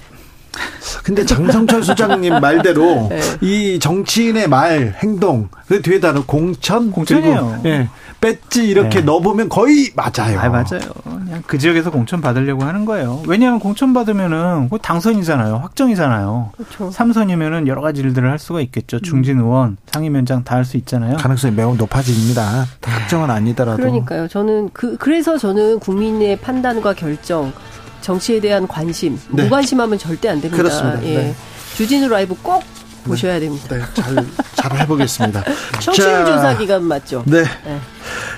근데 1.03 1.25
장성철 1.27 1.83
소장님 1.83 2.41
말대로 2.41 3.09
네. 3.11 3.21
이 3.41 3.79
정치인의 3.81 4.49
말, 4.49 4.95
행동, 5.03 5.49
그 5.67 5.83
뒤에다가 5.83 6.23
공천, 6.27 6.93
공천이에요. 6.93 7.63
예, 7.65 7.89
배지 8.25 8.67
이렇게 8.69 9.01
네. 9.01 9.05
넣어보면 9.05 9.51
거의 9.51 9.91
맞아요. 9.95 10.41
아, 10.41 10.49
맞아요. 10.49 10.81
그냥 11.05 11.43
그 11.47 11.59
지역에서 11.59 11.91
공천 11.91 12.23
받으려고 12.23 12.65
하는 12.65 12.87
거예요. 12.87 13.23
왜냐하면 13.27 13.61
공천 13.61 13.93
받으면은 13.93 14.71
그 14.71 14.79
당선이잖아요. 14.79 15.57
확정이잖아요. 15.57 16.53
그렇죠. 16.57 16.91
3선이면은 16.91 17.67
여러 17.67 17.83
가지 17.83 18.01
일들을 18.01 18.31
할 18.31 18.39
수가 18.39 18.61
있겠죠. 18.63 19.01
중진 19.01 19.41
의원, 19.41 19.77
상임위원장 19.93 20.43
다 20.43 20.55
할 20.55 20.65
수 20.65 20.77
있잖아요. 20.79 21.17
가능성이 21.17 21.53
매우 21.55 21.75
높아집니다. 21.77 22.65
확정은 22.83 23.29
아니더라도. 23.31 23.77
그러니까요. 23.77 24.29
저는 24.29 24.71
그 24.73 24.97
그래서 24.97 25.37
저는 25.37 25.81
국민의 25.81 26.37
판단과 26.41 26.95
결정 26.95 27.53
정치에 28.01 28.41
대한 28.41 28.67
관심, 28.69 29.19
네. 29.31 29.43
무관심하면 29.45 29.99
절대 29.99 30.29
안 30.29 30.41
됩니다. 30.41 30.57
그렇습니다. 30.63 31.03
예. 31.05 31.17
네. 31.17 31.35
주진우 31.77 32.09
라이브 32.09 32.35
꼭 32.43 32.63
네. 32.63 32.84
보셔야 33.05 33.39
됩니다. 33.39 33.67
네, 33.77 33.81
잘, 33.95 34.27
잘 34.57 34.81
해보겠습니다. 34.81 35.45
청취율 35.81 36.25
조사 36.25 36.57
기간 36.59 36.83
맞죠? 36.85 37.23
네. 37.27 37.43
네. 37.65 37.81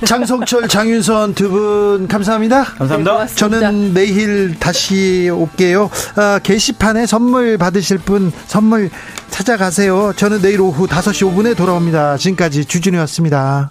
장성철, 0.05 0.69
장윤선 0.69 1.35
두 1.35 1.49
분 1.49 2.09
감사합니다. 2.09 2.65
감사합니다. 2.65 3.25
네, 3.27 3.35
저는 3.35 3.95
내일 3.95 4.59
다시 4.59 5.31
올게요. 5.33 5.89
아, 6.17 6.39
게시판에 6.43 7.07
선물 7.07 7.57
받으실 7.57 7.99
분 7.99 8.31
선물 8.47 8.91
찾아가세요. 9.31 10.13
저는 10.17 10.43
내일 10.43 10.61
오후 10.61 10.87
5시 10.87 11.33
5분에 11.35 11.57
돌아옵니다. 11.57 12.17
지금까지 12.19 12.65
주진우였습니다. 12.65 13.71